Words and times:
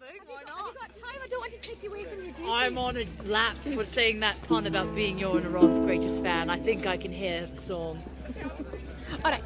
Why 0.00 0.42
not? 0.46 0.74
Time, 0.76 1.20
I 1.22 1.28
don't 1.28 1.40
want 1.40 1.52
to 1.52 1.60
take 1.60 1.82
you 1.82 1.90
away 1.90 2.04
from 2.04 2.24
your 2.24 2.32
duty. 2.32 2.48
I'm 2.48 2.78
on 2.78 2.96
a 2.96 3.04
lap 3.26 3.54
for 3.56 3.84
saying 3.84 4.20
that 4.20 4.40
pun 4.44 4.66
about 4.66 4.94
being 4.94 5.18
your 5.18 5.36
and 5.36 5.46
Ron's 5.48 5.78
greatest 5.80 6.22
fan. 6.22 6.48
I 6.48 6.58
think 6.58 6.86
I 6.86 6.96
can 6.96 7.12
hear 7.12 7.44
the 7.44 7.60
song. 7.60 8.02
All 9.22 9.30
right. 9.30 9.42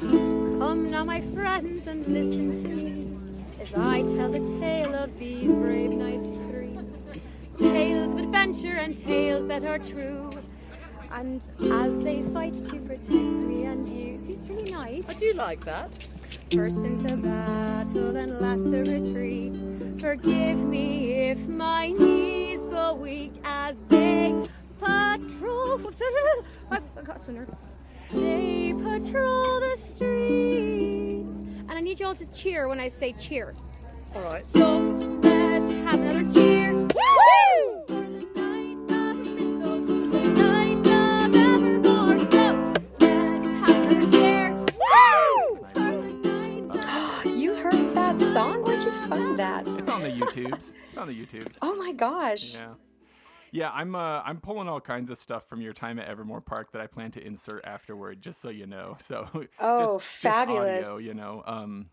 Come 0.00 0.90
now, 0.90 1.04
my 1.04 1.20
friends, 1.20 1.86
and 1.86 2.06
listen 2.06 2.62
to 2.62 2.68
me 2.70 3.60
as 3.60 3.74
I 3.74 4.00
tell 4.16 4.32
the 4.32 4.58
tale 4.58 4.94
of 4.94 5.18
these 5.18 5.50
brave 5.50 5.90
knights 5.90 6.26
three. 6.50 6.78
Tales 7.58 8.12
of 8.12 8.18
adventure 8.18 8.78
and 8.78 8.98
tales 9.04 9.48
that 9.48 9.64
are 9.64 9.78
true. 9.78 10.30
And 11.10 11.42
as 11.72 11.98
they 12.04 12.22
fight 12.32 12.54
to 12.54 12.80
protect 12.80 13.10
me 13.10 13.64
and 13.64 13.86
you, 13.86 14.16
see, 14.16 14.32
it's 14.32 14.48
really 14.48 14.70
nice. 14.72 15.04
I 15.10 15.12
do 15.12 15.34
like 15.34 15.62
that. 15.66 15.90
First 16.50 16.78
into 16.78 17.14
battle 17.18 18.16
and 18.16 18.40
last 18.40 18.62
to 18.70 18.78
retreat. 18.90 19.52
Forgive 20.00 20.58
me 20.58 21.12
if 21.12 21.46
my 21.46 21.90
knees 21.90 22.60
go 22.70 22.94
weak 22.94 23.34
as 23.44 23.76
they 23.90 24.34
patrol. 24.80 25.78
I 26.70 26.80
got 27.04 27.24
so 27.26 27.32
nervous. 27.32 27.58
They 28.12 28.72
patrol 28.72 29.60
the 29.60 29.76
streets. 29.76 31.28
And 31.68 31.72
I 31.72 31.80
need 31.80 32.00
you 32.00 32.06
all 32.06 32.14
to 32.14 32.26
cheer 32.32 32.66
when 32.66 32.80
I 32.80 32.88
say 32.88 33.12
cheer. 33.12 33.52
All 34.16 34.22
right. 34.22 34.46
So 34.46 34.78
let's 34.78 35.72
have 35.84 36.00
another 36.00 36.32
cheer. 36.32 36.72
Woo! 36.72 37.77
The 50.10 50.20
YouTubes. 50.20 50.72
It's 50.88 50.98
on 50.98 51.06
the 51.08 51.14
YouTubes. 51.26 51.58
Oh 51.62 51.74
my 51.76 51.92
gosh. 51.92 52.54
Yeah. 52.54 52.74
Yeah, 53.50 53.70
I'm 53.70 53.94
uh, 53.94 54.20
I'm 54.24 54.40
pulling 54.40 54.68
all 54.68 54.80
kinds 54.80 55.10
of 55.10 55.16
stuff 55.18 55.48
from 55.48 55.62
your 55.62 55.72
time 55.72 55.98
at 55.98 56.06
Evermore 56.06 56.42
Park 56.42 56.72
that 56.72 56.82
I 56.82 56.86
plan 56.86 57.10
to 57.12 57.26
insert 57.26 57.64
afterward, 57.64 58.20
just 58.20 58.40
so 58.42 58.50
you 58.50 58.66
know. 58.66 58.96
So 59.02 59.26
Oh, 59.58 59.98
just, 59.98 60.22
just 60.22 60.26
audio, 60.36 60.64
fabulous. 60.64 61.04
you 61.04 61.14
know. 61.14 61.42
Um, 61.46 61.86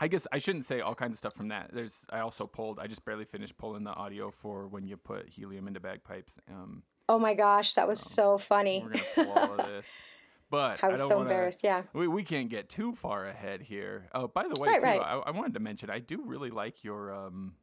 I 0.00 0.08
guess 0.08 0.26
I 0.32 0.38
shouldn't 0.38 0.66
say 0.66 0.80
all 0.80 0.94
kinds 0.94 1.12
of 1.14 1.18
stuff 1.18 1.34
from 1.34 1.48
that. 1.48 1.70
There's 1.72 2.04
I 2.10 2.20
also 2.20 2.46
pulled. 2.46 2.78
I 2.78 2.88
just 2.88 3.04
barely 3.06 3.24
finished 3.24 3.56
pulling 3.56 3.84
the 3.84 3.92
audio 3.94 4.30
for 4.30 4.66
when 4.66 4.86
you 4.86 4.96
put 4.98 5.28
helium 5.30 5.66
into 5.66 5.80
bagpipes. 5.80 6.36
Um, 6.50 6.82
Oh 7.08 7.18
my 7.18 7.34
gosh, 7.34 7.74
that 7.74 7.88
was 7.88 7.98
so 8.00 8.36
funny. 8.38 8.84
we're 10.52 10.58
gonna 10.58 10.60
pull 10.60 10.60
all 10.60 10.70
of 10.70 10.72
this. 10.72 10.80
But 10.80 10.84
I 10.84 10.88
I 10.88 10.90
was 10.90 11.00
don't 11.00 11.08
so 11.08 11.16
wanna- 11.16 11.30
embarrassed. 11.30 11.60
Yeah. 11.64 11.82
We, 11.92 12.08
we 12.08 12.22
can't 12.22 12.48
get 12.50 12.68
too 12.68 12.92
far 12.94 13.26
ahead 13.26 13.62
here. 13.62 14.08
Oh, 14.14 14.28
by 14.28 14.42
the 14.44 14.60
way, 14.60 14.68
Right, 14.68 14.80
too, 14.80 14.84
right. 14.86 15.00
I, 15.00 15.14
I 15.26 15.30
wanted 15.30 15.54
to 15.54 15.60
mention 15.60 15.90
I 15.90 15.98
do 15.98 16.22
really 16.24 16.50
like 16.50 16.84
your 16.84 17.12
um, 17.14 17.54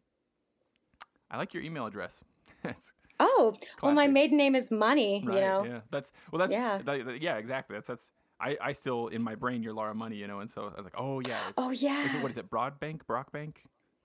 I 1.31 1.37
like 1.37 1.53
your 1.53 1.63
email 1.63 1.85
address. 1.85 2.23
Oh, 3.21 3.57
well, 3.83 3.91
my 3.93 4.07
maiden 4.07 4.37
name 4.37 4.55
is 4.55 4.71
Money. 4.71 5.21
right, 5.25 5.35
You 5.35 5.41
know. 5.41 5.65
yeah, 5.65 5.79
that's 5.91 6.09
well, 6.31 6.39
that's 6.39 6.53
Yeah. 6.53 6.77
that- 6.85 7.21
yeah, 7.21 7.35
exactly. 7.35 7.75
That's 7.75 7.87
that's 7.87 8.11
I, 8.39 8.55
I 8.61 8.71
still 8.71 9.07
in 9.07 9.21
my 9.21 9.35
brain 9.35 9.61
you're 9.61 9.73
Laura 9.73 9.93
Money, 9.93 10.15
you 10.15 10.25
know, 10.25 10.39
and 10.39 10.49
so 10.49 10.61
I 10.73 10.75
was 10.77 10.85
like, 10.85 10.95
oh 10.97 11.19
yeah, 11.27 11.37
Oh 11.57 11.71
yeah. 11.71 12.05
is 12.05 12.15
it 12.15 12.21
what 12.21 12.31
is 12.31 12.37
it, 12.37 12.49
Broadbank, 12.49 13.01
Brockbank, 13.09 13.55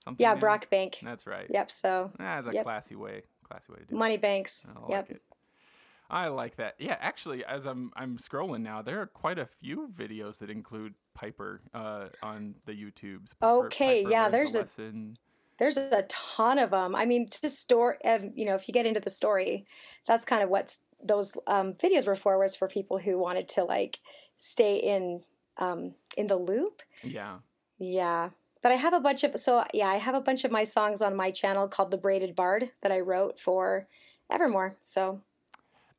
something? 0.03 0.17
yeah, 0.21 0.31
maybe? 0.31 0.39
Brock 0.41 0.69
Bank. 0.69 0.99
That's 1.01 1.25
right. 1.25 1.47
Yep. 1.49 1.71
So 1.71 2.11
That's 2.19 2.47
a 2.47 2.51
Yep. 2.55 2.65
classy 2.65 2.95
way, 2.97 3.21
classy 3.47 3.71
way 3.71 3.79
to 3.79 3.85
do 3.85 3.95
it. 3.95 3.97
Money 3.97 4.17
Banks. 4.17 4.65
I 4.67 4.89
Yep. 4.89 5.11
it. 5.11 5.21
I 6.09 6.27
like 6.27 6.57
that. 6.57 6.75
Yeah, 6.79 6.97
actually, 6.99 7.43
as 7.45 7.65
I'm 7.65 7.91
I'm 7.95 8.17
scrolling 8.17 8.61
now, 8.61 8.81
there 8.81 9.01
are 9.01 9.07
quite 9.07 9.39
a 9.39 9.47
few 9.61 9.89
videos 9.97 10.37
that 10.39 10.49
include 10.49 10.93
Piper 11.13 11.61
uh, 11.73 12.07
on 12.21 12.55
the 12.65 12.73
YouTubes. 12.73 13.31
Okay, 13.41 14.03
Piper 14.03 14.11
yeah, 14.11 14.29
there's 14.29 14.55
a- 14.55 14.59
lesson. 14.59 15.17
There's 15.57 15.77
a 15.77 16.03
ton 16.09 16.59
of 16.59 16.71
them. 16.71 16.97
I 16.97 17.05
mean, 17.05 17.29
just 17.29 17.61
story. 17.61 17.95
Um, 18.03 18.33
you 18.35 18.45
know, 18.45 18.55
if 18.55 18.67
you 18.67 18.73
get 18.73 18.85
into 18.85 18.99
the 18.99 19.09
story, 19.09 19.65
that's 20.05 20.25
kind 20.25 20.43
of 20.43 20.49
what 20.49 20.75
those 21.01 21.37
um, 21.47 21.73
videos 21.73 22.05
were 22.05 22.15
for. 22.15 22.37
Was 22.37 22.57
for 22.57 22.67
people 22.67 22.97
who 22.99 23.17
wanted 23.17 23.47
to 23.49 23.63
like 23.63 23.99
stay 24.37 24.75
in 24.75 25.23
um, 25.57 25.95
in 26.17 26.27
the 26.27 26.35
loop. 26.35 26.81
Yeah. 27.03 27.37
Yeah. 27.77 28.31
But 28.61 28.71
I 28.71 28.75
have 28.75 28.93
a 28.93 28.99
bunch 28.99 29.23
of 29.23 29.37
so 29.37 29.63
yeah, 29.73 29.87
I 29.87 29.95
have 29.95 30.15
a 30.15 30.21
bunch 30.21 30.43
of 30.43 30.51
my 30.51 30.63
songs 30.63 31.01
on 31.01 31.15
my 31.15 31.31
channel 31.31 31.67
called 31.67 31.91
The 31.91 31.97
Braided 31.97 32.35
Bard 32.35 32.71
that 32.81 32.91
I 32.91 32.99
wrote 32.99 33.39
for 33.39 33.87
Evermore. 34.29 34.75
So 34.81 35.21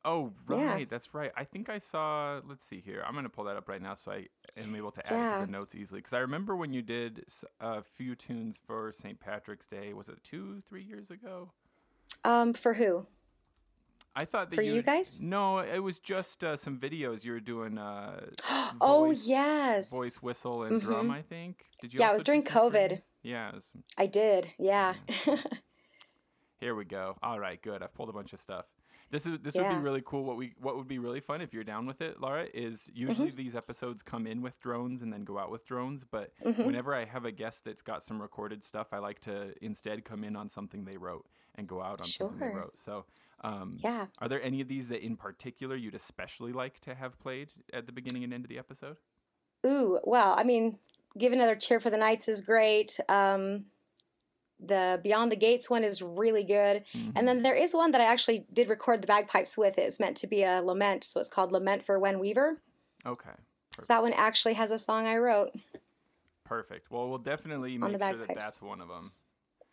Oh, 0.09 0.31
Yeah. 0.49 0.73
right. 0.73 0.89
That's 0.89 1.13
right. 1.13 1.31
I 1.35 1.43
think 1.43 1.67
I 1.69 1.79
saw. 1.79 2.39
Let's 2.47 2.65
see 2.65 2.79
here. 2.79 3.03
I'm 3.05 3.13
gonna 3.13 3.27
pull 3.29 3.43
that 3.45 3.57
up 3.57 3.67
right 3.67 3.81
now 3.81 3.93
so 3.95 4.11
I 4.11 4.27
am 4.55 4.73
able 4.75 4.91
to 4.91 5.05
add 5.05 5.11
it 5.13 5.15
Yeah. 5.17 5.39
to 5.41 5.45
the 5.45 5.51
notes 5.51 5.75
easily. 5.75 5.99
Because 5.99 6.13
I 6.13 6.19
remember 6.19 6.55
when 6.55 6.71
you 6.73 6.81
did 6.81 7.25
a 7.59 7.83
few 7.83 8.15
tunes 8.15 8.57
for 8.65 8.91
St. 8.93 9.19
Patrick's 9.19 9.67
Day. 9.67 9.93
Was 9.93 10.07
it 10.09 10.23
two, 10.23 10.61
three 10.69 10.83
years 10.83 11.11
ago? 11.11 11.51
um 12.23 12.53
for 12.53 12.73
who? 12.75 13.05
I 14.15 14.25
thought 14.25 14.49
that 14.49 14.55
For 14.55 14.63
you 14.63 14.81
guys? 14.81 15.19
No, 15.21 15.59
it 15.59 15.77
was 15.79 15.99
just 15.99 16.43
uh, 16.43 16.57
some 16.57 16.79
videos 16.79 17.23
you 17.23 17.33
were 17.33 17.39
doing. 17.39 17.77
Uh, 17.77 18.27
Oh 18.81 19.11
yes. 19.11 19.91
voice 19.91 20.15
whistle 20.23 20.63
and 20.63 20.81
drum. 20.81 21.11
I 21.11 21.21
think. 21.21 21.65
Did 21.81 21.93
you? 21.93 21.99
Yeah, 21.99 22.09
it 22.09 22.13
was 22.13 22.23
during 22.23 22.43
COVID. 22.43 22.85
strings? 22.85 23.07
Yeah. 23.21 23.49
It 23.49 23.55
was, 23.55 23.71
I 23.97 24.05
did. 24.07 24.51
Yeah. 24.57 24.95
here 26.59 26.73
we 26.75 26.85
go. 26.85 27.15
All 27.21 27.39
right, 27.39 27.61
good. 27.61 27.83
I've 27.83 27.93
pulled 27.93 28.09
a 28.09 28.13
bunch 28.13 28.33
of 28.33 28.39
stuff. 28.39 28.65
This 29.09 29.25
is 29.25 29.39
this 29.41 29.55
would 29.55 29.69
be 29.69 29.75
really 29.75 30.03
cool. 30.05 30.23
What 30.25 30.35
we 30.37 30.53
what 30.59 30.75
would 30.75 30.87
be 30.87 30.99
really 30.99 31.21
fun 31.21 31.39
if 31.41 31.53
you're 31.53 31.63
down 31.63 31.85
with 31.85 32.01
it, 32.01 32.19
Laura, 32.19 32.45
is 32.53 32.89
usually 32.93 33.31
these 33.31 33.55
episodes 33.55 34.03
come 34.03 34.27
in 34.27 34.41
with 34.41 34.59
drones 34.59 35.01
and 35.01 35.13
then 35.13 35.23
go 35.23 35.37
out 35.39 35.49
with 35.49 35.65
drones. 35.65 36.03
But 36.03 36.33
whenever 36.41 36.93
I 36.93 37.05
have 37.05 37.23
a 37.25 37.31
guest 37.31 37.63
that's 37.63 37.81
got 37.81 38.03
some 38.03 38.21
recorded 38.21 38.63
stuff, 38.63 38.87
I 38.91 38.97
like 38.97 39.19
to 39.21 39.53
instead 39.61 40.03
come 40.03 40.23
in 40.23 40.35
on 40.35 40.49
something 40.49 40.83
they 40.85 40.97
wrote 40.97 41.25
and 41.55 41.67
go 41.67 41.81
out 41.81 42.01
on 42.01 42.07
something 42.07 42.37
they 42.39 42.47
Sure. 42.47 42.55
wrote. 42.55 42.77
So. 42.77 43.05
Um, 43.41 43.77
yeah. 43.83 44.07
Are 44.17 44.27
there 44.27 44.41
any 44.41 44.61
of 44.61 44.67
these 44.67 44.87
that 44.87 45.05
in 45.05 45.15
particular 45.15 45.75
you'd 45.75 45.93
especially 45.93 46.51
like 46.53 46.79
to 46.79 46.95
have 46.95 47.19
played 47.19 47.49
at 47.71 47.85
the 47.85 47.91
beginning 47.91 48.23
and 48.23 48.33
end 48.33 48.43
of 48.45 48.49
the 48.49 48.57
episode? 48.57 48.97
Ooh, 49.63 49.99
well, 50.03 50.33
I 50.35 50.43
mean, 50.43 50.79
give 51.15 51.33
another 51.33 51.55
cheer 51.55 51.79
for 51.79 51.91
the 51.91 51.97
Knights 51.97 52.27
is 52.27 52.41
great. 52.41 52.99
Um, 53.07 53.65
the 54.59 54.99
Beyond 55.03 55.31
the 55.31 55.35
Gates 55.35 55.69
one 55.69 55.83
is 55.83 56.01
really 56.01 56.43
good. 56.43 56.83
Mm-hmm. 56.95 57.11
And 57.15 57.27
then 57.27 57.43
there 57.43 57.55
is 57.55 57.73
one 57.73 57.91
that 57.91 58.01
I 58.01 58.05
actually 58.05 58.45
did 58.51 58.69
record 58.69 59.01
the 59.01 59.07
bagpipes 59.07 59.57
with. 59.57 59.77
It's 59.77 59.99
meant 59.99 60.17
to 60.17 60.27
be 60.27 60.43
a 60.43 60.61
lament, 60.61 61.03
so 61.03 61.19
it's 61.19 61.29
called 61.29 61.51
Lament 61.51 61.85
for 61.85 61.99
Wen 61.99 62.19
Weaver. 62.19 62.61
Okay. 63.05 63.29
So 63.79 63.85
that 63.89 64.01
one 64.01 64.13
actually 64.13 64.55
has 64.55 64.71
a 64.71 64.77
song 64.77 65.07
I 65.07 65.17
wrote. 65.17 65.51
Perfect. 66.43 66.89
Well, 66.89 67.09
we'll 67.09 67.17
definitely 67.19 67.77
make 67.77 67.89
sure 67.91 67.97
that 67.97 68.27
that's 68.35 68.61
one 68.61 68.81
of 68.81 68.87
them. 68.87 69.11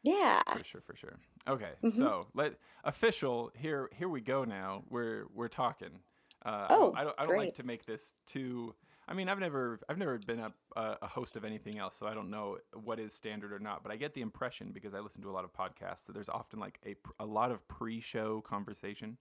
Yeah. 0.03 0.43
For 0.53 0.65
sure, 0.65 0.81
for 0.83 0.97
sure. 0.97 1.19
Okay, 1.49 1.71
Mm-hmm. 1.83 1.97
so 1.99 2.27
let 2.35 2.55
official 2.85 3.51
here. 3.57 3.89
Here 3.97 4.09
we 4.09 4.21
go. 4.21 4.45
Now 4.45 4.83
we're 4.91 5.25
we're 5.35 5.49
talking. 5.49 6.01
Uh, 6.45 6.67
Oh, 6.71 6.75
I 6.75 6.77
don't, 6.77 6.97
I 6.97 7.05
don't, 7.05 7.15
I 7.21 7.25
don't 7.27 7.37
like 7.39 7.55
to 7.57 7.63
make 7.63 7.87
this 7.87 8.13
too. 8.27 8.75
I 9.07 9.15
mean, 9.15 9.29
I've 9.29 9.39
never 9.39 9.81
I've 9.89 9.99
never 9.99 10.19
been 10.19 10.41
a, 10.41 10.53
a 10.77 11.07
host 11.07 11.37
of 11.37 11.45
anything 11.45 11.79
else, 11.79 11.97
so 11.97 12.07
I 12.07 12.15
don't 12.15 12.31
know 12.31 12.59
what 12.73 12.99
is 12.99 13.13
standard 13.13 13.53
or 13.53 13.59
not. 13.59 13.83
But 13.83 13.93
I 13.93 13.97
get 13.97 14.15
the 14.15 14.23
impression 14.23 14.71
because 14.73 14.95
I 14.95 15.01
listen 15.01 15.23
to 15.23 15.31
a 15.31 15.33
lot 15.33 15.45
of 15.45 15.53
podcasts 15.53 16.07
that 16.07 16.13
there's 16.15 16.29
often 16.29 16.59
like 16.59 16.79
a 16.87 16.97
a 17.21 17.27
lot 17.27 17.51
of 17.51 17.67
pre-show 17.69 18.41
conversation. 18.43 19.19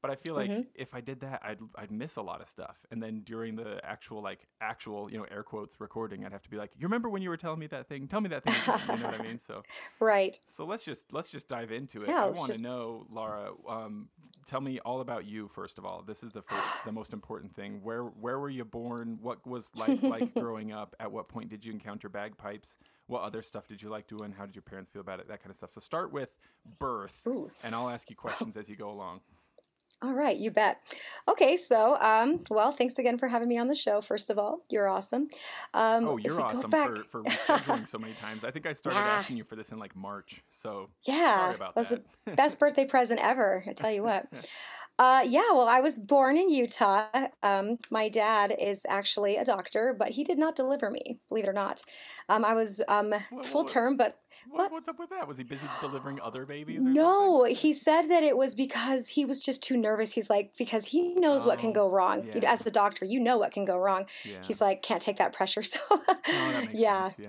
But 0.00 0.12
I 0.12 0.14
feel 0.14 0.34
like 0.36 0.48
Mm-hmm. 0.50 0.60
if 0.76 0.94
I 0.94 1.00
did 1.00 1.20
that, 1.20 1.42
I'd 1.44 1.58
I'd 1.74 1.90
miss 1.90 2.16
a 2.16 2.22
lot 2.22 2.40
of 2.40 2.48
stuff. 2.48 2.76
And 2.92 3.02
then 3.02 3.22
during 3.24 3.56
the 3.56 3.80
actual 3.84 4.22
like 4.22 4.46
actual 4.60 5.10
you 5.10 5.18
know 5.18 5.26
air 5.30 5.42
quotes 5.42 5.80
recording, 5.80 6.24
I'd 6.24 6.32
have 6.32 6.42
to 6.44 6.50
be 6.50 6.56
like, 6.56 6.70
you 6.78 6.86
remember 6.86 7.08
when 7.08 7.20
you 7.22 7.30
were 7.30 7.36
telling 7.36 7.58
me 7.58 7.66
that 7.68 7.88
thing? 7.88 8.06
Tell 8.06 8.20
me 8.20 8.28
that 8.28 8.44
thing. 8.44 8.54
Again. 8.62 8.96
you 8.96 9.02
know 9.02 9.08
what 9.10 9.20
I 9.20 9.22
mean? 9.24 9.38
So 9.38 9.62
Right. 10.00 10.38
so 10.48 10.64
let's 10.64 10.84
just 10.84 11.12
let's 11.12 11.28
just 11.28 11.48
dive 11.48 11.72
into 11.72 12.00
it. 12.00 12.08
Yeah, 12.08 12.24
I 12.24 12.26
want 12.26 12.36
to 12.36 12.46
just- 12.52 12.60
know, 12.60 13.06
Laura. 13.10 13.50
Um, 13.68 14.08
tell 14.46 14.60
me 14.60 14.78
all 14.80 15.00
about 15.00 15.24
you 15.26 15.48
first 15.48 15.78
of 15.78 15.84
all. 15.84 16.02
This 16.06 16.22
is 16.22 16.32
the 16.32 16.42
first, 16.42 16.64
the 16.84 16.92
most 16.92 17.12
important 17.12 17.54
thing. 17.56 17.80
Where 17.82 18.04
where 18.04 18.38
were 18.38 18.50
you 18.50 18.64
born? 18.64 19.18
What 19.20 19.44
was 19.46 19.74
life 19.74 20.00
like 20.04 20.32
growing 20.38 20.70
up? 20.70 20.94
At 21.00 21.10
what 21.10 21.28
point 21.28 21.48
did 21.50 21.64
you 21.64 21.72
encounter 21.72 22.08
bagpipes? 22.08 22.76
What 23.08 23.22
other 23.22 23.42
stuff 23.42 23.66
did 23.66 23.82
you 23.82 23.88
like 23.88 24.06
doing? 24.06 24.32
How 24.32 24.46
did 24.46 24.54
your 24.54 24.62
parents 24.62 24.90
feel 24.92 25.00
about 25.00 25.18
it? 25.18 25.26
That 25.28 25.40
kind 25.40 25.50
of 25.50 25.56
stuff. 25.56 25.72
So 25.72 25.80
start 25.80 26.12
with 26.12 26.28
birth, 26.78 27.20
Ooh. 27.26 27.50
and 27.64 27.74
I'll 27.74 27.88
ask 27.88 28.08
you 28.10 28.16
questions 28.26 28.56
as 28.56 28.68
you 28.68 28.76
go 28.76 28.90
along. 28.90 29.20
All 30.00 30.12
right, 30.12 30.36
you 30.36 30.52
bet. 30.52 30.80
Okay, 31.26 31.56
so 31.56 31.96
um, 32.00 32.44
well, 32.50 32.70
thanks 32.70 32.98
again 33.00 33.18
for 33.18 33.26
having 33.26 33.48
me 33.48 33.58
on 33.58 33.66
the 33.66 33.74
show. 33.74 34.00
First 34.00 34.30
of 34.30 34.38
all, 34.38 34.60
you're 34.70 34.86
awesome. 34.86 35.26
Um, 35.74 36.06
Oh, 36.06 36.16
you're 36.16 36.40
awesome 36.40 36.70
back- 36.70 36.88
for, 36.88 37.02
for 37.10 37.22
rescheduling 37.24 37.86
so 37.88 37.98
many 37.98 38.12
times. 38.14 38.44
I 38.44 38.52
think 38.52 38.64
I 38.66 38.74
started 38.74 39.00
Yeah. 39.00 39.06
asking 39.18 39.38
you 39.38 39.44
for 39.44 39.56
this 39.56 39.70
in 39.72 39.78
like 39.80 39.96
March. 39.96 40.40
So 40.52 40.88
Yeah, 41.04 41.36
sorry 41.38 41.54
about 41.56 41.74
that 41.74 41.80
was 41.80 41.88
the 41.88 42.34
best 42.36 42.58
birthday 42.60 42.84
present 42.84 43.18
ever. 43.20 43.64
I 43.66 43.72
tell 43.72 43.90
you 43.90 44.04
what. 44.04 44.26
Uh, 44.98 45.24
yeah, 45.26 45.52
well, 45.52 45.68
I 45.68 45.80
was 45.80 45.98
born 45.98 46.36
in 46.36 46.50
Utah. 46.50 47.06
Um, 47.42 47.78
my 47.90 48.08
dad 48.08 48.52
is 48.58 48.84
actually 48.88 49.36
a 49.36 49.44
doctor, 49.44 49.94
but 49.96 50.10
he 50.10 50.24
did 50.24 50.38
not 50.38 50.56
deliver 50.56 50.90
me, 50.90 51.20
believe 51.28 51.44
it 51.44 51.48
or 51.48 51.52
not. 51.52 51.82
Um, 52.28 52.44
I 52.44 52.54
was 52.54 52.82
um, 52.88 53.14
full 53.44 53.64
term, 53.64 53.96
but 53.96 54.18
What, 54.50 54.72
what's 54.72 54.88
up 54.88 54.98
with 54.98 55.10
that? 55.10 55.28
Was 55.28 55.38
he 55.38 55.44
busy 55.44 55.66
delivering 55.80 56.20
other 56.20 56.44
babies? 56.44 56.78
Or 56.80 56.82
no, 56.82 57.38
something? 57.38 57.54
he 57.54 57.72
said 57.72 58.02
that 58.08 58.24
it 58.24 58.36
was 58.36 58.54
because 58.56 59.08
he 59.08 59.24
was 59.24 59.40
just 59.40 59.62
too 59.62 59.76
nervous. 59.76 60.12
He's 60.12 60.28
like, 60.28 60.52
because 60.58 60.86
he 60.86 61.14
knows 61.14 61.46
what 61.46 61.58
can 61.58 61.70
Oh, 61.70 61.74
go 61.74 61.88
wrong. 61.90 62.26
Yeah. 62.34 62.50
As 62.52 62.66
a 62.66 62.70
doctor, 62.70 63.04
you 63.04 63.20
know 63.20 63.38
what 63.38 63.52
can 63.52 63.64
go 63.64 63.78
wrong. 63.78 64.06
Yeah. 64.24 64.38
He's 64.42 64.60
like, 64.60 64.82
can't 64.82 65.02
take 65.02 65.18
that 65.18 65.32
pressure. 65.32 65.62
So, 65.68 65.80
No, 65.90 66.02
that 66.06 66.68
yeah. 66.74 67.10
Yeah. 67.18 67.28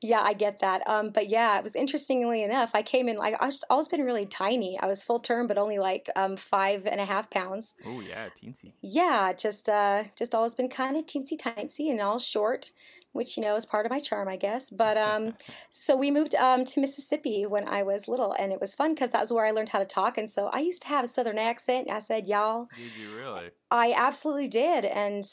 Yeah, 0.00 0.20
I 0.20 0.34
get 0.34 0.60
that. 0.60 0.86
Um, 0.88 1.10
but 1.10 1.28
yeah, 1.28 1.58
it 1.58 1.62
was 1.62 1.74
interestingly 1.74 2.42
enough, 2.42 2.70
I 2.74 2.82
came 2.82 3.08
in 3.08 3.16
like 3.16 3.34
I 3.40 3.46
was 3.46 3.64
always 3.68 3.88
been 3.88 4.02
really 4.02 4.26
tiny. 4.26 4.78
I 4.78 4.86
was 4.86 5.02
full 5.02 5.18
term, 5.18 5.46
but 5.46 5.58
only 5.58 5.78
like 5.78 6.08
um, 6.16 6.36
five 6.36 6.86
and 6.86 7.00
a 7.00 7.03
half 7.04 7.30
pounds. 7.30 7.74
Oh 7.86 8.00
yeah, 8.00 8.28
teensy. 8.28 8.72
Yeah, 8.80 9.32
just 9.32 9.68
uh, 9.68 10.04
just 10.16 10.34
always 10.34 10.54
been 10.54 10.68
kind 10.68 10.96
of 10.96 11.06
teensy 11.06 11.38
tiny 11.38 11.90
and 11.90 12.00
all 12.00 12.18
short, 12.18 12.70
which 13.12 13.36
you 13.36 13.42
know 13.42 13.56
is 13.56 13.66
part 13.66 13.86
of 13.86 13.90
my 13.90 14.00
charm, 14.00 14.28
I 14.28 14.36
guess. 14.36 14.70
But 14.70 14.96
um, 14.96 15.34
so 15.70 15.96
we 15.96 16.10
moved 16.10 16.34
um 16.34 16.64
to 16.66 16.80
Mississippi 16.80 17.46
when 17.46 17.68
I 17.68 17.82
was 17.82 18.08
little, 18.08 18.32
and 18.38 18.52
it 18.52 18.60
was 18.60 18.74
fun 18.74 18.94
because 18.94 19.10
that 19.10 19.20
was 19.20 19.32
where 19.32 19.46
I 19.46 19.50
learned 19.50 19.70
how 19.70 19.78
to 19.78 19.84
talk. 19.84 20.18
And 20.18 20.28
so 20.30 20.48
I 20.52 20.60
used 20.60 20.82
to 20.82 20.88
have 20.88 21.04
a 21.04 21.08
southern 21.08 21.38
accent. 21.38 21.90
I 21.90 21.98
said 22.00 22.26
y'all. 22.26 22.68
Did 22.76 22.96
you 23.00 23.16
really? 23.16 23.50
I 23.70 23.94
absolutely 23.96 24.48
did. 24.48 24.84
And 24.84 25.24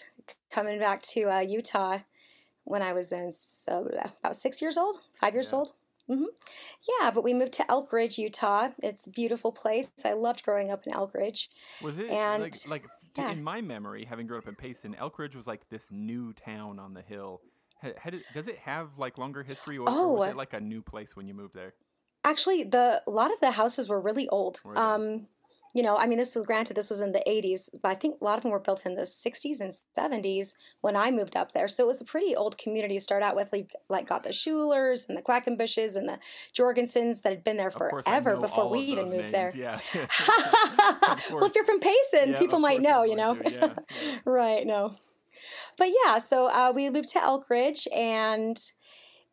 coming 0.50 0.79
back 0.79 1.01
to 1.13 1.29
uh, 1.29 1.39
Utah 1.39 2.00
when 2.63 2.81
I 2.81 2.94
was 2.94 3.12
in 3.12 3.31
so 3.31 3.89
about 4.19 4.35
six 4.35 4.62
years 4.62 4.77
old, 4.77 4.97
five 5.13 5.33
years 5.33 5.51
Yeah. 5.51 5.57
old. 5.59 5.74
Hmm 6.07 6.25
Yeah, 7.00 7.12
but 7.12 7.24
we 7.24 7.33
moved 7.33 7.53
to 7.53 7.69
Elk 7.71 7.92
Ridge, 7.94 8.18
Utah. 8.18 8.69
It's 8.81 9.07
a 9.07 9.09
beautiful 9.09 9.51
place. 9.51 9.89
I 10.06 10.13
loved 10.13 10.44
growing 10.44 10.71
up 10.71 10.86
in 10.88 10.94
Elk 10.94 11.13
Ridge. 11.13 11.50
Was 11.81 11.98
it 12.00 12.09
And- 12.09 12.44
like 12.44 12.56
like 12.68 12.86
yeah. 13.18 13.31
in 13.31 13.44
my 13.44 13.62
memory, 13.62 14.06
having 14.06 14.27
grown 14.27 14.39
up 14.39 14.48
in 14.48 14.56
Payson, 14.56 14.95
Elk 14.95 15.19
Ridge 15.19 15.36
was 15.36 15.48
like 15.48 15.68
this 15.69 15.88
new 15.92 16.33
town 16.33 16.80
on 16.80 16.94
the 16.94 17.01
hill. 17.01 17.42
Ha- 17.81 17.94
Had 17.98 18.13
it, 18.15 18.24
does 18.33 18.48
it 18.48 18.57
have 18.59 18.98
like 18.98 19.18
longer 19.18 19.44
history, 19.44 19.77
or, 19.77 19.89
or 19.89 19.94
Oh. 19.95 20.07
was 20.13 20.30
it 20.31 20.36
like 20.38 20.53
a 20.53 20.59
new 20.62 20.81
place 20.81 21.15
when 21.15 21.27
you 21.27 21.33
moved 21.33 21.53
there? 21.56 21.74
Actually, 22.24 22.63
the 22.63 23.01
a 23.07 23.09
lot 23.12 23.31
of 23.33 23.39
the 23.39 23.51
houses 23.51 23.89
were 23.89 24.00
really 24.00 24.30
old. 24.30 24.62
Were? 24.63 24.77
Um, 24.77 25.27
you 25.73 25.83
know, 25.83 25.97
I 25.97 26.06
mean, 26.06 26.18
this 26.18 26.35
was 26.35 26.45
granted, 26.45 26.75
this 26.75 26.89
was 26.89 27.00
in 27.00 27.13
the 27.13 27.23
80s, 27.27 27.69
but 27.81 27.89
I 27.89 27.95
think 27.95 28.15
a 28.19 28.23
lot 28.23 28.38
of 28.38 28.44
them 28.44 28.51
were 28.51 28.59
built 28.59 28.85
in 28.85 28.95
the 28.95 29.03
60s 29.03 29.62
and 29.62 29.73
70s 29.97 30.53
when 30.81 30.95
I 30.95 31.12
moved 31.12 31.35
up 31.38 31.53
there. 31.53 31.68
So 31.68 31.83
it 31.85 31.88
was 31.88 32.01
a 32.01 32.06
pretty 32.06 32.35
old 32.35 32.57
community 32.57 32.95
to 32.95 33.01
start 33.01 33.23
out 33.23 33.35
with. 33.35 33.50
Like, 33.53 33.71
like 33.89 34.07
got 34.07 34.23
the 34.23 34.31
Schulers 34.31 35.07
and 35.07 35.18
the 35.18 35.21
Quackenbushes 35.21 35.95
and 35.95 36.09
the 36.09 36.19
Jorgensens 36.53 37.21
that 37.21 37.29
had 37.29 37.44
been 37.44 37.57
there 37.57 37.69
Of 37.69 37.75
course, 37.75 38.06
I 38.06 38.12
forever 38.12 38.38
before 38.38 38.69
we 38.69 38.79
even 38.79 39.09
moved 39.09 39.31
there. 39.33 39.53
Yeah. 39.56 39.79
well, 41.31 41.45
if 41.45 41.56
you're 41.56 41.65
from 41.65 41.79
Payson, 41.79 42.31
Yeah, 42.31 42.39
people 42.39 42.59
might 42.59 42.81
know, 42.81 43.03
you 43.03 43.15
know. 43.15 43.38
yeah, 43.50 43.74
right, 44.25 44.65
no. 44.65 44.95
But 45.77 45.89
yeah, 46.06 46.19
so 46.19 46.47
uh, 46.47 46.71
we 46.75 46.89
moved 46.89 47.12
to 47.13 47.24
Elk 47.24 47.50
Ridge 47.50 47.88
and 47.95 48.57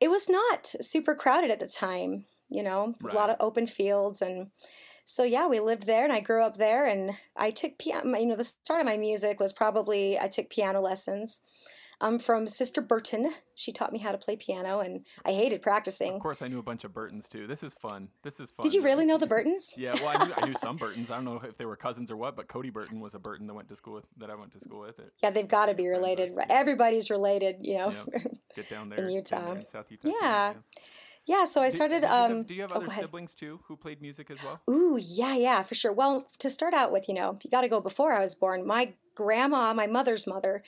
it 0.01 0.09
was 0.09 0.29
not 0.29 0.67
super 0.81 1.15
crowded 1.15 1.51
at 1.51 1.59
the 1.59 1.67
time, 1.67 2.27
you 2.49 2.63
know, 2.63 2.95
There's 3.01 3.13
a 3.13 3.17
lot 3.17 3.31
of 3.31 3.37
open 3.41 3.67
fields. 3.67 4.23
And 4.23 4.51
so, 5.11 5.23
yeah, 5.25 5.49
we 5.49 5.59
lived 5.59 5.87
there 5.87 6.05
and 6.05 6.13
I 6.13 6.21
grew 6.21 6.45
up 6.45 6.59
there 6.59 6.87
and 6.87 7.13
I 7.35 7.49
took 7.51 7.79
piano, 7.79 8.19
you 8.19 8.27
know, 8.27 8.37
the 8.37 8.45
start 8.45 8.81
of 8.81 8.87
my 8.87 8.99
music 8.99 9.41
was 9.41 9.55
probably 9.55 10.19
I 10.19 10.29
took 10.29 10.51
piano 10.51 10.81
lessons. 10.81 11.41
Um, 12.01 12.21
from 12.21 12.47
Sister 12.47 12.81
Burton. 12.81 13.33
She 13.57 13.73
taught 13.73 13.93
me 13.93 13.99
how 13.99 14.13
to 14.13 14.19
play 14.19 14.37
piano, 14.37 14.79
and 14.79 15.05
I 15.25 15.33
hated 15.33 15.63
practicing. 15.63 16.15
Of 16.15 16.21
course, 16.21 16.43
I 16.43 16.47
knew 16.47 16.61
a 16.61 16.63
bunch 16.63 16.85
of 16.85 16.95
Burtons 16.95 17.29
too. 17.29 17.49
This 17.49 17.65
is 17.65 17.75
fun. 17.75 18.11
This 18.23 18.39
is 18.39 18.53
fun. 18.53 18.63
Did 18.63 18.73
you 18.73 18.83
really 18.83 19.05
know 19.05 19.19
the 19.19 19.27
Burtons? 19.35 19.75
Yeah, 19.77 19.95
well, 19.95 20.17
I 20.17 20.25
knew, 20.25 20.33
I 20.37 20.47
knew 20.47 20.55
some 20.55 20.77
Burtons. 20.77 21.11
I 21.11 21.17
don't 21.17 21.25
know 21.25 21.41
if 21.43 21.59
they 21.59 21.65
were 21.65 21.75
cousins 21.75 22.13
or 22.13 22.17
what, 22.17 22.37
but 22.37 22.47
Cody 22.47 22.71
Burton 22.71 23.01
was 23.01 23.15
a 23.15 23.19
Burton 23.19 23.49
that 23.49 23.55
went 23.55 23.67
to 23.71 23.75
school 23.75 23.95
with 23.95 24.05
that 24.19 24.31
I 24.31 24.37
went 24.37 24.53
to 24.53 24.61
school 24.61 24.79
with. 24.83 25.01
It, 25.01 25.13
Yeah, 25.25 25.31
they've 25.31 25.49
got 25.49 25.67
to 25.67 25.75
be 25.75 25.89
related. 25.89 26.39
Everybody's 26.49 27.11
related, 27.11 27.57
you 27.63 27.79
know. 27.79 27.91
Yep. 27.91 28.33
get 28.55 28.71
down 28.71 28.89
there 28.91 29.05
In 29.05 29.11
Utah. 29.11 29.41
there 29.41 29.57
in 29.57 29.67
South 29.73 29.91
Utah. 29.91 30.09
Yeah. 30.23 30.55
Yeah, 31.29 31.45
so 31.45 31.61
I 31.61 31.67
Did- 31.69 31.75
started. 31.77 32.01
did 32.01 32.07
you 32.09 32.09
have- 32.17 32.31
um, 32.31 32.43
do 32.45 32.55
you 32.55 32.63
have 32.63 32.73
oh, 32.73 32.77
other 32.77 32.87
go 32.87 32.91
ahead. 32.91 33.05
siblings 33.05 33.35
too 33.35 33.61
who 33.67 33.77
played 33.77 34.01
music 34.01 34.31
as 34.31 34.39
well? 34.43 34.59
Ooh, 34.69 34.97
yeah, 35.01 35.35
yeah, 35.37 35.63
for 35.63 35.75
sure. 35.75 35.93
Well, 35.93 36.27
to 36.39 36.49
start 36.49 36.73
out 36.73 36.91
with, 36.91 37.07
you 37.07 37.15
know, 37.15 37.39
you 37.45 37.51
got 37.51 37.61
to 37.61 37.69
go 37.69 37.81
before 37.83 38.15
I 38.15 38.21
was 38.21 38.35
born. 38.35 38.67
My 38.67 38.95
grandma, 39.15 39.75
my 39.75 39.87
mother's 39.87 40.27
mother, 40.27 40.63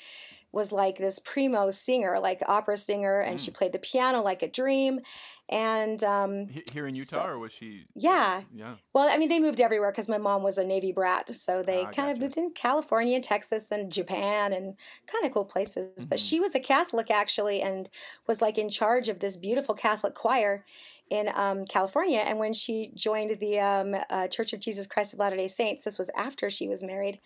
was 0.53 0.71
like 0.71 0.99
this 0.99 1.19
primo 1.19 1.71
singer, 1.71 2.21
like 2.21 2.43
opera 2.47 2.77
singer, 2.77 3.21
and 3.21 3.39
Mm. 3.39 3.45
she 3.45 3.51
played 3.51 3.73
the 3.73 3.79
piano 3.79 4.21
like 4.23 4.43
a 4.43 4.49
dream. 4.49 5.01
And 5.51 6.03
um, 6.05 6.49
Here 6.73 6.87
in 6.87 6.95
Utah, 6.95 7.25
So- 7.25 7.31
or 7.31 7.39
was 7.39 7.53
she? 7.53 7.87
yeah, 7.97 8.45
Yeah. 8.55 8.77
well, 8.95 9.09
I 9.13 9.17
mean, 9.17 9.29
they 9.29 9.41
moved 9.41 9.61
everywhere 9.61 9.91
because 9.91 10.09
my 10.09 10.17
mom 10.19 10.45
was 10.45 10.59
a 10.59 10.65
Navy 10.65 10.93
brat, 10.93 11.37
so 11.37 11.61
they 11.63 11.83
Ah, 11.87 11.91
kind 11.91 12.11
of 12.13 12.19
moved 12.19 12.37
in 12.37 12.53
California, 12.53 13.17
and 13.17 13.25
Texas, 13.25 13.71
and 13.73 13.91
Japan, 13.91 14.53
and 14.53 14.77
kind 15.09 15.27
of 15.27 15.33
cool 15.33 15.45
places. 15.45 16.05
But 16.05 16.19
Mhm. 16.19 16.29
she 16.29 16.39
was 16.41 16.55
a 16.55 16.61
Catholic 16.61 17.11
actually, 17.11 17.61
and 17.61 17.89
was 18.29 18.41
like 18.41 18.59
in 18.59 18.71
charge 18.71 19.09
of 19.09 19.19
this 19.19 19.37
beautiful 19.37 19.75
Catholic 19.75 20.15
choir 20.15 20.65
in 21.11 21.29
um, 21.35 21.65
California. 21.67 22.21
And 22.21 22.39
when 22.39 22.53
she 22.53 22.93
joined 22.95 23.41
the 23.41 23.59
um, 23.59 23.97
uh, 24.09 24.29
Church 24.29 24.53
of 24.53 24.61
Jesus 24.61 24.87
Christ 24.87 25.13
of 25.15 25.19
Latter 25.19 25.37
Day 25.37 25.49
Saints, 25.49 25.83
this 25.83 25.99
was 25.99 26.11
after 26.17 26.49
she 26.49 26.69
was 26.69 26.83
married. 26.85 27.21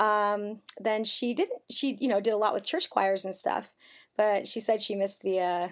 Um, 0.00 0.62
then 0.80 1.04
she 1.04 1.32
didn't. 1.32 1.62
She 1.70 1.96
you 2.00 2.08
know 2.08 2.20
did 2.20 2.32
a 2.32 2.36
lot 2.36 2.54
with 2.54 2.64
church 2.64 2.90
choirs 2.90 3.24
and 3.24 3.34
stuff, 3.34 3.74
but 4.16 4.48
she 4.48 4.58
said 4.58 4.82
she 4.82 4.96
missed 4.96 5.22
the 5.22 5.38
uh, 5.40 5.68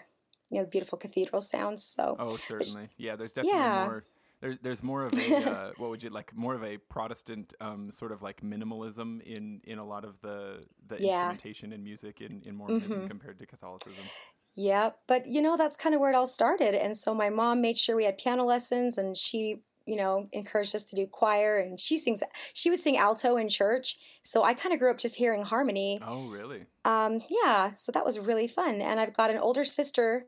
you 0.50 0.60
know 0.60 0.66
beautiful 0.66 0.98
cathedral 0.98 1.40
sounds. 1.40 1.84
So 1.84 2.16
Oh, 2.18 2.36
certainly. 2.36 2.88
Yeah. 2.98 3.16
There's 3.16 3.32
definitely 3.32 3.58
Yeah. 3.60 3.84
more. 3.84 4.04
There's 4.40 4.58
there's 4.62 4.82
more 4.82 5.04
of 5.04 5.12
a 5.18 5.44
uh, 5.52 5.70
what 5.76 5.90
would 5.90 6.02
you 6.02 6.10
like 6.10 6.34
more 6.34 6.54
of 6.54 6.64
a 6.64 6.78
Protestant 6.78 7.52
um, 7.60 7.90
sort 7.90 8.10
of 8.12 8.22
like 8.22 8.40
minimalism 8.42 9.20
in 9.22 9.60
in 9.64 9.78
a 9.78 9.84
lot 9.84 10.04
of 10.04 10.20
the 10.22 10.62
the 10.88 10.96
Yeah. 10.96 11.06
instrumentation 11.08 11.72
and 11.72 11.84
music 11.84 12.20
in 12.20 12.42
in 12.46 12.56
Mormonism 12.56 13.02
Mhm. 13.02 13.08
compared 13.08 13.38
to 13.38 13.46
Catholicism. 13.46 14.10
Yeah, 14.54 14.90
but 15.06 15.26
you 15.26 15.40
know, 15.42 15.56
that's 15.56 15.76
kind 15.76 15.94
of 15.94 16.00
where 16.00 16.10
it 16.10 16.16
all 16.16 16.26
started. 16.26 16.74
And 16.74 16.96
so 16.96 17.14
my 17.14 17.30
mom 17.30 17.60
made 17.60 17.78
sure 17.78 17.94
we 17.96 18.04
had 18.04 18.18
piano 18.18 18.44
lessons 18.44 18.98
and 18.98 19.16
she, 19.16 19.62
you 19.86 19.96
know, 19.96 20.28
encouraged 20.32 20.74
us 20.74 20.84
to 20.84 20.96
do 20.96 21.06
choir 21.06 21.58
and 21.58 21.78
she 21.78 21.98
sings 21.98 22.22
she 22.52 22.68
would 22.70 22.80
sing 22.80 22.96
alto 22.96 23.36
in 23.36 23.48
church. 23.48 23.98
So 24.22 24.42
I 24.42 24.54
kind 24.54 24.72
of 24.72 24.80
grew 24.80 24.90
up 24.90 24.98
just 24.98 25.16
hearing 25.16 25.44
harmony. 25.44 26.00
Oh, 26.02 26.26
really? 26.28 26.66
Um, 26.84 27.22
yeah, 27.30 27.74
so 27.76 27.92
that 27.92 28.04
was 28.04 28.18
really 28.18 28.48
fun. 28.48 28.80
And 28.80 28.98
I've 29.00 29.14
got 29.14 29.30
an 29.30 29.38
older 29.38 29.64
sister 29.64 30.26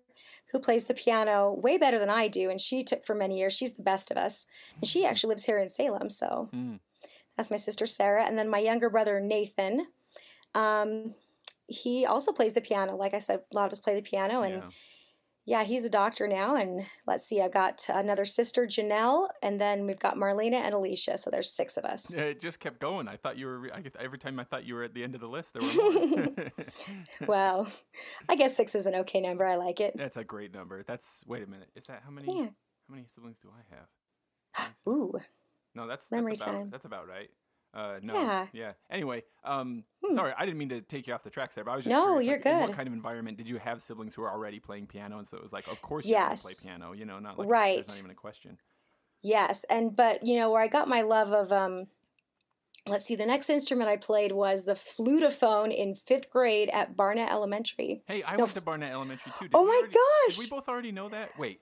who 0.52 0.60
plays 0.60 0.84
the 0.84 0.94
piano 0.94 1.52
way 1.52 1.76
better 1.78 1.98
than 1.98 2.10
I 2.10 2.28
do 2.28 2.48
and 2.50 2.60
she 2.60 2.84
took 2.84 3.04
for 3.04 3.14
many 3.14 3.38
years. 3.38 3.52
She's 3.54 3.74
the 3.74 3.82
best 3.82 4.10
of 4.10 4.16
us. 4.16 4.46
And 4.76 4.86
she 4.86 5.04
actually 5.04 5.30
lives 5.30 5.46
here 5.46 5.58
in 5.58 5.68
Salem, 5.68 6.08
so 6.10 6.48
Mm. 6.54 6.78
that's 7.36 7.50
my 7.50 7.56
sister 7.56 7.86
Sarah 7.86 8.24
and 8.24 8.38
then 8.38 8.48
my 8.48 8.58
younger 8.58 8.88
brother 8.90 9.18
Nathan. 9.20 9.86
Um 10.54 11.14
he 11.66 12.04
also 12.04 12.32
plays 12.32 12.54
the 12.54 12.60
piano. 12.60 12.96
Like 12.96 13.14
I 13.14 13.18
said, 13.18 13.40
a 13.50 13.56
lot 13.56 13.66
of 13.66 13.72
us 13.72 13.80
play 13.80 13.94
the 13.94 14.02
piano 14.02 14.42
and 14.42 14.54
yeah. 14.56 14.68
Yeah, 15.44 15.64
he's 15.64 15.84
a 15.84 15.90
doctor 15.90 16.28
now. 16.28 16.54
And 16.54 16.86
let's 17.06 17.26
see, 17.26 17.40
I've 17.40 17.52
got 17.52 17.84
another 17.88 18.24
sister, 18.24 18.66
Janelle, 18.66 19.28
and 19.42 19.60
then 19.60 19.86
we've 19.86 19.98
got 19.98 20.16
Marlena 20.16 20.56
and 20.56 20.74
Alicia. 20.74 21.18
So 21.18 21.30
there's 21.30 21.50
six 21.50 21.76
of 21.76 21.84
us. 21.84 22.14
Yeah, 22.14 22.22
it 22.22 22.40
just 22.40 22.60
kept 22.60 22.80
going. 22.80 23.08
I 23.08 23.16
thought 23.16 23.36
you 23.36 23.46
were. 23.46 23.70
I 23.72 23.82
every 23.98 24.18
time 24.18 24.38
I 24.38 24.44
thought 24.44 24.64
you 24.64 24.74
were 24.74 24.84
at 24.84 24.94
the 24.94 25.02
end 25.02 25.14
of 25.14 25.20
the 25.20 25.28
list, 25.28 25.54
there 25.54 25.62
were 25.62 25.72
more. 25.74 26.52
well, 27.26 27.72
I 28.28 28.36
guess 28.36 28.56
six 28.56 28.74
is 28.74 28.86
an 28.86 28.94
okay 28.96 29.20
number. 29.20 29.44
I 29.44 29.56
like 29.56 29.80
it. 29.80 29.94
That's 29.96 30.16
a 30.16 30.24
great 30.24 30.54
number. 30.54 30.82
That's. 30.82 31.24
Wait 31.26 31.42
a 31.42 31.46
minute. 31.46 31.68
Is 31.74 31.86
that 31.86 32.02
how 32.04 32.10
many? 32.10 32.28
Yeah. 32.28 32.46
How 32.88 32.94
many 32.94 33.06
siblings 33.06 33.38
do 33.42 33.48
I 33.50 33.74
have? 33.74 33.86
Let 34.58 34.68
me 34.68 34.74
see. 34.84 34.90
Ooh, 34.90 35.20
No, 35.74 35.86
that's 35.86 36.10
Memory 36.10 36.32
that's 36.32 36.42
about, 36.42 36.52
time. 36.52 36.70
That's 36.70 36.84
about 36.84 37.08
right. 37.08 37.30
Uh, 37.74 37.98
no. 38.02 38.14
Yeah. 38.14 38.46
Yeah. 38.52 38.72
Anyway, 38.90 39.24
um, 39.44 39.84
Hmm. 40.04 40.14
sorry, 40.14 40.34
I 40.36 40.44
didn't 40.44 40.58
mean 40.58 40.68
to 40.70 40.80
take 40.82 41.06
you 41.06 41.14
off 41.14 41.22
the 41.22 41.30
tracks 41.30 41.54
there, 41.54 41.64
but 41.64 41.70
I 41.70 41.76
was 41.76 41.84
just 41.86 41.92
No, 41.92 42.04
curious, 42.20 42.26
you're 42.26 42.36
like, 42.36 42.46
in 42.46 42.60
what 42.68 42.72
kind 42.76 42.86
of 42.86 42.92
environment 42.92 43.38
did 43.38 43.48
you 43.48 43.56
have 43.58 43.82
siblings 43.82 44.14
who 44.14 44.22
were 44.22 44.30
already 44.30 44.60
playing 44.60 44.86
piano, 44.88 45.16
and 45.18 45.26
so 45.26 45.36
it 45.38 45.42
was 45.42 45.52
like, 45.52 45.66
of 45.68 45.80
course 45.80 46.04
you're 46.04 46.18
gonna 46.18 46.36
play 46.36 46.52
piano, 46.62 46.92
you 46.92 47.06
know, 47.06 47.18
not 47.18 47.38
like 47.38 47.48
Right. 47.48 47.76
there's 47.76 47.88
not 47.88 47.98
even 47.98 48.10
a 48.10 48.14
question. 48.14 48.58
yes. 49.22 49.64
And, 49.70 49.94
but, 49.96 50.26
you 50.26 50.38
know, 50.38 50.50
where 50.50 50.60
I 50.62 50.66
got 50.68 50.86
my 50.88 51.00
love 51.02 51.32
of, 51.32 51.50
um, 51.52 51.86
let's 52.86 53.04
see, 53.04 53.14
the 53.14 53.24
next 53.24 53.48
instrument 53.48 53.88
I 53.88 53.96
played 53.96 54.32
was 54.32 54.64
the 54.64 54.74
flutophone 54.74 55.72
in 55.74 55.94
fifth 55.94 56.28
grade 56.30 56.68
at 56.70 56.96
Barnett 56.96 57.30
Elementary. 57.30 58.02
Hey, 58.06 58.24
I 58.24 58.32
No, 58.36 58.44
went 58.44 58.54
to 58.54 58.60
Barnett 58.60 58.90
Elementary 58.92 59.32
too. 59.38 59.44
Did 59.46 59.52
Oh 59.54 59.64
my 59.64 59.74
already- 59.76 59.94
gosh! 59.94 60.36
Did 60.36 60.44
we 60.44 60.50
both 60.50 60.68
already 60.68 60.90
know 60.92 61.08
that? 61.08 61.38
Wait. 61.38 61.60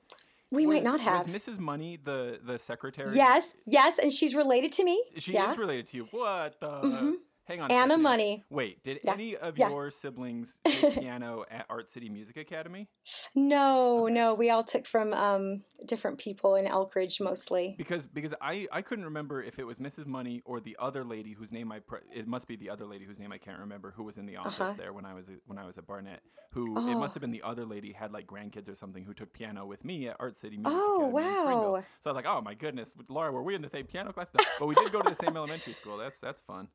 We 0.51 0.67
was, 0.67 0.75
might 0.75 0.85
not 0.85 1.01
have. 1.01 1.33
Was 1.33 1.35
Mrs. 1.35 1.59
Money 1.59 1.99
the 2.03 2.41
the 2.45 2.59
secretary? 2.59 3.15
Yes, 3.15 3.55
yes. 3.67 3.99
And 3.99 4.13
she's 4.13 4.35
related 4.35 4.73
to 4.73 4.85
me. 4.85 5.03
She 5.19 5.33
yeah. 5.33 5.53
is 5.53 5.59
related 5.59 5.89
to 5.89 5.97
you. 5.99 6.09
What 6.11 6.59
the? 6.61 6.67
Mhm. 6.67 7.15
Hang 7.51 7.61
on. 7.61 7.71
a 7.71 7.75
Anna. 7.75 7.99
Money. 7.99 8.45
Wait, 8.51 8.83
did 8.83 9.01
Yeah, 9.05 9.13
any 9.13 9.37
of 9.37 9.59
yeah. 9.59 9.69
your 9.69 9.91
siblings 9.91 10.59
take 10.67 10.95
piano 10.95 11.45
at 11.51 11.67
Art 11.69 11.91
City 11.91 12.09
Music 12.09 12.37
Academy? 12.37 12.89
No, 13.35 14.07
no, 14.07 14.35
we 14.35 14.51
all 14.51 14.65
took 14.65 14.87
from 14.87 15.13
um, 15.15 15.63
different 15.87 16.19
people 16.19 16.55
in 16.55 16.67
Elkridge 16.67 17.21
mostly. 17.21 17.75
Because 17.77 18.07
because 18.07 18.35
I 18.41 18.67
I 18.73 18.83
couldn't 18.83 19.05
remember 19.05 19.43
if 19.43 19.59
it 19.59 19.65
was 19.65 19.79
Mrs. 19.79 20.07
Money 20.07 20.43
or 20.45 20.61
the 20.61 20.77
other 20.81 21.05
lady 21.05 21.33
whose 21.33 21.53
name 21.53 21.71
I 21.73 21.81
pre- 21.81 22.01
it 22.15 22.27
must 22.27 22.47
be 22.47 22.57
the 22.57 22.71
other 22.71 22.87
lady 22.87 23.05
whose 23.05 23.19
name 23.19 23.33
I 23.33 23.39
can't 23.39 23.59
remember 23.59 23.93
who 23.97 24.05
was 24.05 24.17
in 24.19 24.27
the 24.27 24.37
office 24.37 24.61
Uh-huh. 24.61 24.75
there 24.77 24.93
when 24.93 25.05
I 25.05 25.15
was 25.15 25.29
a, 25.29 25.33
when 25.47 25.59
I 25.59 25.67
was 25.67 25.77
at 25.79 25.87
Barnett. 25.87 26.21
Who 26.53 26.77
it 26.77 26.95
Oh. 26.95 26.99
must 26.99 27.15
have 27.15 27.21
been 27.21 27.31
the 27.31 27.43
other 27.43 27.65
lady 27.65 27.93
had 27.93 28.13
like 28.13 28.27
grandkids 28.27 28.69
or 28.69 28.75
something 28.75 29.05
who 29.05 29.15
took 29.15 29.33
piano 29.33 29.67
with 29.67 29.85
me 29.85 30.09
at 30.09 30.17
Art 30.19 30.37
City 30.37 30.57
Music 30.57 30.73
Oh, 30.75 31.11
Academy 31.11 31.57
wow. 31.57 31.85
So 32.03 32.11
I 32.11 32.13
was 32.13 32.17
like, 32.17 32.27
oh 32.27 32.41
my 32.41 32.55
goodness, 32.55 32.93
Laura, 33.09 33.31
were 33.33 33.43
we 33.43 33.55
in 33.55 33.63
the 33.63 33.69
same 33.69 33.87
piano 33.87 34.13
class? 34.13 34.29
No, 34.37 34.45
but 34.59 34.67
we 34.67 34.75
did 34.75 34.91
go 34.93 35.01
to 35.01 35.09
the 35.09 35.15
same 35.15 35.37
elementary 35.41 35.75
school. 35.75 35.97
That's 35.99 36.19
that's 36.21 36.41
fun. 36.41 36.69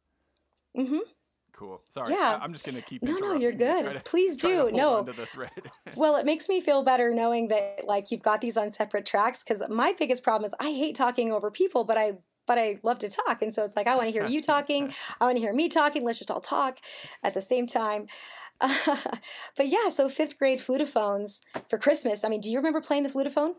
Hmm 0.75 1.00
Cool. 1.53 1.82
Sorry, 1.89 2.13
Yeah. 2.13 2.38
I, 2.41 2.44
am 2.44 2.51
just 2.51 2.65
gonna 2.65 2.82
keep. 2.82 3.01
No, 3.01 3.17
no, 3.17 3.34
you're 3.34 3.53
good. 3.53 3.84
To- 3.84 4.01
Please 4.01 4.36
do. 4.36 4.70
No. 4.74 5.08
Well, 5.96 6.17
it 6.17 6.25
makes 6.25 6.50
me 6.50 6.60
feel 6.60 6.84
better 6.84 7.13
knowing 7.13 7.48
that 7.48 7.86
like 7.86 8.12
you've 8.12 8.22
got 8.22 8.41
these 8.41 8.58
on 8.58 8.70
separate 8.70 9.05
tracks 9.05 9.41
because 9.41 9.63
my 9.70 9.94
biggest 9.98 10.24
problem 10.24 10.46
is 10.46 10.53
I 10.60 10.72
hate 10.72 10.96
talking 10.96 11.32
over 11.32 11.50
people, 11.50 11.86
but 11.86 11.98
I 11.98 12.17
but 12.46 12.58
I 12.60 12.79
love 12.84 13.00
to 13.00 13.10
talk, 13.10 13.41
and 13.41 13.53
so 13.53 13.63
it's 13.63 13.75
like 13.75 13.88
I 13.88 13.96
want 13.96 14.08
to 14.08 14.12
hear 14.12 14.25
you 14.25 14.41
talking, 14.53 14.94
I 15.22 15.25
want 15.25 15.38
to 15.38 15.41
hear 15.41 15.53
me 15.53 15.70
talking. 15.70 16.03
Let's 16.03 16.17
just 16.17 16.29
all 16.29 16.41
talk 16.41 16.79
at 17.24 17.34
the 17.34 17.41
same 17.41 17.67
time. 17.67 18.08
but 18.60 19.67
yeah, 19.67 19.89
so 19.89 20.10
fifth 20.10 20.38
grade 20.38 20.60
flutophones 20.60 21.39
for 21.70 21.77
Christmas. 21.77 22.24
I 22.25 22.29
mean, 22.29 22.41
do 22.41 22.50
you 22.50 22.58
remember 22.58 22.82
playing 22.82 23.03
the 23.03 23.10
flutophone? 23.10 23.53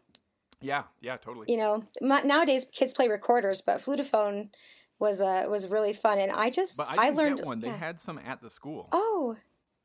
yeah, 0.61 0.85
yeah, 1.01 1.17
totally. 1.17 1.47
You 1.49 1.57
know, 1.59 1.85
ma- 2.01 2.23
nowadays 2.23 2.67
kids 2.73 2.93
play 2.93 3.09
recorders, 3.09 3.61
but 3.61 3.79
flutophone 3.79 4.49
was 4.99 5.21
uh 5.21 5.45
was 5.49 5.69
really 5.69 5.93
fun, 5.93 6.19
and 6.19 6.33
I 6.33 6.51
just 6.51 6.77
But 6.77 6.89
I, 6.91 7.09
I, 7.09 7.11
learned 7.11 7.45
one. 7.45 7.61
They 7.61 7.69
yeah. 7.69 7.77
had 7.77 8.01
some 8.01 8.19
at 8.19 8.41
the 8.41 8.51
school. 8.51 8.89
Oh, 8.93 9.37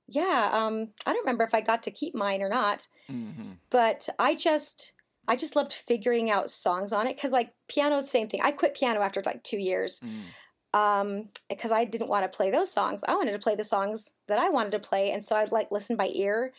yeah. 0.08 0.50
Um, 0.54 0.90
I 1.06 1.14
don't 1.14 1.24
remember 1.24 1.44
if 1.44 1.54
I 1.54 1.62
got 1.62 1.84
to 1.84 1.92
keep 1.92 2.16
mine 2.16 2.42
or 2.42 2.50
not, 2.50 2.88
hmm 3.08 3.54
but 3.70 4.08
I 4.20 4.36
just 4.36 4.94
I 5.28 5.36
just 5.36 5.56
loved 5.56 5.74
figuring 5.74 6.30
out 6.30 6.50
songs 6.50 6.92
on 6.94 7.08
it 7.08 7.16
because 7.16 7.32
like 7.32 7.54
piano, 7.68 8.02
the 8.02 8.08
same 8.08 8.28
thing. 8.28 8.42
I 8.44 8.52
quit 8.52 8.74
piano 8.74 9.02
after 9.02 9.22
like 9.26 9.44
two 9.44 9.58
years 9.60 10.00
Mm. 10.00 10.80
um, 10.80 11.30
because 11.50 11.72
I 11.72 11.86
didn't 11.86 12.10
want 12.10 12.24
to 12.30 12.36
play 12.36 12.50
those 12.50 12.72
songs. 12.72 13.04
I 13.08 13.16
wanted 13.16 13.34
to 13.34 13.40
play 13.40 13.56
the 13.56 13.64
songs 13.64 14.12
that 14.28 14.40
I 14.40 14.50
wanted 14.50 14.72
to 14.72 14.80
play, 14.80 15.12
and 15.12 15.24
so 15.24 15.36
I'd 15.36 15.52
like 15.52 15.72
listen 15.72 15.96
by 15.96 16.10
ear 16.14 16.54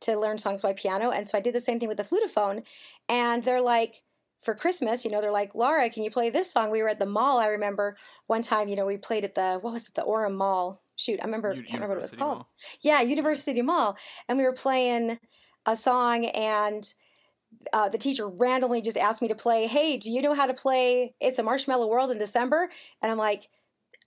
to 0.00 0.18
learn 0.18 0.38
songs 0.38 0.62
by 0.62 0.72
piano. 0.72 1.10
And 1.10 1.26
so 1.26 1.38
I 1.38 1.40
did 1.40 1.54
the 1.54 1.60
same 1.60 1.78
thing 1.80 1.88
with 1.88 1.96
the 1.96 2.02
flutophone. 2.04 2.64
And 3.08 3.44
they're 3.44 3.62
like, 3.62 4.02
for 4.46 4.54
Christmas, 4.54 5.04
you 5.04 5.10
know, 5.10 5.20
they're 5.20 5.30
like, 5.30 5.54
Laura, 5.54 5.90
can 5.90 6.02
you 6.02 6.10
play 6.10 6.30
this 6.30 6.50
song? 6.50 6.70
We 6.70 6.80
were 6.82 6.88
at 6.88 6.98
the 6.98 7.04
mall. 7.04 7.38
I 7.38 7.48
remember 7.48 7.96
one 8.28 8.40
time, 8.40 8.68
you 8.68 8.76
know, 8.76 8.86
we 8.86 8.96
played 8.96 9.24
at 9.24 9.34
the 9.34 9.58
what 9.60 9.74
was 9.74 9.88
it, 9.88 9.94
the 9.94 10.02
Orem 10.02 10.36
Mall. 10.36 10.80
Shoot, 10.94 11.20
I 11.20 11.24
remember, 11.26 11.52
U- 11.52 11.62
can't 11.62 11.74
remember 11.74 11.96
what 11.96 11.98
it 11.98 12.02
was 12.02 12.12
called. 12.12 12.38
Mall? 12.38 12.48
Yeah, 12.80 13.02
University 13.02 13.60
Mall, 13.60 13.98
and 14.28 14.38
we 14.38 14.44
were 14.44 14.54
playing 14.54 15.18
a 15.66 15.76
song 15.76 16.24
and. 16.26 16.94
Uh, 17.72 17.88
the 17.88 17.98
teacher 17.98 18.28
randomly 18.28 18.82
just 18.82 18.96
asked 18.96 19.22
me 19.22 19.28
to 19.28 19.34
play. 19.34 19.66
Hey, 19.66 19.96
do 19.96 20.10
you 20.10 20.20
know 20.20 20.34
how 20.34 20.46
to 20.46 20.52
play 20.54 21.14
"It's 21.20 21.38
a 21.38 21.42
Marshmallow 21.42 21.86
World" 21.88 22.10
in 22.10 22.18
December? 22.18 22.68
And 23.00 23.10
I'm 23.10 23.18
like, 23.18 23.48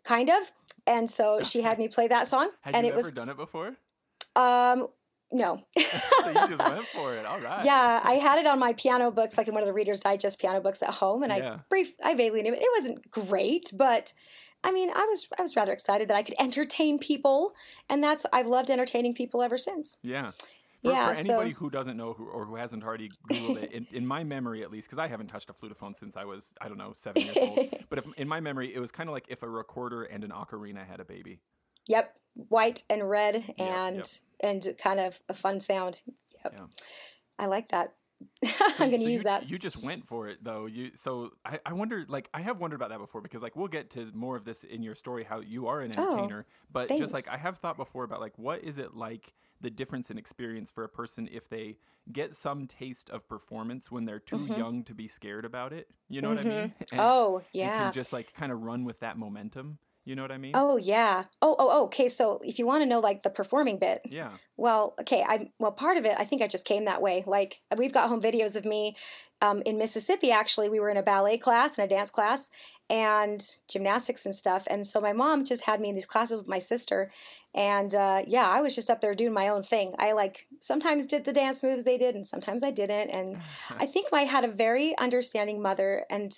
kind 0.03 0.29
of. 0.29 0.51
And 0.85 1.09
so 1.09 1.41
she 1.43 1.61
had 1.61 1.79
me 1.79 1.87
play 1.87 2.07
that 2.07 2.27
song, 2.27 2.51
Had 2.61 2.75
and 2.75 2.85
you 2.85 2.91
it 2.91 2.97
ever 2.97 3.07
was 3.07 3.11
done 3.11 3.29
it 3.29 3.37
before? 3.37 3.75
um 4.35 4.87
no. 5.31 5.61
so 5.77 6.27
you 6.29 6.47
just 6.47 6.57
went 6.69 6.85
for 6.85 7.15
it. 7.15 7.25
All 7.25 7.39
right. 7.39 7.63
yeah, 7.65 8.01
I 8.03 8.13
had 8.13 8.39
it 8.39 8.47
on 8.47 8.59
my 8.59 8.73
piano 8.73 9.11
books, 9.11 9.37
like 9.37 9.47
in 9.47 9.53
one 9.53 9.63
of 9.63 9.67
the 9.67 9.73
Reader's 9.73 9.99
Digest 9.99 10.39
piano 10.39 10.59
books 10.61 10.81
at 10.83 10.95
home, 10.95 11.23
and 11.23 11.31
Yeah. 11.31 11.53
I 11.53 11.59
brief, 11.69 11.93
I 12.03 12.15
vaguely 12.15 12.41
knew 12.41 12.53
it. 12.53 12.59
It 12.61 12.69
wasn't 12.81 13.09
great, 13.11 13.71
but 13.75 14.13
I 14.63 14.71
mean, 14.71 14.89
I 14.89 15.05
was 15.05 15.27
I 15.37 15.41
was 15.41 15.55
rather 15.55 15.71
excited 15.71 16.09
that 16.09 16.17
I 16.17 16.23
could 16.23 16.35
entertain 16.39 16.99
people, 16.99 17.53
and 17.89 18.03
that's 18.03 18.25
I've 18.33 18.47
loved 18.47 18.69
entertaining 18.69 19.13
people 19.13 19.41
ever 19.41 19.57
since. 19.57 19.97
Yeah. 20.03 20.31
For, 20.81 20.91
Yeah, 20.91 21.13
for 21.13 21.19
anybody 21.19 21.51
so- 21.51 21.57
who 21.59 21.69
doesn't 21.69 21.97
know 21.97 22.13
who, 22.13 22.25
or 22.27 22.45
who 22.45 22.55
hasn't 22.55 22.83
already 22.85 23.09
Googled 23.29 23.63
it, 23.63 23.71
in, 23.73 23.87
in 23.91 24.07
my 24.07 24.23
memory 24.23 24.63
at 24.63 24.71
least, 24.71 24.87
because 24.87 24.97
I 24.97 25.07
haven't 25.09 25.27
touched 25.27 25.49
a 25.49 25.53
flutophone 25.53 25.93
since 25.95 26.15
I 26.15 26.23
was, 26.23 26.53
I 26.61 26.69
don't 26.69 26.77
know, 26.77 26.93
seven 26.95 27.23
years 27.23 27.37
old. 27.37 27.67
But 27.89 27.99
if, 27.99 28.05
in 28.17 28.27
my 28.27 28.39
memory, 28.39 28.73
it 28.73 28.79
was 28.79 28.89
kind 28.91 29.09
of 29.09 29.13
like 29.13 29.25
if 29.29 29.43
a 29.43 29.49
recorder 29.49 30.03
and 30.03 30.23
an 30.23 30.29
ocarina 30.31 30.87
had 30.87 30.99
a 30.99 31.05
baby. 31.05 31.39
Yep, 31.87 32.17
white 32.35 32.83
and 32.89 33.09
red, 33.09 33.35
Yep, 33.35 33.55
and 33.59 33.95
yep. 33.97 34.05
And 34.41 34.65
kind 34.81 34.99
of 34.99 35.19
a 35.29 35.33
fun 35.33 35.59
sound. 35.59 36.01
Yep, 36.43 36.53
Yeah. 36.57 36.65
I 37.37 37.45
like 37.47 37.69
that. 37.69 37.93
So- 38.43 38.49
I'm 38.83 38.89
going 38.89 38.99
to 38.99 39.05
so 39.05 39.09
use 39.09 39.19
you, 39.19 39.23
that. 39.23 39.49
You 39.49 39.57
just 39.57 39.77
went 39.77 40.05
for 40.07 40.27
it 40.27 40.43
though. 40.43 40.65
You 40.65 40.91
so 40.95 41.31
I, 41.45 41.59
I 41.65 41.71
wonder 41.73 42.05
like 42.09 42.29
I 42.33 42.41
have 42.41 42.59
wondered 42.59 42.75
about 42.75 42.89
that 42.89 42.99
before 42.99 43.21
because 43.21 43.41
like 43.41 43.55
we'll 43.55 43.67
get 43.69 43.91
to 43.91 44.09
more 44.13 44.35
of 44.35 44.43
this 44.45 44.63
in 44.65 44.83
your 44.83 44.95
story 44.95 45.23
how 45.23 45.39
you 45.39 45.67
are 45.67 45.79
an 45.81 45.91
Oh, 45.97 46.11
entertainer. 46.13 46.45
but 46.71 46.89
just 46.89 47.13
like 47.13 47.27
I 47.29 47.37
have 47.37 47.59
thought 47.59 47.77
before 47.77 48.03
about 48.03 48.19
like 48.19 48.37
what 48.37 48.61
is 48.63 48.77
it 48.77 48.93
like 48.93 49.33
the 49.61 49.69
difference 49.69 50.09
in 50.11 50.17
experience 50.17 50.69
for 50.71 50.83
a 50.83 50.89
person 50.89 51.29
if 51.31 51.49
they 51.49 51.77
get 52.11 52.35
some 52.35 52.65
taste 52.67 53.09
of 53.09 53.27
performance 53.27 53.89
when 53.91 54.03
they're 54.05 54.19
too 54.19 54.45
young 54.57 54.83
to 54.85 54.93
be 54.93 55.07
scared 55.07 55.45
about 55.45 55.71
it. 55.73 55.87
You 56.09 56.21
know 56.21 56.29
what 56.29 56.39
I 56.39 56.43
mean? 56.43 56.51
And, 56.79 56.87
Mm-hmm. 56.91 56.99
oh 56.99 57.37
and 57.37 57.45
yeah. 57.53 57.83
can 57.85 57.93
just 57.93 58.11
like 58.13 58.33
kind 58.33 58.51
of 58.51 58.61
run 58.61 58.83
with 58.83 58.99
that 59.01 59.17
momentum. 59.17 59.77
You 60.05 60.15
know 60.15 60.21
what 60.23 60.31
I 60.31 60.37
mean? 60.37 60.53
Oh 60.55 60.77
yeah. 60.77 61.25
Oh 61.41 61.55
oh 61.59 61.69
oh. 61.71 61.83
Okay. 61.85 62.09
So 62.09 62.39
if 62.43 62.57
you 62.57 62.65
want 62.65 62.81
to 62.81 62.85
know 62.85 62.99
like 62.99 63.23
the 63.23 63.29
performing 63.29 63.77
bit, 63.77 64.01
Yeah. 64.05 64.31
well, 64.57 64.95
okay. 65.01 65.23
I 65.27 65.51
well 65.59 65.71
part 65.71 65.97
of 65.97 66.05
it. 66.05 66.15
I 66.17 66.23
think 66.23 66.41
I 66.41 66.47
just 66.47 66.65
came 66.65 66.85
that 66.85 67.01
way. 67.01 67.23
Like 67.27 67.61
we've 67.77 67.93
got 67.93 68.09
home 68.09 68.21
videos 68.21 68.55
of 68.55 68.65
me 68.65 68.95
um, 69.41 69.61
in 69.65 69.77
Mississippi. 69.77 70.31
Actually, 70.31 70.69
we 70.69 70.79
were 70.79 70.89
in 70.89 70.97
a 70.97 71.03
ballet 71.03 71.37
class 71.37 71.77
and 71.77 71.85
a 71.85 71.95
dance 71.95 72.11
class 72.11 72.49
and 72.89 73.45
gymnastics 73.67 74.25
and 74.25 74.33
stuff. 74.33 74.63
And 74.67 74.87
so 74.87 74.99
my 74.99 75.13
mom 75.13 75.45
just 75.45 75.65
had 75.65 75.79
me 75.79 75.89
in 75.89 75.95
these 75.95 76.07
classes 76.07 76.39
with 76.39 76.47
my 76.49 76.59
sister. 76.59 77.11
And 77.55 77.95
uh, 77.95 78.21
yeah, 78.27 78.47
I 78.47 78.61
was 78.61 78.75
just 78.75 78.89
up 78.89 79.01
there 79.01 79.15
doing 79.15 79.33
my 79.33 79.47
own 79.47 79.63
thing. 79.63 79.93
I 79.97 80.11
like 80.11 80.45
sometimes 80.59 81.07
did 81.07 81.25
the 81.25 81.33
dance 81.33 81.63
moves 81.63 81.83
they 81.83 81.97
did, 81.97 82.13
and 82.15 82.25
sometimes 82.25 82.63
I 82.63 82.69
didn't. 82.71 83.09
And 83.09 83.37
I 83.79 83.85
think 83.87 84.07
I 84.13 84.21
had 84.21 84.43
a 84.43 84.47
very 84.47 84.95
understanding 84.99 85.61
mother, 85.61 86.05
and 86.09 86.31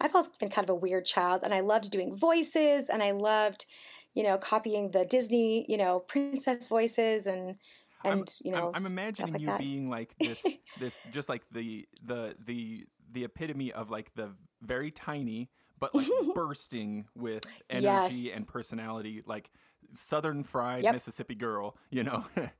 I've 0.00 0.14
always 0.14 0.28
been 0.28 0.50
kind 0.50 0.64
of 0.64 0.70
a 0.70 0.74
weird 0.74 1.04
child, 1.06 1.42
and 1.44 1.54
I 1.54 1.60
loved 1.60 1.90
doing 1.90 2.16
voices, 2.16 2.88
and 2.88 3.02
I 3.02 3.12
loved, 3.12 3.66
you 4.14 4.24
know, 4.24 4.38
copying 4.38 4.90
the 4.90 5.04
Disney, 5.04 5.66
you 5.68 5.76
know, 5.76 6.00
princess 6.00 6.66
voices, 6.66 7.26
and 7.26 7.56
I'm- 8.04 8.18
and 8.20 8.34
you 8.42 8.50
know, 8.50 8.68
I'm, 8.74 8.84
I'm 8.84 8.92
imagining 8.92 9.32
like 9.34 9.40
you 9.40 9.46
that. 9.46 9.58
being 9.60 9.88
like 9.88 10.14
this, 10.18 10.44
this 10.80 11.00
just 11.12 11.28
like 11.28 11.42
the 11.52 11.86
the 12.04 12.34
the 12.44 12.84
the 13.12 13.24
epitome 13.24 13.72
of 13.72 13.90
like 13.90 14.12
the 14.14 14.30
very 14.62 14.90
tiny 14.90 15.48
but 15.78 15.94
like 15.94 16.08
bursting 16.34 17.04
with 17.14 17.46
energy 17.68 17.84
Yes. 18.22 18.36
and 18.36 18.48
personality, 18.48 19.22
like 19.26 19.50
Southern 19.92 20.42
fried 20.44 20.82
Yep. 20.84 20.94
Mississippi 20.94 21.34
girl. 21.34 21.76
You 21.90 22.04
know, 22.04 22.24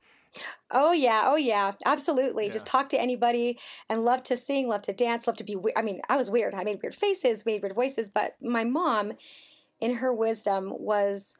Oh 0.69 0.91
yeah, 0.91 1.23
oh 1.25 1.35
yeah, 1.37 1.71
absolutely. 1.85 2.49
Just 2.49 2.67
talk 2.67 2.89
to 2.89 2.99
anybody 3.01 3.57
and 3.89 4.03
love 4.03 4.21
to 4.23 4.37
sing, 4.37 4.67
love 4.67 4.81
to 4.83 4.93
dance, 4.93 5.25
love 5.25 5.37
to 5.37 5.43
be. 5.43 5.55
We- 5.55 5.73
I 5.75 5.81
mean, 5.81 6.01
I 6.09 6.17
was 6.17 6.29
weird. 6.29 6.53
I 6.53 6.63
made 6.63 6.79
weird 6.83 6.93
faces, 6.95 7.45
made 7.45 7.61
weird 7.63 7.73
voices, 7.75 8.09
but 8.09 8.35
my 8.41 8.63
mom, 8.63 9.13
in 9.79 9.95
her 9.95 10.13
wisdom, 10.13 10.73
was 10.77 11.35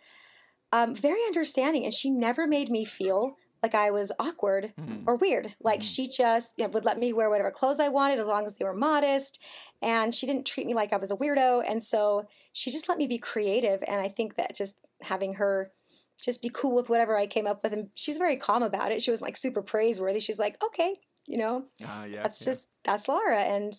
um, 0.72 0.96
very 0.96 1.22
understanding, 1.28 1.84
and 1.86 1.94
she 1.94 2.10
never 2.10 2.48
made 2.48 2.70
me 2.70 2.86
feel 2.86 3.36
like 3.64 3.76
I 3.76 3.90
was 3.92 4.12
awkward 4.20 4.74
Mhm. 4.80 5.04
or 5.08 5.16
weird. 5.16 5.56
Like 5.62 5.82
Mhm. 5.82 5.96
she 5.96 6.08
just 6.08 6.58
you 6.58 6.64
know, 6.64 6.70
would 6.72 6.86
let 6.86 6.98
me 7.00 7.12
wear 7.14 7.30
whatever 7.30 7.52
clothes 7.52 7.80
I 7.80 7.90
wanted 7.90 8.20
as 8.20 8.28
long 8.28 8.46
as 8.46 8.56
they 8.56 8.66
were 8.66 8.74
modest, 8.74 9.38
and 9.82 10.16
she 10.16 10.26
didn't 10.26 10.46
treat 10.48 10.66
me 10.68 10.74
like 10.74 10.92
I 10.94 10.98
was 10.98 11.12
a 11.12 11.16
weirdo. 11.16 11.64
And 11.70 11.84
so 11.84 12.28
she 12.54 12.72
just 12.72 12.88
let 12.90 12.98
me 12.98 13.06
be 13.08 13.18
creative, 13.18 13.84
and 13.88 14.02
I 14.02 14.08
think 14.08 14.36
that 14.36 14.56
just 14.56 14.78
having 15.02 15.34
her 15.36 15.72
just 16.22 16.42
be 16.42 16.50
cool 16.50 16.76
with 16.76 16.90
whatever 16.90 17.16
I 17.18 17.28
came 17.28 17.48
up 17.48 17.64
with. 17.64 17.74
And 17.74 17.90
she's 17.96 18.18
very 18.18 18.38
calm 18.38 18.64
about 18.64 18.92
it. 18.92 19.02
She 19.02 19.12
was 19.12 19.22
like 19.22 19.36
super 19.38 19.62
praiseworthy. 19.62 20.20
She's 20.20 20.40
like, 20.40 20.62
okay, 20.64 20.96
you 21.28 21.38
know, 21.38 21.66
Ah, 21.86 22.06
yeah, 22.06 22.24
that's 22.24 22.42
yeah. 22.42 22.46
just, 22.52 22.70
that's 22.84 23.08
Laura. 23.08 23.40
And 23.40 23.74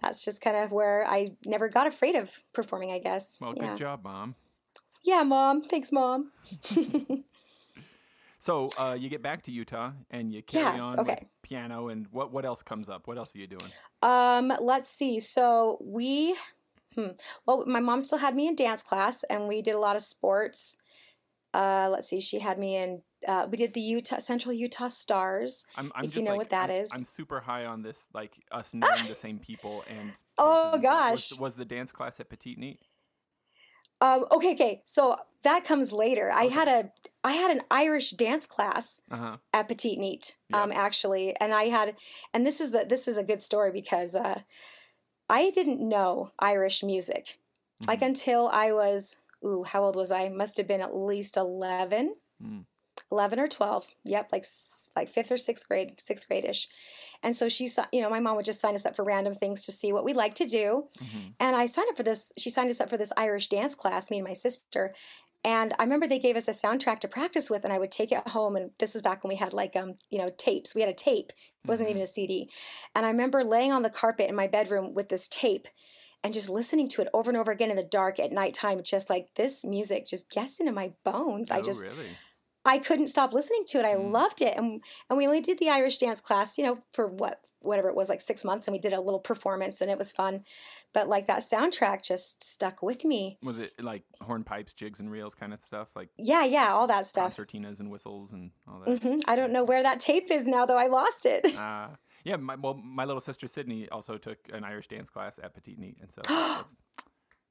that's 0.00 0.24
just 0.24 0.40
kind 0.40 0.56
of 0.56 0.72
where 0.72 1.06
I 1.06 1.30
never 1.44 1.68
got 1.68 1.86
afraid 1.86 2.14
of 2.14 2.42
performing, 2.52 2.92
I 2.92 2.98
guess. 2.98 3.38
well, 3.40 3.54
yeah. 3.56 3.70
good 3.70 3.78
job, 3.78 4.04
mom. 4.04 4.34
Yeah, 5.02 5.22
mom. 5.22 5.62
Thanks, 5.62 5.92
mom. 5.92 6.32
So 8.38 8.68
uh, 8.78 8.96
you 8.96 9.08
get 9.08 9.22
back 9.22 9.42
to 9.44 9.50
Utah 9.50 9.90
and 10.08 10.32
you 10.32 10.40
carry 10.40 10.78
on 10.78 11.04
with 11.04 11.18
piano, 11.42 11.88
and 11.88 12.06
what 12.12 12.32
what 12.32 12.44
else 12.44 12.62
comes 12.62 12.88
up? 12.88 13.08
What 13.08 13.18
else 13.18 13.34
are 13.34 13.38
you 13.38 13.48
doing? 13.48 13.72
Um, 14.02 14.52
let's 14.60 14.88
see. 14.88 15.18
So 15.18 15.78
we, 15.82 16.36
hmm, 16.94 17.08
well, 17.44 17.64
my 17.66 17.80
mom 17.80 18.02
still 18.02 18.18
had 18.18 18.36
me 18.36 18.46
in 18.46 18.54
dance 18.54 18.84
class, 18.84 19.24
and 19.24 19.48
we 19.48 19.62
did 19.62 19.74
a 19.74 19.80
lot 19.80 19.96
of 19.96 20.02
sports. 20.02 20.76
Uh, 21.56 21.88
let's 21.90 22.08
see. 22.08 22.20
She 22.20 22.38
had 22.40 22.58
me 22.58 22.76
in. 22.76 23.02
Uh, 23.26 23.46
we 23.50 23.56
did 23.56 23.72
the 23.72 23.80
Utah 23.80 24.18
Central 24.18 24.52
Utah 24.52 24.88
Stars. 24.88 25.64
I'm, 25.76 25.90
I'm 25.94 26.04
If 26.04 26.10
just 26.10 26.16
you 26.18 26.24
know 26.24 26.32
like, 26.32 26.38
what 26.38 26.50
that 26.50 26.70
I'm, 26.70 26.82
is. 26.82 26.90
I'm 26.92 27.04
super 27.04 27.40
high 27.40 27.64
on 27.64 27.82
this, 27.82 28.06
like 28.12 28.32
us 28.52 28.74
knowing 28.80 29.06
the 29.08 29.14
same 29.14 29.38
people 29.38 29.84
and. 29.88 30.12
Oh, 30.38 30.72
and 30.74 30.82
stuff. 30.82 31.10
Was- 31.12 31.30
gosh. 31.30 31.40
Was, 31.40 31.54
the 31.54 31.64
dance 31.64 31.92
class 31.92 32.20
at 32.20 32.28
Peteetneet? 32.28 32.78
Um, 34.02 34.26
okay, 34.30 34.52
okay. 34.52 34.82
So 34.84 35.16
that 35.42 35.64
comes 35.64 35.90
later. 35.92 36.30
I 36.30 36.44
had 36.44 36.68
a 36.68 36.92
I 37.24 37.32
had 37.32 37.50
an 37.50 37.62
Irish 37.70 38.10
dance 38.10 38.44
class 38.44 39.00
Uh 39.10 39.16
huh. 39.16 39.36
at 39.54 39.68
Peteetneet, 39.70 40.34
Yeah. 40.50 40.62
um, 40.62 40.70
actually, 40.72 41.34
and 41.40 41.54
I 41.54 41.64
had, 41.64 41.96
and 42.34 42.46
this 42.46 42.60
is 42.60 42.72
the 42.72 42.84
this 42.86 43.08
is 43.08 43.16
a 43.16 43.24
good 43.24 43.40
story 43.40 43.72
because 43.72 44.14
uh, 44.14 44.40
I 45.30 45.50
didn't 45.50 45.80
know 45.80 46.32
Irish 46.38 46.82
music 46.82 47.38
like 47.86 48.00
Mhm. 48.00 48.06
until 48.08 48.48
I 48.48 48.72
was 48.72 49.16
ooh, 49.46 49.64
how 49.64 49.84
old 49.84 49.96
was 49.96 50.10
I? 50.10 50.28
Must 50.28 50.56
have 50.56 50.66
been 50.68 50.80
at 50.80 50.94
least 50.96 51.36
11. 51.36 52.16
Mm. 52.42 52.64
11 53.12 53.38
or 53.38 53.46
12 53.46 53.88
yep 54.04 54.26
like 54.32 54.44
like 54.96 55.08
fifth 55.10 55.30
or 55.30 55.36
sixth 55.36 55.68
grade 55.68 56.00
sixth 56.00 56.26
grade-ish 56.26 56.66
and 57.22 57.36
so 57.36 57.46
she 57.46 57.68
you 57.92 58.00
know 58.00 58.08
my 58.08 58.20
mom 58.20 58.36
would 58.36 58.44
just 58.46 58.58
sign 58.60 58.74
us 58.74 58.86
up 58.86 58.96
for 58.96 59.04
random 59.04 59.34
things 59.34 59.66
to 59.66 59.70
see 59.70 59.92
what 59.92 60.02
we 60.02 60.14
like 60.14 60.34
to 60.34 60.46
do 60.46 60.88
Mhm. 60.98 61.34
and 61.38 61.54
i 61.56 61.66
signed 61.66 61.88
up 61.90 61.96
for 61.98 62.02
this 62.02 62.32
she 62.38 62.48
signed 62.48 62.70
us 62.70 62.80
up 62.80 62.88
for 62.88 62.96
this 62.96 63.12
irish 63.14 63.48
dance 63.50 63.74
class 63.74 64.10
me 64.10 64.16
and 64.18 64.26
my 64.26 64.32
sister 64.32 64.94
and 65.44 65.74
i 65.78 65.82
remember 65.82 66.06
they 66.06 66.18
gave 66.18 66.36
us 66.36 66.48
a 66.48 66.52
soundtrack 66.52 67.00
to 67.00 67.06
practice 67.08 67.50
with 67.50 67.64
and 67.64 67.72
i 67.72 67.78
would 67.78 67.92
take 67.92 68.10
it 68.12 68.28
home 68.28 68.56
and 68.56 68.70
this 68.78 68.94
was 68.94 69.02
back 69.02 69.22
when 69.22 69.28
we 69.28 69.36
had 69.36 69.52
like 69.52 69.76
um 69.76 69.96
you 70.08 70.16
know 70.18 70.30
tapes 70.38 70.74
we 70.74 70.80
had 70.80 70.90
a 70.90 70.94
tape 70.94 71.32
it 71.64 71.68
wasn't 71.68 71.86
Mhm. 71.86 71.90
even 71.92 72.02
a 72.02 72.06
cd 72.06 72.48
and 72.94 73.04
i 73.04 73.10
remember 73.10 73.44
laying 73.44 73.72
on 73.72 73.82
the 73.82 73.90
carpet 73.90 74.28
in 74.30 74.34
my 74.34 74.46
bedroom 74.46 74.94
with 74.94 75.10
this 75.10 75.28
tape 75.28 75.68
and 76.24 76.34
just 76.34 76.48
listening 76.48 76.88
to 76.88 77.02
it 77.02 77.08
over 77.14 77.30
and 77.30 77.36
over 77.38 77.52
again 77.52 77.70
in 77.70 77.76
the 77.76 77.82
dark 77.82 78.18
at 78.18 78.32
nighttime 78.32 78.82
just 78.82 79.08
like 79.10 79.28
this 79.34 79.64
music 79.64 80.06
just 80.06 80.30
gets 80.30 80.58
into 80.60 80.72
my 80.72 80.92
bones 81.04 81.50
i 81.50 81.58
Oh, 81.58 81.62
just 81.62 81.82
really. 81.82 82.08
I 82.68 82.78
couldn't 82.78 83.06
stop 83.06 83.32
listening 83.32 83.62
to 83.68 83.78
it. 83.78 83.84
I 83.84 83.94
Mm. 83.94 84.10
loved 84.10 84.42
it. 84.42 84.56
And 84.56 84.82
and 85.08 85.16
we 85.16 85.24
only 85.24 85.40
did 85.40 85.60
the 85.60 85.68
Irish 85.68 85.98
dance 85.98 86.20
class, 86.20 86.58
you 86.58 86.64
know, 86.64 86.80
for 86.90 87.06
what 87.06 87.46
whatever 87.60 87.88
it 87.88 87.94
was, 87.94 88.08
like 88.08 88.20
six 88.20 88.42
months, 88.44 88.66
and 88.66 88.72
we 88.72 88.80
did 88.80 88.92
a 88.92 89.00
little 89.00 89.20
performance 89.20 89.80
and 89.80 89.88
it 89.88 89.96
was 89.96 90.10
fun. 90.10 90.42
But 90.92 91.08
like 91.08 91.28
that 91.28 91.44
soundtrack 91.44 92.02
just 92.02 92.42
stuck 92.42 92.82
with 92.82 93.04
me. 93.04 93.38
Was 93.40 93.56
it 93.58 93.74
like 93.80 94.02
hornpipes, 94.20 94.74
jigs, 94.74 94.98
and 94.98 95.12
reels 95.12 95.32
kind 95.36 95.54
of 95.54 95.62
stuff, 95.62 95.86
like 95.94 96.08
Yeah, 96.18 96.44
yeah, 96.44 96.72
all 96.72 96.88
that 96.88 97.06
stuff. 97.06 97.36
concertinas 97.36 97.78
and 97.78 97.88
whistles 97.88 98.32
and 98.32 98.50
all 98.66 98.80
that? 98.84 99.00
hmm 99.00 99.18
I 99.28 99.36
don't 99.36 99.52
know 99.52 99.62
where 99.62 99.84
that 99.84 100.00
tape 100.00 100.28
is 100.32 100.48
now, 100.48 100.66
though. 100.66 100.76
I 100.78 100.88
lost 100.88 101.24
it. 101.24 101.46
Uh, 101.56 101.90
yeah, 102.26 102.36
my 102.36 102.56
well, 102.56 102.74
my 102.74 103.04
little 103.04 103.20
sister 103.20 103.46
Sydney 103.46 103.88
also 103.90 104.18
took 104.18 104.38
an 104.52 104.64
Irish 104.64 104.88
dance 104.88 105.08
class 105.10 105.38
at 105.42 105.54
Peteetneet, 105.54 106.00
and 106.02 106.10
so 106.12 106.20
that's, 106.28 106.74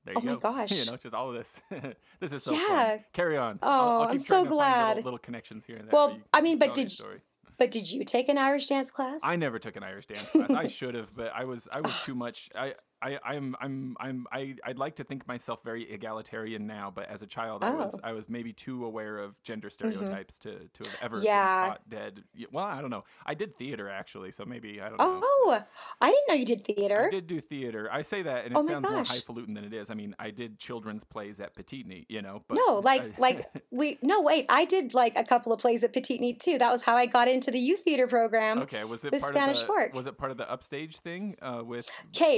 there 0.03 0.13
you 0.15 0.19
Oh 0.19 0.21
my 0.21 0.33
go. 0.33 0.39
gosh. 0.51 0.71
you 0.71 0.85
know, 0.85 0.97
just 0.97 1.15
all 1.15 1.29
of 1.29 1.35
this. 1.35 1.55
this 2.19 2.33
is 2.33 2.43
so 2.43 2.51
Yeah. 2.51 2.67
fun. 2.97 2.99
Carry 3.13 3.37
on. 3.37 3.59
Oh, 3.63 4.01
I'll 4.01 4.09
I'm 4.09 4.19
so 4.19 4.25
trying 4.25 4.43
to 4.43 4.49
find 4.49 4.49
glad. 4.49 4.87
Little, 4.97 5.03
little 5.03 5.19
connections 5.19 5.63
here 5.65 5.77
and 5.77 5.85
there. 5.87 5.93
Well, 5.93 6.11
you 6.11 6.21
I 6.33 6.41
mean, 6.41 6.59
but 6.59 6.73
did- 6.73 6.91
story. 6.91 7.21
but 7.57 7.71
did 7.71 7.89
you 7.91 8.03
take 8.03 8.27
an 8.29 8.37
Irish 8.37 8.67
dance 8.67 8.91
class? 8.91 9.21
I 9.23 9.37
never 9.37 9.57
took 9.59 9.77
an 9.77 9.83
Irish 9.83 10.07
dance 10.07 10.29
class. 10.31 10.51
I 10.51 10.67
should 10.67 10.93
have, 10.95 11.15
but 11.15 11.31
I 11.33 11.45
was 11.45 11.67
I 11.73 11.79
was 11.81 11.93
too 12.03 12.13
much. 12.15 12.49
I. 12.55 12.75
I, 13.05 13.19
I'm 13.23 13.55
I'm 13.61 13.95
I'm 13.99 14.27
I 14.31 14.55
I'd 14.63 14.79
like 14.79 14.95
to 14.95 15.03
think 15.03 15.27
myself 15.27 15.59
very 15.63 15.83
egalitarian 15.91 16.65
now, 16.65 16.91
but 16.93 17.07
as 17.09 17.21
a 17.21 17.27
child 17.27 17.63
I 17.63 17.71
was 17.75 17.93
Oh. 17.95 17.99
I 18.03 18.13
was 18.13 18.27
maybe 18.29 18.51
too 18.53 18.83
aware 18.85 19.19
of 19.19 19.41
gender 19.43 19.69
stereotypes 19.69 20.37
to, 20.39 20.51
to 20.73 20.89
have 20.89 20.97
ever 21.03 21.19
Yeah. 21.21 21.61
been 21.63 21.69
caught 21.71 21.89
dead. 21.89 22.23
Well, 22.51 22.65
I 22.65 22.81
don't 22.81 22.89
know. 22.89 23.03
I 23.25 23.33
did 23.35 23.55
theater 23.57 23.89
actually, 23.89 24.31
so 24.31 24.43
maybe 24.45 24.81
I 24.81 24.89
don't 24.89 24.97
know. 24.97 25.21
oh, 25.23 25.63
I 26.01 26.09
didn't 26.09 26.27
know 26.27 26.33
you 26.33 26.45
did 26.45 26.65
theater. 26.65 27.05
I 27.07 27.11
did 27.11 27.27
do 27.27 27.39
theater. 27.41 27.87
I 27.91 28.01
say 28.01 28.23
that, 28.23 28.45
and 28.45 28.53
it 28.55 28.57
Oh 28.57 28.67
sounds 28.67 28.83
more 28.89 29.03
highfalutin 29.03 29.53
than 29.53 29.63
it 29.65 29.73
is. 29.73 29.89
I 29.91 29.93
mean, 29.93 30.15
I 30.17 30.31
did 30.31 30.57
children's 30.57 31.03
plays 31.03 31.39
at 31.39 31.53
Peteetneet, 31.55 32.05
you 32.09 32.21
know. 32.23 32.41
But 32.47 32.57
no, 32.57 32.79
like 32.83 33.01
I- 33.01 33.11
like 33.19 33.63
we 33.71 33.99
no 34.01 34.21
wait, 34.21 34.45
I 34.49 34.65
did 34.65 34.93
like 34.95 35.15
a 35.15 35.23
couple 35.23 35.53
of 35.53 35.59
plays 35.59 35.83
at 35.83 35.93
Peteetneet 35.93 36.39
too. 36.39 36.57
That 36.57 36.71
was 36.71 36.83
how 36.83 36.95
I 36.95 37.05
got 37.05 37.27
into 37.27 37.51
the 37.51 37.59
youth 37.59 37.81
theater 37.81 38.07
program. 38.07 38.63
okay, 38.63 38.83
was 38.83 39.05
it 39.05 39.11
with 39.11 39.21
part 39.21 39.33
Spanish 39.33 39.57
of 39.61 39.67
the 39.67 39.73
Fork. 39.73 39.93
was 39.93 40.07
it 40.07 40.17
part 40.17 40.31
of 40.31 40.37
the 40.37 40.49
upstage 40.51 40.97
thing 40.97 41.35
uh, 41.41 41.61
with 41.63 41.87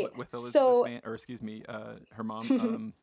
with- 0.03 0.17
with 0.17 0.33
Elizabeth 0.33 0.53
so- 0.58 0.84
Van, 0.84 1.02
or 1.06 1.14
excuse 1.16 1.42
me, 1.42 1.64
uh, 1.68 1.94
her 2.12 2.24
mom, 2.24 2.50
um, 2.52 2.94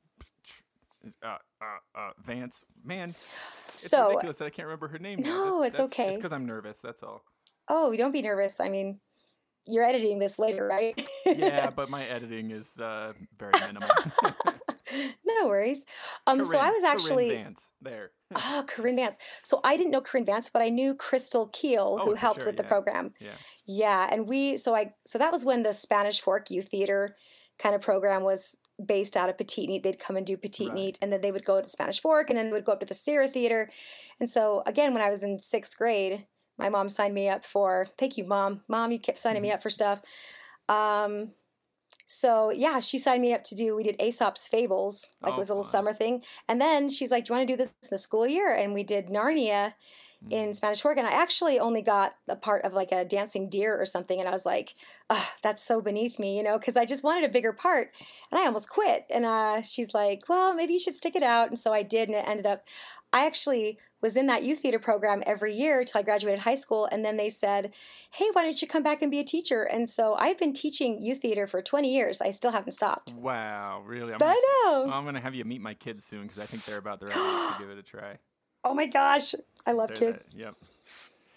uh, 1.22 1.26
uh, 1.60 1.98
uh, 1.98 2.10
Vance. 2.24 2.62
Man, 2.84 3.14
it's 3.72 3.90
So- 3.90 4.08
ridiculous 4.08 4.38
that 4.38 4.46
I 4.46 4.50
can't 4.50 4.66
remember 4.66 4.88
her 4.88 4.98
name. 4.98 5.20
No, 5.20 5.60
That's- 5.62 5.68
it's 5.68 5.76
that's- 5.78 5.92
okay. 5.92 6.08
It's 6.10 6.18
because 6.18 6.32
I'm 6.32 6.46
nervous. 6.46 6.78
That's 6.82 7.02
all. 7.02 7.22
Oh, 7.68 7.94
don't 7.96 8.12
be 8.12 8.22
nervous. 8.22 8.60
I 8.60 8.68
mean, 8.68 9.00
you're 9.66 9.84
editing 9.84 10.18
this 10.18 10.38
later, 10.38 10.66
right? 10.66 10.94
Yeah, 11.24 11.70
but 11.76 11.88
my 11.88 12.04
editing 12.04 12.50
is 12.50 12.78
uh, 12.78 13.14
very 13.38 13.52
minimal. 13.60 13.88
no 15.26 15.48
worries. 15.48 15.84
Um, 16.26 16.42
so 16.44 16.58
I 16.58 16.68
Corinne- 16.68 16.72
was 16.74 16.82
Corinne 16.82 16.92
actually 16.94 17.28
Vance 17.36 17.70
there. 17.80 18.10
oh 18.36 18.64
Corinne 18.68 18.96
Vance. 18.96 19.16
So 19.42 19.60
I 19.64 19.76
didn't 19.78 19.92
know 19.92 20.00
Corinne 20.02 20.26
Vance, 20.26 20.50
but 20.52 20.60
I 20.62 20.68
knew 20.68 20.94
Crystal 20.94 21.48
Keel, 21.48 21.98
Oh, 22.00 22.04
who 22.04 22.14
helped 22.14 22.40
sure, 22.42 22.48
with 22.50 22.56
the 22.58 22.64
program. 22.64 23.14
Yeah. 23.18 23.30
Yeah, 23.66 24.08
and 24.12 24.28
we 24.28 24.56
so 24.58 24.74
I 24.74 24.92
so 25.06 25.18
that 25.18 25.32
was 25.32 25.44
when 25.44 25.62
the 25.62 25.72
Spanish 25.72 26.20
Fork 26.20 26.50
Youth 26.50 26.68
Theater 26.68 27.16
kind 27.58 27.74
of 27.74 27.80
program 27.80 28.22
was 28.24 28.56
based 28.84 29.16
out 29.16 29.28
of 29.28 29.36
Peteetneet. 29.38 29.82
They'd 29.82 29.98
come 30.00 30.16
and 30.16 30.26
do 30.26 30.36
Petite 30.36 30.68
Right. 30.68 30.74
Neat, 30.74 30.98
and 31.00 31.12
then 31.12 31.20
they 31.20 31.30
would 31.32 31.44
go 31.44 31.60
to 31.60 31.68
Spanish 31.68 32.00
Fork, 32.00 32.28
and 32.30 32.38
then 32.38 32.50
would 32.50 32.64
go 32.64 32.72
up 32.72 32.80
to 32.80 32.86
the 32.86 32.94
SCERA 32.94 33.28
Theater. 33.32 33.70
And 34.18 34.28
so 34.28 34.62
again, 34.66 34.92
when 34.94 35.02
I 35.02 35.10
was 35.10 35.22
in 35.22 35.38
sixth 35.40 35.76
grade, 35.76 36.26
my 36.58 36.68
mom 36.68 36.88
signed 36.88 37.14
me 37.14 37.28
up 37.28 37.44
for. 37.44 37.88
Thank 37.98 38.16
you, 38.16 38.24
mom. 38.24 38.62
Mom, 38.68 38.90
you 38.92 38.98
kept 38.98 39.18
signing 39.18 39.42
me 39.42 39.48
Mm-hmm. 39.48 39.54
up 39.54 39.62
for 39.62 39.70
stuff. 39.70 40.02
Um, 40.68 41.30
so 42.06 42.50
yeah, 42.50 42.80
she 42.80 42.98
signed 42.98 43.22
me 43.22 43.32
up 43.32 43.44
to 43.44 43.54
do. 43.54 43.74
We 43.74 43.82
did 43.82 43.96
Aesop's 44.00 44.46
Fables, 44.46 45.08
like 45.22 45.32
Oh, 45.32 45.36
it 45.36 45.38
was 45.38 45.48
a 45.48 45.52
little 45.54 45.64
fun. 45.64 45.70
summer 45.72 45.92
thing. 45.94 46.22
And 46.48 46.60
then 46.60 46.88
she's 46.90 47.10
like, 47.10 47.24
"Do 47.24 47.32
you 47.32 47.38
want 47.38 47.48
to 47.48 47.52
do 47.52 47.56
this 47.56 47.68
in 47.68 47.88
the 47.90 47.98
school 47.98 48.26
year?" 48.26 48.54
And 48.54 48.74
we 48.74 48.82
did 48.82 49.08
Narnia 49.08 49.74
in 50.30 50.50
Mm. 50.50 50.56
Spanish 50.56 50.80
Fork, 50.80 50.98
and 50.98 51.06
I 51.06 51.12
actually 51.12 51.58
only 51.58 51.82
got 51.82 52.16
a 52.28 52.36
part 52.36 52.64
of 52.64 52.72
like 52.72 52.92
a 52.92 53.04
dancing 53.04 53.48
deer 53.48 53.78
or 53.80 53.86
something, 53.86 54.18
and 54.18 54.28
I 54.28 54.32
was 54.32 54.46
like, 54.46 54.74
oh, 55.10 55.30
"That's 55.42 55.62
so 55.62 55.80
beneath 55.80 56.18
me," 56.18 56.36
you 56.36 56.42
know, 56.42 56.58
because 56.58 56.76
I 56.76 56.84
just 56.84 57.04
wanted 57.04 57.24
a 57.24 57.32
bigger 57.32 57.52
part, 57.52 57.92
and 58.30 58.38
I 58.40 58.46
almost 58.46 58.70
quit. 58.70 59.06
And 59.10 59.24
uh, 59.24 59.62
she's 59.62 59.94
like, 59.94 60.28
"Well, 60.28 60.54
maybe 60.54 60.72
you 60.74 60.78
should 60.78 60.94
stick 60.94 61.14
it 61.16 61.22
out," 61.22 61.48
and 61.48 61.58
so 61.58 61.72
I 61.72 61.82
did, 61.82 62.08
and 62.08 62.16
it 62.18 62.28
ended 62.28 62.46
up. 62.46 62.66
I 63.12 63.26
actually 63.26 63.78
was 64.00 64.16
in 64.16 64.26
that 64.26 64.42
youth 64.42 64.58
theater 64.60 64.80
program 64.80 65.22
every 65.24 65.54
year 65.54 65.84
till 65.84 66.00
I 66.00 66.02
graduated 66.02 66.40
high 66.40 66.56
school, 66.56 66.88
and 66.90 67.04
then 67.04 67.16
they 67.16 67.30
said, 67.30 67.72
"Hey, 68.10 68.26
why 68.32 68.42
don't 68.44 68.60
you 68.60 68.66
come 68.66 68.82
back 68.82 69.02
and 69.02 69.10
be 69.10 69.20
a 69.20 69.24
teacher?" 69.24 69.62
And 69.62 69.88
so 69.88 70.14
I've 70.18 70.38
been 70.38 70.52
teaching 70.52 71.00
youth 71.00 71.20
theater 71.22 71.46
for 71.46 71.62
20 71.62 71.94
years. 71.94 72.20
I 72.20 72.32
still 72.32 72.50
haven't 72.50 72.72
stopped. 72.72 73.12
Wow, 73.12 73.82
really? 73.86 74.12
I'm 74.12 74.18
But 74.18 74.26
gonna, 74.26 74.36
I 74.36 74.62
know. 74.64 74.90
I'm 74.90 75.04
gonna 75.04 75.20
have 75.20 75.34
you 75.34 75.44
meet 75.44 75.60
my 75.60 75.74
kids 75.74 76.04
soon 76.04 76.22
because 76.22 76.40
I 76.40 76.46
think 76.46 76.64
they're 76.64 76.78
about 76.78 76.98
the 76.98 77.06
right 77.06 77.16
age 77.16 77.56
to 77.56 77.62
give 77.62 77.70
it 77.70 77.78
a 77.78 77.82
try. 77.82 78.18
Oh 78.64 78.74
my 78.74 78.86
gosh, 78.86 79.34
I 79.66 79.72
love 79.72 79.88
They're 79.88 79.96
kids. 80.12 80.26
that- 80.26 80.36
yep. 80.36 80.54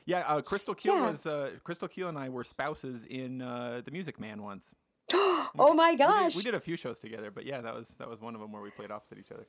Yeah, 0.05 0.19
uh, 0.21 0.41
Crystal 0.41 0.73
Keel 0.73 0.95
Yeah. 0.95 1.11
was 1.11 1.25
uh, 1.25 1.51
Crystal 1.65 1.87
Keel 1.89 2.07
and 2.07 2.17
I 2.17 2.29
were 2.29 2.45
spouses 2.45 3.03
in 3.09 3.41
uh, 3.41 3.81
the 3.83 3.91
Music 3.91 4.19
Man 4.21 4.41
once. 4.41 4.63
oh 5.13 5.73
my 5.75 5.91
We 5.91 5.97
did- 5.97 6.03
gosh. 6.03 6.35
we 6.37 6.43
did, 6.43 6.53
a 6.55 6.59
few 6.61 6.77
shows 6.77 6.97
together, 6.99 7.29
but 7.29 7.45
yeah, 7.45 7.59
that 7.61 7.73
was 7.75 7.89
that 7.99 8.09
was 8.09 8.21
one 8.21 8.33
of 8.35 8.41
them 8.41 8.51
where 8.51 8.61
we 8.61 8.69
played 8.69 8.89
opposite 8.91 9.17
each 9.19 9.31
other. 9.31 9.45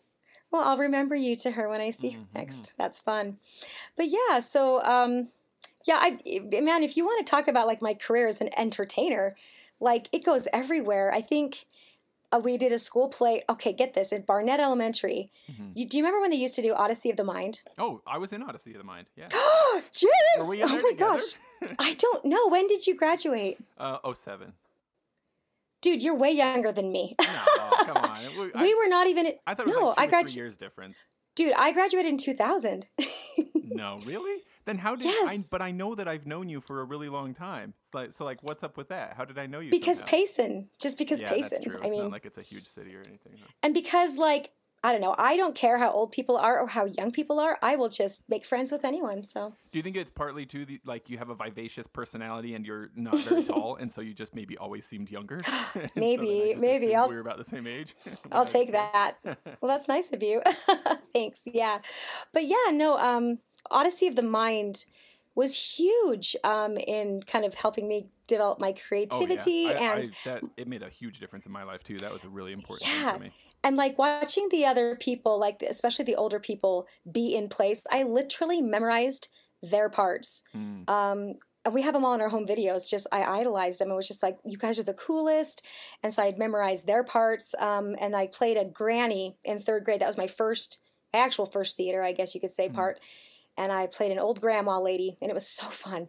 Well, 0.51 0.63
I'll 0.67 0.79
remember 0.79 1.15
you 1.15 1.37
to 1.37 1.53
her 1.53 1.69
when 1.69 1.81
I 1.81 1.91
see 1.91 2.11
her 2.11 2.19
Mhm. 2.21 2.35
next. 2.35 2.73
That's 2.79 2.99
fun. 2.99 3.39
But 3.97 4.07
yeah, 4.09 4.41
so 4.41 4.83
um 4.85 5.31
yeah, 5.85 5.99
I 6.01 6.19
I- 6.55 6.61
man, 6.61 6.83
if 6.83 6.97
you 6.97 7.05
want 7.05 7.25
to 7.25 7.31
talk 7.31 7.47
about 7.49 7.67
like 7.69 7.81
my 7.83 7.95
career 7.95 8.27
as 8.29 8.41
an 8.41 8.51
entertainer, 8.57 9.37
like 9.79 10.09
it 10.11 10.25
goes 10.25 10.49
everywhere. 10.53 11.13
I 11.13 11.21
think 11.21 11.67
uh, 12.33 12.39
we 12.39 12.57
did 12.59 12.73
a 12.73 12.79
school 12.79 13.09
play. 13.09 13.43
Okay, 13.49 13.73
get 13.73 13.95
this 13.95 14.13
in 14.13 14.23
Barnett 14.23 14.61
Elementary. 14.61 15.31
Mhm. 15.51 15.73
You, 15.75 15.89
do 15.89 15.97
you 15.97 16.03
remember 16.05 16.21
when 16.21 16.31
they 16.31 16.37
used 16.37 16.55
to 16.57 16.63
do 16.63 16.75
Odyssey 16.75 17.11
of 17.11 17.17
the 17.17 17.25
Mind? 17.25 17.63
Oh, 17.79 18.03
I 18.07 18.19
was 18.19 18.33
in 18.33 18.43
Odyssey 18.43 18.73
of 18.73 18.79
the 18.79 18.85
Mind. 18.85 19.07
Yeah. 19.17 19.29
James! 19.93 20.13
Were 20.41 20.47
we 20.49 20.63
in 20.63 20.69
oh 20.69 20.81
my 20.83 20.91
together? 20.91 21.19
gosh. 21.19 21.75
I 21.79 21.95
don't 21.95 22.25
know. 22.25 22.49
When 22.49 22.67
did 22.69 22.87
you 22.87 22.95
graduate? 22.95 23.59
uh, 23.79 23.99
07. 24.13 24.53
Dude, 25.81 26.03
you're 26.03 26.17
way 26.17 26.33
younger 26.33 26.73
than 26.73 26.91
me. 26.91 27.15
No, 27.21 27.27
come 27.85 27.97
on. 27.99 28.19
We, 28.39 28.53
I, 28.53 28.63
we 28.63 28.75
were 28.75 28.89
not 28.89 29.07
even. 29.07 29.33
I 29.47 29.55
thought 29.55 29.69
it 29.69 29.75
was 29.75 29.77
no, 29.77 29.95
like 29.97 30.11
two 30.11 30.17
I 30.17 30.23
three 30.23 30.33
years 30.33 30.57
difference. 30.57 30.97
Dude, 31.37 31.53
I 31.57 31.73
graduated 31.73 32.11
in 32.13 32.19
2000. 32.19 32.87
No, 33.71 34.01
really? 34.05 34.43
Then 34.69 34.77
how 34.77 34.95
did 34.97 35.07
I? 35.07 35.39
But 35.51 35.63
I 35.63 35.71
know 35.71 35.95
that 35.95 36.07
I've 36.07 36.27
known 36.27 36.51
you 36.51 36.61
for 36.61 36.83
a 36.83 36.85
really 36.85 37.09
long 37.09 37.33
time. 37.33 37.73
It's 37.87 37.95
like, 37.95 38.13
so, 38.13 38.25
like, 38.27 38.43
what's 38.43 38.63
up 38.63 38.77
with 38.77 38.91
that? 38.91 39.15
How 39.17 39.25
did 39.25 39.39
I 39.39 39.47
know 39.47 39.61
you? 39.61 39.71
because? 39.71 40.03
Payson, 40.03 40.69
just 40.79 40.99
because 40.99 41.23
yeah, 41.23 41.31
Payson. 41.33 41.49
that's 41.53 41.65
true. 41.65 41.77
I 41.83 41.87
It's 41.87 41.91
mean, 41.91 42.03
not 42.03 42.11
like 42.13 42.27
it's 42.27 42.37
a 42.37 42.43
huge 42.43 42.69
city 42.69 42.91
or 42.95 43.01
anything. 43.09 43.33
huh? 43.41 43.47
and 43.63 43.73
because 43.73 44.19
like 44.19 44.51
I 44.85 44.93
don't 44.93 45.01
know, 45.01 45.15
I 45.19 45.37
don't 45.37 45.57
care 45.57 45.79
how 45.79 45.91
old 45.91 46.13
people 46.13 46.37
are 46.37 46.61
or 46.61 46.69
how 46.69 46.85
young 46.85 47.11
people 47.11 47.41
are. 47.41 47.59
I 47.63 47.75
will 47.77 47.89
just 47.89 48.29
make 48.29 48.45
friends 48.45 48.71
with 48.71 48.85
anyone. 48.85 49.25
So 49.25 49.55
Do 49.73 49.79
you 49.79 49.83
think 49.83 49.97
it's 49.97 50.11
partly 50.11 50.47
too 50.47 50.65
the, 50.67 50.81
like 50.85 51.11
you 51.11 51.19
have 51.19 51.31
a 51.31 51.35
vivacious 51.35 51.87
personality 51.89 52.55
and 52.55 52.65
you're 52.65 52.91
not 52.95 53.19
very 53.23 53.43
tall, 53.53 53.75
and 53.77 53.91
so 53.91 54.01
you 54.03 54.15
just 54.15 54.35
maybe 54.37 54.57
always 54.59 54.85
seemed 54.85 55.11
younger? 55.11 55.41
And 55.75 55.91
so 55.95 56.01
Maybe, 56.01 56.55
maybe. 56.59 56.95
I'll- 56.95 57.09
we 57.09 57.15
were 57.15 57.21
about 57.23 57.39
the 57.39 57.45
same 57.45 57.67
age. 57.67 57.97
I 58.07 58.11
I'll 58.33 58.45
take 58.45 58.71
that. 58.73 59.17
Well, 59.25 59.69
that's 59.73 59.89
nice 59.89 60.13
of 60.13 60.23
you. 60.23 60.43
Thanks. 61.13 61.43
Yeah, 61.47 61.79
but 62.35 62.45
yeah, 62.45 62.71
no. 62.71 62.99
Um, 62.99 63.39
Odyssey 63.71 64.07
of 64.07 64.17
the 64.17 64.23
Mind 64.23 64.85
was 65.35 65.55
huge 65.79 66.35
um, 66.43 66.77
in 66.79 67.23
kind 67.23 67.45
of 67.45 67.55
helping 67.55 67.87
me 67.87 68.11
develop 68.27 68.59
my 68.59 68.69
Oh, 68.69 68.71
yeah. 68.75 68.83
creativity 68.89 69.67
I- 69.69 69.73
I- 69.73 69.95
and 69.97 70.11
that 70.25 70.43
it 70.57 70.67
made 70.67 70.83
a 70.83 70.89
huge 70.89 71.21
difference 71.21 71.47
in 71.47 71.53
my 71.53 71.63
life 71.63 71.83
too. 71.85 71.97
That 71.99 72.13
was 72.13 72.25
a 72.25 72.29
really 72.29 72.53
important 72.53 72.91
Yeah. 72.91 73.11
thing 73.13 73.19
for 73.21 73.25
me. 73.27 73.33
and 73.65 73.77
like 73.77 73.99
watching 73.99 74.49
the 74.51 74.65
other 74.65 74.97
people, 74.97 75.39
like 75.39 75.63
especially 75.63 76.05
the 76.05 76.15
older 76.17 76.39
people, 76.41 76.87
be 77.11 77.35
in 77.35 77.49
place. 77.49 77.83
I 77.91 78.03
literally 78.05 78.61
memorized 78.63 79.29
their 79.63 79.89
parts. 79.89 80.43
Mm. 80.55 80.89
um, 80.89 81.35
and 81.65 81.75
we 81.75 81.83
have 81.83 81.93
them 81.93 82.05
all 82.05 82.15
in 82.15 82.21
our 82.23 82.29
home 82.31 82.47
videos. 82.47 82.89
Just 82.89 83.07
I 83.13 83.23
idolized 83.41 83.81
them. 83.81 83.91
It 83.91 83.95
was 83.95 84.09
just 84.09 84.23
like 84.23 84.39
you 84.45 84.57
guys 84.57 84.79
are 84.79 84.85
the 84.85 84.95
coolest, 84.95 85.61
and 86.03 86.15
so 86.15 86.23
I'd 86.23 86.39
memorized 86.39 86.87
their 86.87 87.05
parts. 87.05 87.55
Um, 87.59 87.95
and 88.01 88.17
I 88.17 88.27
played 88.29 88.57
a 88.57 88.65
granny 88.65 89.37
in 89.45 89.59
third 89.61 89.85
grade. 89.85 90.01
That 90.01 90.07
was 90.07 90.17
my 90.17 90.29
first 90.29 90.79
actual 91.13 91.45
first 91.47 91.77
theater, 91.77 92.03
I 92.03 92.13
guess 92.13 92.35
you 92.35 92.41
could 92.41 92.53
say, 92.53 92.69
Mhm. 92.69 92.75
part. 92.75 93.01
And 93.59 93.73
I 93.73 93.89
played 93.89 94.13
an 94.13 94.19
old 94.21 94.41
grandma 94.41 94.79
lady, 94.79 95.17
and 95.21 95.31
it 95.31 95.35
was 95.35 95.49
so 95.49 95.67
fun. 95.67 96.09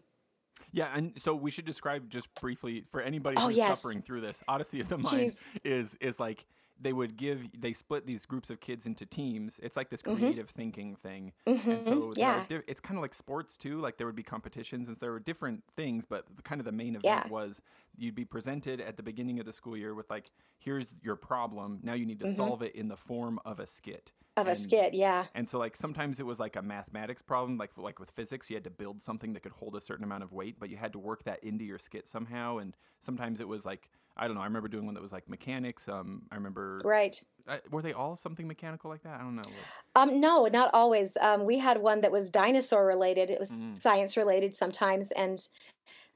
Yeah, 0.72 0.92
and 0.94 1.14
so 1.20 1.34
we 1.34 1.50
should 1.50 1.66
describe 1.66 2.10
just 2.12 2.28
briefly 2.36 2.86
for 2.92 3.02
anybody 3.02 3.36
Oh, 3.40 3.48
who's 3.48 3.58
yes. 3.58 3.70
suffering 3.82 4.04
through 4.04 4.22
this. 4.22 4.42
Odyssey 4.48 4.80
of 4.80 4.88
the 4.88 5.00
Mind 5.00 5.08
Jeez. 5.32 5.42
is 5.64 5.96
is 6.00 6.20
like 6.20 6.46
they 6.82 6.94
would 6.94 7.18
give 7.18 7.40
they 7.60 7.74
split 7.74 8.06
these 8.06 8.26
groups 8.28 8.52
of 8.52 8.60
kids 8.60 8.86
into 8.86 9.04
teams. 9.06 9.60
It's 9.64 9.76
like 9.76 9.90
this 9.90 10.04
Mhm. 10.04 10.18
creative 10.18 10.50
thinking 10.52 10.96
thing, 10.96 11.34
Mhm. 11.48 11.66
and 11.78 11.86
so 11.86 12.14
yeah. 12.16 12.46
di- 12.48 12.62
it's 12.68 12.80
kind 12.80 12.98
of 12.98 13.02
like 13.02 13.16
sports 13.16 13.58
too. 13.58 13.82
Like 13.82 13.98
there 13.98 14.06
would 14.06 14.16
be 14.16 14.22
competitions, 14.24 14.88
and 14.88 14.96
so 14.96 15.00
there 15.06 15.12
were 15.12 15.20
different 15.20 15.64
things, 15.76 16.06
but 16.06 16.26
the, 16.36 16.44
kind 16.44 16.62
of 16.62 16.66
the 16.66 16.72
main 16.72 16.90
event 16.96 17.04
Yeah. 17.04 17.28
was 17.30 17.62
you'd 17.98 18.16
be 18.16 18.24
presented 18.24 18.80
at 18.80 18.96
the 18.96 19.04
beginning 19.04 19.40
of 19.40 19.46
the 19.48 19.54
school 19.54 19.76
year 19.76 19.96
with 19.96 20.10
like, 20.12 20.30
here's 20.60 20.94
your 21.02 21.16
problem. 21.16 21.80
Now 21.82 21.94
you 21.94 22.06
need 22.06 22.20
to 22.20 22.28
Mhm. 22.28 22.36
solve 22.36 22.62
it 22.62 22.76
in 22.76 22.90
the 22.90 22.96
form 22.98 23.40
of 23.44 23.60
a 23.60 23.66
skit. 23.66 24.12
Of 24.42 24.48
a 24.48 24.56
skit. 24.56 24.94
Yeah. 24.94 25.26
And 25.36 25.48
so 25.48 25.60
like 25.60 25.76
sometimes 25.76 26.20
it 26.20 26.26
was 26.26 26.40
like 26.40 26.56
a 26.56 26.62
mathematics 26.62 27.22
problem, 27.22 27.58
like 27.58 27.72
like 27.78 28.00
with 28.00 28.12
physics, 28.12 28.50
you 28.50 28.56
had 28.56 28.64
to 28.64 28.70
build 28.70 29.02
something 29.02 29.34
that 29.34 29.44
could 29.44 29.52
hold 29.54 29.76
a 29.76 29.82
certain 29.82 30.04
amount 30.04 30.24
of 30.24 30.32
weight, 30.34 30.56
but 30.60 30.70
you 30.70 30.78
had 30.78 30.94
to 30.94 31.00
work 31.00 31.24
that 31.24 31.44
into 31.44 31.64
your 31.66 31.80
skit 31.80 32.08
somehow. 32.08 32.58
And 32.58 32.76
sometimes 33.00 33.40
it 33.40 33.48
was 33.48 33.66
like 33.66 33.90
I 34.18 34.28
don't 34.28 34.36
know. 34.36 34.42
I 34.42 34.46
remember 34.46 34.68
doing 34.68 34.86
one 34.86 34.96
that 34.96 35.02
was 35.02 35.14
like 35.14 35.30
mechanics. 35.30 35.88
Um, 35.88 36.24
I 36.30 36.36
remember 36.36 36.82
Right. 36.84 37.22
uh, 37.48 37.58
were 37.72 37.82
they 37.82 37.94
all 37.94 38.18
something 38.18 38.48
mechanical 38.48 38.90
like 38.90 39.04
that? 39.04 39.16
I 39.20 39.24
don't 39.24 39.36
know. 39.38 39.44
Um, 39.96 40.20
no, 40.20 40.46
not 40.52 40.70
always. 40.74 41.16
Um, 41.18 41.46
we 41.46 41.60
had 41.60 41.82
one 41.82 42.02
that 42.02 42.12
was 42.12 42.30
dinosaur 42.30 42.86
related. 42.86 43.30
It 43.30 43.40
was 43.40 43.60
Mm. 43.60 43.74
science 43.74 44.18
related 44.18 44.58
sometimes, 44.58 45.12
and 45.12 45.48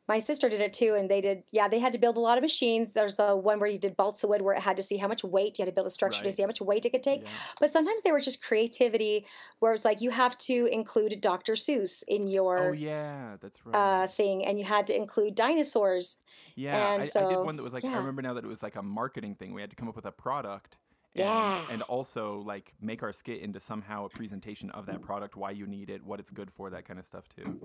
my 0.07 0.19
sister 0.19 0.49
did 0.49 0.59
it 0.61 0.73
too. 0.73 0.95
And 0.95 1.09
they 1.09 1.21
did, 1.21 1.43
yeah, 1.51 1.67
they 1.67 1.79
had 1.79 1.93
to 1.93 1.99
build 1.99 2.17
a 2.17 2.19
lot 2.19 2.37
of 2.37 2.41
machines. 2.41 2.91
There's 2.91 3.19
a 3.19 3.35
one 3.35 3.59
where 3.59 3.69
you 3.69 3.77
did 3.77 3.95
balsa 3.95 4.27
wood, 4.27 4.41
where 4.41 4.55
it 4.55 4.61
had 4.61 4.75
to 4.77 4.83
see 4.83 4.97
how 4.97 5.07
much 5.07 5.23
weight 5.23 5.57
you 5.57 5.63
had 5.63 5.71
to 5.71 5.75
build 5.75 5.87
a 5.87 5.91
structure 5.91 6.23
to 6.23 6.31
see 6.31 6.41
how 6.41 6.47
much 6.47 6.59
weight 6.61 6.85
it 6.85 6.89
could 6.89 7.03
take. 7.03 7.21
Yeah. 7.21 7.29
But 7.59 7.69
sometimes 7.71 8.03
they 8.03 8.11
were 8.11 8.19
just 8.19 8.43
creativity, 8.43 9.25
where 9.59 9.73
it's 9.73 9.85
like 9.85 10.01
you 10.01 10.09
have 10.11 10.37
to 10.39 10.65
include 10.71 11.21
Dr. 11.21 11.53
Seuss 11.53 12.03
in 12.07 12.27
your 12.27 12.69
Oh 12.69 12.71
yeah, 12.73 13.37
that's 13.41 13.59
right. 13.65 13.75
uh, 14.03 14.07
thing, 14.07 14.45
and 14.45 14.59
you 14.59 14.65
had 14.65 14.87
to 14.87 14.95
include 14.95 15.35
dinosaurs. 15.35 16.17
yeah, 16.55 16.93
and 16.93 17.03
I, 17.03 17.25
I 17.25 17.29
did 17.29 17.45
one 17.45 17.55
that 17.55 17.63
was 17.63 17.73
like 17.73 17.85
I 17.85 17.95
remember 17.95 18.21
now 18.21 18.33
that 18.33 18.43
it 18.43 18.47
was 18.47 18.61
like 18.63 18.75
a 18.75 18.83
marketing 18.83 19.35
thing. 19.35 19.53
We 19.53 19.61
had 19.61 19.69
to 19.69 19.75
come 19.75 19.87
up 19.87 19.95
with 19.95 20.05
a 20.05 20.11
product. 20.11 20.77
And, 21.15 21.25
Yeah. 21.25 21.65
and 21.69 21.81
also 21.83 22.41
like 22.43 22.73
make 22.81 23.03
our 23.03 23.13
skit 23.13 23.41
into 23.41 23.59
somehow 23.59 24.05
a 24.05 24.09
presentation 24.09 24.71
of 24.71 24.87
that 24.87 25.03
product, 25.03 25.35
why 25.35 25.51
you 25.51 25.67
need 25.67 25.91
it, 25.91 26.03
what 26.03 26.19
it's 26.19 26.31
good 26.31 26.49
for, 26.51 26.71
that 26.71 26.85
kind 26.87 26.97
of 26.97 27.05
stuff 27.05 27.25
too. 27.29 27.59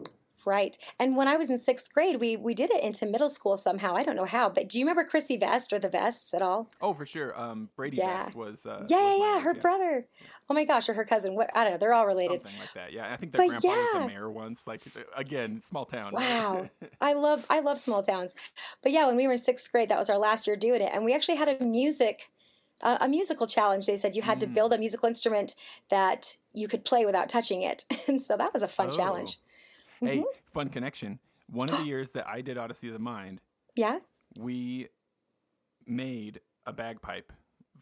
Right. 0.48 0.78
And 0.98 1.14
when 1.14 1.28
I 1.28 1.36
was 1.36 1.50
in 1.50 1.58
sixth 1.58 1.92
grade, 1.92 2.16
we 2.20 2.34
we 2.36 2.54
did 2.54 2.70
it 2.70 2.82
into 2.82 3.04
middle 3.04 3.28
school 3.28 3.58
somehow. 3.58 3.94
I 3.94 4.02
don't 4.02 4.16
know 4.16 4.24
how, 4.24 4.48
but 4.48 4.66
do 4.68 4.78
you 4.78 4.84
remember 4.86 5.04
Chrissy 5.04 5.36
Vest 5.36 5.74
or 5.74 5.78
the 5.78 5.90
Vests 5.90 6.32
at 6.32 6.40
all? 6.40 6.70
Oh, 6.80 6.94
for 6.94 7.04
sure. 7.04 7.38
Um, 7.38 7.68
Brady 7.76 7.98
Yeah. 7.98 8.24
Vest 8.24 8.34
was. 8.34 8.64
Uh, 8.64 8.70
yeah, 8.70 8.80
was 8.80 8.90
yeah, 8.90 8.96
my- 8.96 9.16
yeah, 9.34 9.40
her 9.40 9.54
brother. 9.54 10.06
Oh 10.48 10.54
my 10.54 10.64
gosh, 10.64 10.88
or 10.88 10.94
her 10.94 11.04
cousin. 11.04 11.34
What 11.34 11.50
I 11.54 11.64
don't 11.64 11.72
know. 11.74 11.78
They're 11.78 11.92
all 11.92 12.06
related. 12.06 12.40
Something 12.42 12.60
like 12.60 12.72
that. 12.72 12.92
Yeah, 12.94 13.12
I 13.12 13.16
think 13.16 13.32
their 13.32 13.46
But 13.46 13.60
grandpa 13.60 13.68
was 13.68 14.02
the 14.02 14.06
mayor 14.08 14.30
once. 14.30 14.66
Like 14.66 14.80
again, 15.14 15.60
small 15.60 15.84
town. 15.84 16.12
Wow. 16.14 16.70
I 17.00 17.12
love 17.12 17.44
I 17.50 17.60
love 17.60 17.78
small 17.78 18.02
towns. 18.02 18.34
But 18.82 18.92
yeah, 18.92 19.06
when 19.06 19.16
we 19.16 19.26
were 19.26 19.34
in 19.34 19.38
sixth 19.38 19.70
grade, 19.70 19.90
that 19.90 19.98
was 19.98 20.08
our 20.08 20.18
last 20.18 20.46
year 20.46 20.56
doing 20.56 20.80
it, 20.80 20.90
and 20.94 21.04
we 21.04 21.14
actually 21.14 21.36
had 21.36 21.48
a 21.60 21.62
music. 21.62 22.30
Uh, 22.80 22.96
a 23.00 23.08
musical 23.08 23.48
challenge. 23.48 23.86
They 23.86 23.96
said 23.96 24.14
you 24.14 24.22
had 24.22 24.38
to 24.38 24.46
Mm. 24.46 24.54
build 24.54 24.72
a 24.72 24.78
musical 24.78 25.08
instrument 25.08 25.56
that 25.90 26.36
you 26.52 26.68
could 26.68 26.84
play 26.84 27.04
without 27.04 27.28
touching 27.28 27.60
it, 27.62 27.82
and 28.06 28.22
so 28.22 28.36
that 28.36 28.52
was 28.54 28.62
a 28.62 28.68
fun 28.68 28.86
Oh. 28.92 28.96
challenge. 28.96 29.38
Hey, 30.00 30.18
Mm-hmm. 30.18 30.24
fun 30.52 30.68
connection. 30.68 31.18
One 31.50 31.68
of 31.70 31.78
the 31.78 31.84
years 31.86 32.10
that 32.10 32.26
I 32.26 32.40
did 32.40 32.58
Odyssey 32.58 32.88
of 32.88 32.92
the 32.92 32.98
Mind, 32.98 33.40
Yeah. 33.76 33.98
we 34.38 34.88
made 35.86 36.40
a 36.66 36.72
bagpipe 36.72 37.32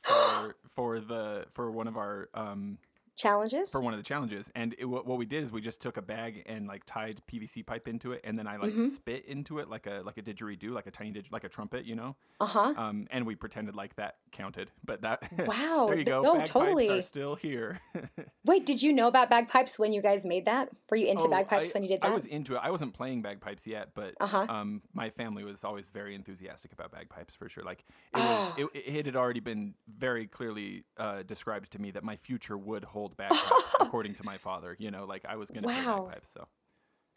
for 0.04 0.56
for 0.74 1.00
the 1.00 1.46
for 1.54 1.70
one 1.70 1.88
of 1.88 1.96
our 1.96 2.28
um 2.34 2.78
Challenges. 3.16 3.70
for 3.70 3.80
one 3.80 3.94
of 3.94 3.98
the 3.98 4.02
challenges 4.04 4.50
and 4.54 4.74
it, 4.78 4.84
what 4.84 5.06
what 5.06 5.16
we 5.18 5.24
did 5.24 5.42
is 5.42 5.50
we 5.50 5.60
just 5.62 5.80
took 5.80 5.96
a 5.96 6.02
bag 6.02 6.42
and 6.46 6.66
like 6.68 6.82
tied 6.86 7.20
pvc 7.30 7.64
pipe 7.64 7.88
into 7.88 8.12
it 8.12 8.20
and 8.24 8.38
then 8.38 8.46
i 8.46 8.56
like 8.56 8.72
Mhm. 8.74 8.90
spit 8.90 9.24
into 9.26 9.58
it 9.58 9.68
like 9.70 9.86
a 9.86 10.02
like 10.04 10.18
a 10.18 10.22
didgeridoo 10.22 10.70
like 10.72 10.86
a 10.86 10.90
tiny 10.90 11.12
didger 11.12 11.32
like 11.32 11.44
a 11.44 11.48
trumpet 11.48 11.86
you 11.86 11.94
know 11.96 12.14
Uh 12.40 12.46
huh. 12.46 12.74
um 12.76 13.06
and 13.10 13.26
we 13.26 13.34
pretended 13.34 13.74
like 13.74 13.96
that 13.96 14.16
counted 14.32 14.70
but 14.84 15.00
that 15.02 15.22
Wow. 15.46 15.86
there 15.88 15.98
you 15.98 16.04
go 16.04 16.20
No, 16.20 16.34
bagpipes 16.34 16.50
totally. 16.50 16.90
are 16.90 17.02
still 17.02 17.34
here 17.36 17.80
Wait, 18.44 18.64
did 18.64 18.80
you 18.82 18.92
know 18.92 19.08
about 19.08 19.28
bagpipes 19.30 19.76
when 19.78 19.92
you 19.92 20.00
guys 20.00 20.24
made 20.24 20.44
that? 20.44 20.68
Were 20.88 20.96
you 20.96 21.08
into 21.08 21.24
Oh, 21.24 21.28
bagpipes 21.30 21.70
I- 21.70 21.72
when 21.74 21.82
you 21.82 21.88
did 21.88 22.02
that 22.02 22.12
I 22.12 22.14
was 22.14 22.26
into 22.26 22.54
it. 22.54 22.60
I 22.62 22.70
wasn't 22.70 22.94
playing 22.94 23.22
bagpipes 23.22 23.66
yet, 23.66 23.88
but 23.94 24.14
Uh-huh. 24.20 24.46
um, 24.48 24.82
my 24.94 25.10
family 25.10 25.42
was 25.42 25.64
always 25.64 25.88
very 25.88 26.14
enthusiastic 26.14 26.72
about 26.72 26.92
bagpipes 26.92 27.34
for 27.34 27.48
sure. 27.48 27.64
Like 27.64 27.80
it, 27.80 28.20
Oh. 28.20 28.54
was, 28.56 28.70
it, 28.74 28.82
it 28.96 29.06
had 29.06 29.16
already 29.16 29.40
been 29.40 29.74
very 29.88 30.26
clearly 30.28 30.84
uh, 30.96 31.22
described 31.24 31.72
to 31.72 31.80
me 31.80 31.90
that 31.92 32.04
my 32.04 32.14
future 32.16 32.56
would 32.56 32.84
hold 32.84 33.05
bagpipes, 33.16 33.74
according 33.80 34.14
to 34.16 34.24
my 34.24 34.38
father. 34.38 34.76
You 34.78 34.90
know, 34.90 35.04
like 35.04 35.24
I 35.28 35.36
was 35.36 35.50
going 35.50 35.62
to 35.62 35.68
play 35.68 35.76
Wow. 35.84 36.06
bagpipes. 36.06 36.30
So 36.32 36.48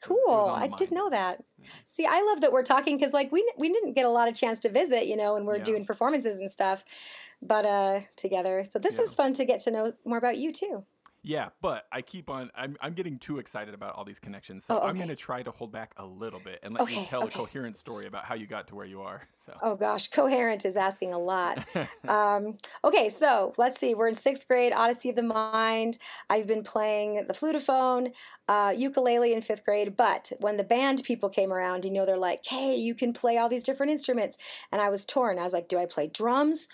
Cool. 0.02 0.50
I 0.56 0.68
didn't 0.78 0.96
know 0.96 1.10
that. 1.10 1.44
See, 1.88 2.06
I 2.06 2.22
love 2.22 2.40
that 2.42 2.54
we're 2.54 2.64
talking 2.64 2.98
because 2.98 3.14
like 3.14 3.32
we 3.32 3.50
we 3.58 3.68
didn't 3.68 3.94
get 3.94 4.06
a 4.06 4.10
lot 4.10 4.28
of 4.30 4.36
chance 4.36 4.60
to 4.62 4.70
visit, 4.70 5.08
you 5.08 5.18
know, 5.18 5.36
and 5.36 5.46
we're 5.46 5.58
Yeah. 5.58 5.64
doing 5.64 5.86
performances 5.86 6.38
and 6.38 6.50
stuff, 6.50 6.86
but 7.42 7.66
uh 7.66 8.02
together. 8.16 8.64
So 8.70 8.80
this 8.80 8.98
Yeah. 8.98 9.04
is 9.06 9.16
fun 9.16 9.34
to 9.34 9.46
get 9.46 9.60
to 9.62 9.72
know 9.72 9.94
more 10.06 10.18
about 10.18 10.38
you 10.38 10.54
too. 10.54 10.86
Yeah, 11.30 11.50
but 11.62 11.86
I 11.92 12.02
keep 12.02 12.28
on. 12.28 12.50
I'm 12.56 12.76
I'm 12.82 12.94
getting 12.94 13.20
too 13.20 13.38
excited 13.38 13.76
about 13.76 13.94
all 13.96 14.04
these 14.04 14.18
connections, 14.18 14.66
so 14.66 14.80
Oh, 14.80 14.88
I'm 14.88 14.96
going 14.96 15.10
to 15.10 15.16
try 15.16 15.44
to 15.44 15.52
hold 15.52 15.72
back 15.72 15.94
a 15.98 16.06
little 16.06 16.40
bit 16.40 16.60
and 16.64 16.74
let 16.74 16.90
you 16.90 17.06
tell 17.06 17.24
okay. 17.24 17.34
a 17.36 17.38
coherent 17.38 17.78
story 17.78 18.08
about 18.08 18.26
how 18.26 18.34
you 18.34 18.48
got 18.48 18.68
to 18.70 18.76
where 18.76 18.86
you 18.86 19.02
are. 19.02 19.28
So. 19.46 19.56
Oh 19.64 19.76
gosh, 19.76 20.10
coherent 20.10 20.64
is 20.64 20.78
asking 20.78 21.12
a 21.12 21.18
lot. 21.18 21.66
um, 22.08 22.58
okay, 22.84 23.10
so 23.10 23.52
let's 23.58 23.80
see. 23.80 23.96
We're 23.96 24.10
in 24.10 24.14
sixth 24.14 24.48
grade, 24.48 24.74
Odyssey 24.74 25.10
of 25.10 25.16
the 25.16 25.24
Mind. 25.24 25.98
I've 26.30 26.46
been 26.46 26.62
playing 26.62 27.26
the 27.28 27.34
flutophone, 27.34 28.12
uh, 28.48 28.76
ukulele 28.78 29.34
in 29.34 29.42
fifth 29.42 29.66
grade. 29.66 29.98
But 29.98 30.34
when 30.40 30.58
the 30.58 30.64
band 30.64 31.04
people 31.04 31.30
came 31.30 31.52
around, 31.52 31.84
you 31.84 31.90
know, 31.90 32.06
they're 32.06 32.16
like, 32.16 32.46
"Hey, 32.46 32.76
you 32.76 32.94
can 32.94 33.12
play 33.12 33.40
all 33.40 33.50
these 33.50 33.64
different 33.64 33.92
instruments," 33.92 34.38
and 34.72 34.84
I 34.84 34.90
was 34.90 35.04
torn. 35.04 35.40
I 35.40 35.46
was 35.46 35.54
like, 35.54 35.68
"Do 35.68 35.80
I 35.80 35.88
play 35.88 36.06
drums?" 36.06 36.68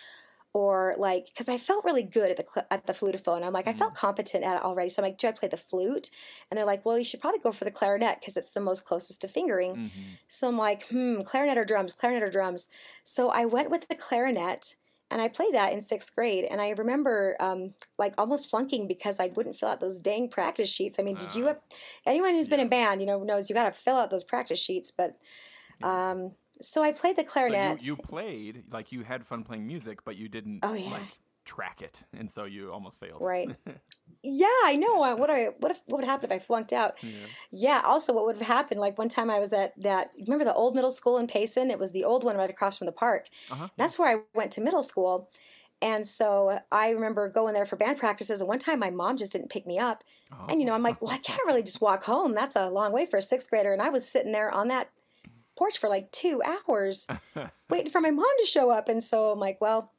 Or 0.56 0.96
like, 0.98 1.26
because 1.26 1.50
I 1.50 1.58
felt 1.58 1.84
really 1.84 2.02
good 2.02 2.32
at 2.32 2.38
the 2.38 2.74
at 2.74 2.86
the 2.86 2.94
flutophone. 2.94 3.44
I'm 3.44 3.52
like, 3.52 3.68
I 3.68 3.74
felt 3.74 3.94
competent 3.94 4.46
at 4.46 4.56
it 4.56 4.64
already. 4.64 4.90
So 4.90 5.02
I'm 5.02 5.10
like, 5.10 5.18
do 5.18 5.28
I 5.28 5.34
play 5.34 5.50
the 5.50 5.58
flute? 5.58 6.10
And 6.50 6.58
they're 6.58 6.66
like, 6.66 6.86
well, 6.86 6.98
you 6.98 7.04
should 7.04 7.20
probably 7.20 7.42
go 7.42 7.52
for 7.52 7.66
the 7.66 7.72
clarinet 7.72 8.22
because 8.22 8.38
it's 8.38 8.54
the 8.54 8.62
most 8.62 8.86
closest 8.86 9.20
to 9.24 9.28
fingering. 9.28 9.76
Mhm. 9.76 10.18
So 10.30 10.48
I'm 10.48 10.58
like, 10.58 10.88
hmm, 10.88 11.24
clarinet 11.24 11.58
or 11.58 11.66
drums, 11.66 11.92
clarinet 11.94 12.24
or 12.24 12.32
drums. 12.32 12.70
So 13.04 13.32
I 13.32 13.44
went 13.44 13.70
with 13.70 13.90
the 13.90 13.96
clarinet 13.96 14.76
and 15.12 15.22
I 15.22 15.28
played 15.28 15.54
that 15.54 15.74
in 15.74 15.82
sixth 15.82 16.16
grade. 16.16 16.46
And 16.50 16.62
I 16.62 16.70
remember 16.70 17.36
um, 17.42 17.74
like 18.00 18.14
almost 18.18 18.50
flunking 18.50 18.88
because 18.88 19.20
I 19.20 19.32
wouldn't 19.36 19.58
fill 19.58 19.68
out 19.70 19.82
those 19.82 20.00
dang 20.00 20.30
practice 20.30 20.70
sheets. 20.70 20.98
I 21.00 21.04
mean, 21.04 21.18
did 21.18 21.36
you 21.36 21.44
Ah. 21.46 21.48
have 21.50 21.62
anyone 22.06 22.34
who's 22.34 22.48
been 22.48 22.62
in 22.62 22.70
band, 22.70 23.02
you 23.02 23.08
know, 23.08 23.22
knows 23.24 23.50
you 23.50 23.56
got 23.56 23.66
to 23.74 23.78
fill 23.86 23.98
out 23.98 24.10
those 24.10 24.24
practice 24.24 24.60
sheets. 24.60 24.90
But 24.90 25.18
um, 25.84 26.36
so 26.62 26.84
I 26.84 26.92
played 26.92 27.16
the 27.16 27.24
clarinet. 27.24 27.82
So 27.82 27.86
you, 27.86 27.92
you 27.92 27.96
played 27.98 28.64
like 28.72 28.92
you 28.92 29.04
had 29.04 29.26
fun 29.26 29.44
playing 29.44 29.66
music, 29.68 30.04
but 30.04 30.16
you 30.16 30.28
didn't 30.30 30.60
Oh, 30.64 30.74
yeah. 30.74 30.90
like 30.92 31.18
track 31.46 31.82
it, 31.82 32.02
and 32.18 32.32
so 32.32 32.46
you 32.46 32.72
almost 32.72 33.00
failed. 33.00 33.22
Right. 33.22 33.50
yeah, 34.24 34.48
I 34.64 34.76
know. 34.78 35.04
Uh, 35.04 35.16
What 35.16 35.30
I 35.30 35.46
what 35.60 35.72
if 35.72 35.80
what 35.86 35.98
would 36.00 36.06
happen 36.06 36.32
if 36.32 36.36
I 36.36 36.40
flunked 36.40 36.74
out? 36.74 36.96
Yeah. 37.04 37.12
Yeah. 37.52 37.82
Also, 37.86 38.14
what 38.14 38.26
would 38.26 38.38
have 38.38 38.48
happened? 38.48 38.80
Like 38.80 38.98
one 38.98 39.10
time, 39.10 39.30
I 39.30 39.40
was 39.40 39.54
at 39.54 39.74
that. 39.82 40.14
Remember 40.20 40.44
the 40.46 40.54
old 40.54 40.74
middle 40.76 40.90
school 40.90 41.18
in 41.18 41.28
Payson? 41.28 41.70
It 41.70 41.78
was 41.80 41.92
the 41.92 42.04
old 42.04 42.24
one 42.24 42.36
right 42.38 42.50
across 42.50 42.78
from 42.78 42.86
the 42.86 42.92
park. 42.94 43.28
Uh-huh. 43.52 43.68
That's 43.78 44.00
where 44.00 44.10
I 44.18 44.22
went 44.34 44.52
to 44.54 44.62
middle 44.62 44.82
school. 44.84 45.30
And 45.82 46.08
so 46.08 46.60
I 46.72 46.90
remember 46.90 47.28
going 47.30 47.54
there 47.54 47.66
for 47.66 47.76
band 47.76 47.98
practices. 48.00 48.40
And 48.40 48.48
one 48.48 48.60
time, 48.60 48.80
my 48.80 48.90
mom 48.92 49.18
just 49.18 49.34
didn't 49.34 49.50
pick 49.52 49.68
me 49.68 49.78
up. 49.78 50.04
Oh. 50.32 50.46
And 50.50 50.60
you 50.60 50.66
know, 50.66 50.74
I'm 50.74 50.82
like, 50.82 51.00
well, 51.02 51.12
I 51.12 51.18
can't 51.18 51.46
really 51.46 51.62
just 51.62 51.82
walk 51.82 52.06
home. 52.06 52.34
That's 52.34 52.56
a 52.56 52.70
long 52.70 52.92
way 52.94 53.06
for 53.06 53.18
a 53.18 53.22
sixth 53.22 53.50
grader. 53.50 53.74
And 53.74 53.82
I 53.82 53.90
was 53.90 54.08
sitting 54.08 54.32
there 54.32 54.50
on 54.52 54.70
that 54.70 54.90
porch 55.56 55.78
for 55.78 55.90
like 55.90 56.12
two 56.12 56.42
hours, 56.44 57.08
waiting 57.70 57.92
for 57.92 58.02
my 58.02 58.12
mom 58.12 58.26
to 58.40 58.46
show 58.46 58.70
up. 58.70 58.90
And 58.90 59.04
so 59.04 59.32
I'm 59.32 59.40
like, 59.40 59.60
well, 59.62 59.92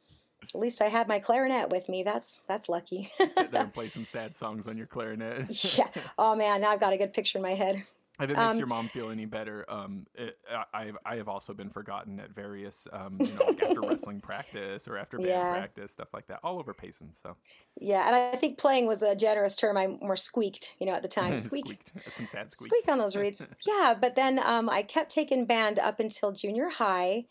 at 0.55 0.61
least 0.61 0.81
I 0.81 0.87
had 0.89 1.09
my 1.09 1.19
clarinet 1.19 1.71
with 1.71 1.89
me. 1.89 2.03
That's 2.03 2.41
that's 2.47 2.69
lucky. 2.69 3.11
sit 3.19 3.35
there 3.51 3.63
and 3.63 3.75
play 3.75 3.89
some 3.89 4.05
sad 4.05 4.37
songs 4.37 4.67
on 4.67 4.77
your 4.77 4.87
clarinet. 4.87 5.77
yeah. 5.77 5.89
Oh 6.19 6.35
man, 6.35 6.61
now 6.61 6.71
I've 6.71 6.81
got 6.81 6.93
a 6.93 6.99
good 6.99 7.13
picture 7.13 7.39
in 7.39 7.43
my 7.43 7.55
head. 7.55 7.83
If 8.19 8.31
it 8.31 8.39
makes 8.39 8.57
Um, 8.57 8.59
your 8.59 8.67
mom 8.67 8.89
feel 8.89 9.11
any 9.11 9.27
better, 9.27 9.71
um, 9.71 10.07
it, 10.15 10.39
I, 10.51 10.93
I've 11.05 11.29
also 11.29 11.53
been 11.53 11.71
forgotten 11.71 12.19
at 12.19 12.31
various, 12.35 12.89
um, 12.93 13.23
you 13.23 13.33
know, 13.35 13.45
like 13.45 13.61
after 13.61 13.83
wrestling 13.83 14.23
practice 14.23 14.89
or 14.89 14.97
after 14.97 15.19
band 15.19 15.27
Yeah. 15.29 15.49
practice, 15.49 15.93
stuff 15.93 16.09
like 16.15 16.27
that, 16.29 16.41
all 16.43 16.59
over 16.59 16.73
Payson. 16.73 17.13
So 17.13 17.37
Yeah, 17.79 18.07
and 18.07 18.17
I 18.17 18.37
think 18.37 18.59
playing 18.59 18.87
was 18.87 19.03
a 19.03 19.15
generous 19.15 19.55
term. 19.55 19.77
I 19.77 19.87
more 19.87 20.17
squeaked, 20.17 20.75
you 20.79 20.87
know, 20.87 20.95
at 20.95 21.03
the 21.03 21.09
time. 21.09 21.39
Squeak. 21.39 21.67
Squeaked. 21.67 21.93
some 22.13 22.27
sad 22.27 22.51
squeaks. 22.51 22.71
Squeak 22.71 22.89
on 22.89 22.99
those 22.99 23.17
reeds. 23.17 23.43
Yeah, 23.67 23.95
but 24.01 24.15
then 24.15 24.39
um, 24.39 24.71
I 24.71 24.83
kept 24.83 25.11
taking 25.11 25.45
band 25.45 25.79
up 25.79 26.01
until 26.01 26.33
junior 26.33 26.71
high. 26.71 27.27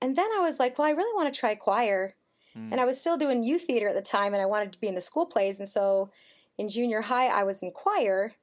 And 0.00 0.16
then 0.16 0.30
I 0.32 0.40
was 0.40 0.58
like, 0.58 0.78
well, 0.78 0.88
I 0.88 0.92
really 0.92 1.14
want 1.14 1.32
to 1.32 1.38
try 1.38 1.54
choir. 1.54 2.16
Mm. 2.56 2.72
And 2.72 2.80
I 2.80 2.84
was 2.86 3.00
still 3.00 3.16
doing 3.18 3.44
youth 3.44 3.64
theater 3.64 3.88
at 3.88 3.94
the 3.94 4.02
time, 4.02 4.32
and 4.34 4.42
I 4.42 4.46
wanted 4.46 4.72
to 4.72 4.80
be 4.80 4.88
in 4.88 4.94
the 4.94 5.00
school 5.00 5.26
plays. 5.26 5.60
And 5.60 5.68
so 5.68 6.10
in 6.58 6.68
junior 6.68 7.02
high, 7.02 7.28
I 7.28 7.44
was 7.44 7.62
in 7.62 7.72
choir. 7.72 8.34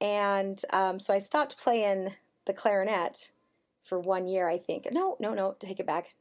And 0.00 0.60
um, 0.72 1.00
so 1.00 1.12
I 1.12 1.18
stopped 1.18 1.58
playing 1.58 2.14
the 2.46 2.52
clarinet 2.52 3.30
for 3.82 3.98
one 3.98 4.28
year, 4.28 4.48
I 4.48 4.58
think. 4.58 4.86
No, 4.92 5.16
no, 5.18 5.34
no, 5.34 5.56
take 5.58 5.80
it 5.80 5.86
back. 5.86 6.14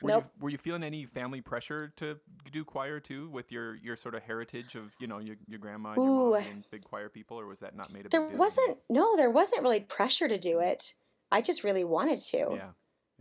Were, 0.00 0.08
Nope. 0.10 0.24
you, 0.26 0.42
were 0.42 0.50
you 0.50 0.58
feeling 0.58 0.84
any 0.84 1.06
family 1.06 1.40
pressure 1.40 1.92
to 1.96 2.18
do 2.52 2.64
choir 2.64 3.00
too, 3.00 3.28
with 3.30 3.50
your, 3.50 3.74
your 3.76 3.96
sort 3.96 4.14
of 4.14 4.22
heritage 4.22 4.76
of 4.76 4.92
you 5.00 5.08
know 5.08 5.18
your, 5.18 5.36
your 5.48 5.58
grandma 5.58 5.92
and 5.94 6.04
your 6.04 6.30
mom 6.32 6.42
being 6.42 6.64
big 6.70 6.84
choir 6.84 7.08
people, 7.08 7.38
or 7.40 7.46
was 7.46 7.58
that 7.60 7.74
not 7.74 7.92
made 7.92 8.06
a 8.06 8.08
There 8.08 8.20
big 8.20 8.30
deal? 8.30 8.38
wasn't, 8.38 8.78
no, 8.88 9.16
there 9.16 9.30
wasn't 9.30 9.62
really 9.62 9.80
pressure 9.80 10.28
to 10.28 10.38
do 10.38 10.60
it. 10.60 10.94
I 11.32 11.40
just 11.40 11.64
really 11.64 11.82
wanted 11.84 12.20
to. 12.20 12.38
Yeah. 12.38 12.68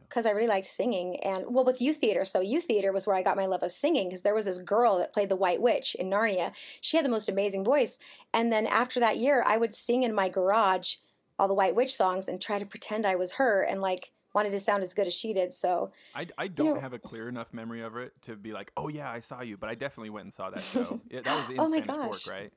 Because 0.10 0.26
I 0.26 0.32
really 0.32 0.48
liked 0.48 0.66
singing. 0.68 1.18
And 1.24 1.46
well, 1.48 1.66
with 1.66 1.82
youth 1.82 1.98
theater, 1.98 2.26
so 2.26 2.40
youth 2.40 2.66
theater 2.66 2.92
was 2.92 3.06
where 3.06 3.16
I 3.16 3.24
got 3.24 3.38
my 3.38 3.46
love 3.46 3.64
of 3.64 3.72
singing 3.72 4.10
because 4.10 4.22
there 4.22 4.36
was 4.36 4.46
this 4.46 4.58
girl 4.58 4.98
that 4.98 5.14
played 5.14 5.30
the 5.30 5.36
White 5.36 5.62
Witch 5.62 5.96
in 5.96 6.10
Narnia. 6.10 6.54
She 6.82 6.98
had 6.98 7.06
the 7.06 7.10
most 7.10 7.30
amazing 7.30 7.64
voice. 7.64 8.00
And 8.34 8.52
then 8.52 8.68
after 8.68 9.00
that 9.00 9.18
year, 9.18 9.44
I 9.46 9.58
would 9.58 9.74
sing 9.74 10.04
in 10.04 10.14
my 10.14 10.30
garage 10.30 10.96
all 11.40 11.48
the 11.48 11.54
White 11.54 11.76
Witch 11.76 11.96
songs 11.96 12.28
and 12.28 12.42
try 12.42 12.60
to 12.60 12.66
pretend 12.66 13.06
I 13.06 13.16
was 13.16 13.34
her 13.34 13.62
and 13.62 13.82
like 13.82 14.12
wanted 14.34 14.52
to 14.52 14.60
sound 14.60 14.84
as 14.84 14.94
good 14.94 15.08
as 15.08 15.14
she 15.14 15.34
did. 15.34 15.52
So 15.52 15.92
I, 16.16 16.28
I 16.38 16.48
don't 16.48 16.76
know- 16.76 16.80
have 16.80 16.94
a 16.94 17.00
clear 17.00 17.28
enough 17.28 17.54
memory 17.54 17.82
of 17.82 17.96
it 17.98 18.14
to 18.24 18.36
be 18.36 18.54
like, 18.54 18.72
oh 18.78 18.88
yeah, 18.88 19.10
I 19.10 19.20
saw 19.20 19.42
you, 19.42 19.58
but 19.58 19.70
I 19.70 19.76
definitely 19.76 20.12
went 20.12 20.26
and 20.26 20.34
saw 20.34 20.50
that 20.52 20.64
show. 20.74 21.00
Yeah, 21.10 21.22
that 21.22 21.36
was 21.36 21.58
oh 21.58 21.66
in 21.66 21.80
Oh 21.80 21.84
Spanish. 21.84 22.24
Fork, 22.24 22.36
right? 22.36 22.54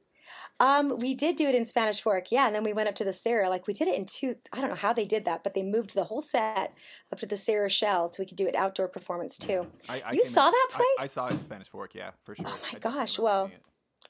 Um, 0.59 0.99
we 0.99 1.14
did 1.14 1.37
do 1.37 1.49
it 1.49 1.55
in 1.55 1.64
Spanish 1.64 2.03
Fork, 2.03 2.31
yeah, 2.31 2.47
and 2.47 2.55
then 2.55 2.62
we 2.64 2.75
went 2.75 2.88
up 2.88 2.95
to 2.97 3.05
the 3.05 3.12
SCERA. 3.12 3.49
Like 3.49 3.66
we 3.66 3.73
did 3.73 3.88
it 3.88 3.95
in 3.97 4.05
two. 4.05 4.37
I 4.53 4.61
don't 4.61 4.69
know 4.69 4.77
how 4.77 4.93
they 4.93 5.07
did 5.07 5.25
that, 5.25 5.43
but 5.43 5.55
they 5.55 5.62
moved 5.62 5.95
the 5.95 6.05
whole 6.05 6.21
set 6.21 6.75
up 7.11 7.19
to 7.21 7.27
the 7.27 7.37
SCERA 7.37 7.71
Shell 7.71 8.12
so 8.12 8.23
we 8.23 8.27
could 8.27 8.37
do 8.37 8.47
it 8.47 8.55
outdoor 8.55 8.88
performance 8.88 9.38
too. 9.38 9.69
I, 9.88 10.03
I 10.07 10.12
You 10.12 10.23
saw 10.25 10.49
in- 10.49 10.53
that 10.53 10.69
I- 10.73 10.77
play? 10.77 11.05
I, 11.05 11.07
saw 11.07 11.27
it 11.29 11.33
in 11.33 11.45
Spanish 11.45 11.69
Fork, 11.71 11.95
yeah, 11.95 12.11
for 12.25 12.35
sure. 12.35 12.45
Oh 12.47 12.59
my 12.62 12.77
I 12.77 12.79
gosh, 12.79 13.19
well. 13.19 13.51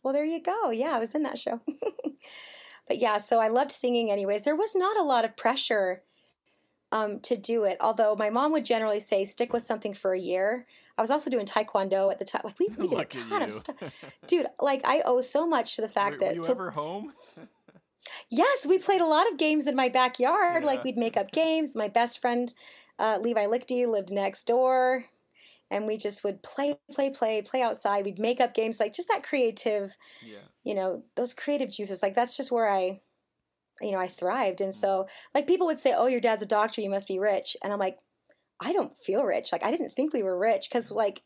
Well, 0.02 0.12
there 0.14 0.24
you 0.24 0.42
go. 0.42 0.70
Yeah, 0.70 0.90
I 0.96 0.98
was 0.98 1.14
in 1.14 1.22
that 1.24 1.38
show. 1.38 1.60
but 2.88 2.98
yeah, 2.98 3.18
so 3.18 3.38
I 3.40 3.48
loved 3.48 3.70
singing 3.70 4.10
anyways. 4.10 4.44
There 4.44 4.56
was 4.56 4.74
not 4.74 4.96
a 4.96 5.02
lot 5.02 5.24
of 5.24 5.36
pressure 5.36 6.02
um, 6.92 7.20
to 7.20 7.36
do 7.36 7.64
it, 7.64 7.76
although 7.80 8.16
my 8.16 8.30
mom 8.30 8.52
would 8.52 8.64
generally 8.64 9.00
say 9.00 9.24
stick 9.24 9.52
with 9.52 9.62
something 9.64 9.94
for 9.94 10.12
a 10.12 10.18
year. 10.18 10.66
I 10.98 11.00
was 11.02 11.10
also 11.10 11.30
doing 11.30 11.46
taekwondo 11.46 12.10
at 12.10 12.18
the 12.18 12.24
time. 12.24 12.42
Like 12.44 12.58
we, 12.58 12.66
we 12.76 12.88
did 12.88 12.92
a 12.92 12.96
Look 12.96 13.16
at 13.16 13.28
ton 13.28 13.42
of 13.42 13.52
stuff. 13.52 13.76
Dude, 14.26 14.46
like 14.60 14.80
I 14.84 15.02
owe 15.04 15.20
so 15.20 15.46
much 15.46 15.76
to 15.76 15.82
the 15.82 15.88
fact 15.88 16.14
were, 16.14 16.18
that 16.20 16.28
were 16.30 16.36
you 16.36 16.42
to- 16.42 16.50
ever 16.50 16.70
home? 16.72 17.12
Yes, 18.28 18.66
we 18.66 18.78
played 18.78 19.00
a 19.00 19.06
lot 19.06 19.30
of 19.30 19.38
games 19.38 19.66
in 19.66 19.74
my 19.76 19.88
backyard. 19.88 20.62
Yeah. 20.62 20.66
Like 20.66 20.84
we'd 20.84 20.96
make 20.96 21.16
up 21.16 21.30
games. 21.32 21.74
My 21.76 21.88
best 21.88 22.20
friend, 22.20 22.52
uh, 22.98 23.18
Levi 23.20 23.46
Lichty, 23.46 23.86
lived 23.90 24.10
next 24.10 24.44
door. 24.46 25.04
And 25.70 25.86
we 25.86 25.96
just 25.96 26.24
would 26.24 26.42
play, 26.42 26.76
play, 26.92 27.10
play, 27.10 27.42
play 27.42 27.62
outside. 27.62 28.04
We'd 28.04 28.18
make 28.18 28.40
up 28.40 28.54
games, 28.54 28.80
like 28.80 28.92
just 28.94 29.08
that 29.08 29.22
creative, 29.22 29.96
Yeah. 30.24 30.38
you 30.64 30.74
know, 30.74 31.04
those 31.16 31.34
creative 31.34 31.70
juices. 31.70 32.02
Like 32.02 32.14
that's 32.16 32.36
just 32.36 32.50
where 32.50 32.68
I, 32.68 33.00
you 33.80 33.92
know, 33.92 33.98
I 33.98 34.08
thrived. 34.08 34.60
And 34.60 34.72
mm-hmm. 34.72 34.80
so, 34.80 35.06
like 35.34 35.46
people 35.46 35.66
would 35.66 35.78
say, 35.78 35.94
"Oh, 35.96 36.06
your 36.06 36.20
dad's 36.20 36.42
a 36.42 36.46
doctor. 36.46 36.80
You 36.80 36.90
must 36.90 37.08
be 37.08 37.18
rich." 37.18 37.56
And 37.62 37.72
I'm 37.72 37.78
like, 37.78 37.98
I 38.60 38.72
don't 38.72 38.96
feel 38.96 39.24
rich. 39.24 39.52
Like 39.52 39.64
I 39.64 39.70
didn't 39.70 39.90
think 39.90 40.12
we 40.12 40.22
were 40.22 40.38
rich 40.38 40.68
because 40.70 40.90
like 40.90 41.22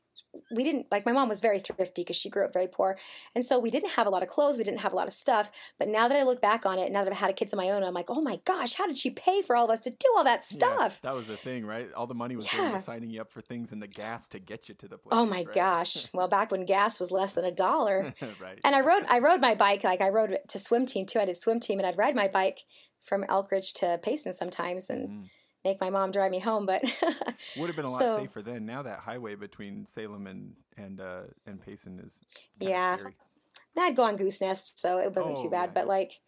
we 0.50 0.64
didn't 0.64 0.86
like 0.90 1.04
my 1.06 1.12
mom 1.12 1.28
was 1.28 1.40
very 1.40 1.58
thrifty 1.58 2.02
because 2.02 2.16
she 2.16 2.28
grew 2.28 2.44
up 2.44 2.52
very 2.52 2.66
poor 2.66 2.96
and 3.34 3.44
so 3.46 3.58
we 3.58 3.70
didn't 3.70 3.90
have 3.92 4.06
a 4.06 4.10
lot 4.10 4.22
of 4.22 4.28
clothes 4.28 4.58
we 4.58 4.64
didn't 4.64 4.80
have 4.80 4.92
a 4.92 4.96
lot 4.96 5.06
of 5.06 5.12
stuff 5.12 5.50
but 5.78 5.88
now 5.88 6.08
that 6.08 6.16
i 6.16 6.22
look 6.22 6.40
back 6.40 6.64
on 6.66 6.78
it 6.78 6.90
now 6.92 7.04
that 7.04 7.12
i've 7.12 7.18
had 7.18 7.36
kids 7.36 7.52
of 7.52 7.56
my 7.56 7.70
own 7.70 7.82
i'm 7.82 7.94
like 7.94 8.06
oh 8.08 8.20
my 8.20 8.36
gosh 8.44 8.74
how 8.74 8.86
did 8.86 8.96
she 8.96 9.10
pay 9.10 9.42
for 9.42 9.54
all 9.56 9.64
of 9.66 9.70
us 9.70 9.80
to 9.82 9.90
do 9.90 10.08
all 10.16 10.24
that 10.24 10.44
stuff 10.44 11.00
Yeah, 11.02 11.10
that 11.10 11.14
was 11.14 11.26
the 11.26 11.36
thing, 11.36 11.64
right? 11.66 11.92
All 11.92 12.06
the 12.06 12.14
money 12.14 12.36
was 12.36 12.46
going 12.50 12.70
Yeah. 12.70 12.76
to 12.78 12.82
signing 12.82 13.10
you 13.10 13.20
up 13.20 13.30
for 13.32 13.40
things 13.40 13.72
and 13.72 13.80
the 13.82 13.86
gas 13.88 14.28
to 14.28 14.38
get 14.38 14.68
you 14.68 14.74
to 14.76 14.88
the 14.88 14.98
place. 14.98 15.12
oh 15.12 15.24
my 15.26 15.38
right? 15.44 15.52
gosh 15.54 16.06
well 16.14 16.28
back 16.28 16.50
when 16.50 16.64
gas 16.66 16.98
was 17.00 17.10
less 17.10 17.32
than 17.34 17.44
a 17.44 17.52
dollar 17.52 18.14
right. 18.40 18.58
and 18.64 18.74
i 18.74 18.80
rode 18.80 19.04
i 19.08 19.18
rode 19.18 19.40
my 19.40 19.54
bike 19.54 19.84
like 19.84 20.00
i 20.00 20.08
rode 20.08 20.38
to 20.48 20.58
swim 20.58 20.86
team 20.86 21.06
too 21.06 21.18
i 21.20 21.24
did 21.24 21.36
swim 21.40 21.60
team 21.60 21.78
and 21.78 21.86
i'd 21.86 21.98
ride 21.98 22.14
my 22.14 22.28
bike 22.28 22.60
from 23.04 23.22
elkridge 23.24 23.72
to 23.74 23.98
payson 24.02 24.32
sometimes 24.32 24.88
and 24.90 25.08
Mhm. 25.08 25.30
Make 25.64 25.80
my 25.80 25.90
mom 25.90 26.10
drive 26.10 26.30
me 26.30 26.38
home 26.40 26.66
but 26.66 26.82
Would 27.56 27.66
have 27.68 27.76
been 27.76 27.84
a 27.84 27.90
lot 27.90 27.98
so- 27.98 28.18
safer 28.18 28.42
then. 28.42 28.66
Now 28.66 28.82
that 28.82 29.00
highway 29.00 29.34
between 29.34 29.86
Salem 29.86 30.26
and 30.26 30.54
and 30.76 31.00
uh, 31.00 31.22
and 31.46 31.60
Payson 31.64 32.00
is 32.00 32.20
Yeah. 32.60 32.96
scary. 32.96 33.14
I'd 33.76 33.96
go 33.96 34.04
on 34.04 34.16
Goose 34.16 34.40
Nest, 34.40 34.78
so 34.80 34.98
it 34.98 35.14
wasn't 35.14 35.36
too 35.36 35.46
Oh, 35.46 35.50
bad. 35.50 35.70
yeah, 35.70 35.72
But 35.74 35.86
like, 35.88 36.20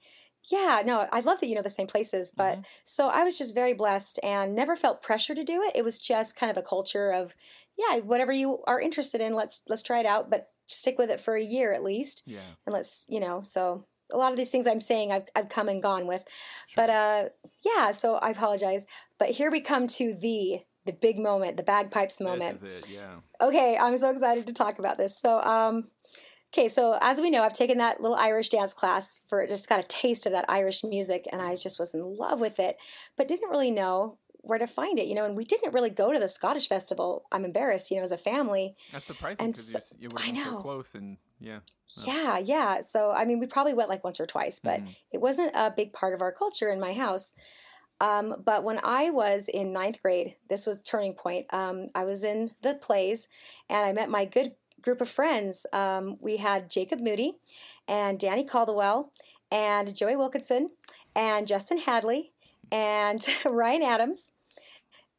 yeah, 0.51 0.83
no, 0.85 1.09
I 1.12 1.20
love 1.20 1.38
that 1.40 1.46
you 1.46 1.55
know 1.55 1.62
the 1.62 1.70
same 1.70 1.87
places. 1.87 2.33
But 2.37 2.59
Mhm. 2.59 2.64
so 2.85 3.09
I 3.09 3.22
was 3.25 3.38
just 3.38 3.55
very 3.55 3.72
blessed 3.72 4.18
and 4.22 4.55
never 4.55 4.75
felt 4.77 5.01
pressure 5.03 5.35
to 5.35 5.44
do 5.44 5.62
it. 5.62 5.72
It 5.77 5.85
was 5.85 6.01
just 6.01 6.35
kind 6.37 6.51
of 6.51 6.57
a 6.57 6.62
culture 6.62 7.11
of, 7.11 7.35
yeah, 7.77 7.99
whatever 8.01 8.33
you 8.33 8.62
are 8.66 8.81
interested 8.81 9.20
in, 9.20 9.35
let's 9.35 9.62
let's 9.68 9.83
try 9.83 10.01
it 10.01 10.07
out, 10.07 10.29
but 10.31 10.51
stick 10.66 10.99
with 10.99 11.11
it 11.11 11.20
for 11.20 11.37
a 11.37 11.42
year 11.42 11.72
at 11.72 11.83
least, 11.85 12.22
Yeah. 12.27 12.40
and 12.66 12.72
let's 12.72 13.07
you 13.09 13.20
know. 13.20 13.42
So 13.42 13.85
a 14.12 14.16
lot 14.16 14.32
of 14.32 14.38
these 14.38 14.50
things 14.50 14.66
I'm 14.66 14.80
saying 14.80 15.12
I've 15.12 15.28
I've 15.34 15.48
come 15.48 15.68
and 15.68 15.82
gone 15.82 16.06
with, 16.06 16.22
Sure. 16.68 16.86
but 16.86 16.90
uh, 16.90 17.24
yeah. 17.64 17.92
So 17.92 18.16
I 18.16 18.30
apologize. 18.30 18.86
But 19.18 19.30
here 19.30 19.50
we 19.50 19.60
come 19.60 19.86
to 19.88 20.14
the 20.14 20.60
the 20.86 20.92
big 20.92 21.18
moment, 21.18 21.56
the 21.56 21.62
bagpipes 21.62 22.20
moment. 22.20 22.60
This 22.60 22.70
is 22.70 22.84
it. 22.84 22.90
Yeah. 22.90 23.16
Okay, 23.40 23.76
I'm 23.76 23.96
so 23.98 24.10
excited 24.10 24.46
to 24.46 24.52
talk 24.52 24.78
about 24.78 24.96
this. 24.96 25.18
So, 25.18 25.40
um, 25.42 25.88
okay, 26.54 26.68
so 26.68 26.96
as 27.02 27.20
we 27.20 27.28
know, 27.28 27.42
I've 27.42 27.52
taken 27.52 27.78
that 27.78 28.00
little 28.00 28.16
Irish 28.16 28.50
dance 28.50 28.72
class 28.72 29.20
for 29.28 29.44
just 29.48 29.68
got 29.68 29.80
a 29.80 29.82
taste 29.82 30.26
of 30.26 30.32
that 30.32 30.44
Irish 30.48 30.84
music, 30.84 31.26
and 31.32 31.42
I 31.42 31.56
just 31.56 31.78
was 31.78 31.92
in 31.92 32.16
love 32.16 32.40
with 32.40 32.60
it, 32.60 32.76
but 33.16 33.26
didn't 33.26 33.50
really 33.50 33.72
know 33.72 34.18
where 34.46 34.59
to 34.59 34.66
find 34.66 34.98
it, 34.98 35.06
you 35.06 35.14
know. 35.14 35.24
And 35.24 35.37
we 35.37 35.44
didn't 35.44 35.72
really 35.74 35.90
go 35.90 36.12
to 36.12 36.18
the 36.18 36.28
Scottish 36.28 36.68
festival. 36.68 37.24
I'm 37.32 37.44
embarrassed, 37.44 37.90
you 37.90 37.96
know, 37.98 38.02
as 38.02 38.12
a 38.12 38.18
family. 38.18 38.76
That's 38.92 39.06
surprising 39.06 39.44
And 39.44 39.52
because 39.54 39.72
so- 39.72 39.80
you 39.98 40.09
would 40.11 40.20
I 40.20 40.26
have 40.26 40.35
been 40.35 40.44
so 40.44 40.59
close 40.61 40.94
and 40.94 41.18
yeah. 41.40 41.59
Yeah, 42.04 42.38
yeah. 42.38 42.80
So, 42.80 43.12
I 43.12 43.24
mean, 43.24 43.38
we 43.38 43.46
probably 43.46 43.74
went 43.74 43.88
like 43.88 44.02
once 44.02 44.18
or 44.18 44.26
twice, 44.26 44.59
but 44.59 44.80
Mhm. 44.80 44.96
it 45.12 45.20
wasn't 45.20 45.52
a 45.54 45.70
big 45.70 45.92
part 45.92 46.14
of 46.14 46.20
our 46.20 46.32
culture 46.32 46.68
in 46.68 46.80
my 46.80 46.92
house. 46.94 47.32
Um, 48.00 48.42
but 48.44 48.62
when 48.64 48.78
I 48.85 49.11
was 49.11 49.48
in 49.48 49.72
ninth 49.72 50.02
grade, 50.02 50.37
this 50.50 50.66
was 50.66 50.82
turning 50.82 51.14
point. 51.14 51.46
Um, 51.52 51.88
I 51.94 52.04
was 52.04 52.24
in 52.24 52.50
the 52.62 52.74
plays, 52.74 53.28
and 53.70 53.87
I 53.87 53.92
met 53.92 54.11
my 54.11 54.24
good 54.26 54.54
group 54.82 55.00
of 55.00 55.09
friends. 55.09 55.64
Um, 55.72 56.16
we 56.20 56.37
had 56.38 56.70
Jacob 56.70 57.00
Moody, 57.00 57.38
and 57.88 58.18
Danny 58.20 58.44
Caldwell, 58.44 59.12
and 59.50 59.94
Joey 59.96 60.16
Wilkinson, 60.16 60.70
and 61.14 61.46
Justin 61.46 61.78
Hadley, 61.78 62.32
and 62.70 63.24
Ryan 63.46 63.82
Adams. 63.82 64.32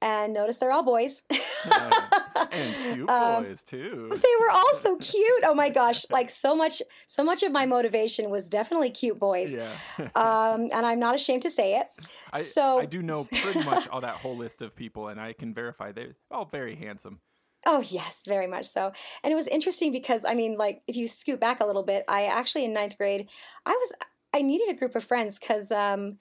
And 0.01 0.33
notice 0.33 0.57
they're 0.59 0.71
all 0.71 0.83
boys. 0.83 1.23
and 1.31 2.75
cute 2.93 3.09
Um, 3.09 3.43
boys 3.43 3.63
too. 3.63 4.09
they 4.11 4.35
were 4.39 4.51
all 4.51 4.75
so 4.75 4.95
cute. 5.01 5.43
Oh 5.43 5.53
my 5.55 5.69
gosh! 5.69 6.05
Like 6.11 6.29
so 6.29 6.55
much, 6.55 6.81
so 7.05 7.23
much 7.23 7.43
of 7.43 7.51
my 7.51 7.65
motivation 7.65 8.29
was 8.29 8.49
definitely 8.49 8.89
cute 8.91 9.19
boys. 9.19 9.55
Yeah. 9.55 9.71
Um, 10.15 10.69
and 10.73 10.85
I'm 10.85 10.99
not 10.99 11.15
ashamed 11.15 11.41
to 11.43 11.49
say 11.49 11.79
it. 11.79 11.87
I, 12.31 12.41
so- 12.41 12.79
I 12.79 12.85
do 12.85 13.01
know 13.01 13.25
pretty 13.25 13.63
much 13.63 13.87
all 13.89 14.01
that 14.01 14.15
whole 14.15 14.35
list 14.37 14.61
of 14.61 14.75
people, 14.75 15.07
and 15.07 15.19
I 15.19 15.33
can 15.33 15.53
verify 15.53 15.91
they're 15.91 16.15
all 16.31 16.45
very 16.45 16.75
handsome. 16.75 17.19
Oh 17.65 17.79
yes, 17.81 18.23
very 18.27 18.47
much 18.47 18.65
so. 18.65 18.91
And 19.23 19.31
it 19.33 19.35
was 19.35 19.47
interesting 19.47 19.91
because 19.91 20.23
I 20.25 20.35
mean, 20.35 20.57
like 20.57 20.83
if 20.87 20.95
you 20.95 21.07
scoot 21.07 21.39
back 21.39 21.59
a 21.59 21.65
little 21.65 21.83
bit, 21.83 22.03
I 22.07 22.25
actually 22.25 22.65
in 22.65 22.73
ninth 22.73 22.97
grade, 22.97 23.29
I 23.65 23.71
was 23.71 23.93
I 24.33 24.41
needed 24.41 24.69
a 24.69 24.73
group 24.75 24.95
of 24.95 25.03
friends 25.03 25.39
because 25.39 25.71
um, 25.71 26.17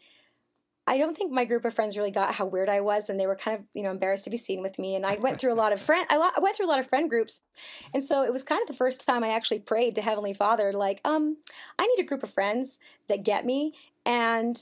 I 0.89 0.99
don't 0.99 1.17
think 1.17 1.33
my 1.33 1.45
group 1.45 1.65
of 1.65 1.75
friends 1.75 1.97
really 1.97 2.13
got 2.13 2.35
how 2.35 2.47
weird 2.47 2.69
I 2.69 2.81
was, 2.81 3.09
and 3.09 3.19
they 3.19 3.27
were 3.27 3.35
kind 3.35 3.59
of 3.59 3.65
you 3.75 3.83
know 3.83 3.91
embarrassed 3.91 4.25
to 4.25 4.31
be 4.31 4.37
seen 4.37 4.63
with 4.63 4.79
me. 4.79 4.95
And 4.95 5.05
I 5.05 5.17
went 5.17 5.41
through 5.41 5.53
a 5.53 5.55
lot 5.55 5.73
of 5.73 5.81
friend 5.81 6.07
I, 6.11 6.17
lo- 6.17 6.31
I 6.37 6.41
went 6.41 6.57
through 6.57 6.67
a 6.67 6.71
lot 6.71 6.79
of 6.79 6.89
friend 6.89 7.11
groups, 7.11 7.41
and 7.93 8.05
so 8.05 8.23
it 8.23 8.33
was 8.33 8.43
kind 8.43 8.63
of 8.63 8.69
the 8.69 8.75
first 8.75 9.05
time 9.05 9.25
I 9.25 9.31
actually 9.31 9.59
prayed 9.59 9.95
to 9.97 10.03
Heavenly 10.03 10.33
Father, 10.33 10.73
like, 10.73 11.01
um, 11.05 11.39
I 11.79 11.87
need 11.87 12.03
a 12.03 12.07
group 12.07 12.23
of 12.23 12.31
friends 12.31 12.79
that 13.09 13.25
get 13.25 13.45
me 13.45 13.75
and. 14.05 14.57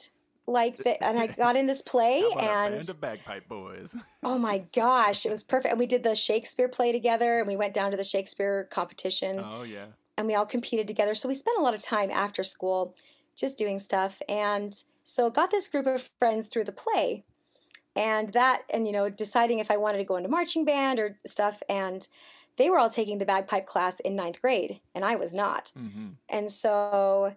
Like 0.46 0.76
that, 0.84 1.02
and 1.02 1.18
I 1.18 1.28
got 1.28 1.56
in 1.56 1.66
this 1.66 1.80
play, 1.80 2.22
and 2.38 2.86
of 2.86 3.00
bagpipe 3.00 3.48
boys? 3.48 3.96
Oh 4.22 4.36
my 4.36 4.58
gosh, 4.74 5.24
it 5.24 5.30
was 5.30 5.42
perfect. 5.42 5.72
And 5.72 5.78
we 5.78 5.86
did 5.86 6.02
the 6.02 6.14
Shakespeare 6.14 6.68
play 6.68 6.92
together 6.92 7.38
and 7.38 7.48
we 7.48 7.56
went 7.56 7.72
down 7.72 7.92
to 7.92 7.96
the 7.96 8.04
Shakespeare 8.04 8.68
competition 8.70 9.40
oh 9.42 9.62
yeah. 9.62 9.86
and 10.18 10.26
we 10.26 10.34
all 10.34 10.44
competed 10.44 10.86
together. 10.86 11.14
So 11.14 11.28
we 11.28 11.34
spent 11.34 11.56
a 11.58 11.62
lot 11.62 11.72
of 11.72 11.82
time 11.82 12.10
after 12.10 12.44
school 12.44 12.94
just 13.34 13.56
doing 13.56 13.78
stuff. 13.78 14.20
And 14.28 14.74
so 15.04 15.30
got 15.30 15.50
this 15.50 15.68
group 15.68 15.86
of 15.86 16.10
friends 16.18 16.48
through 16.48 16.64
the 16.64 16.72
play. 16.72 17.24
And 17.96 18.30
that, 18.32 18.62
and 18.72 18.86
you 18.86 18.92
know, 18.92 19.08
deciding 19.08 19.60
if 19.60 19.70
I 19.70 19.76
wanted 19.76 19.98
to 19.98 20.04
go 20.04 20.16
into 20.16 20.28
marching 20.28 20.64
band 20.64 20.98
or 20.98 21.18
stuff. 21.24 21.62
And 21.68 22.08
they 22.56 22.68
were 22.68 22.78
all 22.78 22.90
taking 22.90 23.18
the 23.18 23.24
bagpipe 23.24 23.66
class 23.66 24.00
in 24.00 24.16
ninth 24.16 24.40
grade 24.42 24.80
and 24.94 25.04
I 25.04 25.14
was 25.16 25.32
not. 25.34 25.72
hmm 25.76 26.08
And 26.28 26.50
so 26.50 27.36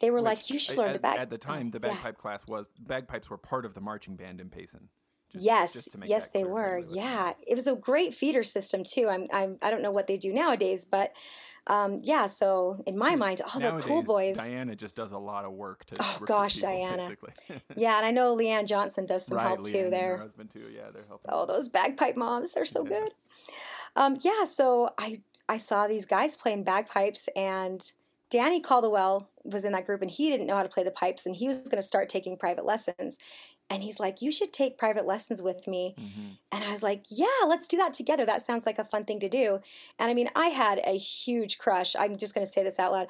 they 0.00 0.10
were 0.10 0.20
like, 0.20 0.50
you 0.50 0.58
should 0.58 0.76
learn 0.76 0.88
at, 0.88 0.94
the 0.94 0.98
bag. 1.00 1.18
At 1.20 1.30
the 1.30 1.38
time, 1.38 1.70
the 1.70 1.78
Oh, 1.78 1.86
yeah. 1.86 1.94
bagpipe 1.94 2.18
class 2.18 2.40
was 2.48 2.66
bagpipes 2.80 3.30
were 3.30 3.36
part 3.36 3.64
of 3.64 3.74
the 3.74 3.80
marching 3.80 4.16
band 4.16 4.40
in 4.40 4.48
Payson. 4.48 4.88
Just- 5.32 5.44
yes, 5.44 5.72
just 5.72 5.92
to 5.92 5.98
make 5.98 6.10
yes, 6.10 6.28
they 6.28 6.44
were. 6.44 6.78
Yeah, 6.78 7.32
it 7.46 7.54
was 7.54 7.66
a 7.66 7.74
great 7.76 8.12
feeder 8.14 8.42
system 8.42 8.82
too. 8.84 9.08
I'm, 9.08 9.28
I'm, 9.32 9.58
I 9.62 9.70
don't 9.70 9.82
know 9.82 9.92
what 9.92 10.06
they 10.06 10.16
do 10.16 10.32
nowadays, 10.32 10.84
but 10.84 11.12
um, 11.66 11.98
yeah. 12.02 12.26
So 12.26 12.82
in 12.86 12.98
my 12.98 13.14
mind, 13.14 13.40
all 13.42 13.60
the 13.60 13.82
cool 13.82 14.02
boys. 14.02 14.36
Diana 14.36 14.74
just 14.74 14.96
does 14.96 15.12
a 15.12 15.18
lot 15.18 15.44
of 15.44 15.52
work 15.52 15.84
to. 15.86 15.96
Oh, 16.00 16.18
gosh, 16.24 16.56
people, 16.56 16.70
Diana. 16.70 17.16
Yeah, 17.76 17.96
and 17.96 18.06
I 18.06 18.10
know 18.10 18.36
Leanne 18.36 18.66
Johnson 18.66 19.06
does 19.06 19.26
some 19.26 19.36
right, 19.36 19.46
help 19.46 19.60
Leanne 19.60 19.72
too 19.72 19.76
and 19.78 19.84
her 19.84 19.90
there. 19.90 20.16
husband 20.18 20.50
too. 20.52 20.66
Yeah, 20.74 20.90
they're 20.92 21.04
helping. 21.08 21.30
Oh, 21.32 21.46
those 21.46 21.68
bagpipe 21.68 22.16
moms, 22.16 22.52
they're 22.52 22.64
so 22.64 22.82
Yeah. 22.84 22.98
good. 23.00 23.12
Um, 23.94 24.18
yeah, 24.22 24.44
so 24.44 24.90
I 24.98 25.22
I 25.48 25.58
saw 25.58 25.86
these 25.86 26.06
guys 26.06 26.36
playing 26.36 26.64
bagpipes, 26.64 27.28
and 27.36 27.90
Danny 28.30 28.60
Caldwell 28.60 29.28
was 29.44 29.64
in 29.64 29.72
that 29.72 29.84
group, 29.84 30.00
and 30.02 30.10
he 30.10 30.30
didn't 30.30 30.46
know 30.46 30.56
how 30.56 30.62
to 30.62 30.68
play 30.68 30.82
the 30.82 30.90
pipes, 30.90 31.26
and 31.26 31.36
he 31.36 31.46
was 31.48 31.56
going 31.58 31.76
to 31.76 31.82
start 31.82 32.08
taking 32.08 32.36
private 32.36 32.64
lessons. 32.64 33.18
And 33.72 33.82
he's 33.82 33.98
like, 33.98 34.20
"You 34.22 34.30
should 34.30 34.52
take 34.52 34.78
private 34.78 35.06
lessons 35.06 35.40
with 35.42 35.66
me." 35.66 35.94
hmm 35.98 36.28
And 36.54 36.62
I 36.64 36.70
was 36.70 36.82
like, 36.82 37.04
yeah, 37.08 37.40
let's 37.46 37.66
do 37.66 37.78
that 37.78 37.94
together. 37.94 38.26
That 38.26 38.42
sounds 38.42 38.66
like 38.66 38.78
a 38.78 38.84
fun 38.84 39.04
thing 39.06 39.18
to 39.20 39.28
do. 39.28 39.60
And 39.98 40.10
I 40.10 40.14
mean, 40.14 40.28
I 40.36 40.48
had 40.48 40.80
a 40.84 40.98
huge 40.98 41.56
crush. 41.56 41.96
I'm 41.96 42.16
just 42.18 42.34
going 42.34 42.46
to 42.46 42.52
say 42.52 42.62
this 42.62 42.78
out 42.78 42.92
loud. 42.92 43.08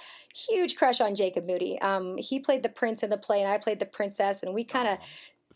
Huge 0.48 0.76
crush 0.76 1.00
on 1.00 1.16
Jacob 1.16 1.44
Moody. 1.44 1.76
Um, 1.80 2.18
he 2.18 2.38
played 2.38 2.62
the 2.62 2.68
prince 2.68 3.02
in 3.02 3.10
the 3.10 3.18
play, 3.18 3.40
and 3.42 3.50
I 3.50 3.58
played 3.58 3.80
the 3.80 3.86
princess, 3.98 4.44
and 4.44 4.54
we 4.54 4.62
kind 4.62 4.86
of 4.86 4.98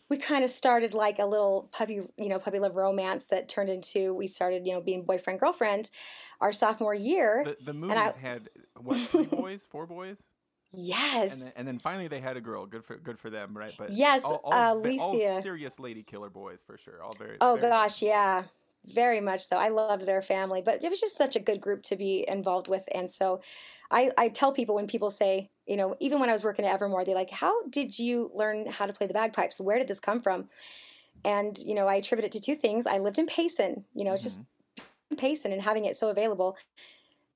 we 0.09 0.17
kind 0.17 0.43
of 0.43 0.49
started 0.49 0.93
like 0.93 1.17
a 1.19 1.25
little 1.25 1.69
puppy, 1.71 2.01
you 2.17 2.29
know, 2.29 2.39
puppy 2.39 2.59
love 2.59 2.75
romance 2.75 3.27
that 3.27 3.47
turned 3.47 3.69
into 3.69 4.13
we 4.13 4.27
started, 4.27 4.67
you 4.67 4.73
know, 4.73 4.81
being 4.81 5.03
boyfriend 5.03 5.39
girlfriend 5.39 5.89
our 6.41 6.51
sophomore 6.51 6.93
year. 6.93 7.43
The, 7.45 7.57
the 7.71 7.73
movies 7.73 7.97
I- 7.97 8.19
had 8.19 8.49
what 8.75 8.99
three 8.99 9.25
boys, 9.25 9.65
four 9.69 9.85
boys, 9.85 10.23
yes. 10.71 11.33
and 11.33 11.41
then, 11.41 11.53
and 11.57 11.67
then 11.67 11.79
finally 11.79 12.07
they 12.07 12.19
had 12.19 12.37
a 12.37 12.41
girl. 12.41 12.65
Good 12.65 12.85
for 12.85 12.97
good 12.97 13.19
for 13.19 13.29
them, 13.29 13.55
right? 13.55 13.73
But 13.77 13.91
Yes, 13.91 14.23
all, 14.23 14.41
all, 14.43 14.53
uh, 14.53 14.79
ve- 14.79 14.99
all 14.99 15.11
Alicia. 15.11 15.41
serious 15.41 15.79
lady 15.79 16.03
killer 16.03 16.29
boys 16.29 16.59
for 16.65 16.77
sure. 16.77 17.01
All 17.03 17.13
very. 17.17 17.37
Oh 17.41 17.57
very 17.59 17.71
gosh, 17.71 18.01
yeah. 18.01 18.43
Very 18.85 19.19
much 19.19 19.41
so. 19.41 19.57
I 19.57 19.67
loved 19.67 20.05
their 20.05 20.21
family, 20.21 20.61
but 20.61 20.81
it 20.83 20.89
was 20.89 21.01
just 21.01 21.17
such 21.17 21.35
a 21.35 21.41
good 21.41 21.59
group 21.59 21.83
to 21.83 21.97
be 21.97 22.23
involved 22.27 22.69
with. 22.69 22.83
And 22.93 23.11
so 23.11 23.41
I, 23.91 24.11
I 24.17 24.29
tell 24.29 24.53
people 24.53 24.75
when 24.75 24.87
people 24.87 25.09
say, 25.09 25.49
you 25.65 25.75
know, 25.75 25.97
even 25.99 26.21
when 26.21 26.29
I 26.29 26.31
was 26.31 26.43
working 26.45 26.63
at 26.63 26.73
Evermore, 26.73 27.03
they're 27.03 27.13
like, 27.13 27.31
How 27.31 27.63
did 27.67 27.99
you 27.99 28.31
learn 28.33 28.67
how 28.67 28.85
to 28.85 28.93
play 28.93 29.07
the 29.07 29.13
bagpipes? 29.13 29.59
Where 29.59 29.77
did 29.77 29.87
this 29.87 29.99
come 29.99 30.21
from? 30.21 30.47
And, 31.25 31.57
you 31.65 31.73
know, 31.73 31.87
I 31.87 31.95
attribute 31.95 32.25
it 32.25 32.31
to 32.33 32.39
two 32.39 32.55
things. 32.55 32.87
I 32.87 32.99
lived 32.99 33.17
in 33.17 33.25
Payson, 33.25 33.83
you 33.93 34.05
know, 34.05 34.15
just 34.15 34.41
Payson 35.17 35.51
and 35.51 35.61
having 35.61 35.85
it 35.85 35.95
so 35.95 36.09
available. 36.09 36.57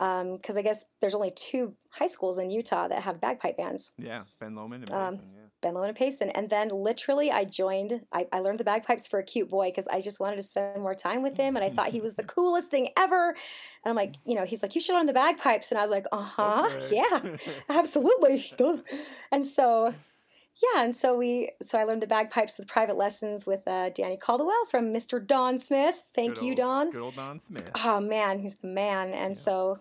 Because 0.02 0.58
I 0.58 0.64
guess 0.64 0.86
there's 1.00 1.14
only 1.14 1.30
two 1.32 1.76
high 1.92 2.08
schools 2.08 2.40
in 2.40 2.50
Utah 2.50 2.88
that 2.88 3.04
have 3.04 3.22
bagpipe 3.22 3.56
bands. 3.58 3.92
Yeah, 4.00 4.24
Ben 4.40 4.56
Lomond 4.56 4.90
and 4.90 4.98
Um, 5.00 5.16
yeah. 5.16 5.42
Ben 5.62 5.76
Lomond 5.76 5.90
and 5.90 5.98
Payson. 5.98 6.30
And 6.32 6.50
then 6.50 6.70
literally 6.70 7.30
I 7.30 7.44
joined, 7.46 8.02
I, 8.12 8.26
I 8.34 8.40
learned 8.40 8.60
the 8.60 8.64
bagpipes 8.64 9.06
for 9.06 9.20
a 9.20 9.24
cute 9.24 9.48
boy 9.48 9.68
because 9.70 9.88
I 9.90 10.02
just 10.02 10.20
wanted 10.20 10.38
to 10.38 10.42
spend 10.42 10.82
more 10.82 10.96
time 10.96 11.22
with 11.22 11.38
him 11.38 11.56
and 11.56 11.64
I 11.64 11.70
thought 11.70 11.90
he 11.90 12.02
was 12.02 12.16
the 12.16 12.24
coolest 12.36 12.72
thing 12.72 12.90
ever. 12.98 13.30
And 13.30 13.38
I'm 13.92 13.96
like, 13.96 14.16
you 14.26 14.34
know, 14.34 14.44
he's 14.44 14.64
like, 14.64 14.74
you 14.74 14.82
should 14.82 14.96
learn 14.96 15.06
the 15.06 15.14
bagpipes. 15.14 15.70
And 15.70 15.78
I 15.78 15.84
was 15.84 15.92
like, 15.92 16.08
uh 16.12 16.18
huh, 16.36 16.64
Okay. 16.66 16.90
yeah, 16.96 17.36
absolutely. 17.70 18.44
And 19.32 19.46
so, 19.46 19.94
yeah, 20.74 20.84
and 20.84 20.96
so 20.96 21.16
we, 21.16 21.52
so 21.62 21.78
I 21.78 21.84
learned 21.84 22.02
the 22.02 22.08
bagpipes 22.08 22.58
with 22.58 22.68
private 22.68 22.98
lessons 22.98 23.46
with 23.46 23.68
uh, 23.68 23.90
Danny 23.92 24.18
Caldwell 24.18 24.66
from 24.70 24.86
Mr. 24.94 25.26
Don 25.26 25.60
Smith. 25.60 26.04
Thank 26.16 26.36
Good 26.36 26.44
you, 26.44 26.50
old- 26.52 26.58
Don. 26.58 26.92
Good 26.92 27.02
old 27.02 27.16
Don 27.16 27.40
Smith. 27.40 27.70
Oh 27.86 28.00
man, 28.02 28.40
he's 28.40 28.56
the 28.56 28.68
man. 28.68 29.14
And 29.14 29.38
so 29.38 29.80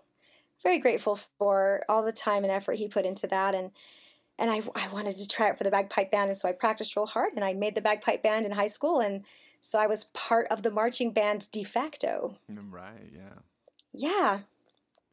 very 0.62 0.78
grateful 0.78 1.16
for 1.38 1.82
all 1.88 2.02
the 2.04 2.12
time 2.12 2.44
and 2.44 2.52
effort 2.52 2.74
he 2.74 2.88
put 2.88 3.04
into 3.06 3.26
that 3.26 3.54
and 3.54 3.70
and 4.38 4.50
I, 4.50 4.62
I 4.74 4.88
wanted 4.88 5.18
to 5.18 5.28
try 5.28 5.48
it 5.50 5.58
for 5.58 5.64
the 5.64 5.70
bagpipe 5.70 6.10
band 6.10 6.28
and 6.30 6.36
so 6.38 6.48
I 6.48 6.52
practiced 6.52 6.96
real 6.96 7.06
hard 7.06 7.34
and 7.34 7.44
I 7.44 7.52
made 7.52 7.74
the 7.74 7.82
bagpipe 7.82 8.22
band 8.22 8.46
in 8.46 8.52
high 8.52 8.68
school 8.68 9.00
and 9.00 9.24
so 9.60 9.78
I 9.78 9.86
was 9.86 10.04
part 10.04 10.46
of 10.50 10.62
the 10.62 10.70
marching 10.70 11.12
band 11.12 11.50
de 11.52 11.62
facto. 11.62 12.38
Mm, 12.50 12.72
Right, 12.72 13.10
yeah. 13.14 13.34
Yeah. 13.92 14.38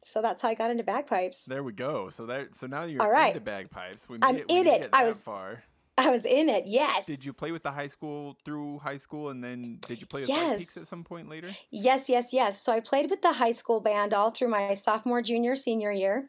So 0.00 0.22
that's 0.22 0.40
how 0.42 0.48
I 0.48 0.54
got 0.54 0.70
into 0.70 0.84
bagpipes. 0.84 1.44
There 1.44 1.62
we 1.62 1.72
go. 1.72 2.08
So 2.08 2.24
that 2.26 2.54
so 2.54 2.66
now 2.66 2.84
you're 2.84 3.02
All 3.02 3.10
right. 3.10 3.28
into 3.34 3.40
bagpipes. 3.40 4.08
We 4.08 4.18
I'm 4.22 4.36
we 4.36 4.44
in 4.48 4.64
made 4.64 4.66
it. 4.84 4.88
I 4.92 5.04
was- 5.04 5.20
far. 5.20 5.64
I 6.06 6.10
was 6.10 6.24
in 6.24 6.48
it. 6.48 6.64
Yes. 6.66 7.06
Did 7.06 7.24
you 7.24 7.32
play 7.32 7.50
with 7.50 7.64
the 7.64 7.72
high 7.72 7.88
school 7.88 8.36
through 8.44 8.78
high 8.78 8.98
school, 8.98 9.30
and 9.30 9.42
then 9.42 9.78
did 9.86 10.00
you 10.00 10.06
play 10.06 10.20
with 10.20 10.28
Yes. 10.28 10.60
Peaks 10.60 10.76
at 10.76 10.86
some 10.86 11.02
point 11.02 11.28
later? 11.28 11.48
Yes, 11.70 12.08
yes, 12.08 12.32
yes. 12.32 12.62
So 12.62 12.72
I 12.72 12.80
played 12.80 13.10
with 13.10 13.20
the 13.20 13.32
high 13.32 13.50
school 13.50 13.80
band 13.80 14.14
all 14.14 14.30
through 14.30 14.48
my 14.48 14.74
sophomore, 14.74 15.22
junior, 15.22 15.56
senior 15.56 15.90
year. 15.90 16.28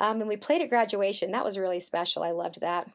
Um, 0.00 0.20
and 0.20 0.28
we 0.28 0.36
played 0.36 0.60
at 0.60 0.68
graduation. 0.68 1.32
That 1.32 1.44
was 1.44 1.56
really 1.56 1.80
special. 1.80 2.22
I 2.22 2.32
loved 2.32 2.60
that. 2.60 2.90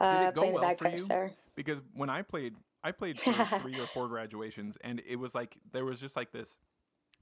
Uh, 0.00 0.30
playing 0.30 0.54
the 0.54 0.60
well 0.60 0.62
for 0.62 0.68
bagpipes 0.68 1.02
you? 1.02 1.08
there. 1.08 1.32
Because 1.56 1.78
when 1.94 2.10
I 2.10 2.22
played, 2.22 2.54
I 2.84 2.92
played 2.92 3.18
for 3.18 3.32
three 3.60 3.74
or 3.74 3.86
four 3.86 4.06
graduations, 4.08 4.78
and 4.82 5.02
it 5.06 5.16
was 5.16 5.34
like 5.34 5.56
there 5.72 5.84
was 5.84 6.00
just 6.00 6.14
like 6.14 6.30
this, 6.30 6.58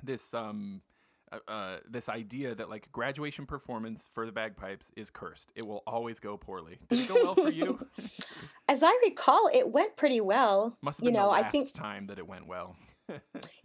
this 0.03 0.35
um, 0.35 0.83
uh, 1.33 1.51
uh, 1.51 1.77
this 1.89 2.09
idea 2.09 2.55
that 2.55 2.69
like 2.69 2.91
graduation 2.93 3.47
performance 3.47 4.09
for 4.15 4.27
the 4.27 4.33
bagpipes 4.33 4.91
is 4.97 5.11
cursed. 5.11 5.53
It 5.55 5.67
will 5.67 5.83
always 5.87 6.21
go 6.21 6.37
poorly. 6.37 6.79
Did 6.91 7.01
it 7.01 7.09
go 7.09 7.15
well 7.15 7.35
for 7.35 7.51
you? 7.51 7.87
As 8.69 8.83
I 8.83 8.99
recall, 9.05 9.49
it 9.53 9.71
went 9.71 9.97
pretty 9.97 10.21
well. 10.21 10.77
Must 10.83 11.01
have 11.01 11.05
you 11.05 11.13
know, 11.13 11.31
the 11.31 11.37
I 11.37 11.41
last 11.43 11.53
think 11.53 11.73
time 11.73 12.07
that 12.09 12.19
it 12.19 12.27
went 12.27 12.47
well. 12.47 12.77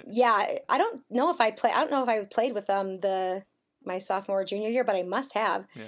yeah, 0.10 0.46
I 0.70 0.78
don't 0.78 1.04
know 1.10 1.30
if 1.30 1.40
I 1.42 1.52
play. 1.52 1.72
I 1.72 1.80
don't 1.80 1.92
know 1.92 2.04
if 2.04 2.10
I 2.10 2.26
played 2.26 2.54
with 2.54 2.70
um 2.70 2.98
the 2.98 3.44
my 3.84 4.00
sophomore 4.00 4.42
or 4.42 4.46
junior 4.46 4.70
year, 4.70 4.84
but 4.84 4.96
I 4.96 5.04
must 5.04 5.34
have. 5.34 5.66
Yeah. 5.76 5.84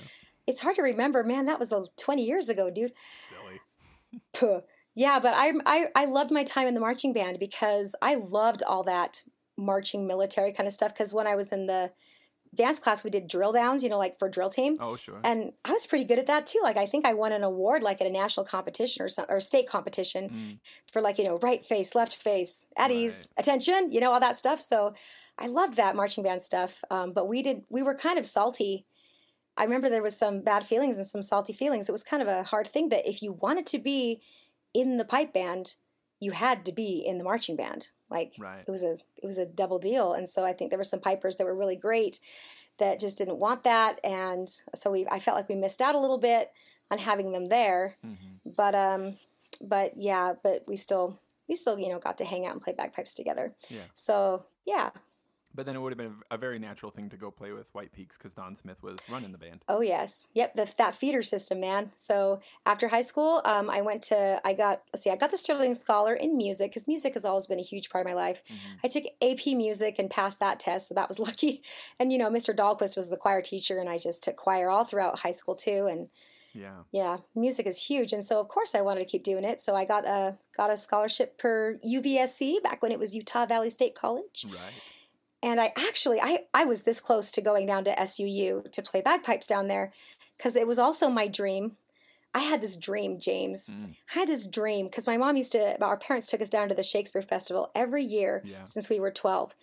It's 0.47 0.61
hard 0.61 0.75
to 0.77 0.81
remember, 0.81 1.23
man. 1.23 1.45
That 1.45 1.59
was 1.59 1.71
uh, 1.71 1.85
twenty 1.97 2.25
years 2.25 2.49
ago, 2.49 2.69
dude. 2.69 2.93
Silly. 3.29 4.61
Yeah, 4.95 5.19
but 5.19 5.33
I, 5.33 5.53
I 5.65 5.85
I 5.95 6.05
loved 6.05 6.31
my 6.31 6.43
time 6.43 6.67
in 6.67 6.73
the 6.73 6.79
marching 6.79 7.13
band 7.13 7.39
because 7.39 7.95
I 8.01 8.15
loved 8.15 8.63
all 8.63 8.83
that 8.83 9.23
marching 9.59 10.07
military 10.07 10.51
kind 10.51 10.67
of 10.67 10.73
stuff. 10.73 10.93
Because 10.93 11.13
when 11.13 11.27
I 11.27 11.35
was 11.35 11.51
in 11.51 11.67
the 11.67 11.91
dance 12.55 12.79
class, 12.79 13.03
we 13.03 13.11
did 13.11 13.27
drill 13.27 13.51
downs, 13.51 13.83
you 13.83 13.89
know, 13.89 13.97
like 13.99 14.17
for 14.17 14.27
drill 14.27 14.49
team. 14.49 14.77
Oh 14.79 14.95
sure. 14.95 15.19
And 15.23 15.51
I 15.63 15.71
was 15.71 15.85
pretty 15.85 16.03
good 16.05 16.17
at 16.17 16.25
that 16.25 16.47
too. 16.47 16.59
Like 16.63 16.77
I 16.77 16.87
think 16.87 17.05
I 17.05 17.13
won 17.13 17.31
an 17.31 17.43
award 17.43 17.83
like 17.83 18.01
at 18.01 18.07
a 18.07 18.11
national 18.11 18.45
competition 18.45 19.03
or 19.03 19.07
some 19.07 19.25
or 19.29 19.39
state 19.39 19.67
competition 19.67 20.29
Mm. 20.29 20.59
for 20.91 20.99
like, 21.01 21.19
you 21.19 21.23
know, 21.25 21.37
right 21.39 21.63
face, 21.63 21.93
left 21.93 22.15
face, 22.15 22.65
at 22.75 22.89
ease, 22.89 23.27
attention, 23.37 23.91
you 23.91 23.99
know, 23.99 24.11
all 24.11 24.19
that 24.19 24.35
stuff. 24.37 24.59
So 24.59 24.95
I 25.37 25.45
loved 25.45 25.75
that 25.75 25.95
marching 25.95 26.23
band 26.23 26.41
stuff. 26.41 26.83
Um, 26.89 27.13
but 27.13 27.27
we 27.27 27.43
did 27.43 27.65
we 27.69 27.83
were 27.83 27.93
kind 27.93 28.17
of 28.17 28.25
salty. 28.25 28.85
I 29.55 29.63
remember 29.63 29.87
there 29.89 30.01
was 30.01 30.17
some 30.17 30.41
bad 30.41 30.65
feelings 30.65 30.97
and 30.97 31.05
some 31.05 31.21
salty 31.21 31.53
feelings. 31.53 31.87
It 31.87 31.91
was 31.91 32.03
kind 32.03 32.21
of 32.23 32.27
a 32.27 32.43
hard 32.43 32.67
thing 32.67 32.89
that 32.89 33.07
if 33.07 33.21
you 33.21 33.33
wanted 33.33 33.65
to 33.67 33.77
be 33.77 34.21
in 34.73 34.97
the 34.97 35.05
pipe 35.05 35.33
band, 35.33 35.75
you 36.19 36.31
had 36.31 36.65
to 36.65 36.71
be 36.71 37.03
in 37.05 37.17
the 37.17 37.23
marching 37.23 37.55
band. 37.55 37.89
Like 38.09 38.33
Right. 38.39 38.63
it 38.67 38.71
was 38.71 38.83
a 38.83 38.97
it 39.17 39.25
was 39.25 39.37
a 39.37 39.45
double 39.45 39.79
deal. 39.79 40.13
And 40.13 40.27
so 40.27 40.43
I 40.45 40.53
think 40.53 40.69
there 40.71 40.79
were 40.79 40.83
some 40.83 40.99
pipers 40.99 41.37
that 41.37 41.45
were 41.45 41.55
really 41.55 41.75
great 41.75 42.19
that 42.77 42.99
just 42.99 43.17
didn't 43.17 43.37
want 43.39 43.63
that 43.65 43.99
and 44.03 44.49
so 44.73 44.91
we 44.91 45.05
I 45.09 45.19
felt 45.19 45.35
like 45.37 45.49
we 45.49 45.55
missed 45.55 45.81
out 45.81 45.95
a 45.95 45.99
little 45.99 46.17
bit 46.17 46.51
on 46.89 46.97
having 46.99 47.31
them 47.31 47.45
there. 47.45 47.95
Mhm. 48.05 48.39
But 48.45 48.73
um 48.75 49.17
but 49.61 49.97
yeah, 49.97 50.33
but 50.41 50.63
we 50.67 50.75
still 50.75 51.19
we 51.47 51.55
still, 51.55 51.77
you 51.79 51.89
know, 51.89 51.99
got 51.99 52.17
to 52.19 52.25
hang 52.25 52.45
out 52.45 52.53
and 52.53 52.61
play 52.61 52.73
bagpipes 52.73 53.13
together. 53.13 53.53
Yeah. 53.69 53.81
So 53.93 54.45
yeah. 54.65 54.91
But 55.59 55.65
then 55.65 55.75
it 55.75 55.79
would 55.81 55.91
have 55.91 55.97
been 55.97 56.15
a, 56.31 56.37
very 56.37 56.57
natural 56.57 56.89
thing 56.89 57.09
to 57.09 57.17
go 57.17 57.31
play 57.31 57.51
with 57.51 57.67
White 57.73 57.91
Peaks 57.91 58.17
because 58.17 58.33
Don 58.33 58.55
Smith 58.55 58.81
was 58.81 58.95
running 59.11 59.33
the 59.33 59.37
band. 59.37 59.59
Oh 59.67 59.81
yes, 59.81 60.25
yep. 60.33 60.53
The, 60.53 60.73
that 60.77 60.95
feeder 60.95 61.21
system, 61.21 61.59
man. 61.59 61.91
So 61.97 62.39
after 62.65 62.87
high 62.87 63.01
school, 63.01 63.41
um, 63.43 63.69
I 63.69 63.81
went 63.81 64.01
to. 64.03 64.39
I 64.45 64.53
got. 64.53 64.83
Let's 64.93 65.03
see. 65.03 65.09
I 65.09 65.17
got 65.17 65.31
the 65.31 65.37
Sterling 65.37 65.75
Scholar 65.75 66.13
in 66.13 66.37
music 66.37 66.71
because 66.71 66.87
music 66.87 67.11
has 67.13 67.25
always 67.25 67.45
been 67.45 67.59
a 67.59 67.61
huge 67.61 67.89
part 67.89 68.05
of 68.05 68.09
my 68.09 68.15
life. 68.15 68.41
Mhm. 68.49 68.77
I 68.85 68.87
took 68.87 69.03
AP 69.21 69.53
music 69.53 69.99
and 69.99 70.09
passed 70.09 70.39
that 70.39 70.61
test, 70.61 70.87
so 70.87 70.95
that 70.95 71.09
was 71.09 71.19
lucky. 71.27 71.61
And 71.99 72.13
you 72.13 72.17
know, 72.17 72.31
Mr. 72.31 72.55
Dahlquist 72.55 72.95
was 72.95 73.09
the 73.09 73.17
choir 73.17 73.41
teacher, 73.41 73.79
and 73.79 73.89
I 73.89 73.97
just 73.97 74.23
took 74.23 74.37
choir 74.37 74.69
all 74.69 74.85
throughout 74.85 75.19
high 75.19 75.33
school 75.33 75.55
too. 75.55 75.87
And 75.91 76.07
Yeah. 76.53 76.83
yeah, 76.93 77.17
music 77.35 77.67
is 77.67 77.87
huge, 77.87 78.13
and 78.13 78.23
so 78.23 78.39
of 78.39 78.47
course 78.47 78.73
I 78.75 78.79
wanted 78.79 79.01
to 79.01 79.11
keep 79.11 79.25
doing 79.25 79.43
it. 79.43 79.59
So 79.59 79.75
I 79.75 79.83
got 79.83 80.07
a 80.07 80.37
got 80.55 80.71
a 80.71 80.77
scholarship 80.77 81.37
per 81.37 81.77
UVSC 81.85 82.63
back 82.63 82.81
when 82.81 82.93
it 82.93 82.99
was 82.99 83.13
Utah 83.13 83.45
Valley 83.45 83.69
State 83.69 83.93
College. 83.93 84.45
Right. 84.47 84.81
And 85.41 85.59
I 85.61 85.71
actually 85.77 86.19
I 86.21 86.39
I 86.53 86.65
was 86.65 86.83
this 86.83 86.99
close 86.99 87.31
to 87.33 87.41
going 87.41 87.65
down 87.65 87.83
to 87.85 87.95
SUU 87.95 88.69
to 88.71 88.81
play 88.81 89.01
bagpipes 89.01 89.47
down 89.47 89.67
there 89.67 89.91
cuz 90.37 90.55
it 90.55 90.67
was 90.67 90.79
also 90.79 91.09
my 91.09 91.27
dream. 91.27 91.77
I 92.33 92.39
had 92.39 92.61
this 92.61 92.75
dream, 92.77 93.19
James. 93.19 93.69
Mm. 93.69 93.95
I 94.15 94.19
had 94.19 94.27
this 94.27 94.45
dream 94.45 94.85
because 94.85 95.07
my 95.07 95.17
mom 95.17 95.37
used 95.37 95.51
to 95.53 95.81
our 95.83 95.97
parents 95.97 96.27
took 96.27 96.41
us 96.41 96.49
down 96.49 96.69
to 96.69 96.75
the 96.75 96.83
Shakespeare 96.83 97.21
Festival 97.23 97.71
every 97.73 98.03
year 98.03 98.41
Yeah. 98.45 98.65
since 98.65 98.89
we 98.89 98.99
were 98.99 99.11
12. 99.11 99.55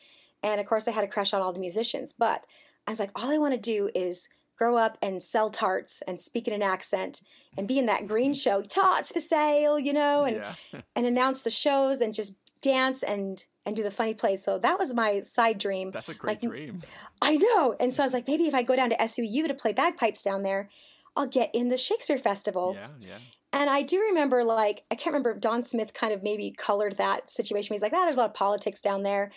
And 0.42 0.60
of 0.60 0.66
course 0.66 0.88
I 0.88 0.92
had 0.92 1.04
a 1.04 1.08
crush 1.08 1.32
on 1.32 1.42
all 1.42 1.52
the 1.52 1.60
musicians, 1.60 2.12
but 2.12 2.46
I 2.86 2.90
was 2.92 2.98
like 3.00 3.10
all 3.14 3.30
I 3.30 3.38
want 3.38 3.54
to 3.54 3.60
do 3.60 3.90
is 3.94 4.28
grow 4.56 4.78
up 4.78 4.96
and 5.02 5.22
sell 5.22 5.50
tarts 5.50 6.02
and 6.08 6.18
speak 6.18 6.48
in 6.48 6.54
an 6.54 6.62
accent 6.62 7.20
and 7.58 7.68
be 7.68 7.78
in 7.78 7.84
that 7.86 8.06
green 8.06 8.32
show, 8.44 8.62
tarts 8.62 9.12
for 9.12 9.20
sale, 9.20 9.78
you 9.78 9.92
know, 9.92 10.24
and 10.24 10.36
yeah. 10.36 10.54
and 10.96 11.04
announce 11.06 11.42
the 11.42 11.50
shows 11.50 12.00
and 12.00 12.14
just 12.14 12.34
dance 12.62 13.02
and 13.02 13.44
and 13.66 13.74
do 13.74 13.82
the 13.82 13.90
funny 13.90 14.14
plays. 14.14 14.42
So 14.42 14.58
that 14.60 14.78
was 14.78 14.94
my 14.94 15.20
side 15.20 15.58
dream. 15.58 15.90
That's 15.90 16.08
a 16.08 16.14
great 16.14 16.42
like, 16.42 16.50
dream. 16.50 16.80
I 17.20 17.36
know. 17.36 17.74
And 17.80 17.92
so 17.92 18.04
I 18.04 18.06
was 18.06 18.14
like, 18.14 18.28
maybe 18.28 18.44
if 18.44 18.54
I 18.54 18.62
go 18.62 18.76
down 18.76 18.90
to 18.90 18.96
SUU 18.96 19.48
to 19.48 19.54
play 19.54 19.72
bagpipes 19.72 20.22
down 20.22 20.44
there, 20.44 20.70
I'll 21.16 21.26
get 21.26 21.50
in 21.52 21.68
the 21.68 21.76
Shakespeare 21.76 22.18
Festival. 22.18 22.76
Yeah. 22.78 22.88
Yeah. 23.00 23.18
And 23.52 23.68
I 23.70 23.82
do 23.82 24.00
remember, 24.00 24.44
like, 24.44 24.84
I 24.90 24.94
can't 24.94 25.14
remember, 25.14 25.34
Don 25.34 25.64
Smith 25.64 25.94
kind 25.94 26.12
of 26.12 26.22
maybe 26.22 26.54
colored 26.56 26.98
that 26.98 27.30
situation. 27.30 27.74
He's 27.74 27.82
like, 27.82 27.92
ah, 27.94 28.04
there's 28.04 28.16
a 28.16 28.20
lot 28.20 28.30
of 28.30 28.34
politics 28.34 28.80
down 28.82 29.02
there. 29.02 29.32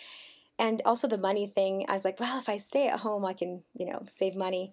And 0.58 0.82
also 0.84 1.08
the 1.08 1.16
money 1.18 1.46
thing. 1.46 1.86
I 1.88 1.94
was 1.94 2.04
like, 2.04 2.20
well, 2.20 2.38
if 2.38 2.48
I 2.48 2.58
stay 2.58 2.88
at 2.88 3.00
home, 3.00 3.24
I 3.24 3.32
can, 3.32 3.62
you 3.74 3.86
know, 3.86 4.04
save 4.08 4.36
money. 4.36 4.72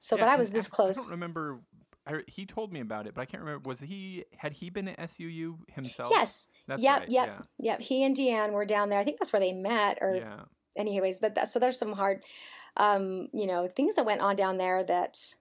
So, 0.00 0.16
Yeah, 0.16 0.24
but 0.24 0.30
I 0.30 0.36
was 0.36 0.50
this 0.50 0.66
I 0.66 0.70
close. 0.70 0.96
don't 0.96 1.10
remember. 1.10 1.60
I, 2.08 2.22
he 2.26 2.46
told 2.46 2.72
me 2.72 2.80
about 2.80 3.06
it, 3.06 3.14
but 3.14 3.20
I 3.20 3.26
can't 3.26 3.42
remember. 3.42 3.68
Was 3.68 3.80
he 3.80 4.24
had 4.36 4.52
he 4.54 4.70
been 4.70 4.88
at 4.88 4.98
SUU 4.98 5.56
himself? 5.72 6.10
Yes. 6.10 6.48
That's 6.66 6.82
yep. 6.82 7.00
right. 7.00 7.08
Yep. 7.10 7.46
Yep. 7.60 7.80
He 7.82 8.02
and 8.02 8.16
Deanne 8.16 8.52
were 8.52 8.64
down 8.64 8.88
there. 8.88 8.98
I 8.98 9.04
think 9.04 9.18
that's 9.18 9.32
where 9.32 9.40
they 9.40 9.52
met, 9.52 9.98
or 10.00 10.16
Yeah. 10.16 10.22
yeah. 10.22 10.44
anyways 10.76 11.18
but 11.18 11.34
that 11.34 11.48
so 11.48 11.58
there's 11.58 11.78
some 11.78 11.92
hard 11.92 12.22
um 12.76 13.28
you 13.32 13.46
know 13.46 13.66
things 13.66 13.96
that 13.96 14.06
went 14.06 14.20
on 14.20 14.36
down 14.36 14.58
there 14.58 14.84
that 14.84 15.34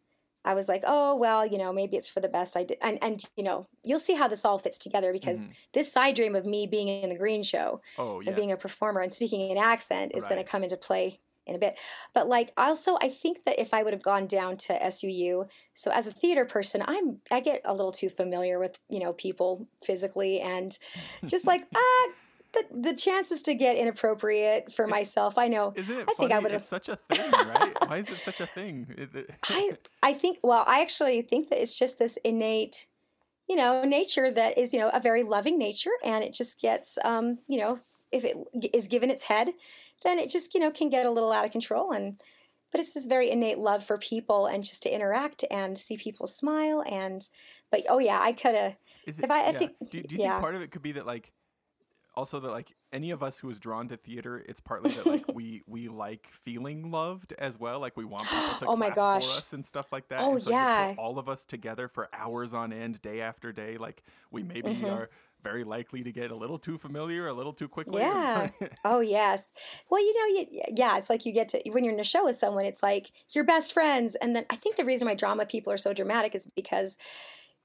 i 0.43 0.53
was 0.55 0.67
like 0.67 0.83
oh 0.87 1.15
well 1.15 1.45
you 1.45 1.59
know 1.59 1.71
maybe 1.71 1.95
it's 1.95 2.09
for 2.09 2.21
the 2.21 2.27
best 2.29 2.57
i 2.57 2.63
did 2.63 2.77
and 2.81 2.97
and 3.03 3.25
you 3.35 3.43
know 3.43 3.67
you'll 3.83 3.99
see 3.99 4.15
how 4.15 4.27
this 4.27 4.43
all 4.43 4.57
fits 4.57 4.79
together 4.79 5.13
because 5.13 5.47
Mhm. 5.47 5.53
this 5.73 5.91
side 5.91 6.15
dream 6.15 6.35
of 6.35 6.45
me 6.45 6.65
being 6.65 6.87
in 6.87 7.09
the 7.09 7.17
green 7.17 7.43
show 7.43 7.81
Oh 7.99 8.19
yeah. 8.21 8.29
and 8.29 8.35
being 8.35 8.51
a 8.51 8.57
performer 8.57 9.01
and 9.01 9.13
speaking 9.13 9.51
an 9.51 9.57
accent 9.59 10.13
is 10.15 10.23
going 10.23 10.43
to 10.43 10.49
come 10.51 10.63
into 10.63 10.77
play 10.77 11.19
in 11.47 11.55
a 11.55 11.59
bit. 11.59 11.77
But 12.13 12.27
like 12.27 12.51
also 12.57 12.97
I 13.01 13.09
think 13.09 13.45
that 13.45 13.59
if 13.59 13.73
I 13.73 13.83
would 13.83 13.93
have 13.93 14.03
gone 14.03 14.27
down 14.27 14.57
to 14.57 14.73
SUU, 14.73 15.47
so 15.73 15.91
as 15.91 16.07
a 16.07 16.11
theater 16.11 16.45
person, 16.45 16.83
I'm 16.85 17.21
I 17.31 17.39
get 17.39 17.61
a 17.65 17.73
little 17.73 17.91
too 17.91 18.09
familiar 18.09 18.59
with, 18.59 18.77
you 18.89 18.99
know, 18.99 19.13
people 19.13 19.67
physically 19.83 20.39
and 20.39 20.77
just 21.25 21.47
like 21.47 21.65
ah 21.75 22.07
the, 22.53 22.91
the 22.91 22.93
chances 22.93 23.41
to 23.43 23.53
get 23.53 23.77
inappropriate 23.77 24.71
for 24.71 24.87
myself, 24.87 25.37
I 25.37 25.47
know. 25.47 25.73
Isn't 25.75 25.97
it 25.99 26.09
I 26.09 26.13
think 26.13 26.31
I 26.31 26.35
funny? 26.35 26.43
would 26.43 26.51
have 26.53 26.63
such 26.63 26.89
a 26.89 26.95
thing, 26.95 27.31
right? 27.31 27.73
Why 27.87 27.97
is 27.97 28.09
it 28.09 28.15
such 28.15 28.39
a 28.39 28.45
thing? 28.45 29.09
I 29.43 29.77
I 30.03 30.13
think 30.13 30.39
well, 30.43 30.63
I 30.67 30.81
actually 30.81 31.21
think 31.21 31.49
that 31.49 31.61
it's 31.61 31.77
just 31.77 31.99
this 31.99 32.17
innate, 32.23 32.87
you 33.47 33.55
know, 33.55 33.83
nature 33.83 34.31
that 34.31 34.57
is 34.57 34.73
you 34.73 34.79
know 34.79 34.89
a 34.93 34.99
very 34.99 35.23
loving 35.23 35.57
nature, 35.57 35.91
and 36.03 36.23
it 36.23 36.33
just 36.33 36.61
gets 36.61 36.97
um, 37.03 37.39
you 37.47 37.59
know 37.59 37.79
if 38.11 38.23
it 38.23 38.37
is 38.73 38.87
given 38.87 39.09
its 39.11 39.23
head, 39.23 39.49
then 40.03 40.19
it 40.19 40.29
just 40.29 40.53
you 40.53 40.59
know 40.59 40.71
can 40.71 40.89
get 40.89 41.05
a 41.05 41.11
little 41.11 41.31
out 41.31 41.45
of 41.45 41.51
control 41.51 41.91
and. 41.91 42.21
But 42.69 42.81
it's 42.81 42.93
this 42.93 43.05
very 43.05 43.31
innate 43.31 43.59
love 43.59 43.81
for 43.85 43.97
people 43.97 44.45
and 44.45 44.61
just 44.61 44.83
to 44.83 44.93
interact 44.93 45.45
and 45.49 45.79
see 45.79 45.95
people 45.95 46.27
smile 46.27 46.83
and, 46.85 47.21
but 47.71 47.83
oh 47.87 47.97
yeah, 47.97 48.19
I 48.21 48.33
could 48.33 48.55
have. 48.55 48.75
If 49.05 49.31
I- 49.31 49.45
I 49.45 49.51
yeah. 49.51 49.57
think- 49.57 49.71
do, 49.89 50.03
do 50.03 50.15
you 50.17 50.21
yeah. 50.21 50.31
think 50.31 50.41
part 50.41 50.53
of 50.55 50.61
it 50.61 50.71
could 50.71 50.81
be 50.81 50.91
that 50.91 51.05
like 51.05 51.31
also 52.13 52.41
that 52.41 52.51
like 52.51 52.73
any 52.91 53.11
of 53.11 53.23
us 53.23 53.37
who 53.37 53.49
is 53.49 53.57
drawn 53.57 53.87
to 53.87 53.95
theater, 53.95 54.43
it's 54.49 54.59
partly 54.59 54.91
that 54.91 55.05
like 55.05 55.23
we 55.33 55.61
we 55.65 55.87
like 55.87 56.27
feeling 56.43 56.91
loved 56.91 57.33
as 57.39 57.57
well. 57.57 57.79
Like 57.79 57.95
we 57.95 58.03
want 58.03 58.27
people 58.27 58.55
to 58.59 58.65
Oh 58.67 58.75
my 58.75 58.89
gosh. 58.89 59.25
for 59.25 59.37
us 59.37 59.53
and 59.53 59.65
stuff 59.65 59.85
like 59.93 60.09
that. 60.09 60.19
Oh, 60.21 60.37
so 60.37 60.51
yeah. 60.51 60.93
all 60.97 61.19
of 61.19 61.29
us 61.29 61.45
together 61.45 61.87
for 61.87 62.09
hours 62.11 62.53
on 62.53 62.73
end, 62.73 63.01
day 63.01 63.21
after 63.21 63.53
day. 63.53 63.77
Like 63.77 64.03
we 64.29 64.43
maybe 64.43 64.75
Mhm. 64.75 64.91
are 64.91 65.09
very 65.43 65.63
likely 65.63 66.03
to 66.03 66.11
get 66.11 66.31
a 66.31 66.35
little 66.35 66.59
too 66.59 66.77
familiar, 66.77 67.27
a 67.27 67.33
little 67.33 67.53
too 67.53 67.67
quickly. 67.69 68.11
Yeah. 68.25 68.51
Oh 68.83 68.99
yes. 68.99 69.53
Well, 69.89 70.01
you 70.01 70.13
know, 70.13 70.39
you, 70.41 70.61
yeah, 70.75 70.97
it's 70.97 71.09
like 71.09 71.25
you 71.25 71.33
get 71.33 71.49
to 71.49 71.61
when 71.71 71.83
you're 71.83 71.93
in 71.93 71.99
a 71.99 72.03
show 72.03 72.25
with 72.25 72.37
someone, 72.37 72.65
it's 72.65 72.83
like 72.83 73.11
you're 73.33 73.43
best 73.43 73.73
friends, 73.73 74.15
and 74.15 74.35
then 74.35 74.45
I 74.49 74.55
think 74.55 74.75
the 74.75 74.85
reason 74.85 75.07
why 75.07 75.13
drama 75.15 75.45
people 75.45 75.71
are 75.73 75.77
so 75.77 75.93
dramatic 75.93 76.35
is 76.35 76.49
because 76.55 76.97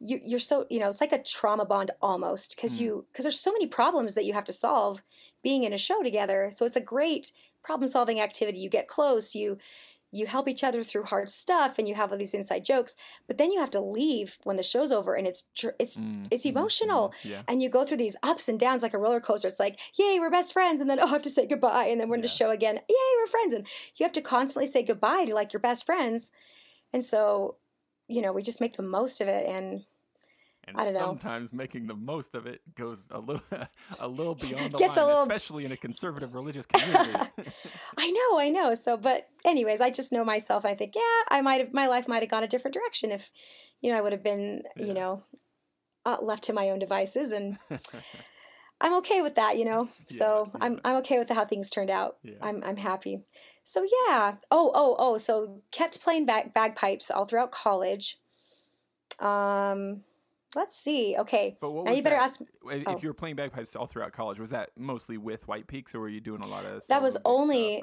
you, 0.01 0.21
you're 0.25 0.39
so 0.41 0.67
you 0.71 0.79
know 0.81 0.89
it's 0.89 1.01
like 1.01 1.13
a 1.13 1.23
trauma 1.23 1.65
bond 1.67 1.91
almost 2.03 2.57
because 2.57 2.79
Mm. 2.79 2.81
you 2.81 3.07
because 3.13 3.25
there's 3.25 3.41
so 3.41 3.53
many 3.53 3.67
problems 3.69 4.15
that 4.15 4.25
you 4.25 4.33
have 4.35 4.45
to 4.45 4.53
solve 4.53 5.03
being 5.43 5.65
in 5.65 5.73
a 5.73 5.79
show 5.79 6.03
together. 6.03 6.51
So 6.55 6.67
it's 6.67 6.77
a 6.77 6.81
great 6.83 7.33
problem 7.65 7.89
solving 7.91 8.21
activity. 8.21 8.59
You 8.59 8.71
get 8.71 8.89
close. 8.89 9.35
You 9.35 9.59
you 10.15 10.27
help 10.27 10.47
each 10.47 10.63
other 10.63 10.85
through 10.85 11.05
hard 11.05 11.31
stuff, 11.31 11.79
and 11.79 11.89
you 11.89 11.95
have 11.95 12.13
all 12.13 12.19
these 12.19 12.35
inside 12.35 12.65
jokes. 12.65 12.95
But 13.27 13.39
then 13.39 13.51
you 13.51 13.59
have 13.61 13.71
to 13.71 13.81
leave 13.81 14.37
when 14.45 14.59
the 14.59 14.63
show's 14.63 14.93
over, 14.93 15.15
and 15.15 15.27
it's 15.27 15.45
dr- 15.57 15.75
it's 15.79 15.99
Mm, 15.99 16.27
it's 16.31 16.45
mm, 16.45 16.51
emotional 16.51 17.15
mm, 17.23 17.31
Yeah. 17.31 17.43
and 17.49 17.63
you 17.63 17.69
go 17.71 17.85
through 17.85 17.97
these 17.97 18.17
ups 18.23 18.47
and 18.49 18.61
downs 18.61 18.83
like 18.83 18.93
a 18.95 18.99
roller 18.99 19.21
coaster. 19.21 19.49
It's 19.49 19.59
like, 19.59 19.81
yay, 19.99 20.19
we're 20.21 20.31
best 20.31 20.53
friends, 20.53 20.81
and 20.83 20.89
then 20.91 21.01
oh, 21.01 21.07
I 21.07 21.09
have 21.09 21.23
to 21.23 21.31
say 21.31 21.47
goodbye, 21.47 21.87
and 21.87 21.99
then 21.99 22.09
we're 22.09 22.17
in 22.17 22.23
the 22.23 22.29
show 22.29 22.51
again. 22.51 22.77
Yay, 22.89 23.17
we're 23.19 23.27
friends, 23.27 23.55
and 23.55 23.67
you 23.97 24.05
have 24.05 24.13
to 24.13 24.21
constantly 24.21 24.67
say 24.71 24.83
goodbye 24.83 25.25
to 25.25 25.35
like 25.35 25.53
your 25.55 25.61
best 25.61 25.87
friends, 25.87 26.31
and 26.93 27.03
so, 27.05 27.57
you 28.07 28.21
know, 28.21 28.33
we 28.33 28.43
just 28.43 28.61
make 28.61 28.77
the 28.77 28.83
most 28.83 29.21
of 29.23 29.29
it, 29.29 29.47
and 29.49 29.85
And 30.69 30.77
I 30.79 30.85
don't 30.85 30.95
know. 30.95 31.01
sometimes 31.01 31.53
making 31.53 31.89
the 31.89 31.97
most 31.97 32.35
of 32.37 32.47
it 32.47 32.61
goes 32.77 33.07
a 33.11 33.19
little 33.19 33.43
a 33.99 34.07
little 34.09 34.35
beyond 34.37 34.73
the 34.73 34.79
Gets 34.79 34.97
line, 34.97 35.07
little- 35.07 35.23
especially 35.23 35.65
in 35.65 35.73
a 35.73 35.77
conservative 35.77 36.35
religious 36.35 36.67
community. 36.73 37.19
I 37.99 38.11
know, 38.11 38.39
I 38.39 38.49
know. 38.49 38.75
So, 38.75 38.97
but 38.97 39.29
anyways, 39.45 39.81
I 39.81 39.91
just 39.91 40.13
know 40.13 40.25
myself. 40.25 40.65
I 40.65 40.75
think, 40.75 40.95
yeah, 40.95 41.23
I 41.37 41.41
might 41.41 41.61
have 41.61 41.73
my 41.75 41.89
life 41.89 42.07
might 42.07 42.23
have 42.23 42.31
gone 42.31 42.45
a 42.45 42.49
different 42.49 42.75
direction 42.75 43.11
if, 43.11 43.29
you 43.81 43.91
know, 43.91 43.99
I 43.99 44.01
would 44.03 44.13
have 44.13 44.23
been, 44.23 44.63
Yeah. 44.77 44.87
you 44.87 44.95
know, 44.95 45.25
uh, 46.07 46.19
left 46.23 46.45
to 46.45 46.53
my 46.53 46.71
own 46.71 46.79
devices, 46.79 47.33
and 47.33 47.59
I'm 48.81 48.95
okay 48.99 49.21
with 49.21 49.35
that, 49.37 49.59
you 49.59 49.65
know. 49.65 49.89
So 50.07 50.51
Yeah, 50.55 50.59
I'm. 50.65 50.81
I'm 50.85 50.97
okay 50.99 51.19
with 51.19 51.29
how 51.29 51.45
things 51.45 51.71
turned 51.71 51.91
out. 51.91 52.19
Yeah. 52.23 52.35
I'm 52.41 52.63
I'm 52.65 52.77
happy. 52.77 53.23
So 53.65 53.83
yeah. 53.83 54.37
Oh 54.51 54.71
oh 54.75 54.97
oh. 54.99 55.19
So 55.19 55.63
kept 55.73 56.01
playing 56.03 56.27
bag, 56.27 56.53
bagpipes 56.55 57.11
all 57.11 57.25
throughout 57.25 57.51
college. 57.53 58.19
Um, 59.21 60.03
let's 60.55 60.77
see. 60.77 61.17
Okay. 61.19 61.57
But 61.61 61.71
what 61.73 61.85
Now 61.87 61.93
you 61.93 62.03
better 62.03 62.17
that- 62.17 62.23
ask. 62.25 62.41
If 62.41 62.83
oh. 62.87 62.99
you 63.03 63.09
were 63.09 63.15
playing 63.15 63.37
bagpipes 63.37 63.75
all 63.77 63.87
throughout 63.87 64.13
college, 64.13 64.39
was 64.39 64.51
that 64.51 64.71
mostly 64.77 65.17
with 65.19 65.47
White 65.49 65.67
Peaks, 65.67 65.95
or 65.95 66.01
were 66.01 66.09
you 66.09 66.21
doing 66.21 66.43
a 66.43 66.47
lot 66.47 66.65
of? 66.65 66.87
That 66.89 67.03
was 67.03 67.17
only- 67.25 67.83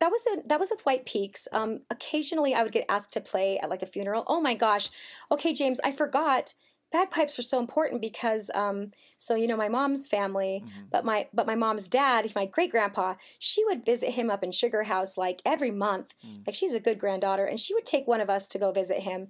That 0.00 0.10
was 0.10 0.24
a, 0.36 0.48
that 0.48 0.58
was 0.58 0.70
with 0.70 0.80
White 0.84 1.06
Peaks. 1.06 1.46
Um, 1.52 1.78
occasionally 1.88 2.54
I 2.54 2.64
would 2.64 2.72
get 2.72 2.84
asked 2.88 3.12
to 3.12 3.20
play 3.20 3.58
at 3.58 3.70
like 3.70 3.82
a 3.82 3.86
funeral. 3.86 4.24
Oh 4.26 4.40
my 4.40 4.54
gosh. 4.54 4.90
Okay, 5.30 5.52
James, 5.54 5.78
I 5.84 5.92
forgot. 5.92 6.54
Bagpipes 6.90 7.38
are 7.38 7.42
so 7.42 7.58
important 7.60 8.02
because 8.02 8.50
um, 8.54 8.90
so 9.16 9.34
you 9.34 9.46
know 9.46 9.56
my 9.56 9.68
mom's 9.68 10.08
family, 10.08 10.62
Mhm. 10.66 10.90
but 10.90 11.04
my 11.06 11.28
but 11.32 11.46
my 11.46 11.54
mom's 11.54 11.86
dad, 11.88 12.30
my 12.34 12.44
great 12.46 12.70
grandpa, 12.72 13.14
she 13.38 13.64
would 13.64 13.86
visit 13.86 14.10
him 14.10 14.28
up 14.28 14.42
in 14.44 14.50
Sugar 14.52 14.82
House 14.82 15.16
like 15.16 15.40
every 15.46 15.70
month. 15.70 16.14
Mm. 16.26 16.46
Like 16.46 16.54
she's 16.56 16.74
a 16.74 16.80
good 16.80 16.98
granddaughter, 16.98 17.46
and 17.46 17.58
she 17.58 17.72
would 17.72 17.86
take 17.86 18.06
one 18.06 18.20
of 18.20 18.28
us 18.28 18.46
to 18.48 18.58
go 18.58 18.72
visit 18.72 18.98
him. 19.04 19.28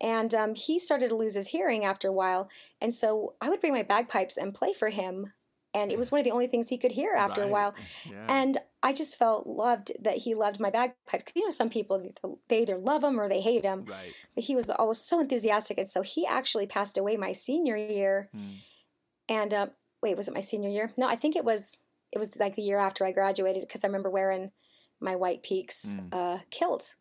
And 0.00 0.34
um, 0.34 0.54
he 0.54 0.78
started 0.78 1.08
to 1.10 1.14
lose 1.16 1.34
his 1.34 1.48
hearing 1.48 1.84
after 1.84 2.08
a 2.08 2.12
while, 2.12 2.48
and 2.80 2.94
so 2.94 3.34
I 3.40 3.48
would 3.50 3.60
bring 3.60 3.74
my 3.74 3.82
bagpipes 3.82 4.36
and 4.38 4.54
play 4.54 4.72
for 4.72 4.88
him, 4.88 5.32
and 5.74 5.92
it 5.92 5.98
was 5.98 6.10
one 6.10 6.20
of 6.20 6.24
the 6.24 6.30
only 6.30 6.46
things 6.46 6.68
he 6.68 6.78
could 6.78 6.92
hear 6.92 7.12
after 7.14 7.42
a 7.42 7.48
while. 7.48 7.74
Yeah. 8.10 8.26
And 8.28 8.58
I 8.82 8.92
just 8.94 9.16
felt 9.16 9.46
loved 9.46 9.92
that 10.00 10.18
he 10.18 10.34
loved 10.34 10.58
my 10.58 10.70
bagpipes. 10.70 11.24
'Cause, 11.24 11.32
You 11.36 11.44
know, 11.44 11.50
some 11.50 11.68
people 11.68 12.00
they 12.48 12.62
either 12.62 12.78
love 12.78 13.02
them 13.02 13.20
or 13.20 13.28
they 13.28 13.42
hate 13.42 13.62
them. 13.62 13.84
right. 13.84 14.14
But 14.34 14.44
he 14.44 14.56
was 14.56 14.70
always 14.70 14.98
so 14.98 15.20
enthusiastic, 15.20 15.76
and 15.76 15.88
so 15.88 16.00
he 16.02 16.26
actually 16.26 16.66
passed 16.66 16.96
away 16.96 17.16
my 17.18 17.32
senior 17.34 17.76
year. 17.76 18.30
Mm. 18.34 18.54
And 19.28 19.54
uh, 19.54 19.66
wait, 20.02 20.16
was 20.16 20.28
it 20.28 20.34
my 20.34 20.40
senior 20.40 20.70
year? 20.70 20.92
No, 20.96 21.06
I 21.08 21.16
think 21.16 21.36
it 21.36 21.44
was. 21.44 21.78
It 22.10 22.18
was 22.18 22.34
like 22.36 22.56
the 22.56 22.62
year 22.62 22.78
after 22.78 23.04
I 23.04 23.12
graduated 23.12 23.60
because 23.62 23.84
I 23.84 23.86
remember 23.86 24.10
wearing 24.10 24.50
my 24.98 25.14
White 25.14 25.42
Peaks 25.42 25.94
Mm. 25.94 26.08
uh, 26.12 26.38
kilt, 26.50 26.96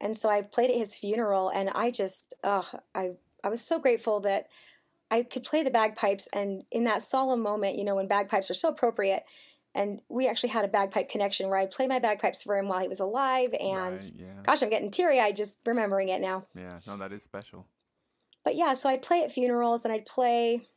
and 0.00 0.16
so 0.16 0.28
I 0.28 0.42
played 0.42 0.70
at 0.70 0.76
his 0.76 0.94
funeral, 0.94 1.48
and 1.48 1.70
I 1.70 1.90
just, 1.90 2.34
oh, 2.42 2.68
I, 2.94 3.12
I 3.42 3.48
was 3.48 3.62
so 3.62 3.78
grateful 3.78 4.20
that 4.20 4.48
I 5.10 5.22
could 5.22 5.44
play 5.44 5.62
the 5.62 5.70
bagpipes, 5.70 6.28
and 6.32 6.64
in 6.70 6.84
that 6.84 7.02
solemn 7.02 7.42
moment, 7.42 7.76
you 7.76 7.84
know, 7.84 7.96
when 7.96 8.08
bagpipes 8.08 8.50
are 8.50 8.54
so 8.54 8.68
appropriate. 8.68 9.24
And 9.76 10.02
we 10.08 10.28
actually 10.28 10.50
had 10.50 10.64
a 10.64 10.68
bagpipe 10.68 11.08
connection 11.08 11.48
where 11.48 11.58
I 11.58 11.66
played 11.66 11.88
my 11.88 11.98
bagpipes 11.98 12.44
for 12.44 12.56
him 12.56 12.68
while 12.68 12.78
he 12.78 12.86
was 12.86 13.00
alive. 13.00 13.48
And 13.60 13.94
right, 13.94 14.12
yeah. 14.16 14.26
gosh, 14.44 14.62
I'm 14.62 14.70
getting 14.70 14.92
teary 14.92 15.18
eyed 15.18 15.34
just 15.34 15.58
remembering 15.66 16.10
it 16.10 16.20
now. 16.20 16.46
Yeah. 16.54 16.78
No, 16.86 16.96
that 16.96 17.12
is 17.12 17.24
special. 17.24 17.66
But 18.44 18.54
yeah, 18.54 18.74
so 18.74 18.88
I'd 18.88 19.02
play 19.02 19.24
at 19.24 19.32
funerals 19.32 19.84
and 19.84 19.92
I'd 19.92 20.06
play 20.06 20.68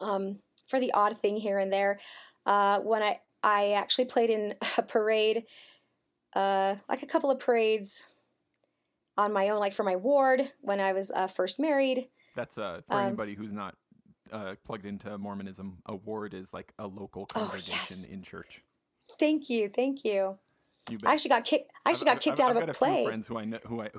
um, 0.00 0.38
for 0.68 0.80
the 0.80 0.92
odd 0.92 1.18
thing 1.18 1.36
here 1.36 1.58
and 1.58 1.72
there. 1.72 1.98
Uh, 2.46 2.80
when 2.80 3.02
I 3.02 3.20
I 3.42 3.72
actually 3.72 4.04
played 4.06 4.30
in 4.30 4.54
a 4.78 4.82
parade, 4.82 5.44
uh, 6.34 6.76
like 6.88 7.02
a 7.02 7.06
couple 7.06 7.30
of 7.30 7.38
parades 7.40 8.04
on 9.16 9.32
my 9.32 9.48
own, 9.50 9.58
like 9.60 9.72
for 9.72 9.82
my 9.82 9.96
ward 9.96 10.50
when 10.60 10.80
I 10.80 10.92
was 10.92 11.10
uh, 11.10 11.26
first 11.26 11.58
married. 11.58 12.08
That's 12.36 12.56
uh 12.58 12.80
for 12.88 12.94
Um, 12.94 13.06
anybody 13.08 13.34
who's 13.34 13.52
not 13.52 13.74
uh, 14.32 14.54
plugged 14.64 14.86
into 14.86 15.16
Mormonism. 15.18 15.78
A 15.86 15.96
ward 15.96 16.32
is 16.34 16.52
like 16.52 16.72
a 16.78 16.86
local 16.86 17.26
Oh, 17.34 17.40
congregation 17.40 17.98
yes. 18.00 18.04
in 18.04 18.22
church. 18.22 18.62
Thank 19.18 19.50
you, 19.50 19.68
thank 19.68 20.04
you. 20.04 20.38
You 20.88 20.98
I 21.04 21.12
actually 21.12 21.30
got 21.30 21.44
kicked. 21.44 21.70
I 21.84 21.90
actually 21.90 22.06
got 22.06 22.20
kicked 22.20 22.40
out 22.40 22.50
of 22.50 22.56
I've 22.56 22.62
a 22.64 22.66
got 22.66 22.76
play. 22.76 23.04
friends 23.04 23.26
who 23.26 23.38
I 23.38 23.44
know, 23.44 23.58
who 23.66 23.82
I, 23.82 23.90
who 23.92 23.98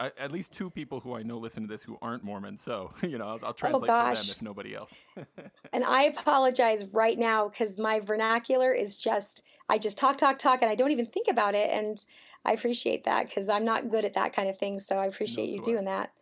I 0.00 0.10
at 0.18 0.32
least 0.32 0.52
two 0.52 0.70
people 0.70 1.00
who 1.00 1.14
I 1.14 1.22
know 1.22 1.38
listen 1.38 1.62
to 1.62 1.68
this 1.68 1.82
who 1.82 1.98
aren't 2.02 2.24
Mormon. 2.24 2.56
So 2.56 2.92
you 3.02 3.18
know, 3.18 3.26
I'll, 3.26 3.40
I'll 3.44 3.54
translate 3.54 3.90
for 3.90 3.92
them 3.92 4.16
Oh, 4.16 4.30
if 4.30 4.42
nobody 4.42 4.74
else. 4.74 4.92
And 5.72 5.82
I 5.82 6.02
apologize 6.04 6.84
right 6.92 7.18
now 7.18 7.48
because 7.48 7.78
my 7.78 7.98
vernacular 7.98 8.72
is 8.72 8.96
just, 8.96 9.42
I 9.68 9.76
just 9.76 9.98
talk, 9.98 10.16
talk, 10.16 10.38
talk, 10.38 10.62
and 10.62 10.70
I 10.70 10.76
don't 10.76 10.92
even 10.92 11.06
think 11.06 11.26
about 11.28 11.56
it. 11.56 11.68
And 11.72 11.98
I 12.44 12.52
appreciate 12.52 13.02
that 13.04 13.26
because 13.26 13.48
I'm 13.48 13.64
not 13.64 13.90
good 13.90 14.04
at 14.04 14.14
that 14.14 14.32
kind 14.32 14.48
of 14.48 14.56
thing. 14.56 14.78
So 14.78 14.98
I 14.98 15.06
appreciate 15.06 15.48
you 15.48 15.56
sweat. 15.56 15.64
doing 15.64 15.84
that. 15.86 16.12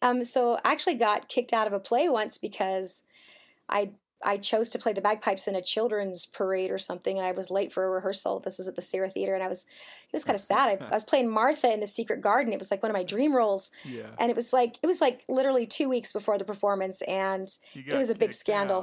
Um, 0.00 0.22
so 0.22 0.60
I 0.64 0.70
actually 0.70 0.94
got 0.94 1.28
kicked 1.28 1.52
out 1.52 1.66
of 1.66 1.72
a 1.72 1.80
play 1.80 2.08
once 2.08 2.38
because 2.38 3.02
I 3.68 3.92
I 4.22 4.36
chose 4.38 4.70
to 4.70 4.78
play 4.78 4.92
the 4.92 5.00
bagpipes 5.00 5.46
in 5.48 5.54
a 5.54 5.62
children's 5.62 6.26
parade 6.26 6.70
or 6.70 6.78
something, 6.78 7.18
and 7.18 7.26
I 7.26 7.32
was 7.32 7.50
late 7.50 7.72
for 7.72 7.84
a 7.84 7.90
rehearsal. 7.90 8.40
This 8.40 8.58
was 8.58 8.68
at 8.68 8.76
the 8.76 8.82
SCERA 8.82 9.10
Theater, 9.12 9.34
and 9.34 9.42
I 9.42 9.48
was 9.48 9.62
it 9.64 10.12
was 10.12 10.24
kind 10.24 10.36
of 10.36 10.40
sad. 10.42 10.68
I, 10.80 10.84
I 10.84 10.94
was 10.94 11.04
playing 11.04 11.30
Martha 11.30 11.72
in 11.72 11.80
the 11.80 11.86
Secret 11.86 12.20
Garden. 12.20 12.52
It 12.52 12.58
was 12.58 12.70
like 12.70 12.82
one 12.82 12.90
of 12.90 12.94
my 12.96 13.04
dream 13.04 13.34
roles, 13.34 13.70
Yeah, 13.84 14.06
and 14.18 14.30
it 14.30 14.36
was 14.36 14.52
like 14.52 14.76
it 14.82 14.86
was 14.86 15.00
like 15.00 15.24
literally 15.28 15.66
two 15.66 15.88
weeks 15.88 16.12
before 16.12 16.38
the 16.38 16.44
performance, 16.44 17.02
and 17.02 17.48
it 17.74 17.96
was 17.98 18.10
a 18.10 18.14
big 18.14 18.32
scandal. 18.32 18.82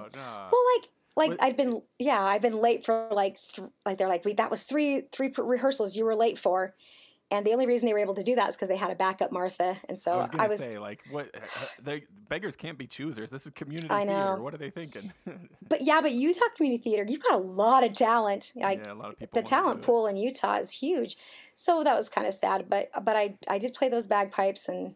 well, 0.51 0.61
like 0.77 0.89
like 1.17 1.29
What- 1.31 1.43
I'd 1.43 1.57
been 1.57 1.81
yeah 1.99 2.21
I've 2.21 2.41
been 2.41 2.57
late 2.61 2.85
for 2.85 3.07
like 3.11 3.37
th- 3.53 3.67
like 3.85 3.97
they're 3.97 4.07
like 4.07 4.23
wait 4.23 4.37
that 4.37 4.49
was 4.51 4.63
three 4.63 5.01
three 5.11 5.31
rehearsals 5.37 5.97
you 5.97 6.05
were 6.05 6.15
late 6.15 6.37
for, 6.37 6.73
and 7.31 7.45
the 7.45 7.53
only 7.53 7.65
reason 7.65 7.87
they 7.87 7.93
were 7.93 7.99
able 7.99 8.15
to 8.15 8.23
do 8.23 8.35
that 8.35 8.49
is 8.49 8.55
because 8.55 8.67
they 8.67 8.75
had 8.77 8.91
a 8.91 8.95
backup 8.95 9.31
Martha, 9.31 9.77
and 9.87 9.99
so 9.99 10.13
I 10.13 10.15
was 10.17 10.29
I 10.39 10.47
was 10.47 10.59
say 10.59 10.77
like 10.77 10.99
what 11.09 11.29
uh, 11.33 11.39
uh, 11.39 11.65
they, 11.81 12.03
beggars 12.29 12.55
can't 12.55 12.77
be 12.77 12.85
choosers. 12.85 13.29
This 13.29 13.45
is 13.45 13.51
community 13.53 13.93
I 13.93 14.03
know. 14.03 14.13
theater. 14.13 14.41
What 14.41 14.53
are 14.53 14.57
they 14.57 14.69
thinking? 14.69 15.11
but 15.67 15.83
yeah 15.83 16.01
but 16.01 16.11
Utah 16.11 16.45
Community 16.55 16.83
Theater 16.83 17.09
you've 17.09 17.23
got 17.23 17.35
a 17.35 17.43
lot 17.43 17.83
of 17.83 17.93
talent 17.93 18.51
like 18.55 18.79
yeah, 18.83 18.93
a 18.93 18.95
lot 18.95 19.11
of 19.11 19.17
people. 19.17 19.41
the 19.41 19.47
talent 19.47 19.81
pool 19.81 20.05
in 20.07 20.17
Utah 20.17 20.55
is 20.57 20.71
huge, 20.71 21.15
so 21.55 21.83
that 21.83 21.95
was 21.95 22.09
kind 22.09 22.27
of 22.27 22.33
sad 22.33 22.65
but 22.69 22.89
but 23.03 23.15
I 23.15 23.35
I 23.49 23.57
did 23.57 23.73
play 23.73 23.89
those 23.89 24.07
bagpipes 24.07 24.67
and 24.67 24.95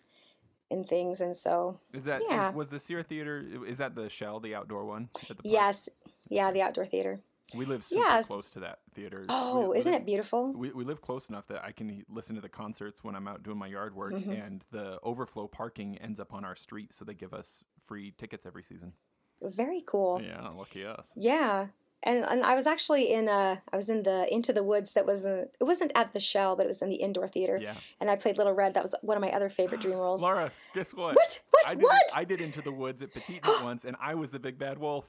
and 0.70 0.88
things 0.88 1.22
and 1.22 1.36
so 1.38 1.80
Is 1.94 2.04
that 2.04 2.22
Yeah. 2.28 2.52
was 2.52 2.70
the 2.70 2.78
SCERA 2.80 3.06
Theater? 3.06 3.46
Is 3.68 3.78
that 3.78 3.96
the 3.96 4.10
shell, 4.10 4.40
the 4.40 4.56
outdoor 4.56 4.86
one? 4.86 5.10
at 5.30 5.38
the 5.38 5.44
yes 5.44 5.90
yeah 6.28 6.52
the 6.52 6.62
outdoor 6.62 6.86
theater 6.86 7.22
We 7.54 7.66
live 7.66 7.84
super 7.84 8.02
Yes. 8.02 8.28
close 8.28 8.50
to 8.52 8.60
that 8.62 8.80
theater. 8.94 9.26
Oh, 9.30 9.70
we 9.72 9.78
isn't 9.78 9.92
live- 9.92 10.02
it 10.02 10.06
beautiful? 10.06 10.52
We, 10.54 10.72
we 10.72 10.84
live 10.84 11.02
close 11.02 11.30
enough 11.30 11.48
that 11.48 11.64
I 11.64 11.72
can 11.72 12.04
listen 12.10 12.36
to 12.36 12.42
the 12.42 12.50
concerts 12.50 13.04
when 13.04 13.16
I'm 13.16 13.28
out 13.28 13.44
doing 13.44 13.58
my 13.58 13.68
yard 13.68 13.96
work, 13.96 14.14
Mm-hmm. 14.14 14.32
and 14.32 14.66
the 14.72 15.00
overflow 15.04 15.48
parking 15.48 15.98
ends 16.00 16.20
up 16.20 16.34
on 16.34 16.44
our 16.46 16.56
street, 16.56 16.94
so 16.94 17.06
they 17.06 17.14
give 17.14 17.34
us 17.34 17.64
free 17.86 18.12
tickets 18.18 18.46
every 18.46 18.64
season. 18.64 18.94
Very 19.42 19.84
cool. 19.86 20.22
Yeah, 20.24 20.42
lucky 20.56 20.86
us. 20.86 21.12
Yeah. 21.16 21.68
And 22.04 22.24
and 22.26 22.44
I 22.44 22.54
was 22.56 22.68
actually 22.68 23.12
in 23.12 23.28
a 23.28 23.62
I 23.72 23.76
was 23.76 23.90
in 23.90 24.04
the 24.04 24.32
Into 24.32 24.54
the 24.54 24.64
Woods 24.64 24.94
that 24.94 25.06
was 25.08 25.26
uh 25.26 25.46
it 25.60 25.64
wasn't 25.64 25.92
at 25.96 26.14
the 26.14 26.20
Shell, 26.20 26.56
but 26.56 26.64
it 26.66 26.68
was 26.68 26.82
in 26.82 26.90
the 26.90 26.98
indoor 26.98 27.28
theater. 27.28 27.58
Yeah. 27.62 27.74
And 28.00 28.12
I 28.12 28.16
played 28.16 28.38
Little 28.38 28.54
Red. 28.54 28.76
That 28.76 28.84
was 28.84 28.94
one 29.02 29.18
of 29.18 29.22
my 29.22 29.32
other 29.32 29.50
favorite 29.50 29.82
dream 29.82 29.98
roles. 30.06 30.22
Laura, 30.22 30.52
guess 30.76 30.94
what? 30.94 31.16
What? 31.16 31.42
What? 31.50 31.68
I 31.68 31.74
did, 31.76 31.84
What? 31.84 32.04
I 32.16 32.24
did 32.24 32.42
Into 32.42 32.62
the 32.62 32.72
Woods 32.72 33.02
at 33.02 33.12
Peteetneet 33.14 33.64
once, 33.64 33.86
and 33.86 33.96
I 34.00 34.14
was 34.16 34.30
the 34.32 34.40
big 34.40 34.60
bad 34.60 34.78
wolf. 34.78 35.06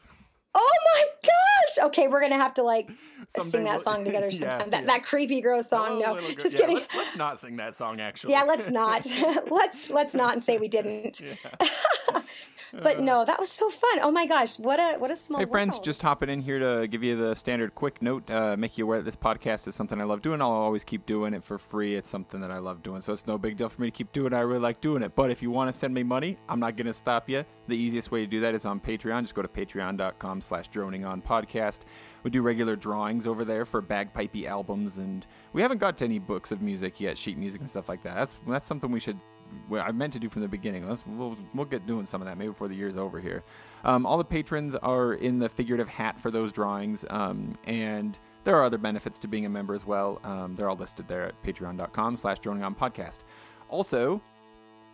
Oh 1.69 1.83
gosh! 1.83 1.87
Okay, 1.87 2.09
we're 2.09 2.21
gonna 2.21 2.37
have 2.37 2.55
to 2.55 2.63
like 2.63 2.89
Someday 3.29 3.51
sing 3.51 3.65
that 3.65 3.75
we'll- 3.75 3.83
song 3.83 4.05
together 4.05 4.29
Yeah, 4.31 4.51
sometime. 4.51 4.71
that 4.71 4.81
yeah. 4.81 4.87
that 4.87 5.03
creepy 5.05 5.41
gross 5.41 5.67
oh, 5.73 5.77
song. 5.77 6.01
Hello, 6.03 6.15
no, 6.15 6.21
girl. 6.21 6.31
just 6.35 6.55
Yeah, 6.55 6.61
kidding. 6.61 6.77
Let's, 6.77 6.95
let's 6.97 7.17
not 7.17 7.41
sing 7.41 7.57
that 7.57 7.75
song, 7.75 8.01
actually. 8.09 8.33
Yeah, 8.33 8.45
let's 8.45 8.71
not. 8.71 9.07
let's 9.51 9.91
let's 9.91 10.15
not 10.15 10.35
and 10.35 10.43
say 10.43 10.59
we 10.59 10.69
didn't. 10.69 11.21
But 12.73 13.01
no, 13.01 13.25
that 13.25 13.39
was 13.39 13.51
so 13.51 13.71
fun. 13.71 14.01
Oh 14.03 14.11
my 14.11 14.27
gosh, 14.27 14.59
what 14.59 14.79
a 14.79 14.99
what 14.99 15.11
a 15.11 15.17
small. 15.17 15.41
Hey 15.41 15.47
friends, 15.47 15.75
world. 15.75 15.85
just 15.85 16.03
hopping 16.03 16.29
in 16.29 16.41
here 16.41 16.59
to 16.59 16.87
give 16.89 17.03
you 17.03 17.17
the 17.17 17.35
standard 17.35 17.75
quick 17.75 18.03
note, 18.03 18.29
uh, 18.31 18.57
make 18.57 18.77
you 18.77 18.85
aware 18.85 18.99
that 18.99 19.05
this 19.05 19.17
podcast 19.17 19.69
is 19.69 19.75
something 19.75 20.01
I 20.01 20.05
love 20.05 20.23
doing. 20.23 20.41
I'll 20.41 20.51
always 20.51 20.85
keep 20.85 21.07
doing 21.07 21.35
it 21.35 21.45
for 21.45 21.59
free. 21.59 21.95
It's 21.95 22.09
something 22.09 22.41
that 22.41 22.51
I 22.51 22.59
love 22.59 22.83
doing, 22.83 23.01
so 23.01 23.13
it's 23.13 23.27
no 23.27 23.39
big 23.39 23.57
deal 23.57 23.69
for 23.69 23.81
me 23.81 23.89
to 23.89 23.97
keep 23.97 24.13
doing 24.13 24.33
it. 24.33 24.37
I 24.37 24.41
really 24.41 24.61
like 24.61 24.81
doing 24.81 25.03
it. 25.03 25.15
But 25.15 25.31
if 25.31 25.43
you 25.43 25.51
want 25.51 25.73
to 25.73 25.79
send 25.79 25.95
me 25.95 26.03
money, 26.03 26.39
I'm 26.49 26.61
not 26.61 26.77
going 26.77 26.87
to 26.87 26.95
stop 26.95 27.29
you. 27.29 27.45
The 27.69 27.77
easiest 27.77 28.11
way 28.11 28.21
to 28.21 28.27
do 28.27 28.41
that 28.41 28.55
is 28.55 28.65
on 28.65 28.81
Patreon. 28.81 29.23
Just 29.23 29.35
go 29.35 29.43
to 29.43 29.49
patreon.com 29.49 30.41
slash 30.41 30.69
droning 30.69 31.05
on 31.05 31.23
podcast. 31.23 31.81
We 32.23 32.31
do 32.31 32.43
regular 32.43 32.75
drawings 32.77 33.27
over 33.27 33.45
there 33.45 33.65
for 33.65 33.81
bagpipey 33.81 34.47
albums, 34.47 34.99
and 34.99 35.27
we 35.53 35.63
haven't 35.63 35.79
got 35.79 35.97
to 35.99 36.05
any 36.05 36.19
books 36.19 36.51
of 36.51 36.61
music 36.61 37.01
yet, 37.01 37.17
sheet 37.17 37.39
music 37.39 37.61
and 37.61 37.71
stuff 37.71 37.89
like 37.89 38.03
that. 38.03 38.15
That's 38.17 38.37
that's 38.49 38.67
something 38.67 38.91
we 38.91 38.99
should 39.01 39.19
well, 39.69 39.85
I 39.87 39.93
meant 39.93 40.13
to 40.15 40.19
do 40.19 40.29
from 40.29 40.43
the 40.43 40.49
beginning. 40.49 40.89
Let's 40.89 41.05
we'll, 41.07 41.37
we'll 41.55 41.67
get 41.67 41.87
doing 41.87 42.07
some 42.07 42.21
of 42.21 42.27
that 42.27 42.39
maybe 42.39 42.51
before 42.51 42.69
the 42.69 42.75
year's 42.75 42.97
over 42.97 43.21
here. 43.21 43.43
Um, 43.85 44.07
all 44.07 44.19
the 44.19 44.25
patrons 44.25 44.75
are 44.77 45.15
in 45.15 45.39
the 45.39 45.49
figurative 45.49 45.89
hat 45.89 46.21
for 46.21 46.31
those 46.31 46.53
drawings, 46.53 47.05
um, 47.11 47.55
and 47.65 48.19
there 48.45 48.57
are 48.57 48.65
other 48.65 48.79
benefits 48.79 49.19
to 49.21 49.29
being 49.29 49.47
a 49.47 49.49
member 49.49 49.75
as 49.75 49.85
well. 49.85 50.21
Um, 50.25 50.55
they're 50.55 50.69
all 50.69 50.77
listed 50.77 51.09
there 51.09 51.25
at 51.27 51.43
patreon.com/slash 51.43 52.39
droning 52.41 52.63
on 52.63 52.75
podcast. 52.75 53.19
Also, 53.69 54.21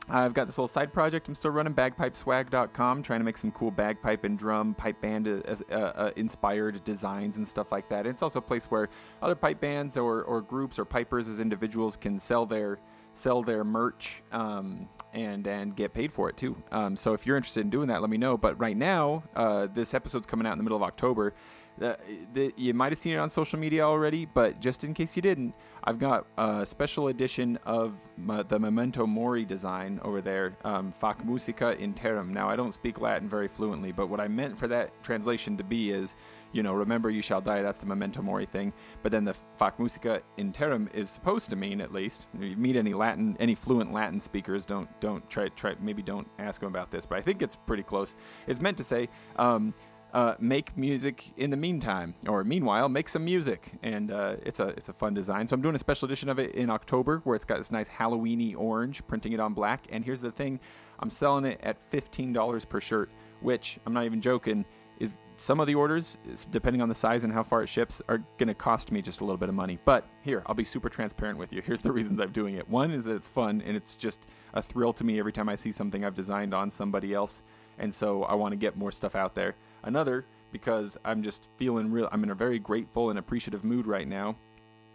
I've 0.09 0.35
got 0.35 0.47
this 0.47 0.59
little 0.59 0.69
side 0.69 0.93
project 0.93 1.29
I'm 1.29 1.35
still 1.35 1.53
running, 1.53 1.75
bagpipeswag.com, 1.75 3.03
trying 3.03 3.21
to 3.21 3.25
make 3.25 3.39
some 3.39 3.53
cool 3.53 3.71
bagpipe 3.71 4.25
and 4.25 4.39
drum 4.39 4.75
pipe 4.75 5.01
band 5.01 5.29
uh, 5.29 5.41
uh, 5.71 5.75
uh, 5.75 6.11
inspired 6.17 6.83
designs 6.85 7.37
and 7.37 7.47
stuff 7.47 7.71
like 7.71 7.89
that. 7.89 8.07
It's 8.07 8.23
also 8.23 8.41
a 8.41 8.43
place 8.43 8.65
where 8.65 8.89
other 9.23 9.35
pipe 9.35 9.61
bands 9.61 9.97
or, 9.97 10.23
or 10.23 10.41
groups 10.41 10.79
or 10.79 10.85
pipers 10.85 11.29
as 11.29 11.39
individuals 11.39 11.97
can 11.97 12.19
sell 12.19 12.47
their 12.47 12.79
sell 13.15 13.43
their 13.43 13.65
merch 13.65 14.23
um, 14.33 14.89
and 15.13 15.47
and 15.47 15.77
get 15.77 15.93
paid 15.93 16.13
for 16.13 16.29
it 16.31 16.37
too. 16.37 16.57
Um, 16.71 16.97
so 16.97 17.13
if 17.13 17.27
you're 17.27 17.37
interested 17.37 17.61
in 17.61 17.71
doing 17.71 17.89
that, 17.89 18.01
let 18.01 18.11
me 18.11 18.19
know. 18.19 18.37
But 18.37 18.59
right 18.59 18.77
now, 18.77 19.23
uh, 19.37 19.69
this 19.75 19.95
episode's 19.95 20.27
coming 20.27 20.47
out 20.47 20.53
in 20.53 20.59
the 20.59 20.65
middle 20.65 20.77
of 20.77 20.83
October. 20.83 21.35
Uh, 21.81 21.95
the, 22.35 22.53
you 22.57 22.75
might 22.75 22.93
have 22.93 22.99
seen 22.99 23.15
it 23.15 23.17
on 23.17 23.31
social 23.31 23.59
media 23.59 23.83
already, 23.83 24.27
but 24.27 24.61
just 24.61 24.85
in 24.85 24.93
case 24.93 25.17
you 25.17 25.23
didn't, 25.23 25.55
I've 25.85 25.99
got 25.99 26.27
a 26.37 26.67
special 26.67 27.09
edition 27.09 27.59
of 27.65 27.95
my, 28.19 28.43
the 28.43 28.59
Memento 28.59 29.07
Mori 29.07 29.47
design 29.47 29.99
over 30.05 30.21
there, 30.21 30.55
um, 30.65 30.93
Fac 30.93 31.25
Musica 31.25 31.77
Interim. 31.79 32.33
Now, 32.33 32.49
I 32.49 32.57
don't 32.57 32.75
speak 32.75 33.01
Latin 33.01 33.27
very 33.27 33.49
fluently, 33.49 33.91
but 33.91 34.09
what 34.09 34.21
I 34.21 34.29
meant 34.29 34.59
for 34.59 34.69
that 34.69 34.91
translation 35.03 35.57
to 35.57 35.65
be 35.65 35.91
is, 35.91 36.15
you 36.53 36.63
know, 36.63 36.75
remember 36.75 37.11
you 37.11 37.23
shall 37.23 37.41
die, 37.41 37.63
that's 37.63 37.79
the 37.79 37.87
Memento 37.87 38.23
Mori 38.23 38.47
thing. 38.47 38.73
But 39.03 39.13
then 39.13 39.25
the 39.25 39.35
Fac 39.59 39.79
Musica 39.79 40.23
Interim 40.37 40.89
is 40.93 41.11
supposed 41.11 41.51
to 41.51 41.57
mean, 41.57 41.81
at 41.81 41.93
least, 41.93 42.27
if 42.35 42.43
you 42.43 42.57
meet 42.57 42.77
any 42.77 42.95
Latin, 42.95 43.37
any 43.41 43.55
fluent 43.55 43.93
Latin 43.93 44.21
speakers, 44.21 44.65
don't, 44.67 44.89
don't 45.01 45.29
try, 45.31 45.49
try, 45.49 45.75
maybe 45.81 46.03
don't 46.03 46.29
ask 46.39 46.61
them 46.61 46.69
about 46.69 46.91
this, 46.91 47.07
but 47.07 47.19
I 47.19 47.23
think 47.23 47.43
it's 47.43 47.57
pretty 47.57 47.83
close. 47.83 48.15
It's 48.47 48.61
meant 48.61 48.77
to 48.79 48.85
say, 48.85 49.09
um, 49.37 49.75
uh, 50.13 50.35
make 50.39 50.77
music 50.77 51.33
in 51.39 51.49
the 51.49 51.57
meantime, 51.57 52.15
or 52.29 52.45
meanwhile, 52.45 52.89
make 52.89 53.09
some 53.09 53.25
music, 53.25 53.73
and 53.83 54.11
uh, 54.11 54.37
it's 54.45 54.61
a 54.61 54.69
it's 54.69 54.91
a 54.91 54.93
fun 54.93 55.15
design. 55.15 55.49
So 55.49 55.55
I'm 55.55 55.63
doing 55.63 55.75
a 55.75 55.79
special 55.79 56.05
edition 56.05 56.29
of 56.29 56.39
it 56.39 56.55
in 56.55 56.69
October, 56.69 57.23
where 57.25 57.35
it's 57.35 57.47
got 57.47 57.57
this 57.57 57.71
nice 57.71 57.89
Halloweeny 57.89 58.55
orange, 58.55 59.03
printing 59.07 59.33
it 59.33 59.41
on 59.41 59.55
black. 59.55 59.87
And 59.91 60.05
here's 60.05 60.21
the 60.21 60.31
thing, 60.31 60.61
I'm 60.99 61.09
selling 61.09 61.47
it 61.47 61.59
at 61.63 61.79
fifteen 61.91 62.31
dollars 62.35 62.67
per 62.67 62.79
shirt, 62.79 63.09
which 63.41 63.79
I'm 63.87 63.95
not 63.95 64.05
even 64.05 64.21
joking. 64.21 64.67
Is 65.01 65.17
some 65.43 65.61
of 65.61 65.67
the 65.67 65.75
orders, 65.75 66.17
depending 66.51 66.81
on 66.81 66.89
the 66.89 66.95
size 66.95 67.25
and 67.25 67.33
how 67.33 67.43
far 67.43 67.63
it 67.63 67.69
ships, 67.69 68.01
are 68.09 68.23
going 68.39 68.49
to 68.49 68.55
cost 68.55 68.93
me 68.93 69.03
just 69.03 69.21
a 69.21 69.25
little 69.25 69.37
bit 69.37 69.49
of 69.49 69.55
money. 69.55 69.79
But 69.85 70.07
here, 70.23 70.43
I'll 70.47 70.55
be 70.55 70.65
super 70.65 70.89
transparent 70.89 71.39
with 71.39 71.53
you. 71.53 71.63
Here's 71.63 71.83
the 71.83 71.93
reasons 71.99 72.21
I'm 72.21 72.33
doing 72.33 72.55
it. 72.55 72.69
One 72.69 72.91
is 72.91 73.05
that 73.05 73.15
it's 73.15 73.29
fun, 73.29 73.63
and 73.67 73.77
it's 73.77 73.97
just 73.97 74.21
a 74.55 74.63
thrill 74.63 74.93
to 74.95 75.05
me 75.05 75.19
every 75.19 75.33
time 75.33 75.49
I 75.49 75.57
see 75.57 75.73
something 75.73 76.05
I've 76.05 76.15
designed 76.15 76.55
on 76.55 76.71
somebody 76.71 77.13
else 77.13 77.43
and 77.79 77.95
so 77.95 78.25
I 78.25 78.35
want 78.35 78.53
to 78.53 78.57
get 78.57 78.77
more 78.77 78.93
stuff 78.93 79.17
out 79.17 79.35
there. 79.35 79.55
Another 79.83 80.25
because 80.53 80.99
I'm 81.05 81.23
just 81.23 81.49
feeling 81.57 81.91
real. 81.91 82.09
I'm 82.13 82.23
in 82.25 82.31
a 82.31 82.35
very 82.35 82.59
grateful 82.59 83.11
and 83.11 83.19
appreciative 83.19 83.65
mood 83.65 83.87
right 83.87 84.07
now, 84.07 84.37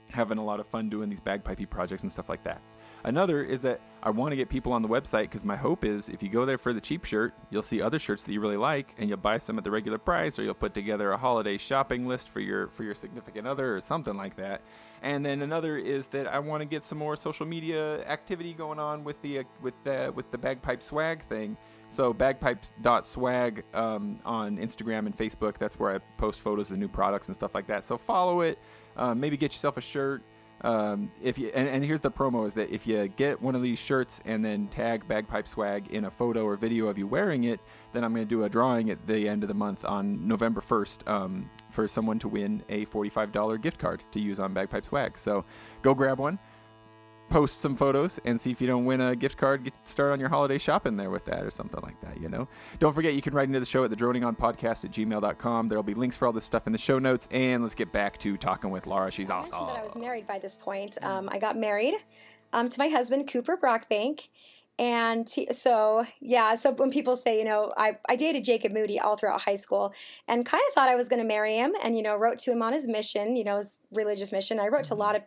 having 0.09 0.37
a 0.37 0.45
lot 0.45 0.59
of 0.59 0.67
fun 0.67 0.87
doing 0.89 1.09
these 1.09 1.19
bagpipey 1.19 1.69
projects 1.69 2.03
and 2.03 2.11
stuff 2.11 2.29
like 2.29 2.43
that. 2.43 2.61
Another 3.03 3.43
is 3.43 3.61
that 3.61 3.79
I 4.03 4.09
want 4.09 4.31
to 4.31 4.35
get 4.35 4.49
people 4.49 4.73
on 4.73 4.81
the 4.81 4.87
website 4.87 5.23
because 5.23 5.43
my 5.43 5.55
hope 5.55 5.83
is 5.83 6.09
if 6.09 6.21
you 6.21 6.29
go 6.29 6.45
there 6.45 6.57
for 6.57 6.73
the 6.73 6.81
cheap 6.81 7.03
shirt, 7.03 7.33
you'll 7.49 7.61
see 7.61 7.81
other 7.81 7.99
shirts 7.99 8.23
that 8.23 8.31
you 8.31 8.39
really 8.39 8.57
like, 8.57 8.95
and 8.97 9.09
you'll 9.09 9.17
buy 9.17 9.37
some 9.37 9.57
at 9.57 9.63
the 9.63 9.71
regular 9.71 9.97
price, 9.97 10.37
or 10.37 10.43
you'll 10.43 10.53
put 10.53 10.73
together 10.73 11.11
a 11.11 11.17
holiday 11.17 11.57
shopping 11.57 12.07
list 12.07 12.29
for 12.29 12.39
your 12.39 12.67
for 12.69 12.83
your 12.83 12.95
significant 12.95 13.47
other 13.47 13.75
or 13.75 13.81
something 13.81 14.15
like 14.15 14.35
that. 14.37 14.61
And 15.01 15.25
then 15.25 15.41
another 15.41 15.77
is 15.77 16.07
that 16.07 16.27
I 16.27 16.39
want 16.39 16.61
to 16.61 16.65
get 16.65 16.83
some 16.83 16.97
more 16.97 17.15
social 17.15 17.45
media 17.45 18.03
activity 18.05 18.53
going 18.53 18.79
on 18.79 19.03
with 19.03 19.21
the 19.21 19.39
uh, 19.39 19.43
with 19.61 19.73
the 19.83 20.11
with 20.15 20.29
the 20.31 20.37
bagpipe 20.37 20.83
swag 20.83 21.23
thing. 21.23 21.57
So 21.89 22.13
bagpipes.swag 22.13 23.63
um, 23.73 24.19
on 24.25 24.57
Instagram 24.57 25.05
and 25.05 25.17
Facebook. 25.17 25.57
That's 25.57 25.79
where 25.79 25.95
I 25.95 25.99
post 26.17 26.41
photos 26.41 26.69
of 26.69 26.75
the 26.75 26.79
new 26.79 26.89
products 26.89 27.27
and 27.27 27.35
stuff 27.35 27.55
like 27.55 27.67
that. 27.67 27.83
So 27.83 27.97
follow 27.97 28.41
it. 28.41 28.59
Um, 28.97 29.19
maybe 29.19 29.37
get 29.37 29.53
yourself 29.53 29.77
a 29.77 29.81
shirt. 29.81 30.23
Um, 30.61 31.11
if 31.21 31.37
you 31.37 31.51
and, 31.53 31.67
and 31.67 31.83
here's 31.83 32.01
the 32.01 32.09
promo 32.09 32.47
is 32.47 32.53
that 32.53 32.71
if 32.71 32.87
you 32.87 33.07
get 33.09 33.41
one 33.41 33.55
of 33.55 33.61
these 33.61 33.77
shirts 33.77 34.21
and 34.25 34.43
then 34.43 34.67
tag 34.67 35.07
bagpipe 35.07 35.47
swag 35.47 35.87
in 35.91 36.05
a 36.05 36.11
photo 36.11 36.43
or 36.45 36.55
video 36.55 36.87
of 36.87 36.97
you 36.97 37.05
wearing 37.05 37.43
it, 37.43 37.59
then 37.93 38.03
I'm 38.03 38.13
going 38.13 38.25
to 38.25 38.29
do 38.29 38.43
a 38.43 38.49
drawing 38.49 38.89
at 38.89 39.05
the 39.05 39.29
end 39.29 39.43
of 39.43 39.49
the 39.49 39.53
month 39.53 39.85
on 39.85 40.27
November 40.27 40.61
1st 40.61 41.07
um, 41.07 41.49
for 41.69 41.87
someone 41.87 42.17
to 42.19 42.27
win 42.27 42.63
a 42.69 42.85
$45 42.87 43.61
gift 43.61 43.77
card 43.77 44.03
to 44.11 44.19
use 44.19 44.39
on 44.39 44.53
bagpipe 44.53 44.85
swag. 44.85 45.19
So 45.19 45.45
go 45.81 45.93
grab 45.93 46.17
one 46.17 46.39
post 47.29 47.61
some 47.61 47.75
photos 47.75 48.19
and 48.25 48.39
see 48.39 48.51
if 48.51 48.61
you 48.61 48.67
don't 48.67 48.85
win 48.85 49.01
a 49.01 49.15
gift 49.15 49.37
card 49.37 49.63
get 49.63 49.73
start 49.85 50.11
on 50.11 50.19
your 50.19 50.29
holiday 50.29 50.57
shopping 50.57 50.97
there 50.97 51.09
with 51.09 51.25
that 51.25 51.43
or 51.43 51.51
something 51.51 51.81
like 51.81 51.99
that 52.01 52.19
you 52.21 52.29
know? 52.29 52.47
Don't 52.79 52.93
forget 52.93 53.13
you 53.13 53.21
can 53.21 53.33
write 53.33 53.47
into 53.47 53.59
the 53.59 53.65
show 53.65 53.83
at 53.83 53.89
the 53.89 53.95
droning 53.95 54.23
on 54.23 54.35
podcast 54.35 54.85
at 54.85 54.91
gmail.com 54.91 55.67
there'll 55.67 55.83
be 55.83 55.93
links 55.93 56.17
for 56.17 56.25
all 56.25 56.33
this 56.33 56.45
stuff 56.45 56.67
in 56.67 56.73
the 56.73 56.79
show 56.79 56.99
notes. 56.99 57.27
And 57.31 57.61
let's 57.61 57.75
get 57.75 57.91
back 57.91 58.17
to 58.19 58.37
talking 58.37 58.69
with 58.69 58.87
laura. 58.87 59.11
She's 59.11 59.29
I 59.29 59.37
awesome. 59.37 59.63
I 59.63 59.83
was 59.83 59.95
married 59.95 60.27
by 60.27 60.39
this 60.39 60.55
point. 60.55 60.97
Um, 61.03 61.29
I 61.31 61.39
got 61.39 61.57
married 61.57 61.95
um, 62.53 62.69
to 62.69 62.79
my 62.79 62.87
husband, 62.87 63.29
Cooper 63.31 63.57
Brockbank. 63.57 64.29
And 64.79 65.27
he, 65.27 65.47
so, 65.53 66.05
yeah, 66.19 66.55
so 66.55 66.71
when 66.71 66.91
people 66.91 67.15
say, 67.15 67.39
you 67.39 67.45
know, 67.45 67.71
I, 67.75 67.97
I 68.07 68.15
dated 68.15 68.45
Jacob 68.45 68.71
Moody 68.71 68.99
all 68.99 69.17
throughout 69.17 69.41
high 69.41 69.55
school 69.55 69.93
and 70.27 70.45
kind 70.45 70.61
of 70.67 70.73
thought 70.73 70.87
I 70.87 70.95
was 70.95 71.09
going 71.09 71.21
to 71.21 71.27
marry 71.27 71.55
him 71.55 71.73
and, 71.83 71.97
you 71.97 72.03
know, 72.03 72.15
wrote 72.15 72.37
to 72.39 72.51
him 72.51 72.61
on 72.61 72.73
his 72.73 72.87
mission, 72.87 73.35
you 73.35 73.43
know, 73.43 73.57
his 73.57 73.79
religious 73.91 74.31
mission. 74.31 74.59
I 74.59 74.67
wrote 74.67 74.83
to 74.85 74.93
a 74.93 74.95
lot 74.95 75.15
of, 75.15 75.23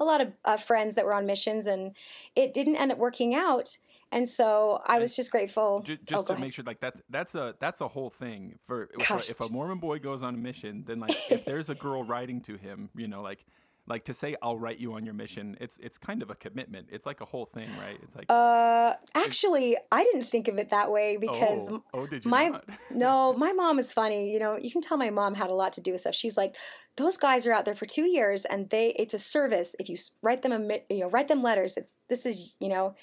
a 0.00 0.04
lot 0.04 0.22
of 0.22 0.32
uh, 0.44 0.56
friends 0.56 0.94
that 0.94 1.04
were 1.04 1.12
on 1.12 1.26
missions 1.26 1.66
and 1.66 1.94
it 2.34 2.54
didn't 2.54 2.76
end 2.76 2.92
up 2.92 2.98
working 2.98 3.34
out. 3.34 3.76
And 4.10 4.28
so 4.28 4.80
I 4.86 5.00
was 5.00 5.16
just 5.16 5.30
grateful. 5.32 5.82
Ju- 5.82 5.98
oh, 6.00 6.04
just 6.06 6.10
go 6.10 6.22
to 6.22 6.32
ahead. 6.34 6.44
make 6.44 6.52
sure 6.54 6.64
like 6.64 6.80
that's 6.80 7.00
that's 7.10 7.34
a 7.34 7.54
that's 7.58 7.80
a 7.80 7.88
whole 7.88 8.10
thing 8.10 8.58
for 8.64 8.88
Gosh. 9.08 9.28
if 9.28 9.40
a 9.40 9.48
mormon 9.50 9.78
boy 9.78 9.98
goes 9.98 10.22
on 10.22 10.34
a 10.34 10.38
mission 10.38 10.84
then 10.86 11.00
like 11.00 11.16
if 11.30 11.44
there's 11.46 11.68
a 11.68 11.74
girl 11.74 12.04
writing 12.04 12.40
to 12.42 12.56
him 12.56 12.90
you 12.94 13.08
know 13.08 13.22
like 13.22 13.44
like 13.86 14.04
to 14.04 14.14
say 14.14 14.34
i'll 14.42 14.56
write 14.56 14.78
you 14.78 14.94
on 14.94 15.04
your 15.04 15.14
mission 15.14 15.56
it's 15.60 15.78
it's 15.78 15.98
kind 15.98 16.22
of 16.22 16.30
a 16.30 16.34
commitment 16.34 16.88
it's 16.90 17.06
like 17.06 17.20
a 17.20 17.24
whole 17.24 17.44
thing 17.44 17.68
right 17.80 17.98
it's 18.02 18.16
like 18.16 18.30
Uh, 18.30 18.94
actually, 19.14 19.76
I 19.90 20.04
didn't 20.04 20.24
think 20.24 20.48
of 20.48 20.58
it 20.58 20.70
that 20.70 20.90
way 20.90 21.16
because 21.16 21.70
oh, 21.70 21.82
oh 21.92 22.06
did 22.06 22.24
you 22.24 22.30
my 22.30 22.60
no, 22.90 23.32
my 23.34 23.52
mom 23.52 23.78
is 23.78 23.92
funny. 23.92 24.32
You 24.32 24.38
know, 24.38 24.58
you 24.58 24.70
can 24.70 24.82
tell 24.82 24.96
my 24.96 25.10
mom 25.10 25.34
had 25.34 25.50
a 25.50 25.54
lot 25.54 25.72
to 25.74 25.80
do 25.80 25.92
with 25.92 26.00
stuff. 26.00 26.14
She's 26.14 26.36
like, 26.36 26.56
those 26.96 27.16
guys 27.16 27.46
are 27.46 27.52
out 27.52 27.64
there 27.64 27.74
for 27.74 27.86
two 27.86 28.04
years, 28.04 28.44
and 28.44 28.70
they 28.70 28.88
it's 28.90 29.14
a 29.14 29.18
service. 29.18 29.74
If 29.78 29.88
you 29.88 29.96
write 30.22 30.42
them 30.42 30.52
a 30.52 30.80
you 30.88 31.00
know 31.00 31.10
write 31.10 31.28
them 31.28 31.42
letters, 31.42 31.76
it's 31.76 31.94
this 32.08 32.26
is 32.26 32.56
you 32.60 32.68
know. 32.68 32.94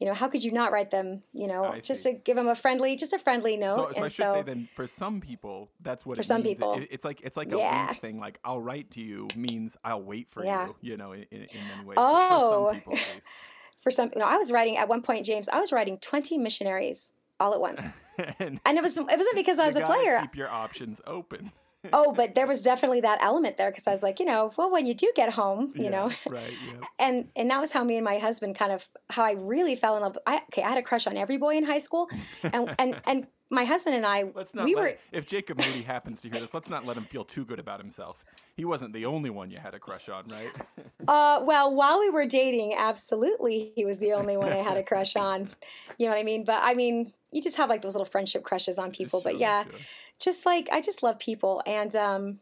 You 0.00 0.06
know, 0.06 0.14
how 0.14 0.28
could 0.28 0.44
you 0.44 0.52
not 0.52 0.70
write 0.70 0.92
them? 0.92 1.24
You 1.32 1.48
know, 1.48 1.64
I 1.64 1.80
just 1.80 2.04
see. 2.04 2.12
to 2.12 2.18
give 2.18 2.36
them 2.36 2.46
a 2.46 2.54
friendly, 2.54 2.94
just 2.94 3.12
a 3.12 3.18
friendly 3.18 3.56
note. 3.56 3.76
so 3.76 3.84
I 3.84 3.86
and 3.88 4.12
should 4.12 4.24
so, 4.24 4.34
say 4.34 4.42
then 4.42 4.68
for 4.76 4.86
some 4.86 5.20
people 5.20 5.70
that's 5.80 6.06
what 6.06 6.16
For 6.16 6.20
it 6.20 6.24
some 6.24 6.42
means. 6.42 6.58
People. 6.58 6.74
it- 6.74 6.88
it's 6.92 7.04
like 7.04 7.20
it's 7.24 7.36
like 7.36 7.50
a 7.52 7.56
Yeah. 7.56 7.86
wink 7.88 8.00
thing 8.00 8.20
like 8.20 8.38
I'll 8.44 8.60
write 8.60 8.92
to 8.92 9.00
you 9.00 9.26
means 9.34 9.76
I'll 9.84 10.02
wait 10.02 10.30
for 10.30 10.44
Yeah. 10.44 10.66
you 10.68 10.74
you 10.92 10.96
know 10.96 11.12
in, 11.12 11.24
in, 11.32 11.42
in 11.42 11.48
many 11.74 11.84
ways 11.84 11.96
Oh. 12.00 12.72
for 12.74 12.74
some 12.74 12.92
oh. 12.92 12.94
people 12.94 12.98
for 13.82 13.90
some, 13.90 14.10
you 14.14 14.20
know, 14.20 14.26
I 14.26 14.36
was 14.36 14.50
writing 14.52 14.76
at 14.76 14.88
one 14.88 15.02
point, 15.02 15.24
James. 15.24 15.48
I 15.48 15.58
was 15.60 15.72
writing 15.72 15.98
twenty 15.98 16.36
missionaries 16.38 17.12
all 17.40 17.52
at 17.54 17.60
once, 17.60 17.90
and 18.38 18.60
and 18.64 18.78
it 18.78 18.82
was 18.82 18.96
it 18.96 19.04
wasn't 19.06 19.34
because 19.36 19.58
I 19.58 19.66
was 19.66 19.76
a 19.76 19.82
player. 19.82 20.20
keep 20.20 20.36
your 20.36 20.48
options 20.50 21.00
open 21.06 21.52
oh, 21.92 22.12
but 22.12 22.34
there 22.34 22.46
was 22.46 22.62
definitely 22.64 23.00
that 23.02 23.22
element 23.22 23.56
there 23.56 23.70
because 23.70 23.86
I 23.86 23.92
was 23.92 24.02
like, 24.02 24.18
you 24.20 24.26
know, 24.26 24.52
well, 24.56 24.70
when 24.70 24.86
you 24.86 24.94
do 24.94 25.10
get 25.14 25.32
home, 25.34 25.74
you 25.78 25.84
Yeah, 25.84 25.90
know, 25.90 26.10
right? 26.26 26.58
Yeah. 26.60 26.80
and 26.98 27.28
and 27.36 27.50
that 27.50 27.60
was 27.60 27.72
how 27.72 27.84
me 27.84 27.96
and 27.96 28.04
my 28.04 28.18
husband 28.18 28.56
kind 28.56 28.72
of 28.72 28.86
how 29.10 29.24
I 29.24 29.32
really 29.32 29.76
fell 29.76 29.96
in 29.96 30.02
love. 30.02 30.18
I, 30.26 30.42
okay, 30.52 30.62
I 30.62 30.68
had 30.70 30.78
a 30.78 30.82
crush 30.82 31.06
on 31.06 31.16
every 31.16 31.36
boy 31.36 31.56
in 31.56 31.64
high 31.64 31.78
school, 31.78 32.08
and 32.52 32.70
and 32.78 33.00
and 33.06 33.26
my 33.50 33.64
husband 33.64 33.96
and 33.96 34.04
I, 34.04 34.24
Let's 34.34 34.54
not 34.54 34.64
we 34.64 34.74
let, 34.74 34.82
were. 34.82 34.98
if 35.12 35.26
Jacob 35.26 35.58
Moody 35.58 35.82
happens 35.82 36.20
to 36.20 36.28
hear 36.28 36.40
this, 36.40 36.52
let's 36.52 36.68
not 36.68 36.84
let 36.84 36.96
him 36.96 37.04
feel 37.04 37.24
too 37.24 37.44
good 37.44 37.58
about 37.58 37.80
himself. 37.80 38.22
He 38.56 38.64
wasn't 38.64 38.92
the 38.92 39.06
only 39.06 39.30
one 39.30 39.50
you 39.50 39.58
had 39.58 39.74
a 39.74 39.78
crush 39.78 40.08
on, 40.08 40.24
right? 40.28 40.50
Uh, 41.06 41.40
well, 41.42 41.74
while 41.74 41.98
we 42.00 42.10
were 42.10 42.26
dating, 42.26 42.74
absolutely, 42.76 43.72
he 43.74 43.86
was 43.86 43.96
the 43.96 44.12
only 44.12 44.36
one 44.36 44.52
I 44.52 44.56
had 44.56 44.76
a 44.76 44.82
crush 44.82 45.16
on. 45.16 45.48
You 45.96 46.06
know 46.06 46.12
what 46.12 46.18
I 46.18 46.22
mean? 46.22 46.44
But 46.44 46.60
I 46.62 46.74
mean, 46.74 47.14
you 47.32 47.40
just 47.40 47.56
have 47.56 47.70
like 47.70 47.80
those 47.80 47.94
little 47.94 48.04
friendship 48.04 48.42
crushes 48.42 48.78
on 48.78 48.90
people. 48.90 49.22
but 49.22 49.38
yeah, 49.38 49.64
sure. 49.64 49.72
just 50.18 50.44
like 50.44 50.68
I 50.70 50.82
just 50.82 51.02
love 51.02 51.18
people, 51.18 51.62
and 51.66 51.96
um, 51.96 52.40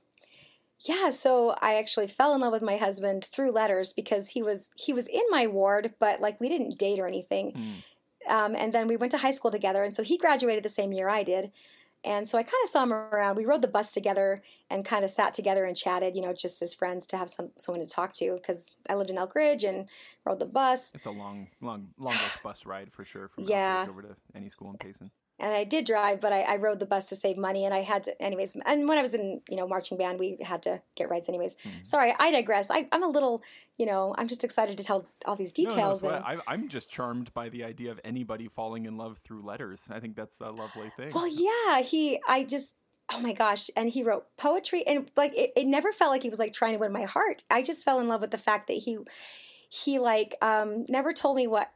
yeah. 0.81 1.11
So 1.11 1.55
I 1.63 1.75
actually 1.77 2.09
fell 2.09 2.35
in 2.35 2.41
love 2.41 2.51
with 2.51 2.63
my 2.63 2.77
husband 2.77 3.25
through 3.25 3.53
letters 3.53 3.93
because 3.93 4.31
he 4.31 4.43
was 4.43 4.71
he 4.75 4.93
was 4.93 5.07
in 5.07 5.23
my 5.31 5.47
ward, 5.47 5.95
but 6.01 6.21
like 6.21 6.41
we 6.41 6.49
didn't 6.49 6.77
date 6.77 6.99
or 6.99 7.07
anything. 7.07 7.53
Mm. 7.53 7.83
Um, 8.29 8.55
and 8.57 8.73
then 8.73 8.89
we 8.89 8.97
went 8.97 9.13
to 9.13 9.19
high 9.19 9.31
school 9.31 9.51
together, 9.51 9.85
and 9.85 9.95
so 9.95 10.03
he 10.03 10.19
graduated 10.19 10.65
the 10.65 10.69
same 10.69 10.93
year 10.93 11.09
I 11.09 11.23
did. 11.23 11.53
And 12.05 12.29
so 12.29 12.39
I 12.39 12.43
kind 12.45 12.63
of 12.63 12.71
saw 12.71 12.85
him 12.85 12.93
around. 12.93 13.37
We 13.37 13.45
rode 13.45 13.63
the 13.63 13.69
bus 13.69 13.93
together 13.93 14.43
and 14.71 14.85
kind 14.85 15.05
of 15.05 15.11
sat 15.11 15.35
together 15.35 15.65
and 15.65 15.77
chatted, 15.77 16.15
you 16.15 16.23
know, 16.23 16.33
just 16.33 16.63
as 16.63 16.73
friends 16.73 17.05
to 17.09 17.17
have 17.17 17.29
some 17.29 17.51
someone 17.57 17.85
to 17.85 17.91
talk 17.91 18.13
to 18.15 18.35
because 18.35 18.77
I 18.89 18.95
lived 18.95 19.11
in 19.11 19.19
Elk 19.19 19.35
Ridge 19.35 19.65
and 19.65 19.89
rode 20.25 20.39
the 20.39 20.47
bus. 20.47 20.93
It's 20.95 21.07
a 21.07 21.11
long, 21.11 21.49
long, 21.61 21.89
long 21.99 22.15
bus 22.45 22.65
ride 22.65 22.93
for 22.93 23.05
sure 23.05 23.29
from 23.29 23.45
Yeah. 23.45 23.79
Elk 23.81 23.89
Ridge 23.89 23.91
over 23.91 24.15
to 24.15 24.17
any 24.37 24.49
school 24.49 24.71
in 24.71 24.79
Payson. 24.79 25.11
And 25.39 25.53
I 25.55 25.65
did 25.65 25.85
drive, 25.85 26.21
but 26.23 26.33
I, 26.33 26.43
I 26.43 26.57
rode 26.57 26.79
the 26.79 26.87
bus 26.87 27.11
to 27.11 27.17
save 27.17 27.37
money, 27.37 27.67
and 27.67 27.75
I 27.75 27.81
had 27.81 28.05
to, 28.05 28.23
anyways. 28.23 28.57
And 28.65 28.89
when 28.89 28.97
I 28.97 29.03
was 29.03 29.13
in, 29.13 29.43
you 29.51 29.57
know, 29.57 29.69
marching 29.69 29.99
band, 29.99 30.19
we 30.19 30.39
had 30.41 30.63
to 30.63 30.81
get 30.95 31.11
rides, 31.11 31.29
anyways. 31.29 31.57
Mm-hmm. 31.57 31.83
Sorry, 31.83 32.15
I 32.19 32.31
digress. 32.31 32.71
I, 32.71 32.89
I'm 32.91 33.03
a 33.03 33.09
little, 33.09 33.43
you 33.77 33.85
know, 33.85 34.15
I'm 34.17 34.29
just 34.29 34.45
excited 34.45 34.79
to 34.79 34.85
tell 34.85 35.07
all 35.27 35.37
these 35.37 35.53
No, 35.59 35.65
no, 35.65 35.71
details. 35.71 36.03
and- 36.03 36.15
I, 36.15 36.39
I'm 36.47 36.69
just 36.71 36.89
charmed 36.89 37.35
by 37.35 37.51
the 37.51 37.65
idea 37.65 37.91
of 37.91 38.01
anybody 38.03 38.49
falling 38.49 38.87
in 38.87 38.97
love 38.97 39.19
through 39.25 39.43
letters. 39.43 39.87
I 39.91 40.01
think 40.01 40.17
that's 40.17 40.41
a 40.41 40.51
lovely 40.51 40.91
thing. 40.99 41.13
Well, 41.15 41.29
yeah, 41.29 41.83
he, 41.83 42.19
I 42.27 42.43
just, 42.45 42.77
oh 43.13 43.21
my 43.21 43.35
gosh. 43.35 43.69
And 43.77 43.91
he 43.91 44.03
wrote 44.03 44.25
poetry 44.39 44.85
and 44.87 45.11
like, 45.19 45.35
it, 45.37 45.53
it 45.55 45.67
never 45.67 45.93
felt 45.93 46.13
like 46.13 46.23
he 46.23 46.31
was 46.31 46.39
like 46.39 46.55
trying 46.55 46.73
to 46.73 46.79
win 46.79 46.93
my 46.93 47.05
heart. 47.05 47.43
I 47.51 47.63
just 47.63 47.85
fell 47.85 48.01
in 48.01 48.09
love 48.09 48.23
with 48.23 48.31
the 48.31 48.39
fact 48.39 48.69
that 48.69 48.79
he, 48.79 48.99
he 49.69 49.99
like, 49.99 50.35
um, 50.41 50.87
never 50.89 51.13
told 51.13 51.37
me 51.37 51.47
what, 51.47 51.71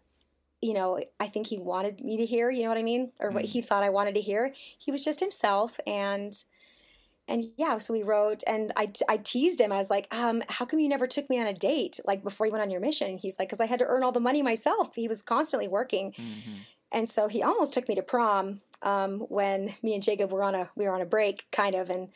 you 0.63 0.75
know, 0.75 1.03
I 1.19 1.27
think 1.27 1.47
he 1.47 1.59
wanted 1.59 2.01
me 2.05 2.17
to 2.19 2.27
hear, 2.27 2.51
you 2.51 2.63
know 2.63 2.69
what 2.69 2.79
I 2.79 2.83
mean? 2.83 3.13
Or 3.19 3.31
what 3.31 3.45
Mm. 3.45 3.49
he 3.49 3.63
thought 3.63 3.83
I 3.83 3.89
wanted 3.91 4.15
to 4.17 4.21
hear. 4.21 4.53
He 4.79 4.91
was 4.91 5.03
just 5.05 5.21
himself. 5.21 5.81
And, 5.87 6.35
and 7.27 7.51
yeah, 7.57 7.79
so 7.79 7.93
we 7.95 8.03
wrote 8.03 8.43
and 8.47 8.73
I, 8.77 8.93
I 9.09 9.17
teased 9.17 9.61
him. 9.61 9.73
I 9.73 9.79
was 9.79 9.89
like, 9.89 10.07
um, 10.15 10.43
how 10.49 10.65
come 10.67 10.79
you 10.81 10.89
never 10.89 11.07
took 11.07 11.31
me 11.31 11.41
on 11.41 11.47
a 11.47 11.55
date? 11.55 11.99
Like 12.05 12.23
before 12.23 12.47
you 12.47 12.53
went 12.53 12.63
on 12.63 12.71
your 12.71 12.81
mission? 12.81 13.17
He's 13.19 13.39
like, 13.39 13.49
cause 13.49 13.61
I 13.61 13.67
had 13.67 13.79
to 13.79 13.87
earn 13.87 14.03
all 14.03 14.13
the 14.13 14.21
money 14.21 14.43
myself. 14.43 14.95
He 14.95 15.09
was 15.09 15.23
constantly 15.23 15.69
working. 15.69 16.13
Mhm. 16.13 16.67
And 16.93 17.09
so 17.09 17.29
he 17.29 17.43
almost 17.43 17.73
took 17.73 17.89
me 17.89 17.95
to 17.95 18.03
prom 18.03 18.61
um, 18.83 19.21
when 19.29 19.75
me 19.83 19.95
and 19.95 20.03
Jacob 20.03 20.33
were 20.33 20.43
on 20.43 20.55
a 20.55 20.71
we 20.75 20.85
were 20.87 20.95
on 20.95 21.01
a 21.01 21.07
break, 21.07 21.45
kind 21.53 21.75
of, 21.77 21.89
and 21.89 22.09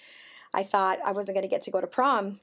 I 0.52 0.64
thought 0.64 0.98
I 1.04 1.12
wasn't 1.12 1.36
going 1.36 1.48
to 1.48 1.54
get 1.54 1.62
to 1.62 1.70
go 1.70 1.80
to 1.80 1.86
prom, 1.86 2.40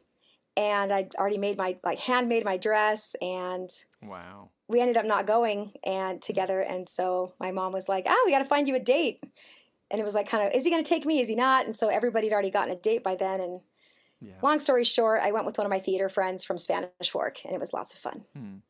and 0.57 0.93
I'd 0.93 1.15
already 1.15 1.37
made 1.37 1.57
my 1.57 1.79
like 1.83 1.99
handmade 1.99 2.45
my 2.45 2.57
dress, 2.57 3.15
and 3.21 3.69
Wow. 4.01 4.51
we 4.67 4.79
ended 4.81 4.97
up 4.97 5.05
not 5.05 5.27
going 5.27 5.73
and 5.85 6.21
together. 6.21 6.61
And 6.61 6.87
so 6.87 7.33
my 7.39 7.51
mom 7.51 7.73
was 7.73 7.89
like, 7.89 8.05
"Oh, 8.07 8.23
we 8.25 8.31
got 8.31 8.39
to 8.39 8.45
find 8.45 8.67
you 8.67 8.75
a 8.75 8.79
date," 8.79 9.23
and 9.91 10.01
it 10.01 10.05
was 10.05 10.15
like 10.15 10.27
kind 10.29 10.47
of, 10.47 10.53
"Is 10.55 10.63
he 10.65 10.71
going 10.71 10.83
to 10.83 10.89
take 10.89 11.05
me? 11.05 11.21
Is 11.21 11.29
he 11.29 11.35
not?" 11.35 11.65
And 11.65 11.75
so 11.75 11.89
everybody 11.89 12.27
had 12.29 12.33
already 12.33 12.51
gotten 12.51 12.75
a 12.75 12.79
date 12.79 13.03
by 13.03 13.15
then. 13.15 13.41
And 13.41 13.61
Yeah. 14.21 14.43
long 14.43 14.59
story 14.59 14.83
short, 14.85 15.21
I 15.23 15.31
went 15.33 15.45
with 15.45 15.57
one 15.57 15.65
of 15.67 15.71
my 15.71 15.79
theater 15.79 16.09
friends 16.09 16.45
from 16.45 16.57
Spanish 16.59 17.11
Fork, 17.11 17.45
and 17.45 17.53
it 17.55 17.59
was 17.59 17.73
lots 17.73 17.93
of 17.93 17.99
fun. 17.99 18.25
Hmm. 18.35 18.61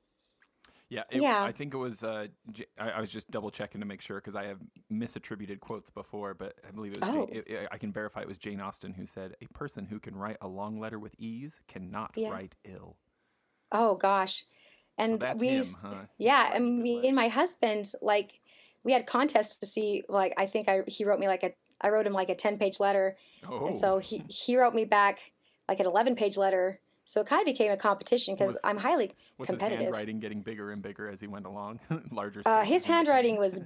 Yeah, 0.91 1.03
it, 1.09 1.21
Yeah. 1.21 1.41
I 1.41 1.53
think 1.53 1.73
it 1.73 1.77
was. 1.77 2.03
Uh, 2.03 2.27
J- 2.51 2.65
I, 2.77 2.89
I 2.91 2.99
was 2.99 3.09
just 3.09 3.31
double 3.31 3.49
checking 3.49 3.79
to 3.79 3.87
make 3.87 4.01
sure 4.01 4.17
because 4.17 4.35
I 4.35 4.43
have 4.47 4.57
misattributed 4.91 5.61
quotes 5.61 5.89
before, 5.89 6.33
but 6.33 6.55
I 6.67 6.71
believe 6.71 6.91
it 6.91 6.99
was. 6.99 7.09
Oh. 7.09 7.25
Jane, 7.27 7.35
it, 7.37 7.47
it- 7.47 7.69
I 7.71 7.77
can 7.77 7.93
verify 7.93 8.19
it 8.19 8.27
was 8.27 8.37
Jane 8.37 8.59
Austen 8.59 8.93
who 8.93 9.05
said, 9.05 9.37
"A 9.41 9.47
person 9.53 9.85
who 9.85 10.01
can 10.01 10.15
write 10.17 10.35
a 10.41 10.49
long 10.49 10.81
letter 10.81 10.99
with 10.99 11.15
ease 11.17 11.61
cannot 11.69 12.11
Yeah. 12.15 12.31
write 12.31 12.55
ill." 12.65 12.97
Oh 13.71 13.95
gosh, 13.95 14.39
So 14.39 14.45
and 14.97 15.19
that's 15.21 15.39
we 15.39 15.47
him, 15.47 15.63
huh? 15.81 15.93
Yeah, 16.17 16.51
and 16.53 16.83
me 16.83 17.07
and 17.07 17.15
my 17.15 17.29
husband, 17.29 17.85
like, 18.01 18.41
we 18.83 18.91
had 18.91 19.07
contests 19.07 19.55
to 19.59 19.65
see. 19.65 20.03
Like, 20.09 20.33
I 20.37 20.45
think 20.45 20.67
I 20.67 20.81
he 20.87 21.05
wrote 21.05 21.21
me 21.21 21.29
like 21.29 21.43
a 21.43 21.53
I 21.79 21.87
wrote 21.87 22.05
him 22.05 22.11
like 22.11 22.29
a 22.29 22.35
ten 22.35 22.57
page 22.57 22.81
letter, 22.81 23.15
Oh, 23.49 23.65
and 23.67 23.75
so 23.77 23.99
he 23.99 24.23
he 24.27 24.57
wrote 24.57 24.75
me 24.75 24.83
back 24.83 25.31
like 25.69 25.79
an 25.79 25.85
eleven 25.85 26.15
page 26.17 26.35
letter. 26.35 26.81
So 27.05 27.21
it 27.21 27.27
kind 27.27 27.41
of 27.41 27.45
became 27.45 27.71
a 27.71 27.77
competition 27.77 28.35
because 28.35 28.57
I'm 28.63 28.77
highly 28.77 29.11
was 29.37 29.49
his 29.49 29.59
handwriting 29.59 30.19
getting 30.19 30.41
bigger 30.41 30.71
and 30.71 30.81
bigger 30.81 31.09
as 31.09 31.19
he 31.19 31.27
went 31.27 31.45
along? 31.45 31.79
Larger. 32.11 32.41
Uh, 32.45 32.63
his 32.63 32.85
handwriting 32.85 33.37
was 33.37 33.61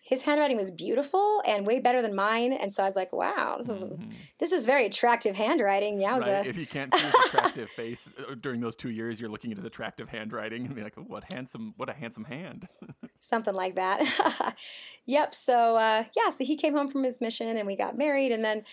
his 0.00 0.22
handwriting 0.22 0.56
was 0.56 0.70
beautiful 0.70 1.42
and 1.46 1.66
way 1.66 1.80
better 1.80 2.00
than 2.00 2.14
mine, 2.14 2.54
and 2.54 2.72
so 2.72 2.82
I 2.82 2.86
was 2.86 2.96
like, 2.96 3.12
wow, 3.12 3.56
this 3.58 3.68
is 3.68 3.84
Mhm. 3.84 4.12
this 4.38 4.52
is 4.52 4.64
very 4.64 4.86
attractive 4.86 5.36
handwriting. 5.36 5.98
Yowza. 5.98 6.20
Right. 6.20 6.46
If 6.46 6.56
you 6.56 6.66
can't 6.66 6.92
see 6.94 7.04
his 7.04 7.14
attractive 7.26 7.68
face 7.70 8.08
uh, 8.18 8.34
during 8.40 8.60
those 8.60 8.74
two 8.74 8.88
years, 8.90 9.20
you're 9.20 9.28
looking 9.28 9.50
at 9.50 9.58
his 9.58 9.64
attractive 9.66 10.08
handwriting 10.08 10.64
and 10.64 10.74
be 10.74 10.82
like, 10.82 10.94
"What 10.96 11.30
handsome! 11.30 11.74
What 11.76 11.90
a 11.90 11.92
handsome 11.92 12.24
hand!" 12.24 12.68
something 13.20 13.54
like 13.54 13.74
that. 13.74 14.56
yep. 15.04 15.34
So 15.34 15.76
uh, 15.76 16.04
yeah, 16.16 16.30
so 16.30 16.42
he 16.44 16.56
came 16.56 16.74
home 16.74 16.88
from 16.88 17.02
his 17.04 17.20
mission, 17.20 17.54
and 17.56 17.66
we 17.66 17.76
got 17.76 17.98
married, 17.98 18.32
and 18.32 18.42
then, 18.42 18.64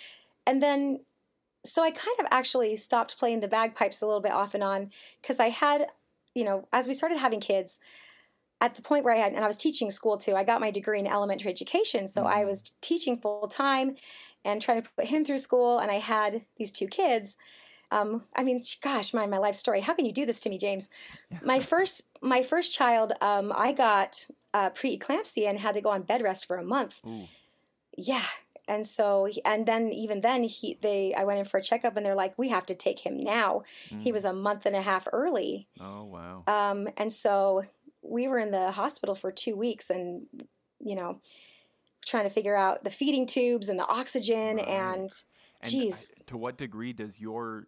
and 0.48 0.64
then, 0.64 1.02
so 1.66 1.84
I 1.84 1.92
kind 1.92 2.18
of 2.20 2.28
actually 2.32 2.76
stopped 2.76 3.18
playing 3.18 3.40
the 3.42 3.48
bagpipes 3.48 4.02
a 4.02 4.06
little 4.06 4.22
bit 4.22 4.32
off 4.32 4.54
and 4.54 4.64
on 4.64 4.92
because 5.22 5.40
I 5.40 5.50
had, 5.50 5.88
you 6.34 6.44
know, 6.44 6.68
as 6.72 6.88
we 6.88 6.94
started 6.94 7.18
having 7.18 7.40
kids. 7.40 7.80
At 8.62 8.76
the 8.76 8.82
point 8.82 9.04
where 9.04 9.14
I 9.14 9.18
had, 9.18 9.34
and 9.34 9.44
I 9.44 9.48
was 9.48 9.58
teaching 9.58 9.92
school 9.92 10.18
too, 10.18 10.34
I 10.34 10.46
got 10.46 10.62
my 10.62 10.72
degree 10.72 10.98
in 10.98 11.08
elementary 11.08 11.52
education. 11.52 12.08
So 12.08 12.26
I 12.26 12.44
Mhm. 12.44 12.48
was 12.48 12.74
teaching 12.80 13.18
full 13.18 13.50
time 13.50 13.98
and 14.46 14.62
trying 14.62 14.82
to 14.82 14.90
put 14.96 15.08
him 15.08 15.26
through 15.26 15.40
school. 15.40 15.78
And 15.78 15.92
I 15.92 15.96
had 15.96 16.46
these 16.56 16.72
two 16.72 16.88
kids. 16.88 17.36
Um, 17.92 18.28
I 18.34 18.44
mean, 18.44 18.64
gosh, 18.82 19.14
my 19.14 19.26
my 19.26 19.38
life 19.38 19.56
story. 19.56 19.82
How 19.82 19.94
can 19.94 20.06
you 20.06 20.14
do 20.14 20.26
this 20.26 20.40
to 20.42 20.50
me, 20.50 20.58
James? 20.58 20.90
My 21.42 21.60
first 21.60 22.04
my 22.22 22.44
first 22.44 22.74
child, 22.74 23.12
um, 23.22 23.52
I 23.54 23.74
got 23.74 24.26
uh, 24.54 24.70
preeclampsia 24.70 25.48
and 25.50 25.60
had 25.60 25.74
to 25.74 25.82
go 25.82 25.90
on 25.90 26.04
bed 26.04 26.22
rest 26.24 26.46
for 26.46 26.56
a 26.56 26.64
month. 26.64 27.02
Ooh. 27.06 27.28
Yeah, 27.98 28.26
and 28.68 28.86
so 28.88 29.28
and 29.46 29.66
then 29.68 29.90
even 29.90 30.22
then 30.22 30.44
he 30.44 30.78
they 30.82 31.14
I 31.14 31.24
went 31.24 31.40
in 31.40 31.46
for 31.46 31.58
a 31.60 31.64
checkup 31.64 31.96
and 31.98 32.06
they're 32.06 32.16
like, 32.16 32.38
we 32.38 32.50
have 32.50 32.66
to 32.68 32.76
take 32.76 33.00
him 33.06 33.18
now. 33.18 33.64
He 33.90 34.10
Mm. 34.10 34.14
was 34.14 34.26
a 34.26 34.34
month 34.34 34.66
and 34.66 34.76
a 34.76 34.82
half 34.82 35.08
early, 35.14 35.68
Oh 35.80 36.04
wow. 36.06 36.44
um, 36.48 36.88
and 36.98 37.12
so 37.14 37.64
we 38.02 38.28
were 38.28 38.40
in 38.40 38.52
the 38.52 38.72
hospital 38.72 39.16
for 39.16 39.32
two 39.32 39.56
weeks 39.56 39.90
and 39.90 40.28
you 40.80 40.96
know 40.96 41.20
trying 42.06 42.24
to 42.26 42.30
figure 42.30 42.56
out 42.56 42.84
the 42.84 42.92
feeding 42.92 43.26
tubes 43.26 43.68
and 43.70 43.80
the 43.80 43.88
oxygen 43.88 44.58
Right. 44.58 44.68
and 44.68 45.12
And 45.62 45.74
Jeez. 45.74 46.12
I- 46.12 46.24
to 46.28 46.38
what 46.38 46.58
degree 46.58 46.94
does 46.94 47.20
your 47.20 47.68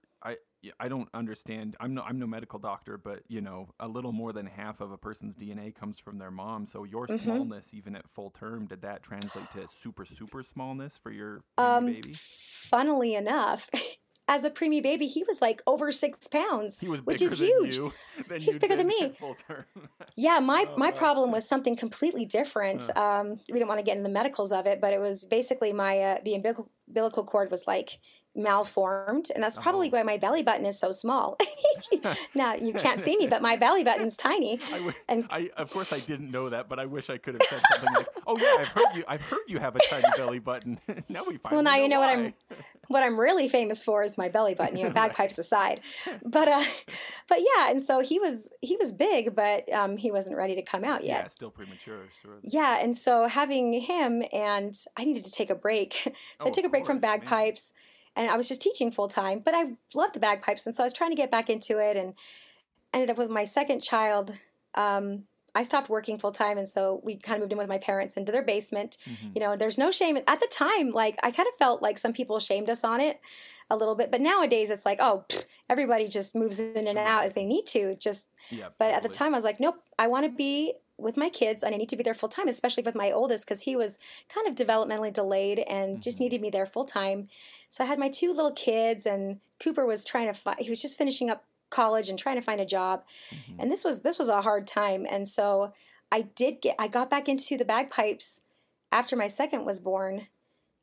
I 0.79 0.87
don't 0.87 1.09
understand. 1.13 1.75
I'm 1.79 1.93
no 1.93 2.01
I'm 2.01 2.19
no 2.19 2.27
medical 2.27 2.59
doctor, 2.59 2.97
but 2.97 3.23
you 3.27 3.41
know, 3.41 3.69
a 3.79 3.87
little 3.87 4.11
more 4.11 4.33
than 4.33 4.45
half 4.45 4.81
of 4.81 4.91
a 4.91 4.97
person's 4.97 5.35
DNA 5.35 5.73
comes 5.73 5.99
from 5.99 6.17
their 6.17 6.31
mom. 6.31 6.65
So 6.65 6.83
your 6.83 7.07
Mhm. 7.07 7.19
smallness, 7.21 7.73
even 7.73 7.95
at 7.95 8.07
full 8.09 8.29
term, 8.31 8.67
did 8.67 8.81
that 8.81 9.03
translate 9.03 9.49
to 9.51 9.67
super 9.67 10.05
super 10.05 10.43
smallness 10.43 10.97
for 10.97 11.11
your 11.11 11.43
baby? 11.57 11.69
um, 11.69 11.85
baby? 11.85 12.13
funnily 12.13 13.13
enough. 13.15 13.69
As 14.29 14.43
a 14.43 14.49
preemie 14.49 14.83
baby, 14.83 15.07
he 15.07 15.23
was 15.23 15.41
like 15.41 15.61
over 15.65 15.89
six 15.89 16.27
pounds. 16.27 16.79
He 16.79 16.89
was 16.89 16.99
which 17.05 17.21
is 17.21 17.39
than 17.39 17.47
huge. 17.47 17.75
you. 17.75 17.93
He's 18.37 18.59
bigger 18.59 18.75
than 18.75 18.87
me. 18.87 19.03
at 19.03 19.17
Full 19.17 19.35
term. 19.35 19.65
Yeah, 20.19 20.39
my 20.39 20.65
Oh, 20.67 20.73
my 20.77 20.89
problem 20.91 21.31
was 21.31 21.47
something 21.47 21.75
completely 21.75 22.25
different. 22.25 22.81
Um, 22.97 23.39
we 23.47 23.53
didn't 23.53 23.67
want 23.67 23.79
to 23.79 23.85
get 23.85 23.97
in 23.97 24.03
the 24.03 24.09
medicals 24.09 24.51
of 24.51 24.65
it, 24.65 24.81
but 24.81 24.91
it 24.91 24.99
was 24.99 25.25
basically 25.25 25.71
my 25.73 25.99
uh, 25.99 26.17
the 26.25 26.33
umbilical 26.33 27.23
cord 27.23 27.51
was 27.51 27.67
like 27.67 27.99
malformed, 28.37 29.31
and 29.33 29.43
that's 29.43 29.57
probably 29.57 29.87
Oh. 29.87 29.91
why 29.97 30.03
my 30.03 30.17
belly 30.17 30.43
button 30.43 30.65
is 30.65 30.79
so 30.79 30.91
small. 30.91 31.37
now 32.35 32.53
you 32.53 32.73
can't 32.73 32.99
see 33.01 33.17
me, 33.17 33.27
but 33.27 33.41
my 33.41 33.55
belly 33.57 33.83
button's 33.83 34.15
tiny. 34.15 34.59
I, 34.67 34.71
w- 34.77 34.93
And- 35.09 35.27
I 35.29 35.49
of 35.57 35.71
course 35.71 35.91
I 35.91 35.99
didn't 35.99 36.31
know 36.31 36.49
that, 36.49 36.69
but 36.69 36.79
I 36.79 36.85
wish 36.85 37.09
I 37.09 37.17
could 37.17 37.33
have 37.35 37.43
said 37.49 37.61
something 37.71 37.93
like, 37.95 38.07
"Oh 38.25 38.37
yeah, 38.37 38.61
I've 38.61 38.67
heard 38.67 38.95
you. 38.95 39.03
I've 39.07 39.21
heard 39.21 39.41
you 39.47 39.59
have 39.59 39.75
a 39.75 39.79
tiny 39.89 40.05
belly 40.15 40.39
button." 40.39 40.79
now 41.09 41.23
we 41.25 41.37
finally 41.37 41.55
Well, 41.57 41.63
now 41.63 41.75
you 41.81 41.89
know 41.89 41.99
what. 41.99 42.09
I'm 42.09 42.33
what 42.89 43.03
I'm 43.03 43.19
really 43.19 43.49
famous 43.49 43.83
for 43.83 44.03
is 44.03 44.17
my 44.17 44.29
belly 44.29 44.53
button. 44.55 44.77
You 44.77 44.85
know, 44.85 44.91
bagpipes 44.91 45.37
aside, 45.37 45.81
but 46.23 46.47
uh, 46.47 46.63
but 47.27 47.39
yeah, 47.39 47.69
and 47.69 47.81
so 47.81 47.99
he 47.99 48.19
was 48.19 48.49
he 48.61 48.77
was 48.77 48.91
big, 48.91 49.35
but 49.35 49.71
um, 49.73 49.97
he 49.97 50.11
wasn't 50.11 50.37
ready 50.37 50.55
to 50.55 50.61
come 50.61 50.83
out 50.83 51.03
yet. 51.03 51.23
Yeah, 51.23 51.27
still 51.27 51.49
premature. 51.51 52.03
Sure. 52.21 52.37
Yeah, 52.43 52.79
and 52.81 52.95
so 52.95 53.27
having 53.27 53.73
him 53.73 54.23
and 54.31 54.73
I 54.95 55.03
needed 55.05 55.25
to 55.25 55.31
take 55.31 55.49
a 55.49 55.55
break. 55.55 55.93
so 56.03 56.11
Oh, 56.41 56.47
I 56.47 56.49
took 56.51 56.65
a 56.65 56.69
break 56.69 56.85
from 56.85 56.99
bagpipes. 56.99 57.71
man. 57.75 57.83
And 58.17 58.29
I 58.29 58.35
was 58.35 58.47
just 58.49 58.61
teaching 58.61 58.91
full 58.91 59.07
time, 59.07 59.39
but 59.45 59.53
I 59.55 59.77
loved 59.95 60.13
the 60.15 60.19
bagpipes 60.19 60.65
and 60.65 60.75
so 60.75 60.83
I 60.83 60.85
was 60.87 60.93
trying 60.93 61.11
to 61.11 61.15
get 61.15 61.31
back 61.31 61.49
into 61.49 61.79
it 61.79 61.95
and 61.95 62.13
ended 62.93 63.09
up 63.09 63.17
with 63.17 63.29
my 63.29 63.45
second 63.45 63.81
child. 63.81 64.33
Um, 64.75 65.23
I 65.55 65.63
stopped 65.63 65.89
working 65.89 66.19
full 66.19 66.31
time, 66.31 66.59
and 66.59 66.69
so 66.69 67.01
we 67.03 67.15
kind 67.15 67.37
of 67.37 67.41
moved 67.41 67.51
in 67.53 67.57
with 67.57 67.67
my 67.67 67.79
parents 67.79 68.15
into 68.15 68.31
their 68.31 68.43
basement. 68.43 68.97
Mhm. 69.09 69.33
You 69.35 69.41
know, 69.41 69.55
there's 69.55 69.77
no 69.79 69.89
shame 69.89 70.15
at 70.17 70.39
the 70.39 70.47
time. 70.51 70.91
Like 70.91 71.17
I 71.23 71.31
kind 71.31 71.47
of 71.47 71.55
felt 71.57 71.81
like 71.81 71.97
some 71.97 72.13
people 72.13 72.39
shamed 72.39 72.69
us 72.69 72.83
on 72.83 73.01
it 73.01 73.19
a 73.71 73.75
little 73.75 73.95
bit, 73.95 74.11
but 74.11 74.21
nowadays 74.21 74.69
it's 74.69 74.85
like, 74.85 74.99
oh, 75.01 75.25
pfft, 75.29 75.45
everybody 75.67 76.07
just 76.07 76.35
moves 76.35 76.59
in 76.59 76.85
and 76.87 76.97
out 76.97 77.23
as 77.23 77.33
they 77.33 77.43
need 77.43 77.65
to. 77.67 77.95
Just, 77.95 78.29
Yeah. 78.51 78.69
but 78.77 78.93
at 78.93 79.01
the 79.03 79.09
time 79.09 79.33
I 79.33 79.37
was 79.37 79.43
like, 79.43 79.59
nope, 79.59 79.77
I 79.97 80.07
want 80.07 80.25
to 80.25 80.31
be 80.31 80.73
with 80.97 81.15
my 81.17 81.29
kids 81.29 81.61
and 81.63 81.73
I 81.75 81.77
need 81.77 81.89
to 81.89 81.95
be 81.95 82.03
there 82.03 82.13
full 82.15 82.29
time, 82.29 82.47
especially 82.47 82.83
with 82.83 82.95
my 82.95 83.11
oldest 83.11 83.45
because 83.45 83.61
he 83.61 83.75
was 83.75 83.99
kind 84.33 84.47
of 84.47 84.55
developmentally 84.55 85.13
delayed 85.13 85.59
and 85.59 86.01
just 86.01 86.17
Mhm. 86.17 86.21
needed 86.21 86.41
me 86.41 86.49
there 86.49 86.65
full 86.65 86.85
time. 86.85 87.29
So 87.69 87.83
I 87.83 87.87
had 87.87 87.99
my 87.99 88.09
two 88.09 88.33
little 88.33 88.51
kids, 88.51 89.05
and 89.05 89.39
Cooper 89.59 89.85
was 89.85 90.03
trying 90.03 90.27
to 90.27 90.33
find. 90.33 90.59
He 90.59 90.69
was 90.69 90.81
just 90.81 90.97
finishing 90.97 91.29
up 91.29 91.43
college 91.69 92.09
and 92.09 92.17
trying 92.17 92.37
to 92.37 92.41
find 92.41 92.59
a 92.61 92.65
job, 92.65 93.03
Mhm. 93.29 93.55
and 93.59 93.71
this 93.71 93.83
was 93.83 94.01
this 94.01 94.17
was 94.17 94.29
a 94.29 94.41
hard 94.41 94.65
time. 94.65 95.05
And 95.09 95.27
so 95.29 95.73
I 96.11 96.21
did 96.21 96.61
get. 96.61 96.75
I 96.79 96.87
got 96.87 97.09
back 97.09 97.27
into 97.29 97.57
the 97.57 97.65
bagpipes 97.65 98.41
after 98.91 99.15
my 99.15 99.27
second 99.27 99.65
was 99.65 99.79
born 99.79 100.27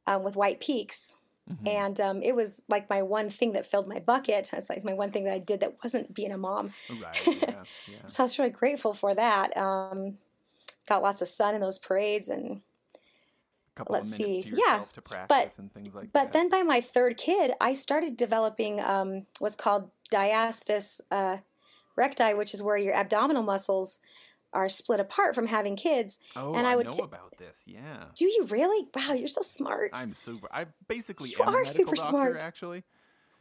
um, 0.06 0.22
with 0.22 0.36
White 0.36 0.60
Peaks. 0.60 1.16
Mhm. 1.51 1.68
And 1.68 2.01
um, 2.01 2.22
it 2.22 2.34
was 2.34 2.62
like 2.68 2.88
my 2.88 3.03
one 3.03 3.28
thing 3.28 3.53
that 3.53 3.66
filled 3.66 3.86
my 3.86 4.01
bucket. 4.01 4.51
It's 4.53 4.70
like 4.70 4.84
my 4.84 4.95
one 4.95 5.11
thing 5.11 5.24
that 5.24 5.34
I 5.34 5.38
did 5.38 5.61
that 5.61 5.76
wasn't 5.82 6.14
being 6.14 6.32
a 6.32 6.38
mom. 6.38 6.72
Right. 6.90 7.26
Yeah. 7.26 7.64
Yeah. 7.86 8.07
So 8.07 8.22
I 8.22 8.24
was 8.24 8.38
really 8.38 8.51
grateful 8.51 8.95
for 8.95 9.14
that. 9.14 9.55
Um, 9.57 10.18
got 10.88 11.03
lots 11.03 11.20
of 11.20 11.28
sun 11.28 11.55
in 11.55 11.61
those 11.61 11.78
parades 11.78 12.28
and 12.28 12.62
couple 13.74 13.95
let's 13.95 14.12
of 14.12 14.18
minutes 14.20 14.47
see. 14.47 14.51
Yeah, 14.51 14.72
yourself 14.72 14.92
to 14.95 15.03
practice 15.03 15.59
and 15.59 15.72
things 15.72 15.95
like 15.95 16.12
But 16.12 16.24
that. 16.24 16.32
then 16.32 16.49
by 16.49 16.62
my 16.62 16.80
third 16.80 17.16
kid, 17.16 17.53
I 17.61 17.74
started 17.74 18.16
developing 18.16 18.80
um, 18.80 19.26
what's 19.38 19.57
called 19.57 19.90
diastasis 20.12 21.01
uh, 21.11 21.38
recti, 21.97 22.34
which 22.34 22.55
is 22.55 22.62
where 22.62 22.76
your 22.76 22.95
abdominal 22.95 23.42
muscles 23.42 24.01
are 24.55 24.68
split 24.68 25.00
apart 25.00 25.34
from 25.34 25.48
having 25.48 25.76
kids. 25.76 26.18
oh, 26.36 26.55
and 26.55 26.66
I, 26.66 26.72
I 26.72 26.76
would 26.76 26.86
know 26.86 26.92
t- 26.92 27.02
about 27.02 27.36
this. 27.38 27.62
Yeah. 27.66 28.05
Do 28.14 28.24
you 28.26 28.46
really? 28.48 28.88
Wow, 28.94 29.12
you're 29.12 29.28
so 29.28 29.42
smart. 29.42 29.90
I'm 29.94 30.12
super. 30.14 30.48
I 30.52 30.66
basically 30.88 31.30
You 31.30 31.36
am 31.42 31.48
a 31.48 31.50
are 31.50 31.62
medical 31.64 31.74
super 31.74 31.96
doctor, 31.96 32.11
smart. 32.11 32.42
actually. 32.42 32.84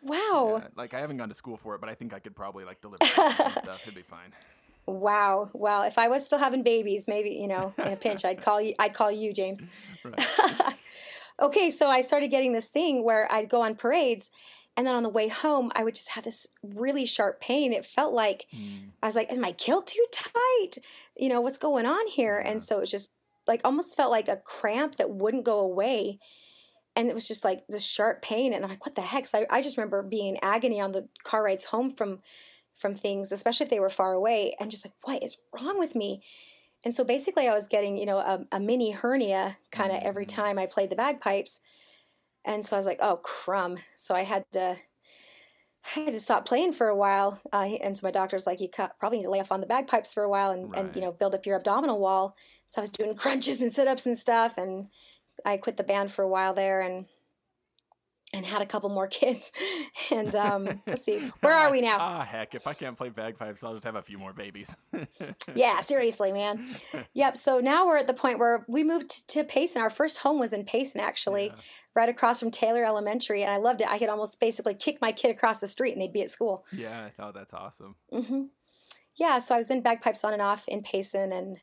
wow. 0.01 0.59
Yeah, 0.61 0.68
like 0.76 0.93
I 0.93 0.99
haven't 0.99 1.18
gone 1.18 1.30
to 1.30 1.36
school 1.36 1.57
for 1.57 1.76
it, 1.76 1.82
but 1.82 1.89
I 1.89 1.95
think 1.95 2.14
I 2.14 2.20
could 2.20 2.36
probably 2.36 2.66
like 2.66 2.82
deliver 2.82 3.05
stuff. 3.05 3.82
It'd 3.84 3.95
be 3.95 4.01
fine. 4.01 4.32
Wow. 4.86 5.49
Well, 5.53 5.84
if 5.84 5.97
I 5.97 6.09
was 6.09 6.26
still 6.26 6.39
having 6.39 6.61
babies, 6.61 7.07
maybe, 7.07 7.30
you 7.30 7.47
know, 7.47 7.74
in 7.78 7.93
a 7.93 7.95
pinch, 7.95 8.26
I'd 8.26 8.41
call 8.41 8.59
you 8.61 8.74
I'd 8.78 8.93
call 8.93 9.09
you, 9.09 9.32
James. 9.32 9.66
Okay, 11.41 11.72
so 11.72 11.88
I 11.89 12.01
started 12.01 12.28
getting 12.30 12.53
this 12.53 12.70
thing 12.70 13.03
where 13.03 13.28
I'd 13.32 13.49
go 13.49 13.61
on 13.64 13.76
parades 13.76 14.30
and 14.78 14.86
then 14.86 14.93
on 14.95 15.01
the 15.03 15.09
way 15.09 15.28
home 15.30 15.72
I 15.76 15.84
would 15.84 15.95
just 15.95 16.09
have 16.09 16.24
this 16.26 16.47
really 16.61 17.05
sharp 17.05 17.41
pain. 17.41 17.74
It 17.74 17.86
felt 17.86 18.14
like 18.14 18.45
Mm, 18.53 18.89
I 19.01 19.07
was 19.07 19.16
like, 19.16 19.32
is 19.32 19.39
my 19.39 19.51
kilt 19.51 19.88
too 19.88 20.05
tight? 20.11 20.78
You 21.16 21.30
know, 21.30 21.41
what's 21.41 21.57
going 21.57 21.86
on 21.86 22.07
here? 22.07 22.39
And 22.39 22.61
so 22.61 22.78
it 22.78 22.82
was 22.82 22.91
just 22.91 23.11
like 23.47 23.61
almost 23.64 23.95
felt 23.97 24.11
like 24.11 24.28
a 24.28 24.38
cramp 24.38 24.95
that 24.95 25.09
wouldn't 25.11 25.45
go 25.45 25.59
away. 25.59 26.20
And 26.95 27.09
it 27.09 27.16
was 27.16 27.28
just 27.28 27.43
like 27.43 27.64
this 27.68 27.86
sharp 27.86 28.22
pain. 28.22 28.53
And 28.53 28.64
I'm 28.64 28.70
like, 28.70 28.86
what 28.86 28.95
the 28.95 29.01
heck? 29.01 29.28
So 29.28 29.39
I, 29.39 29.57
I 29.57 29.61
just 29.61 29.78
remember 29.78 30.03
being 30.03 30.36
in 30.36 30.38
agony 30.43 30.80
on 30.80 30.91
the 30.91 31.07
car 31.24 31.43
rides 31.43 31.66
home 31.66 31.91
from 31.91 32.20
from 32.78 32.95
things, 32.95 33.32
especially 33.32 33.66
if 33.66 33.70
they 33.70 33.80
were 33.80 33.89
far 33.89 34.14
away, 34.14 34.55
and 34.59 34.72
just 34.72 34.86
like, 34.86 34.93
what 35.03 35.24
is 35.24 35.38
wrong 35.53 35.78
with 35.80 35.95
me? 35.95 36.24
And 36.86 36.95
so 36.95 37.03
basically 37.03 37.47
I 37.47 37.53
was 37.53 37.68
getting, 37.68 37.97
you 37.97 38.05
know, 38.05 38.20
a, 38.20 38.45
a 38.51 38.59
mini 38.59 38.91
hernia 38.91 39.57
kind 39.72 39.91
of 39.91 39.99
every 40.03 40.26
Mhm. 40.26 40.36
time 40.36 40.59
I 40.59 40.66
played 40.68 40.89
the 40.89 40.95
bagpipes. 40.95 41.61
And 42.45 42.66
so 42.66 42.76
I 42.76 42.80
was 42.80 42.86
like, 42.86 42.99
oh 43.01 43.18
crumb. 43.18 43.78
So 43.95 44.16
I 44.16 44.24
had 44.24 44.45
to 44.53 44.78
I 45.96 46.00
had 46.00 46.14
to 46.14 46.20
stop 46.20 46.46
playing 46.46 46.74
for 46.74 46.88
a 46.88 46.96
while. 46.96 47.42
Uh, 47.52 47.70
and 47.84 47.98
so 47.98 48.08
my 48.08 48.12
doctor's 48.12 48.48
like, 48.48 48.62
you 48.62 48.70
probably 49.00 49.18
need 49.18 49.26
to 49.26 49.32
lay 49.32 49.42
off 49.42 49.52
on 49.52 49.62
the 49.62 49.68
bagpipes 49.68 50.14
for 50.14 50.24
a 50.24 50.30
while 50.30 50.52
and, 50.52 50.74
and 50.76 50.96
you 50.96 51.02
know 51.02 51.12
build 51.12 51.36
up 51.36 51.46
your 51.46 51.58
abdominal 51.58 52.00
wall. 52.00 52.36
So 52.68 52.82
I 52.82 52.84
was 52.84 52.90
doing 52.90 53.16
crunches 53.16 53.62
and 53.62 53.72
sit 53.72 53.88
ups 53.88 54.06
and 54.06 54.18
stuff. 54.18 54.58
And 54.58 54.88
I 55.46 55.58
quit 55.58 55.78
the 55.78 55.84
band 55.84 56.12
for 56.12 56.24
a 56.24 56.30
while 56.30 56.54
there 56.54 56.82
and 56.82 57.06
and 58.34 58.46
had 58.46 58.62
a 58.62 58.66
couple 58.66 58.90
more 58.90 59.08
kids. 59.22 59.52
And 60.12 60.36
um, 60.36 60.80
let's 60.88 61.04
see, 61.06 61.20
where 61.42 61.54
are 61.54 61.72
we 61.72 61.82
now? 61.82 61.98
Ah, 62.00 62.24
heck! 62.24 62.56
If 62.56 62.66
I 62.68 62.74
can't 62.74 62.98
play 62.98 63.10
bagpipes, 63.10 63.64
I'll 63.64 63.74
just 63.74 63.86
have 63.86 63.96
a 63.96 64.02
few 64.02 64.18
more 64.18 64.34
babies. 64.34 64.76
Yeah, 65.56 65.82
seriously, 65.82 66.32
man. 66.32 66.68
Yep. 67.14 67.38
So 67.38 67.60
now 67.60 67.86
we're 67.86 67.98
at 67.98 68.08
the 68.08 68.14
point 68.14 68.40
where 68.40 68.66
we 68.68 68.84
moved 68.84 69.28
to 69.30 69.44
Payson. 69.44 69.82
Our 69.82 69.90
first 69.90 70.20
home 70.20 70.40
was 70.40 70.52
in 70.52 70.66
Payson, 70.66 71.00
actually, 71.00 71.48
Yeah. 71.48 71.54
right 71.96 72.10
across 72.10 72.40
from 72.40 72.50
Taylor 72.50 72.84
Elementary, 72.84 73.44
and 73.44 73.52
I 73.52 73.58
loved 73.58 73.82
it. 73.82 73.88
I 73.88 74.00
could 74.00 74.10
almost 74.10 74.40
basically 74.40 74.74
kick 74.74 75.00
my 75.02 75.12
kid 75.12 75.30
across 75.32 75.60
the 75.60 75.68
street, 75.68 75.94
and 75.94 76.02
they'd 76.02 76.12
be 76.14 76.22
at 76.24 76.30
school. 76.32 76.66
Yeah. 76.76 77.10
Oh, 77.20 77.32
that's 77.32 77.54
awesome. 77.54 77.96
hmm 78.12 78.46
Yeah. 79.16 79.40
So 79.40 79.54
I 79.56 79.58
was 79.60 79.70
in 79.70 79.82
bagpipes 79.82 80.24
on 80.24 80.34
and 80.34 80.42
off 80.42 80.68
in 80.68 80.82
Payson, 80.82 81.32
and 81.32 81.58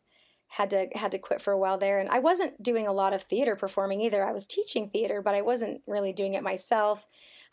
had 0.55 0.71
to 0.71 0.89
had 0.95 1.13
to 1.13 1.19
quit 1.19 1.41
for 1.41 1.53
a 1.53 1.59
while 1.59 1.79
there. 1.79 1.99
And 2.01 2.09
I 2.09 2.19
wasn't 2.19 2.61
doing 2.63 2.87
a 2.87 2.93
lot 2.93 3.13
of 3.15 3.23
theater 3.23 3.55
performing 3.57 4.01
either. 4.01 4.25
I 4.25 4.33
was 4.33 4.47
teaching 4.47 4.91
theater, 4.91 5.23
but 5.23 5.35
I 5.35 5.43
wasn't 5.43 5.81
really 5.87 6.13
doing 6.13 6.35
it 6.35 6.43
myself. 6.43 7.07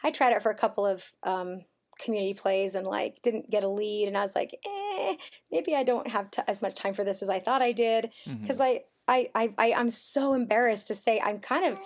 I 0.04 0.10
tried 0.12 0.34
it 0.34 0.42
for 0.44 0.52
a 0.52 0.56
couple 0.56 0.86
of 0.86 1.12
um, 1.24 1.66
community 2.00 2.34
plays 2.34 2.74
and 2.76 2.88
like 2.88 3.22
didn't 3.22 3.50
get 3.52 3.64
a 3.64 3.68
lead, 3.70 4.08
and 4.08 4.18
I 4.18 4.22
was 4.24 4.36
like, 4.36 4.52
eh, 4.66 5.16
maybe 5.52 5.76
I 5.76 5.84
don't 5.84 6.08
have 6.08 6.32
t- 6.32 6.42
as 6.48 6.62
much 6.62 6.76
time 6.76 6.94
for 6.96 7.04
this 7.04 7.22
as 7.22 7.30
I 7.30 7.40
thought 7.40 7.62
I 7.62 7.72
did 7.72 8.12
Mhm. 8.26 8.42
because 8.42 8.60
I, 8.60 8.82
I, 9.08 9.30
I, 9.36 9.54
I, 9.58 9.74
I'm 9.74 9.90
so 9.92 10.34
embarrassed 10.34 10.88
to 10.88 10.96
say 10.96 11.20
I'm 11.24 11.40
kind 11.40 11.66
of, 11.66 11.80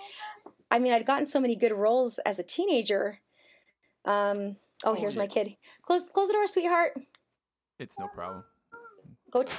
I 0.70 0.78
mean, 0.78 0.92
I'd 0.92 1.06
gotten 1.06 1.26
so 1.26 1.40
many 1.40 1.56
good 1.56 1.72
roles 1.72 2.18
as 2.20 2.38
a 2.38 2.42
teenager. 2.42 3.20
Um, 4.04 4.56
oh, 4.84 4.90
Oh, 4.90 4.94
here's 4.94 5.16
my 5.16 5.26
kid. 5.28 5.56
Close, 5.82 6.08
close 6.10 6.26
the 6.28 6.32
door, 6.34 6.46
sweetheart. 6.46 6.92
It's 7.78 7.98
no 7.98 8.08
problem. 8.08 8.44
Go 9.30 9.42
t- 9.44 9.52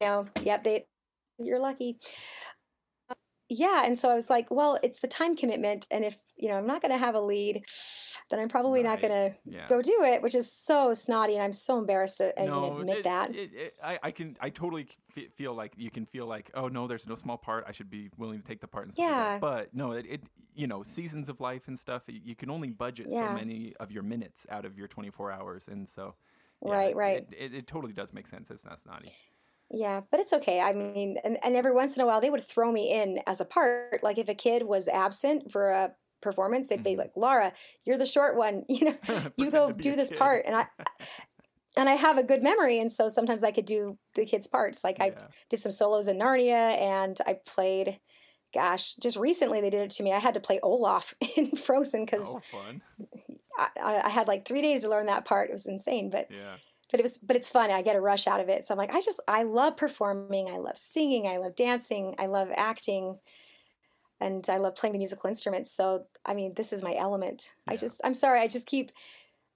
Anything 0.00 0.28
yep, 0.44 0.64
they 0.64 0.86
you're 1.38 1.58
lucky. 1.60 1.98
Um, 3.10 3.16
yeah, 3.48 3.84
and 3.86 3.98
so 3.98 4.10
I 4.10 4.14
was 4.14 4.28
like, 4.28 4.50
well, 4.50 4.78
it's 4.82 5.00
the 5.00 5.08
time 5.08 5.36
commitment, 5.36 5.86
and 5.90 6.04
if 6.04 6.18
you 6.36 6.48
know 6.48 6.56
I'm 6.56 6.66
not 6.66 6.82
going 6.82 6.92
to 6.92 6.98
have 6.98 7.14
a 7.14 7.20
lead, 7.20 7.62
then 8.30 8.40
I'm 8.40 8.48
probably 8.48 8.82
not 8.82 9.00
going 9.00 9.12
to 9.12 9.34
Yeah. 9.44 9.66
go 9.68 9.80
do 9.82 10.02
it, 10.02 10.22
which 10.22 10.34
is 10.34 10.52
so 10.52 10.92
snotty, 10.94 11.34
and 11.34 11.42
I'm 11.42 11.52
so 11.52 11.78
embarrassed 11.78 12.18
to 12.18 12.32
no, 12.38 12.78
admit 12.80 12.98
it, 12.98 13.04
that. 13.04 13.34
It, 13.34 13.50
it, 13.54 13.74
I, 13.82 13.98
I 14.02 14.10
can, 14.10 14.36
I 14.40 14.50
totally 14.50 14.88
feel 15.36 15.54
like 15.54 15.72
you 15.76 15.90
can 15.90 16.06
feel 16.06 16.26
like, 16.26 16.50
oh 16.54 16.68
no, 16.68 16.86
there's 16.86 17.06
no 17.08 17.14
small 17.16 17.38
part. 17.38 17.64
I 17.66 17.72
should 17.72 17.90
be 17.90 18.10
willing 18.18 18.40
to 18.40 18.46
take 18.46 18.60
the 18.60 18.68
part. 18.68 18.86
And 18.86 18.94
stuff 18.94 19.04
like. 19.06 19.16
Yeah. 19.16 19.38
But 19.40 19.74
no, 19.74 19.92
it, 19.92 20.06
it, 20.08 20.22
you 20.54 20.66
know, 20.66 20.82
seasons 20.82 21.28
of 21.28 21.40
life 21.40 21.68
and 21.68 21.78
stuff. 21.78 22.02
You 22.06 22.34
can 22.36 22.50
only 22.50 22.70
budget 22.70 23.06
Yeah. 23.10 23.28
so 23.28 23.34
many 23.34 23.74
of 23.80 23.90
your 23.90 24.02
minutes 24.02 24.46
out 24.50 24.64
of 24.64 24.76
your 24.78 24.88
24 24.88 25.32
hours, 25.32 25.68
and 25.68 25.88
so. 25.88 26.14
yeah, 26.64 26.72
Right, 26.72 26.94
right. 26.96 27.16
It, 27.30 27.52
it, 27.52 27.54
it 27.54 27.66
totally 27.66 27.92
does 27.92 28.12
make 28.12 28.26
sense. 28.26 28.50
It's 28.50 28.64
not 28.64 28.80
snotty. 28.82 29.12
Yeah, 29.70 30.00
but 30.10 30.20
it's 30.20 30.32
okay. 30.32 30.60
I 30.60 30.72
mean, 30.72 31.18
and, 31.24 31.38
and 31.44 31.54
every 31.54 31.72
once 31.72 31.96
in 31.96 32.02
a 32.02 32.06
while 32.06 32.20
they 32.20 32.30
would 32.30 32.44
throw 32.44 32.72
me 32.72 32.90
in 32.92 33.20
as 33.26 33.40
a 33.40 33.44
part. 33.44 34.02
Like 34.02 34.16
if 34.18 34.28
a 34.28 34.34
kid 34.34 34.62
was 34.62 34.88
absent 34.88 35.52
for 35.52 35.70
a 35.70 35.94
performance, 36.22 36.68
they'd 36.68 36.82
be 36.82 36.94
Mhm. 36.94 36.98
like, 36.98 37.12
"Laura, 37.16 37.52
you're 37.84 37.98
the 37.98 38.06
short 38.06 38.36
one. 38.36 38.64
You 38.68 38.84
know, 38.86 38.98
you 39.36 39.50
go 39.50 39.72
do 39.72 39.94
this 39.94 40.08
kid. 40.08 40.18
part." 40.18 40.46
And 40.46 40.56
I 40.56 40.66
and 41.76 41.88
I 41.88 41.94
have 41.94 42.18
a 42.18 42.24
good 42.24 42.42
memory, 42.42 42.78
and 42.78 42.90
so 42.90 43.08
sometimes 43.08 43.44
I 43.44 43.52
could 43.52 43.66
do 43.66 43.98
the 44.14 44.24
kids' 44.24 44.46
parts. 44.46 44.82
Like 44.82 45.00
I 45.00 45.14
did 45.50 45.60
some 45.60 45.72
solos 45.72 46.08
in 46.08 46.18
Narnia, 46.18 46.76
and 46.78 47.18
I 47.26 47.34
played. 47.46 48.00
Gosh, 48.54 48.94
just 48.94 49.18
recently 49.18 49.60
they 49.60 49.68
did 49.68 49.82
it 49.82 49.90
to 49.90 50.02
me. 50.02 50.10
I 50.14 50.20
had 50.20 50.32
to 50.32 50.40
play 50.40 50.58
Olaf 50.62 51.14
in 51.36 51.54
Frozen 51.54 52.06
because 52.06 52.34
Oh. 52.34 52.40
I 53.58 54.02
I 54.06 54.08
had 54.08 54.26
like 54.28 54.46
three 54.46 54.62
days 54.62 54.80
to 54.82 54.88
learn 54.88 55.04
that 55.06 55.26
part. 55.26 55.50
It 55.50 55.52
was 55.52 55.66
insane, 55.66 56.08
but 56.10 56.28
Yeah. 56.30 56.56
But 56.90 57.00
it 57.00 57.02
was 57.02 57.18
but 57.18 57.36
it's 57.36 57.48
fun. 57.48 57.70
I 57.70 57.82
get 57.82 57.96
a 57.96 58.00
rush 58.00 58.26
out 58.26 58.40
of 58.40 58.48
it. 58.48 58.64
So 58.64 58.74
i'm 58.74 58.78
like 58.78 58.92
i 58.92 59.00
just 59.00 59.20
i 59.28 59.42
love 59.42 59.76
performing. 59.76 60.48
I 60.48 60.58
love 60.58 60.78
singing. 60.78 61.26
I 61.26 61.36
love 61.36 61.54
dancing. 61.54 62.14
I 62.18 62.26
love 62.26 62.48
acting. 62.54 63.18
And 64.20 64.44
i 64.48 64.56
love 64.56 64.74
playing 64.74 64.92
the 64.92 64.98
musical 64.98 65.28
instruments. 65.28 65.70
So 65.70 66.06
i 66.24 66.34
mean 66.34 66.54
this 66.56 66.72
is 66.72 66.82
my 66.82 66.94
element. 66.94 67.52
I 67.66 67.76
just 67.76 68.00
i'm 68.04 68.14
sorry. 68.14 68.40
I 68.40 68.48
just 68.48 68.66
keep 68.66 68.92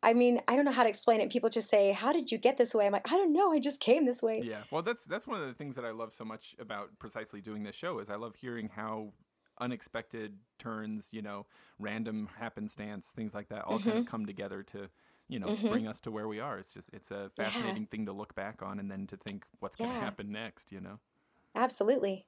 i 0.02 0.12
mean 0.12 0.40
i 0.48 0.56
don't 0.56 0.64
know 0.64 0.72
how 0.72 0.82
to 0.82 0.88
explain 0.88 1.20
it. 1.20 1.30
People 1.30 1.50
just 1.50 1.70
say 1.70 1.92
how 1.92 2.12
did 2.12 2.30
you 2.30 2.38
get 2.38 2.56
this 2.56 2.74
way? 2.74 2.86
I'm 2.86 2.92
like 2.92 3.10
i 3.10 3.16
don't 3.16 3.32
know. 3.32 3.52
I 3.52 3.58
just 3.58 3.80
came 3.80 4.04
this 4.04 4.22
way. 4.22 4.42
Yeah. 4.44 4.62
Well, 4.70 4.82
that's 4.82 5.04
that's 5.04 5.26
one 5.26 5.40
of 5.40 5.46
the 5.46 5.54
things 5.54 5.76
that 5.76 5.84
I 5.84 5.90
love 5.90 6.12
so 6.12 6.24
much 6.24 6.54
about 6.58 6.90
precisely 6.98 7.40
doing 7.40 7.62
this 7.62 7.76
show 7.76 7.98
is 7.98 8.10
I 8.10 8.16
love 8.16 8.36
hearing 8.36 8.70
how 8.74 9.12
unexpected 9.60 10.36
turns, 10.58 11.08
you 11.12 11.22
know, 11.22 11.46
random 11.78 12.28
happenstance, 12.38 13.08
things 13.14 13.34
like 13.34 13.48
that, 13.48 13.62
all 13.62 13.78
kind 13.78 13.90
of 13.90 13.94
mm-hmm. 13.98 14.10
come 14.10 14.26
together 14.26 14.62
to, 14.62 14.88
you 15.32 15.38
know, 15.40 15.48
Mhm. 15.48 15.70
bring 15.70 15.86
us 15.88 15.98
to 16.00 16.10
where 16.10 16.28
we 16.28 16.38
are. 16.40 16.58
It's 16.58 16.74
just 16.74 16.88
it's 16.92 17.10
a 17.10 17.30
Yeah. 17.38 17.44
fascinating 17.44 17.86
thing 17.86 18.06
to 18.06 18.12
look 18.12 18.34
back 18.34 18.62
on 18.62 18.78
and 18.78 18.90
then 18.90 19.06
to 19.08 19.16
think 19.16 19.44
what's 19.60 19.76
going 19.76 19.90
to 19.92 20.00
happen 20.00 20.30
next. 20.30 20.70
You 20.72 20.80
know. 20.80 20.98
absolutely 21.54 22.26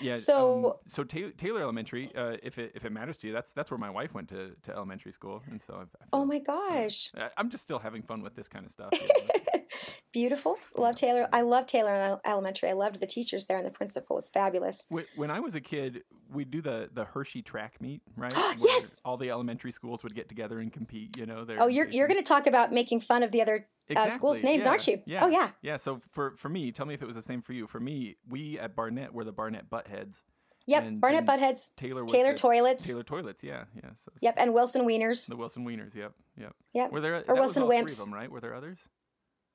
Yeah. 0.00 0.14
So- 0.14 0.70
um, 0.72 0.72
so 0.88 1.04
Taylor, 1.04 1.30
Taylor 1.30 1.60
Elementary, 1.62 2.12
uh, 2.14 2.36
if 2.42 2.58
it 2.58 2.72
if 2.74 2.84
it 2.84 2.90
matters 2.90 3.16
to 3.18 3.28
you, 3.28 3.32
that's 3.32 3.52
that's 3.52 3.70
where 3.70 3.78
my 3.78 3.90
wife 3.90 4.12
went 4.14 4.28
to, 4.30 4.56
to 4.62 4.72
elementary 4.74 5.12
school, 5.12 5.42
and 5.50 5.62
so 5.62 5.74
I've, 5.80 5.94
I 6.00 6.04
oh 6.12 6.24
my 6.24 6.40
gosh 6.40 7.12
I- 7.16 7.30
I'm 7.36 7.48
just 7.50 7.62
still 7.62 7.78
having 7.78 8.02
fun 8.02 8.20
with 8.22 8.34
this 8.34 8.48
kind 8.48 8.64
of 8.66 8.72
stuff. 8.72 8.90
you 8.92 8.98
know. 9.08 9.40
beautiful 10.12 10.56
love 10.76 10.94
taylor 10.94 11.28
i 11.32 11.42
love 11.42 11.66
taylor 11.66 12.18
elementary 12.24 12.68
i 12.70 12.72
loved 12.72 13.00
the 13.00 13.06
teachers 13.06 13.46
there 13.46 13.58
and 13.58 13.66
the 13.66 13.70
principal 13.70 14.16
was 14.16 14.28
fabulous 14.28 14.86
when 15.16 15.30
I 15.30 15.40
was 15.40 15.54
a 15.54 15.60
kid, 15.60 16.02
we'd 16.32 16.50
do 16.50 16.60
the 16.62 16.88
the 16.92 17.04
Hershey 17.04 17.42
track 17.42 17.80
meet, 17.80 18.00
right? 18.16 18.32
Yes! 18.58 19.00
Where 19.02 19.10
All 19.10 19.16
the 19.16 19.30
elementary 19.30 19.72
schools 19.72 20.02
would 20.02 20.14
get 20.14 20.28
together 20.28 20.60
and 20.60 20.72
compete. 20.72 21.16
You 21.16 21.26
know. 21.26 21.44
their- 21.44 21.60
Oh, 21.62 21.66
you're 21.66 21.88
you're 21.88 22.08
going 22.08 22.22
to 22.22 22.26
talk 22.26 22.46
about 22.46 22.72
making 22.72 23.00
fun 23.00 23.22
of 23.22 23.30
the 23.32 23.42
other 23.42 23.66
uh, 23.94 24.08
schools' 24.08 24.42
names, 24.42 24.64
yeah, 24.64 24.70
aren't 24.70 24.86
you? 24.86 25.02
Yeah. 25.06 25.24
Oh 25.24 25.28
yeah. 25.28 25.50
Yeah. 25.62 25.76
So 25.76 26.00
for 26.12 26.34
for 26.36 26.48
me, 26.48 26.72
tell 26.72 26.86
me 26.86 26.94
if 26.94 27.02
it 27.02 27.06
was 27.06 27.16
the 27.16 27.22
same 27.22 27.42
for 27.42 27.52
you. 27.52 27.66
For 27.66 27.80
me, 27.80 28.16
we 28.28 28.58
at 28.58 28.74
Barnett 28.76 29.12
were 29.12 29.24
the 29.24 29.32
Barnett 29.32 29.68
Buttheads. 29.70 30.22
Yep. 30.66 30.82
And 30.84 31.00
Barnett 31.00 31.26
then 31.26 31.38
Buttheads, 31.40 31.74
Taylor 31.76 32.04
Taylor 32.06 32.32
the- 32.32 32.38
Toilets. 32.38 32.86
Taylor 32.86 33.02
Toilets. 33.02 33.42
Yeah. 33.44 33.64
Yeah. 33.74 33.90
So 33.94 34.12
Yep, 34.20 34.34
and 34.38 34.54
Wilson 34.54 34.82
Wieners. 34.86 35.26
The 35.26 35.36
Wilson 35.36 35.64
Wieners. 35.64 35.94
Yep. 35.94 36.12
Yep. 36.38 36.54
Yep. 36.74 36.92
Were 36.92 37.00
there 37.00 37.24
Or 37.28 37.34
Wilson 37.34 37.64
Wimps. 37.64 37.92
of 37.92 37.98
them, 37.98 38.14
right? 38.14 38.30
Were 38.30 38.40
there 38.40 38.54
others? 38.54 38.78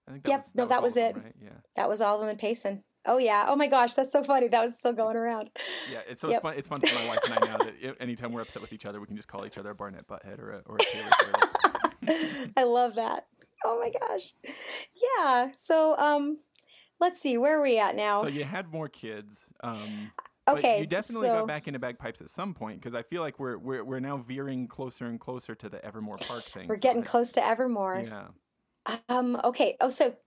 Think 0.09 0.27
Yep, 0.27 0.45
no, 0.55 0.65
that 0.65 0.77
all 0.77 0.81
was 0.81 0.97
of 0.97 1.03
them, 1.03 1.17
it. 1.17 1.23
right? 1.25 1.35
Yeah. 1.41 1.49
That 1.75 1.89
was 1.89 2.01
all 2.01 2.15
of 2.15 2.21
them 2.21 2.29
in 2.29 2.37
Payson. 2.37 2.83
Oh 3.05 3.17
yeah. 3.17 3.45
Oh 3.47 3.55
my 3.55 3.67
gosh, 3.67 3.93
that's 3.93 4.11
so 4.11 4.23
funny. 4.23 4.47
That 4.47 4.63
was 4.63 4.77
still 4.77 4.93
going 4.93 5.15
around. 5.15 5.49
Yeah, 5.91 5.99
it's 6.07 6.21
so 6.21 6.29
Yep. 6.29 6.37
it's 6.37 6.43
fun. 6.43 6.53
It's 6.57 6.67
fun 6.67 6.81
for 6.81 6.95
my 6.95 7.07
wife 7.07 7.19
and 7.25 7.33
I 7.33 7.47
now 7.47 7.57
that 7.57 7.97
anytime 8.01 8.31
we're 8.31 8.41
upset 8.41 8.61
with 8.61 8.73
each 8.73 8.85
other, 8.85 8.99
we 8.99 9.07
can 9.07 9.15
just 9.15 9.27
call 9.27 9.45
each 9.45 9.57
other 9.57 9.71
a 9.71 9.75
Barnett 9.75 10.07
butthead 10.07 10.39
or 10.39 10.51
a, 10.51 10.61
or 10.67 10.77
a. 10.77 12.51
I 12.57 12.63
love 12.63 12.95
that. 12.95 13.27
Oh 13.65 13.79
my 13.79 13.91
gosh. 14.07 14.33
Yeah. 15.17 15.49
So 15.55 15.97
um 15.97 16.39
let's 16.99 17.19
see, 17.19 17.37
where 17.37 17.57
are 17.57 17.61
we 17.61 17.79
at 17.79 17.95
now? 17.95 18.21
So 18.21 18.27
you 18.27 18.43
had 18.43 18.71
more 18.71 18.87
kids. 18.87 19.47
Um, 19.63 20.11
but 20.45 20.59
okay. 20.59 20.79
you 20.79 20.85
definitely 20.87 21.27
so, 21.27 21.39
got 21.39 21.47
back 21.47 21.67
into 21.67 21.79
bagpipes 21.79 22.21
at 22.21 22.29
some 22.29 22.53
point 22.53 22.79
because 22.79 22.95
I 22.95 23.03
feel 23.03 23.21
like 23.21 23.39
we're, 23.39 23.57
we're 23.57 23.83
we're 23.83 23.99
now 23.99 24.17
veering 24.17 24.67
closer 24.67 25.05
and 25.05 25.19
closer 25.19 25.55
to 25.55 25.69
the 25.69 25.83
Evermore 25.85 26.17
Park 26.17 26.43
thing. 26.43 26.67
We're 26.67 26.77
getting 26.77 27.03
close 27.03 27.33
to 27.33 27.45
Evermore. 27.45 28.03
Yeah. 28.05 28.27
Um, 29.09 29.39
okay. 29.43 29.77
Oh, 29.79 29.89
so 29.89 30.17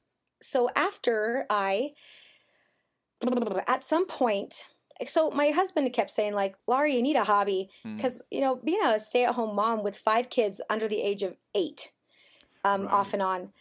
so 0.43 0.69
after 0.77 1.47
I 1.51 1.95
at 3.67 3.83
some 3.85 4.07
point 4.07 4.69
so 5.07 5.31
my 5.31 5.51
husband 5.51 5.93
kept 5.93 6.11
saying 6.11 6.35
like 6.35 6.57
laurie 6.69 6.95
you 6.95 7.03
need 7.03 7.17
a 7.17 7.25
hobby 7.25 7.69
because 7.97 8.23
you 8.31 8.41
know 8.41 8.57
being 8.57 8.81
a 8.85 8.99
stay-at-home 8.99 9.55
mom 9.55 9.83
with 9.83 9.97
five 9.97 10.29
kids 10.29 10.61
under 10.71 10.87
the 10.89 11.01
age 11.03 11.23
of 11.23 11.37
eight 11.55 11.93
um, 12.65 12.87
Right. 12.87 12.91
off 12.91 13.15
and 13.15 13.23
on 13.23 13.53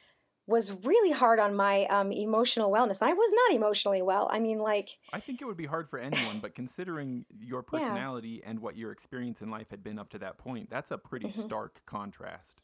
was 0.47 0.85
really 0.85 1.11
hard 1.13 1.39
on 1.39 1.55
my 1.55 1.85
um, 1.85 2.11
emotional 2.11 2.71
wellness 2.71 3.01
i 3.01 3.13
was 3.13 3.33
not 3.33 3.57
emotionally 3.57 4.01
well 4.03 4.27
i 4.31 4.39
mean 4.39 4.59
like 4.59 4.99
I 5.11 5.19
think 5.19 5.41
it 5.41 5.45
would 5.45 5.57
be 5.57 5.65
hard 5.67 5.89
for 5.89 5.99
anyone, 5.99 6.39
but 6.39 6.55
considering 6.55 7.25
your 7.39 7.61
Yeah. 7.71 8.03
personality 8.03 8.43
and 8.43 8.59
what 8.59 8.75
your 8.77 8.91
experience 8.91 9.41
in 9.41 9.49
life 9.49 9.69
had 9.69 9.83
been 9.83 9.99
up 9.99 10.09
to 10.09 10.19
that 10.19 10.37
point, 10.37 10.69
that's 10.69 10.91
a 10.91 10.97
pretty 10.97 11.29
Mhm. 11.29 11.53
stark 11.53 11.81
contrast. 11.85 12.62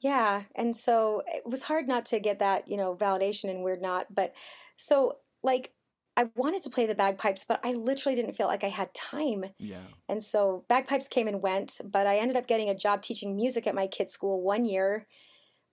Yeah, 0.00 0.42
and 0.54 0.76
so 0.76 1.22
it 1.26 1.42
was 1.44 1.64
hard 1.64 1.88
not 1.88 2.06
to 2.06 2.20
get 2.20 2.38
that, 2.38 2.68
you 2.68 2.76
know, 2.76 2.94
validation 2.94 3.50
and 3.50 3.62
weird 3.62 3.82
not. 3.82 4.14
But 4.14 4.32
so 4.76 5.18
like 5.42 5.72
I 6.16 6.30
wanted 6.34 6.62
to 6.64 6.70
play 6.70 6.86
the 6.86 6.94
bagpipes, 6.96 7.44
but 7.44 7.60
I 7.64 7.72
literally 7.72 8.16
didn't 8.16 8.34
feel 8.34 8.48
like 8.48 8.64
I 8.64 8.68
had 8.68 8.92
time. 8.92 9.46
Yeah. 9.58 9.86
And 10.08 10.22
so 10.22 10.64
bagpipes 10.68 11.06
came 11.08 11.28
and 11.28 11.40
went, 11.40 11.80
but 11.84 12.06
I 12.08 12.18
ended 12.18 12.36
up 12.36 12.48
getting 12.48 12.68
a 12.68 12.74
job 12.74 13.02
teaching 13.02 13.36
music 13.36 13.66
at 13.68 13.74
my 13.74 13.86
kids' 13.86 14.12
school 14.12 14.42
one 14.42 14.64
year, 14.66 15.06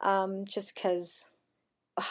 um, 0.02 0.44
just 0.48 0.76
because 0.76 1.30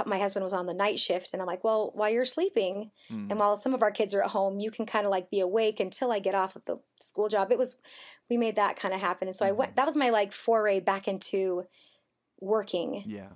my 0.06 0.18
husband 0.18 0.42
was 0.42 0.54
on 0.54 0.66
the 0.66 0.74
night 0.74 0.98
shift, 0.98 1.30
and 1.32 1.42
I'm 1.42 1.46
like, 1.46 1.62
well, 1.62 1.92
while 1.94 2.10
you're 2.10 2.24
sleeping, 2.24 2.90
Mm. 3.10 3.30
and 3.30 3.38
while 3.38 3.56
some 3.56 3.74
of 3.74 3.82
our 3.82 3.90
kids 3.90 4.14
are 4.14 4.24
at 4.24 4.30
home, 4.30 4.58
you 4.58 4.70
can 4.70 4.86
kind 4.86 5.04
of 5.04 5.10
like 5.12 5.30
be 5.30 5.40
awake 5.40 5.78
until 5.78 6.10
I 6.10 6.20
get 6.20 6.34
off 6.34 6.56
of 6.56 6.64
the 6.64 6.78
school 7.00 7.28
job. 7.28 7.52
It 7.52 7.58
was, 7.58 7.76
we 8.30 8.36
made 8.38 8.56
that 8.56 8.76
kind 8.76 8.94
of 8.94 9.00
happen, 9.00 9.28
and 9.28 9.36
so 9.36 9.44
I 9.44 9.52
went. 9.52 9.76
That 9.76 9.86
was 9.86 9.96
my 9.96 10.08
like 10.10 10.32
foray 10.32 10.80
back 10.80 11.06
into 11.06 11.64
working. 12.40 13.02
Yeah. 13.06 13.28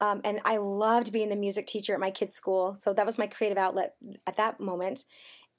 Um, 0.00 0.20
and 0.24 0.40
I 0.44 0.58
loved 0.58 1.12
being 1.12 1.30
the 1.30 1.36
music 1.36 1.66
teacher 1.66 1.94
at 1.94 2.00
my 2.00 2.10
kids' 2.10 2.34
school. 2.34 2.76
So 2.78 2.92
that 2.92 3.06
was 3.06 3.18
my 3.18 3.26
creative 3.26 3.56
outlet 3.58 3.94
at 4.26 4.36
that 4.36 4.60
moment. 4.60 5.04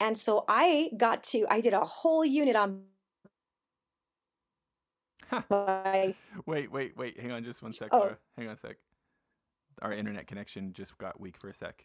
And 0.00 0.16
so 0.16 0.44
I 0.48 0.90
got 0.96 1.24
to, 1.24 1.44
I 1.50 1.60
did 1.60 1.74
a 1.74 1.84
whole 1.84 2.24
unit 2.24 2.54
on 2.54 2.82
my, 5.50 6.14
Wait, 6.46 6.72
wait, 6.72 6.96
wait. 6.96 7.20
Hang 7.20 7.32
on 7.32 7.44
just 7.44 7.62
one 7.62 7.72
sec. 7.72 7.88
Oh. 7.92 7.98
Laura. 7.98 8.18
Hang 8.36 8.48
on 8.48 8.54
a 8.54 8.56
sec. 8.56 8.76
Our 9.82 9.92
internet 9.92 10.26
connection 10.26 10.72
just 10.72 10.96
got 10.98 11.20
weak 11.20 11.36
for 11.40 11.48
a 11.50 11.54
sec. 11.54 11.84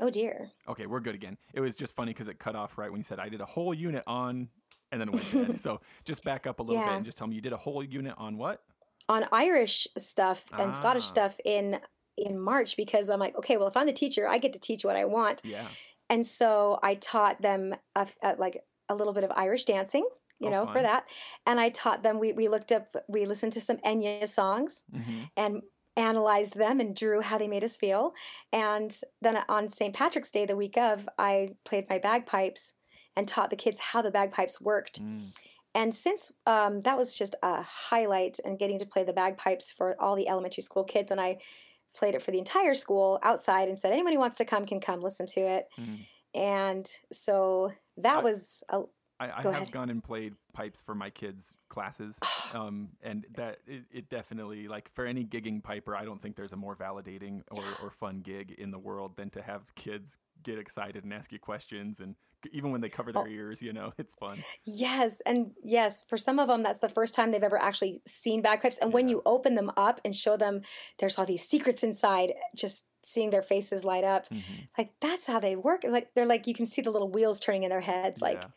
oh 0.00 0.10
dear. 0.10 0.50
Okay, 0.68 0.86
we're 0.86 1.00
good 1.00 1.14
again. 1.14 1.36
It 1.52 1.60
was 1.60 1.76
just 1.76 1.94
funny 1.94 2.12
because 2.12 2.28
it 2.28 2.38
cut 2.38 2.56
off 2.56 2.78
right 2.78 2.90
when 2.90 2.98
you 3.00 3.04
said 3.04 3.18
I 3.20 3.28
did 3.28 3.40
a 3.40 3.44
whole 3.46 3.74
unit 3.74 4.02
on, 4.06 4.48
and 4.90 5.00
then 5.00 5.08
it 5.08 5.14
went 5.14 5.32
dead. 5.48 5.60
so 5.60 5.80
just 6.04 6.24
back 6.24 6.46
up 6.46 6.58
a 6.60 6.62
little 6.62 6.80
Yeah. 6.82 6.88
bit 6.90 6.96
and 6.96 7.04
just 7.04 7.18
tell 7.18 7.26
me 7.26 7.34
you 7.36 7.40
did 7.42 7.52
a 7.52 7.56
whole 7.56 7.82
unit 7.84 8.14
on 8.16 8.36
what? 8.38 8.62
On 9.08 9.26
Irish 9.32 9.86
stuff 9.98 10.44
and 10.58 10.74
Scottish 10.74 11.04
Ah. 11.04 11.14
stuff 11.14 11.40
in 11.44 11.80
in 12.16 12.38
March 12.40 12.76
because 12.76 13.10
I'm 13.10 13.18
like, 13.20 13.36
okay, 13.36 13.56
well, 13.56 13.66
if 13.68 13.76
I'm 13.76 13.86
the 13.86 13.92
teacher, 13.92 14.28
I 14.28 14.38
get 14.38 14.52
to 14.52 14.60
teach 14.60 14.84
what 14.84 14.94
I 14.96 15.04
want. 15.04 15.42
Yeah. 15.44 15.66
And 16.08 16.24
so 16.26 16.78
I 16.82 16.94
taught 16.94 17.42
them 17.42 17.74
a, 17.96 18.06
a- 18.22 18.36
like 18.38 18.62
a 18.88 18.94
little 18.94 19.12
bit 19.12 19.24
of 19.24 19.32
Irish 19.32 19.64
dancing, 19.64 20.06
you 20.38 20.46
Oh, 20.48 20.50
know, 20.50 20.66
for 20.72 20.80
that. 20.80 21.06
And 21.44 21.58
I 21.58 21.70
taught 21.70 22.02
them, 22.04 22.20
we, 22.20 22.32
we 22.32 22.46
looked 22.46 22.70
up, 22.70 22.86
we 23.08 23.26
listened 23.26 23.52
to 23.54 23.60
some 23.60 23.78
Enya 23.78 24.28
songs 24.28 24.84
hmm 24.92 25.24
and 25.36 25.62
analyzed 25.96 26.56
them 26.56 26.80
and 26.80 26.94
drew 26.94 27.20
how 27.20 27.36
they 27.38 27.48
made 27.48 27.64
us 27.64 27.76
feel. 27.76 28.12
And 28.52 28.96
then 29.20 29.38
on 29.48 29.68
St. 29.68 29.94
Patrick's 29.94 30.30
Day, 30.32 30.44
the 30.46 30.56
week 30.56 30.76
of, 30.76 31.08
I 31.18 31.50
played 31.64 31.88
my 31.88 31.98
bagpipes 31.98 32.74
and 33.16 33.26
taught 33.28 33.50
the 33.50 33.56
kids 33.56 33.78
how 33.80 34.02
the 34.02 34.10
bagpipes 34.10 34.60
worked. 34.60 35.00
Mm. 35.02 35.30
And 35.74 35.94
since 35.94 36.32
um, 36.46 36.80
that 36.82 36.96
was 36.96 37.16
just 37.18 37.34
a 37.42 37.62
highlight 37.62 38.38
and 38.44 38.58
getting 38.58 38.78
to 38.78 38.86
play 38.86 39.02
the 39.04 39.12
bagpipes 39.12 39.72
for 39.72 40.00
all 40.00 40.14
the 40.14 40.28
elementary 40.28 40.62
school 40.62 40.84
kids, 40.84 41.10
and 41.10 41.20
I 41.20 41.38
played 41.96 42.14
it 42.14 42.22
for 42.22 42.30
the 42.30 42.38
entire 42.38 42.74
school 42.74 43.18
outside 43.22 43.68
and 43.68 43.78
said, 43.78 43.92
anyone 43.92 44.12
who 44.12 44.18
wants 44.18 44.36
to 44.38 44.44
come 44.44 44.66
can 44.66 44.80
come 44.80 45.00
listen 45.00 45.26
to 45.26 45.40
it. 45.40 45.68
Mhm. 45.78 46.06
And 46.34 46.92
so 47.12 47.72
that 47.98 48.18
I- 48.18 48.22
was 48.22 48.62
a, 48.68 48.82
I, 49.20 49.30
I 49.38 49.42
Go 49.42 49.50
have 49.52 49.62
ahead. 49.62 49.72
gone 49.72 49.90
and 49.90 50.02
played 50.02 50.34
pipes 50.52 50.80
for 50.82 50.94
my 50.94 51.08
kids' 51.10 51.50
classes, 51.68 52.18
um, 52.54 52.88
and 53.00 53.24
that 53.36 53.58
it, 53.66 53.84
it 53.92 54.08
definitely 54.08 54.66
like 54.66 54.90
for 54.92 55.06
any 55.06 55.24
gigging 55.24 55.62
piper, 55.62 55.94
I 55.96 56.04
don't 56.04 56.20
think 56.20 56.34
there's 56.34 56.52
a 56.52 56.56
more 56.56 56.74
validating 56.74 57.42
or, 57.52 57.62
or 57.82 57.90
fun 57.90 58.20
gig 58.22 58.52
in 58.58 58.72
the 58.72 58.78
world 58.78 59.16
than 59.16 59.30
to 59.30 59.42
have 59.42 59.72
kids 59.76 60.18
get 60.42 60.58
excited 60.58 61.04
and 61.04 61.12
ask 61.12 61.30
you 61.32 61.38
questions, 61.38 62.00
and 62.00 62.16
even 62.52 62.70
when 62.72 62.80
they 62.80 62.88
cover 62.88 63.12
their 63.12 63.22
Oh. 63.24 63.26
ears, 63.28 63.62
you 63.62 63.72
know, 63.72 63.92
it's 63.98 64.12
fun. 64.14 64.38
Yes, 64.64 65.20
and 65.26 65.52
yes, 65.62 66.04
for 66.08 66.16
some 66.16 66.38
of 66.38 66.48
them, 66.48 66.62
that's 66.62 66.80
the 66.80 66.88
first 66.88 67.14
time 67.14 67.32
they've 67.32 67.42
ever 67.42 67.60
actually 67.60 68.02
seen 68.06 68.42
bagpipes. 68.42 68.78
And 68.78 68.92
when 68.92 69.08
you 69.08 69.22
open 69.26 69.54
them 69.54 69.70
up 69.76 70.00
and 70.04 70.14
show 70.14 70.36
them 70.36 70.62
there's 70.98 71.18
all 71.18 71.26
these 71.26 71.44
secrets 71.46 71.82
inside, 71.82 72.32
just 72.56 72.86
seeing 73.04 73.30
their 73.30 73.42
faces 73.42 73.84
light 73.84 74.04
up, 74.04 74.28
Mhm. 74.30 74.68
like 74.78 74.94
that's 75.00 75.26
how 75.26 75.38
they 75.40 75.56
work. 75.56 75.84
Like 75.84 76.14
they're 76.14 76.24
like 76.26 76.46
you 76.46 76.54
can 76.54 76.66
see 76.66 76.82
the 76.82 76.90
little 76.90 77.10
wheels 77.10 77.38
turning 77.40 77.62
in 77.64 77.70
their 77.70 77.80
heads. 77.82 78.22
Like 78.22 78.42
Yeah. 78.42 78.48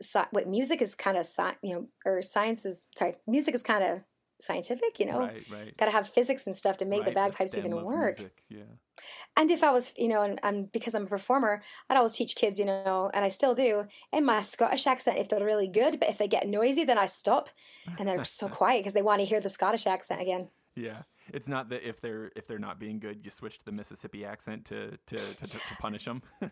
sci- 0.00 0.28
what 0.30 0.46
music 0.48 0.80
is 0.80 0.94
kind 0.94 1.16
of 1.16 1.26
sci- 1.26 1.56
you 1.62 1.74
know, 1.74 1.88
or 2.06 2.22
science 2.22 2.64
is 2.64 2.86
sorry, 2.96 3.16
music 3.26 3.54
is 3.54 3.62
kind 3.62 3.84
of 3.84 4.00
scientific. 4.40 4.98
You 4.98 5.06
know, 5.06 5.18
right, 5.18 5.44
right. 5.50 5.76
got 5.76 5.86
to 5.86 5.92
have 5.92 6.08
physics 6.08 6.46
and 6.46 6.54
stuff 6.56 6.76
to 6.78 6.84
make 6.84 7.04
the 7.04 7.10
Right, 7.10 7.14
bagpipes 7.14 7.52
stem 7.52 7.66
even 7.66 7.84
work. 7.84 8.18
music, 8.18 8.42
Yeah. 8.48 8.62
And 9.36 9.50
if 9.50 9.62
I 9.62 9.70
was, 9.70 9.92
you 9.96 10.08
know, 10.08 10.22
and, 10.22 10.40
and 10.42 10.72
because 10.72 10.94
I'm 10.94 11.04
a 11.04 11.06
performer, 11.06 11.62
I'd 11.88 11.96
always 11.96 12.14
teach 12.14 12.34
kids, 12.34 12.58
you 12.58 12.64
know, 12.64 13.10
and 13.14 13.24
I 13.24 13.28
still 13.28 13.54
do, 13.54 13.86
in 14.12 14.24
my 14.24 14.42
Scottish 14.42 14.86
accent 14.86 15.18
if 15.18 15.28
they're 15.28 15.44
really 15.44 15.68
good. 15.68 16.00
But 16.00 16.08
if 16.08 16.18
they 16.18 16.26
get 16.28 16.48
noisy, 16.48 16.84
then 16.84 16.98
I 16.98 17.06
stop, 17.06 17.50
and 17.98 18.08
they're 18.08 18.24
so 18.24 18.48
quiet 18.60 18.80
because 18.80 18.94
they 18.94 19.02
want 19.02 19.20
to 19.20 19.26
hear 19.26 19.40
the 19.40 19.48
Scottish 19.50 19.86
accent 19.86 20.20
again. 20.20 20.48
Yeah, 20.74 21.02
it's 21.32 21.48
not 21.48 21.68
that 21.70 21.86
if 21.86 22.00
they're 22.00 22.30
if 22.36 22.46
they're 22.46 22.58
not 22.58 22.78
being 22.78 22.98
good, 22.98 23.24
you 23.24 23.30
switch 23.30 23.58
to 23.58 23.64
the 23.64 23.72
Mississippi 23.72 24.24
accent 24.24 24.64
to 24.66 24.96
to 25.06 25.16
to, 25.16 25.46
to, 25.46 25.76
punish 25.80 26.04
them. 26.04 26.22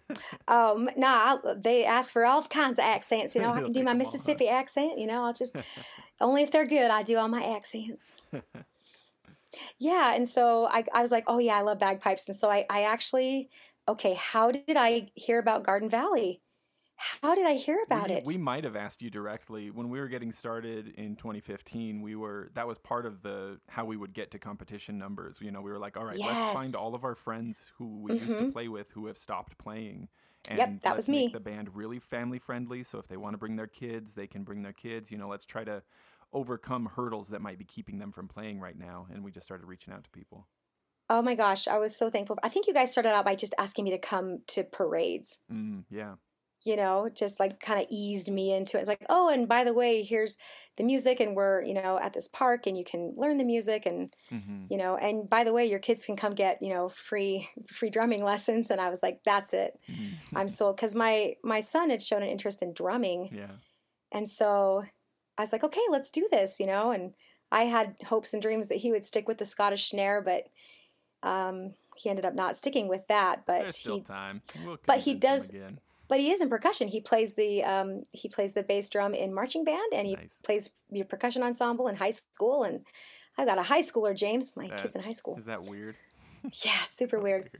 Um, 0.48 0.88
I, 0.96 1.38
they 1.56 1.84
ask 1.84 2.12
for 2.12 2.24
all 2.24 2.42
kinds 2.44 2.78
of 2.78 2.84
accents. 2.84 3.34
You 3.34 3.42
know, 3.42 3.52
I 3.52 3.62
can 3.62 3.72
do 3.72 3.80
my 3.80 3.86
my 3.86 3.90
'em 3.92 4.00
all, 4.00 4.06
huh? 4.06 4.12
Mississippi 4.12 4.48
accent. 4.48 4.98
You 4.98 5.06
know, 5.06 5.24
I'll 5.24 5.32
just 5.32 5.56
only 6.20 6.42
if 6.42 6.50
they're 6.50 6.66
good, 6.66 6.90
I 6.90 7.02
do 7.02 7.18
all 7.18 7.28
my 7.28 7.42
accents. 7.42 8.14
yeah, 9.78 10.14
and 10.14 10.28
so 10.28 10.68
I, 10.70 10.84
I 10.94 11.02
was 11.02 11.10
like, 11.10 11.24
oh 11.26 11.38
yeah, 11.38 11.56
I 11.56 11.62
love 11.62 11.78
bagpipes, 11.78 12.28
and 12.28 12.36
so 12.36 12.50
I, 12.50 12.64
I 12.70 12.82
actually, 12.82 13.48
okay, 13.88 14.14
how 14.14 14.50
did 14.50 14.76
I 14.76 15.10
hear 15.14 15.38
about 15.38 15.64
Garden 15.64 15.88
Valley? 15.88 16.40
How 16.98 17.34
did 17.34 17.46
I 17.46 17.54
hear 17.54 17.82
about 17.82 18.10
we, 18.10 18.10
it? 18.10 18.24
We 18.24 18.36
might 18.36 18.64
have 18.64 18.74
asked 18.74 19.00
you 19.00 19.10
directly 19.10 19.70
when 19.70 19.88
we 19.90 20.00
were 20.00 20.08
getting 20.08 20.32
started 20.32 20.88
in 20.88 21.14
2015. 21.16 22.02
We 22.02 22.16
were 22.16 22.50
that 22.54 22.66
was 22.66 22.78
part 22.78 23.06
of 23.06 23.22
the 23.22 23.60
how 23.68 23.84
we 23.84 23.96
would 23.96 24.12
get 24.12 24.30
to 24.32 24.38
competition 24.38 24.98
numbers. 24.98 25.40
You 25.40 25.50
know, 25.52 25.60
we 25.62 25.70
were 25.70 25.78
like, 25.78 25.96
all 25.96 26.04
right, 26.04 26.20
let's 26.20 26.44
find 26.44 26.74
all 26.74 26.94
of 26.94 27.04
our 27.04 27.14
friends 27.14 27.70
who 27.76 28.00
we 28.00 28.12
used 28.12 28.38
to 28.38 28.44
Mhm. 28.44 28.52
play 28.52 28.68
with 28.68 28.90
who 28.92 29.06
have 29.06 29.18
stopped 29.18 29.56
playing. 29.58 30.08
And 30.48 30.80
Yep, 30.80 30.82
that 30.82 30.94
let's 30.94 31.08
was 31.08 31.08
make 31.08 31.30
me. 31.30 31.32
the 31.32 31.40
band 31.40 31.74
really 31.76 31.98
family 32.00 32.38
friendly. 32.38 32.82
So 32.82 32.98
if 32.98 33.06
they 33.08 33.16
want 33.16 33.34
to 33.34 33.38
bring 33.38 33.56
their 33.56 33.66
kids, 33.66 34.14
they 34.14 34.26
can 34.26 34.42
bring 34.44 34.62
their 34.62 34.72
kids. 34.72 35.10
You 35.10 35.18
know, 35.18 35.28
let's 35.28 35.46
try 35.46 35.64
to 35.64 35.82
overcome 36.32 36.86
hurdles 36.86 37.28
that 37.28 37.40
might 37.40 37.58
be 37.58 37.64
keeping 37.64 37.98
them 37.98 38.12
from 38.12 38.28
playing 38.28 38.60
right 38.60 38.76
now. 38.76 39.06
And 39.12 39.22
we 39.24 39.30
just 39.30 39.44
started 39.46 39.66
reaching 39.66 39.92
out 39.92 40.04
to 40.04 40.10
people. 40.10 40.48
Oh 41.08 41.22
my 41.22 41.34
gosh, 41.34 41.68
I 41.68 41.78
was 41.78 41.96
so 41.96 42.10
thankful. 42.10 42.36
I 42.42 42.48
think 42.48 42.66
you 42.66 42.74
guys 42.74 42.90
started 42.92 43.10
out 43.12 43.24
by 43.24 43.34
just 43.36 43.54
asking 43.58 43.84
me 43.84 43.90
to 43.92 43.98
come 43.98 44.42
to 44.48 44.64
parades, 44.64 45.38
Mm, 45.50 45.84
yeah. 45.90 46.16
You 46.66 46.74
know, 46.76 47.08
just 47.14 47.38
like 47.38 47.60
kind 47.60 47.80
of 47.80 47.86
eased 47.90 48.28
me 48.30 48.52
into 48.52 48.76
it. 48.76 48.80
It's 48.80 48.88
like, 48.88 49.06
oh, 49.08 49.28
and 49.28 49.46
by 49.48 49.62
the 49.62 49.72
way, 49.72 50.02
here's 50.02 50.36
the 50.76 50.82
music, 50.82 51.20
and 51.20 51.36
we're, 51.36 51.62
you 51.62 51.72
know, 51.74 51.98
at 52.02 52.12
this 52.12 52.26
park, 52.28 52.66
and 52.66 52.76
you 52.76 52.82
can 52.84 53.14
learn 53.16 53.38
the 53.38 53.44
music, 53.44 53.86
and 53.86 54.12
hmm 54.28 54.64
you 54.68 54.76
know, 54.76 54.96
and 54.96 55.30
by 55.30 55.44
the 55.44 55.52
way, 55.52 55.64
your 55.64 55.78
kids 55.78 56.04
can 56.04 56.16
come 56.16 56.34
get, 56.34 56.60
you 56.60 56.70
know, 56.74 56.88
free 56.88 57.48
free 57.72 57.88
drumming 57.90 58.24
lessons. 58.32 58.70
And 58.70 58.80
I 58.80 58.90
was 58.90 59.00
like, 59.02 59.20
that's 59.24 59.52
it, 59.54 59.78
I'm 60.34 60.48
sold, 60.58 60.76
because 60.76 60.94
my 60.94 61.34
my 61.44 61.60
son 61.60 61.90
had 61.90 62.02
shown 62.02 62.22
an 62.22 62.28
interest 62.28 62.62
in 62.62 62.72
drumming, 62.74 63.30
yeah. 63.32 63.52
And 64.12 64.28
so 64.28 64.84
I 65.38 65.42
was 65.42 65.52
like, 65.52 65.62
okay, 65.64 65.86
let's 65.90 66.10
do 66.10 66.26
this, 66.32 66.58
you 66.58 66.66
know. 66.66 66.90
And 66.90 67.12
I 67.52 67.64
had 67.64 67.94
hopes 68.06 68.32
and 68.32 68.42
dreams 68.42 68.66
that 68.68 68.78
he 68.78 68.90
would 68.90 69.04
stick 69.04 69.28
with 69.28 69.38
the 69.38 69.44
Scottish 69.44 69.88
snare, 69.88 70.20
but 70.20 70.48
um, 71.22 71.74
he 71.96 72.08
ended 72.10 72.24
up 72.24 72.34
not 72.34 72.56
sticking 72.56 72.88
with 72.88 73.06
that. 73.08 73.44
But 73.46 73.60
There's 73.60 73.76
he. 73.76 73.90
We'll 74.64 74.78
but 74.86 75.00
he 75.00 75.14
does- 75.14 75.50
Again. 75.50 75.78
But 76.08 76.20
he 76.20 76.30
is 76.30 76.40
in 76.40 76.48
percussion. 76.48 76.88
He 76.88 77.00
plays 77.00 77.34
the 77.34 77.62
um, 77.64 78.02
he 78.12 78.28
plays 78.28 78.52
the 78.54 78.62
bass 78.62 78.88
drum 78.90 79.14
in 79.14 79.34
marching 79.34 79.64
band, 79.64 79.92
and 79.92 80.06
he 80.06 80.14
Nice. 80.16 80.38
plays 80.44 80.70
your 80.90 81.04
percussion 81.06 81.42
ensemble 81.42 81.88
in 81.88 81.96
high 81.96 82.10
school. 82.12 82.62
And 82.64 82.84
I 83.38 83.44
got 83.44 83.58
a 83.58 83.62
high 83.64 83.82
schooler, 83.82 84.16
James. 84.16 84.54
My 84.56 84.68
That- 84.68 84.80
kid's 84.82 84.94
in 84.94 85.02
high 85.02 85.12
school. 85.12 85.36
Is 85.38 85.46
that 85.46 85.62
weird? 85.64 85.96
Yeah, 86.64 86.78
super 86.90 87.16
So 87.18 87.22
weird. 87.24 87.50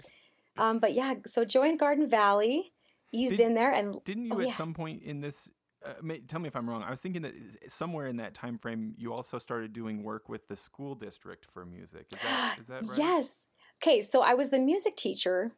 Um, 0.57 0.79
but 0.79 0.93
yeah, 0.95 1.15
so 1.27 1.45
joined 1.45 1.79
Garden 1.81 2.09
Valley, 2.09 2.73
eased 3.13 3.39
Did- 3.39 3.47
in 3.49 3.55
there, 3.55 3.73
and 3.73 4.03
Didn't 4.05 4.27
you 4.27 4.33
Oh, 4.35 4.41
at 4.41 4.47
yeah. 4.49 4.55
some 4.57 4.75
point 4.75 5.03
in 5.03 5.21
this? 5.21 5.49
Uh, 5.85 5.93
may, 6.03 6.21
tell 6.21 6.41
me 6.41 6.47
if 6.49 6.57
I'm 6.57 6.69
wrong. 6.71 6.83
I 6.83 6.91
was 6.91 7.01
thinking 7.01 7.23
that 7.23 7.35
somewhere 7.69 8.07
in 8.07 8.17
that 8.17 8.35
time 8.35 8.59
frame, 8.59 8.95
you 8.97 9.13
also 9.13 9.39
started 9.39 9.73
doing 9.73 10.03
work 10.03 10.29
with 10.29 10.49
the 10.49 10.57
school 10.57 10.95
district 10.95 11.47
for 11.53 11.65
music. 11.67 12.07
Is 12.13 12.19
that 12.23 12.59
is 12.61 12.67
that 12.67 12.83
right? 12.83 12.99
Yes. 12.99 13.47
Okay, 13.83 14.01
so 14.01 14.23
I 14.23 14.35
was 14.35 14.51
the 14.51 14.59
music 14.59 14.97
teacher 14.97 15.53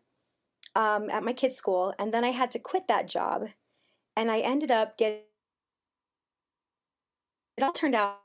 um, 0.75 1.11
at 1.11 1.25
my 1.25 1.33
kids' 1.33 1.57
school, 1.57 1.95
and 1.99 2.13
then 2.15 2.25
I 2.25 2.31
had 2.31 2.51
to 2.53 2.59
quit 2.59 2.89
that 2.89 3.09
job, 3.09 3.49
and 4.17 4.31
I 4.31 4.41
ended 4.41 4.71
up 4.73 4.99
getting. 4.99 5.25
It 7.59 7.63
all 7.63 7.73
turned 7.75 7.95
out, 7.95 8.23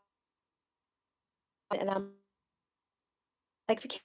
and 1.71 1.89
I'm 1.89 2.13
like, 3.67 3.81
for 3.81 3.87
kids, 3.87 4.03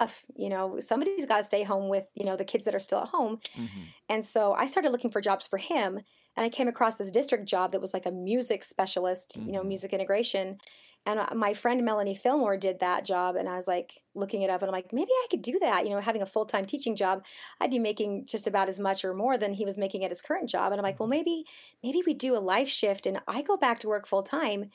tough, 0.00 0.24
you 0.36 0.48
know, 0.50 0.80
somebody's 0.80 1.26
got 1.26 1.38
to 1.38 1.44
stay 1.44 1.64
home 1.64 1.88
with 1.90 2.06
you 2.14 2.24
know 2.26 2.36
the 2.36 2.44
kids 2.44 2.64
that 2.66 2.76
are 2.76 2.80
still 2.80 3.00
at 3.00 3.08
home, 3.10 3.40
hmm 3.54 3.94
and 4.08 4.24
so 4.24 4.54
I 4.54 4.66
started 4.68 4.90
looking 4.92 5.10
for 5.12 5.22
jobs 5.22 5.46
for 5.48 5.58
him, 5.58 5.96
and 6.36 6.46
I 6.46 6.50
came 6.50 6.68
across 6.68 6.96
this 6.96 7.12
district 7.12 7.46
job 7.48 7.72
that 7.72 7.82
was 7.82 7.94
like 7.94 8.06
a 8.06 8.12
music 8.12 8.64
specialist, 8.64 9.38
you 9.46 9.52
know, 9.54 9.62
Mhm. 9.62 9.64
music 9.64 9.92
integration. 9.94 10.58
And 11.06 11.20
uh, 11.20 11.28
my 11.34 11.52
friend 11.52 11.84
Melanie 11.84 12.14
Fillmore 12.14 12.56
did 12.56 12.80
that 12.80 13.04
job, 13.04 13.36
and 13.36 13.46
I 13.48 13.56
was 13.56 13.68
like 13.68 14.02
looking 14.14 14.40
it 14.42 14.48
up, 14.50 14.62
and 14.62 14.70
I'm 14.70 14.72
like, 14.74 14.92
maybe 14.92 15.10
I 15.10 15.26
could 15.30 15.42
do 15.42 15.58
that. 15.60 15.84
You 15.84 15.90
know, 15.90 16.00
having 16.00 16.22
a 16.22 16.26
full 16.26 16.46
time 16.46 16.64
teaching 16.64 16.96
job, 16.96 17.24
I'd 17.60 17.70
be 17.70 17.78
making 17.78 18.26
just 18.26 18.46
about 18.46 18.68
as 18.70 18.80
much 18.80 19.04
or 19.04 19.12
more 19.12 19.36
than 19.36 19.54
he 19.54 19.64
was 19.66 19.76
making 19.76 20.02
at 20.04 20.10
his 20.10 20.22
current 20.22 20.48
job. 20.48 20.72
And 20.72 20.80
I'm 20.80 20.82
like, 20.84 20.98
well, 20.98 21.08
maybe 21.08 21.44
maybe 21.82 22.02
we 22.06 22.14
do 22.14 22.36
a 22.36 22.38
life 22.38 22.68
shift, 22.68 23.04
and 23.06 23.18
I 23.28 23.42
go 23.42 23.56
back 23.56 23.80
to 23.80 23.88
work 23.88 24.06
full 24.06 24.22
time, 24.22 24.70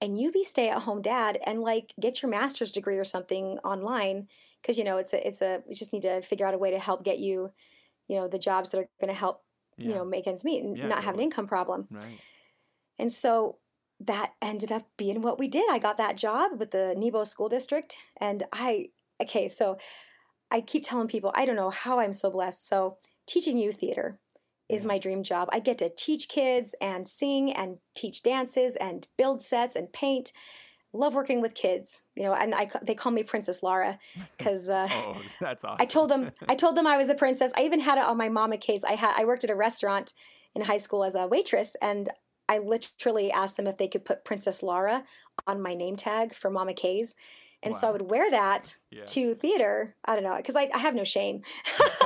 and 0.00 0.20
you 0.20 0.30
be 0.30 0.44
stay 0.44 0.68
at 0.68 0.82
home 0.82 1.00
dad, 1.00 1.38
and 1.46 1.60
like 1.62 1.94
get 1.98 2.22
your 2.22 2.30
master's 2.30 2.70
degree 2.72 2.98
or 2.98 3.04
something 3.04 3.58
online, 3.64 4.28
because 4.60 4.76
you 4.76 4.84
know 4.84 4.98
it's 4.98 5.14
a 5.14 5.26
it's 5.26 5.40
a 5.40 5.62
we 5.66 5.74
just 5.74 5.92
need 5.94 6.02
to 6.02 6.20
figure 6.20 6.46
out 6.46 6.54
a 6.54 6.58
way 6.58 6.70
to 6.70 6.78
help 6.78 7.02
get 7.02 7.18
you, 7.18 7.50
you 8.08 8.16
know, 8.16 8.28
the 8.28 8.38
jobs 8.38 8.70
that 8.70 8.78
are 8.78 8.88
going 9.00 9.12
to 9.12 9.18
help 9.18 9.42
Yeah. 9.78 9.88
you 9.88 9.94
know 9.94 10.04
make 10.04 10.26
ends 10.26 10.44
meet 10.44 10.62
and 10.62 10.76
Yeah, 10.76 10.88
not 10.88 11.04
have 11.04 11.14
an 11.14 11.20
income 11.20 11.46
problem. 11.46 11.88
Right. 11.90 12.20
And 12.98 13.10
so 13.10 13.56
that 14.06 14.32
ended 14.40 14.72
up 14.72 14.86
being 14.96 15.22
what 15.22 15.38
we 15.38 15.48
did. 15.48 15.64
I 15.70 15.78
got 15.78 15.96
that 15.96 16.16
job 16.16 16.52
with 16.58 16.70
the 16.70 16.94
Nebo 16.96 17.24
School 17.24 17.48
District. 17.48 17.96
And 18.20 18.44
I, 18.52 18.88
okay, 19.20 19.48
so 19.48 19.78
I 20.50 20.60
keep 20.60 20.84
telling 20.84 21.08
people, 21.08 21.32
I 21.34 21.44
don't 21.44 21.56
know 21.56 21.70
how 21.70 22.00
I'm 22.00 22.12
so 22.12 22.30
blessed. 22.30 22.66
So 22.68 22.98
teaching 23.26 23.58
youth 23.58 23.76
theater 23.76 24.18
is 24.68 24.84
my 24.84 24.98
dream 24.98 25.22
job. 25.22 25.48
I 25.52 25.60
get 25.60 25.78
to 25.78 25.90
teach 25.90 26.28
kids 26.28 26.74
and 26.80 27.08
sing 27.08 27.52
and 27.52 27.78
teach 27.94 28.22
dances 28.22 28.76
and 28.76 29.06
build 29.16 29.42
sets 29.42 29.76
and 29.76 29.92
paint. 29.92 30.32
Love 30.94 31.14
working 31.14 31.40
with 31.40 31.54
kids, 31.54 32.02
you 32.14 32.22
know, 32.22 32.34
and 32.34 32.54
I, 32.54 32.70
they 32.82 32.94
call 32.94 33.12
me 33.12 33.22
Princess 33.22 33.62
Lara 33.62 33.98
because 34.36 34.68
uh, 34.68 34.88
Oh, 34.90 35.20
that's 35.40 35.64
awesome. 35.64 35.76
I 35.80 35.86
told 35.86 36.10
them 36.10 36.30
I 36.48 36.54
told 36.54 36.76
them 36.76 36.86
I 36.86 36.98
was 36.98 37.08
a 37.08 37.14
princess. 37.14 37.52
I 37.56 37.62
even 37.62 37.80
had 37.80 37.96
it 37.96 38.04
on 38.04 38.18
my 38.18 38.28
mama 38.28 38.58
case. 38.58 38.84
I 38.84 38.92
had 38.92 39.14
I 39.16 39.24
worked 39.24 39.44
at 39.44 39.48
a 39.50 39.56
restaurant 39.56 40.12
in 40.54 40.62
high 40.62 40.78
school 40.78 41.02
as 41.02 41.14
a 41.14 41.26
waitress 41.26 41.76
and 41.80 42.10
I 42.48 42.58
literally 42.58 43.30
asked 43.30 43.56
them 43.56 43.66
if 43.66 43.78
they 43.78 43.88
could 43.88 44.04
put 44.04 44.24
Princess 44.24 44.62
Laura 44.62 45.04
on 45.46 45.62
my 45.62 45.74
name 45.74 45.96
tag 45.96 46.34
for 46.34 46.50
Mama 46.50 46.74
K's. 46.74 47.14
And 47.64 47.76
so 47.76 47.88
I 47.88 47.92
would 47.92 48.10
wear 48.10 48.28
that 48.30 48.76
yeah. 48.90 49.04
to 49.04 49.34
theater. 49.34 49.94
I 50.04 50.16
don't 50.16 50.24
know, 50.24 50.36
because 50.36 50.56
I, 50.56 50.68
I 50.74 50.78
have 50.78 50.96
no 50.96 51.04
shame. 51.04 51.42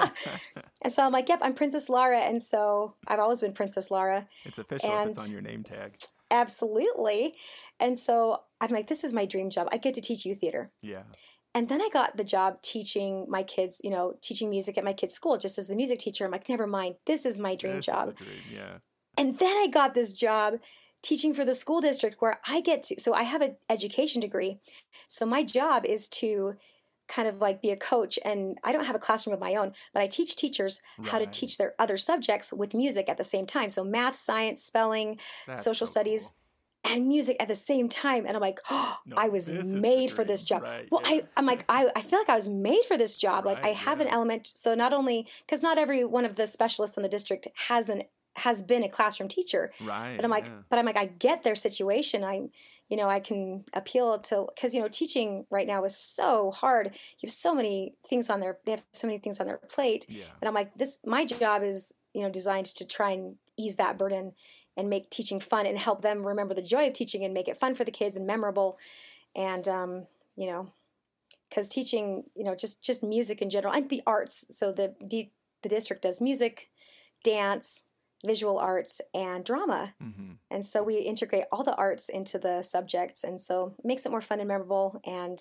and 0.82 0.92
so 0.92 1.02
I'm 1.02 1.12
like, 1.12 1.30
yep, 1.30 1.38
I'm 1.42 1.54
Princess 1.54 1.88
Laura. 1.88 2.18
And 2.18 2.42
so 2.42 2.94
I've 3.06 3.18
always 3.18 3.40
been 3.40 3.54
Princess 3.54 3.90
Laura. 3.90 4.28
it's 4.44 4.58
official 4.58 4.90
if 4.90 5.08
it's 5.08 5.24
on 5.24 5.32
your 5.32 5.40
name 5.40 5.62
tag. 5.62 5.94
Absolutely. 6.30 7.34
And 7.80 7.98
so 7.98 8.42
I'm 8.60 8.70
like, 8.70 8.88
this 8.88 9.02
is 9.02 9.14
my 9.14 9.24
dream 9.24 9.48
job. 9.48 9.68
I 9.72 9.78
get 9.78 9.94
to 9.94 10.02
teach 10.02 10.26
you 10.26 10.34
theater. 10.34 10.70
Yeah. 10.82 11.04
And 11.54 11.70
then 11.70 11.80
I 11.80 11.88
got 11.90 12.18
the 12.18 12.24
job 12.24 12.60
teaching 12.60 13.24
my 13.30 13.42
kids, 13.42 13.80
you 13.82 13.88
know, 13.88 14.18
teaching 14.20 14.50
music 14.50 14.76
at 14.76 14.84
my 14.84 14.92
kids' 14.92 15.14
school 15.14 15.38
just 15.38 15.56
as 15.56 15.68
the 15.68 15.74
music 15.74 16.00
teacher. 16.00 16.26
I'm 16.26 16.30
like, 16.30 16.50
never 16.50 16.66
mind, 16.66 16.96
this 17.06 17.24
is 17.24 17.38
my 17.38 17.54
dream 17.54 17.80
job. 17.80 18.14
dream, 18.18 18.30
Yeah. 18.52 18.78
And 19.16 19.38
then 19.38 19.56
I 19.56 19.68
got 19.72 19.94
this 19.94 20.12
job 20.12 20.54
teaching 21.02 21.32
for 21.34 21.44
the 21.44 21.54
school 21.54 21.80
district 21.80 22.16
where 22.20 22.40
I 22.48 22.60
get 22.60 22.82
to, 22.84 23.00
so 23.00 23.12
I 23.14 23.22
have 23.22 23.40
an 23.42 23.56
education 23.70 24.20
degree. 24.20 24.58
So 25.08 25.24
my 25.24 25.42
job 25.44 25.84
is 25.86 26.08
to 26.08 26.54
kind 27.08 27.28
of 27.28 27.40
like 27.40 27.62
be 27.62 27.70
a 27.70 27.76
coach 27.76 28.18
and 28.24 28.58
I 28.64 28.72
don't 28.72 28.84
have 28.86 28.96
a 28.96 28.98
classroom 28.98 29.32
of 29.34 29.40
my 29.40 29.54
own, 29.54 29.72
but 29.94 30.02
I 30.02 30.08
teach 30.08 30.34
teachers 30.34 30.82
how 31.04 31.18
to 31.20 31.26
teach 31.26 31.56
their 31.56 31.74
other 31.78 31.96
subjects 31.96 32.52
with 32.52 32.74
music 32.74 33.08
at 33.08 33.16
the 33.18 33.22
same 33.24 33.46
time. 33.46 33.70
So 33.70 33.84
math, 33.84 34.16
science, 34.16 34.64
spelling, 34.64 35.18
That's 35.46 35.62
social 35.62 35.86
so 35.86 35.92
studies, 35.92 36.32
cool. 36.84 36.92
and 36.94 37.06
music 37.06 37.36
at 37.38 37.46
the 37.46 37.54
same 37.54 37.88
time. 37.88 38.26
And 38.26 38.34
I'm 38.36 38.40
like, 38.42 38.58
oh, 38.70 38.96
No, 39.06 39.14
I 39.16 39.28
was 39.28 39.46
this 39.46 39.64
is 39.66 39.72
the 39.72 39.78
made 39.78 40.10
for 40.10 40.24
this 40.24 40.42
job. 40.42 40.62
Right, 40.64 40.88
well, 40.90 41.02
yeah. 41.04 41.10
I, 41.10 41.24
I'm 41.36 41.46
like, 41.46 41.64
I, 41.68 41.88
I 41.94 42.00
feel 42.02 42.18
like 42.18 42.28
I 42.28 42.34
was 42.34 42.48
made 42.48 42.82
for 42.88 42.98
this 42.98 43.16
job. 43.16 43.46
like 43.46 43.58
I 43.58 43.68
Right, 43.68 43.76
have 43.76 44.00
an 44.00 44.08
element. 44.08 44.50
So 44.56 44.74
not 44.74 44.92
only, 44.92 45.28
because 45.46 45.62
not 45.62 45.78
every 45.78 46.04
one 46.04 46.24
of 46.24 46.34
the 46.34 46.48
specialists 46.48 46.96
in 46.96 47.04
the 47.04 47.08
district 47.08 47.46
has 47.68 47.88
an, 47.88 48.02
has 48.36 48.62
been 48.62 48.84
a 48.84 48.88
classroom 48.88 49.28
teacher. 49.28 49.72
Right. 49.80 50.14
But 50.16 50.24
I'm 50.24 50.30
like, 50.30 50.46
yeah. 50.46 50.62
but 50.68 50.78
I'm 50.78 50.86
like, 50.86 50.96
I 50.96 51.06
get 51.06 51.42
their 51.42 51.54
situation. 51.54 52.22
I, 52.22 52.48
you 52.88 52.96
know, 52.96 53.08
I 53.08 53.18
can 53.18 53.64
appeal 53.72 54.18
to, 54.18 54.46
because, 54.54 54.74
you 54.74 54.80
know, 54.80 54.88
teaching 54.88 55.46
right 55.50 55.66
now 55.66 55.84
is 55.84 55.96
so 55.96 56.50
hard. 56.50 56.88
You 57.18 57.26
have 57.26 57.32
so 57.32 57.54
many 57.54 57.94
things 58.08 58.30
on 58.30 58.40
their, 58.40 58.58
they 58.64 58.72
have 58.72 58.84
so 58.92 59.06
many 59.06 59.18
things 59.18 59.40
on 59.40 59.46
their 59.46 59.56
plate. 59.56 60.06
Yeah. 60.08 60.24
And 60.40 60.48
I'm 60.48 60.54
like, 60.54 60.76
this, 60.76 61.00
my 61.04 61.24
job 61.24 61.62
is, 61.62 61.94
you 62.12 62.22
know, 62.22 62.30
designed 62.30 62.66
to 62.66 62.86
try 62.86 63.10
and 63.10 63.36
ease 63.56 63.76
that 63.76 63.98
burden 63.98 64.34
and 64.76 64.90
make 64.90 65.08
teaching 65.08 65.40
fun 65.40 65.66
and 65.66 65.78
help 65.78 66.02
them 66.02 66.26
remember 66.26 66.54
the 66.54 66.62
joy 66.62 66.86
of 66.86 66.92
teaching 66.92 67.24
and 67.24 67.32
make 67.32 67.48
it 67.48 67.58
fun 67.58 67.74
for 67.74 67.84
the 67.84 67.90
kids 67.90 68.16
and 68.16 68.26
memorable. 68.26 68.78
And, 69.34 69.66
um, 69.66 70.06
you 70.36 70.46
know, 70.46 70.70
because 71.48 71.68
teaching, 71.68 72.24
you 72.36 72.44
know, 72.44 72.54
just, 72.54 72.82
just 72.82 73.02
music 73.02 73.40
in 73.40 73.48
general 73.48 73.72
and 73.72 73.88
the 73.88 74.02
arts. 74.06 74.46
So 74.50 74.72
the, 74.72 74.94
the, 75.00 75.30
the 75.62 75.68
district 75.70 76.02
does 76.02 76.20
music, 76.20 76.70
dance, 77.24 77.84
visual 78.26 78.58
arts, 78.58 79.00
and 79.14 79.44
drama. 79.44 79.94
hmm 80.00 80.32
And 80.50 80.64
so 80.64 80.82
we 80.82 80.98
integrate 80.98 81.44
all 81.52 81.64
the 81.64 81.74
arts 81.76 82.08
into 82.08 82.38
the 82.38 82.62
subjects. 82.62 83.24
And 83.24 83.40
so 83.40 83.74
it 83.78 83.84
makes 83.84 84.04
it 84.06 84.10
more 84.10 84.20
fun 84.20 84.40
and 84.40 84.48
memorable. 84.48 85.00
And, 85.04 85.38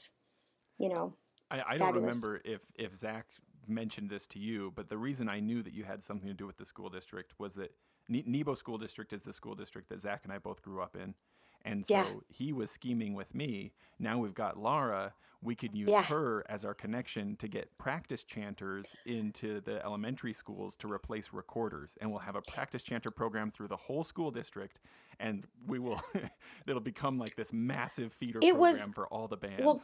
you 0.78 0.90
know, 0.90 1.14
I, 1.52 1.62
I 1.70 1.78
don't 1.78 1.96
remember 1.96 2.42
if 2.46 2.62
if 2.76 2.96
Zach 2.96 3.26
mentioned 3.68 4.10
this 4.10 4.28
to 4.28 4.40
you, 4.40 4.72
but 4.76 4.90
the 4.90 4.98
reason 4.98 5.28
I 5.30 5.40
knew 5.40 5.64
that 5.64 5.74
you 5.74 5.84
had 5.84 6.04
something 6.04 6.28
to 6.28 6.34
do 6.36 6.46
with 6.48 6.58
the 6.58 6.66
school 6.66 6.90
district 6.90 7.34
was 7.40 7.54
that 7.56 7.72
ne- 8.10 8.24
Nebo 8.28 8.56
School 8.56 8.78
District 8.78 9.12
is 9.14 9.24
the 9.24 9.34
school 9.34 9.56
district 9.56 9.90
that 9.90 10.02
Zach 10.02 10.22
and 10.24 10.32
I 10.34 10.38
both 10.38 10.62
grew 10.62 10.82
up 10.82 10.96
in, 10.96 11.16
and 11.64 11.86
so 11.86 11.94
Yeah. 11.94 12.10
he 12.30 12.54
was 12.54 12.70
scheming 12.72 13.14
with 13.16 13.34
me. 13.34 13.74
Now 14.00 14.20
we've 14.20 14.34
got 14.36 14.58
Laura. 14.58 15.14
We 15.42 15.56
could 15.56 15.76
use 15.76 15.90
Yeah. 15.90 16.04
her 16.04 16.44
as 16.50 16.66
our 16.66 16.74
connection 16.74 17.36
to 17.38 17.48
get 17.48 17.76
practice 17.78 18.24
chanters 18.24 18.96
into 19.06 19.62
the 19.62 19.84
elementary 19.86 20.34
schools 20.34 20.76
to 20.78 20.92
replace 20.92 21.32
recorders, 21.34 21.96
and 22.02 22.10
we'll 22.10 22.20
have 22.20 22.36
a 22.36 22.42
practice 22.42 22.82
chanter 22.84 23.12
program 23.12 23.52
through 23.52 23.68
the 23.68 23.78
whole 23.78 24.04
school 24.04 24.32
district, 24.32 24.80
and 25.20 25.46
we 25.68 25.80
will. 25.80 26.02
it'll 26.68 26.80
become 26.82 27.18
like 27.20 27.36
this 27.36 27.54
massive 27.54 28.12
feeder 28.14 28.40
It 28.42 28.54
program 28.54 28.60
was- 28.60 28.90
for 28.90 29.08
all 29.08 29.28
the 29.28 29.38
bands. 29.38 29.62
well, 29.64 29.84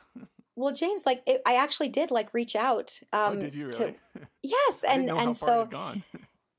well, 0.56 0.74
James, 0.74 1.06
like 1.06 1.24
it, 1.26 1.42
I 1.46 1.56
actually 1.56 1.90
did 1.90 2.12
like 2.12 2.34
reach 2.34 2.56
out. 2.56 3.00
Um, 3.14 3.38
oh, 3.38 3.42
did 3.42 3.54
you 3.56 3.72
to- 3.72 3.84
really? 3.84 3.98
yes, 4.44 4.84
I 4.88 4.94
and 4.94 5.10
and 5.12 5.38
so 5.38 5.54
it 5.54 5.60
had 5.66 5.72
gone. 5.72 6.04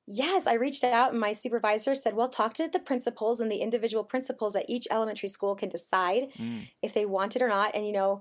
Yes, 0.04 0.48
I 0.48 0.54
reached 0.54 0.82
out 0.82 1.12
and 1.12 1.20
my 1.20 1.32
supervisor 1.32 1.94
said, 1.94 2.14
well, 2.14 2.28
talk 2.28 2.54
to 2.54 2.66
the 2.66 2.80
principals 2.80 3.40
and 3.40 3.50
the 3.50 3.58
individual 3.58 4.02
principals 4.02 4.56
at 4.56 4.68
each 4.68 4.88
elementary 4.90 5.28
school 5.28 5.54
can 5.54 5.68
decide 5.68 6.32
Mm, 6.36 6.68
if 6.82 6.92
they 6.92 7.06
want 7.06 7.36
it 7.36 7.40
or 7.40 7.46
not. 7.48 7.72
And, 7.76 7.86
you 7.86 7.92
know, 7.92 8.20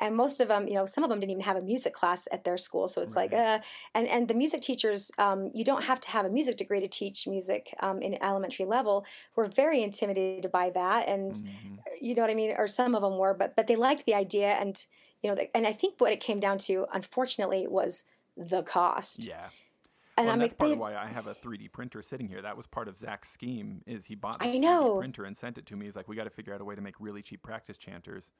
and 0.00 0.16
most 0.16 0.40
of 0.40 0.48
them, 0.48 0.66
you 0.66 0.74
know, 0.74 0.86
some 0.86 1.04
of 1.04 1.10
them 1.10 1.20
didn't 1.20 1.32
even 1.32 1.44
have 1.44 1.56
a 1.56 1.64
music 1.64 1.92
class 1.92 2.26
at 2.32 2.44
their 2.44 2.56
school. 2.56 2.88
So 2.88 3.02
it's 3.02 3.14
like, 3.14 3.32
uh, 3.32 3.60
and, 3.94 4.08
and 4.08 4.26
the 4.26 4.34
music 4.34 4.62
teachers, 4.62 5.10
um, 5.18 5.50
you 5.54 5.64
don't 5.64 5.84
have 5.84 6.00
to 6.00 6.10
have 6.10 6.24
a 6.24 6.30
music 6.30 6.56
degree 6.56 6.80
to 6.80 6.88
teach 6.88 7.28
music 7.28 7.74
um, 7.80 8.00
in 8.00 8.20
elementary 8.22 8.64
level. 8.64 9.04
We're 9.36 9.46
very 9.46 9.82
intimidated 9.82 10.50
by 10.50 10.70
that. 10.70 11.06
And, 11.06 11.34
mhm. 11.34 11.78
you 12.00 12.14
know 12.14 12.22
what 12.22 12.30
I 12.30 12.34
mean? 12.34 12.54
Or 12.56 12.66
some 12.66 12.94
of 12.94 13.02
them 13.02 13.18
were, 13.18 13.34
but, 13.34 13.54
but 13.54 13.66
they 13.66 13.76
liked 13.76 14.06
the 14.06 14.14
idea. 14.14 14.52
And, 14.52 14.82
you 15.22 15.28
know, 15.28 15.36
the, 15.36 15.54
and 15.54 15.66
I 15.66 15.72
think 15.72 15.94
what 15.98 16.12
it 16.12 16.20
came 16.20 16.40
down 16.40 16.58
to, 16.58 16.86
unfortunately, 16.92 17.66
was 17.68 18.04
the 18.36 18.62
cost. 18.62 19.26
Yeah. 19.26 19.48
And 20.20 20.26
well, 20.26 20.34
I'm 20.34 20.38
that's 20.40 20.52
like, 20.52 20.58
part 20.58 20.68
they, 20.68 20.72
of 20.74 20.78
why 20.78 20.96
I 20.96 21.06
have 21.06 21.26
a 21.26 21.34
3D 21.34 21.72
printer 21.72 22.02
sitting 22.02 22.28
here. 22.28 22.40
That 22.42 22.56
was 22.56 22.66
part 22.66 22.88
of 22.88 22.96
Zach's 22.96 23.30
scheme. 23.30 23.82
Is 23.86 24.04
he 24.04 24.14
bought 24.14 24.36
I 24.40 24.46
this 24.46 24.56
3D 24.56 24.98
printer 24.98 25.24
and 25.24 25.36
sent 25.36 25.58
it 25.58 25.66
to 25.66 25.76
me? 25.76 25.86
He's 25.86 25.96
like, 25.96 26.08
we 26.08 26.16
got 26.16 26.24
to 26.24 26.30
figure 26.30 26.54
out 26.54 26.60
a 26.60 26.64
way 26.64 26.74
to 26.74 26.80
make 26.80 26.94
really 27.00 27.22
cheap 27.22 27.42
practice 27.42 27.76
chanters, 27.76 28.32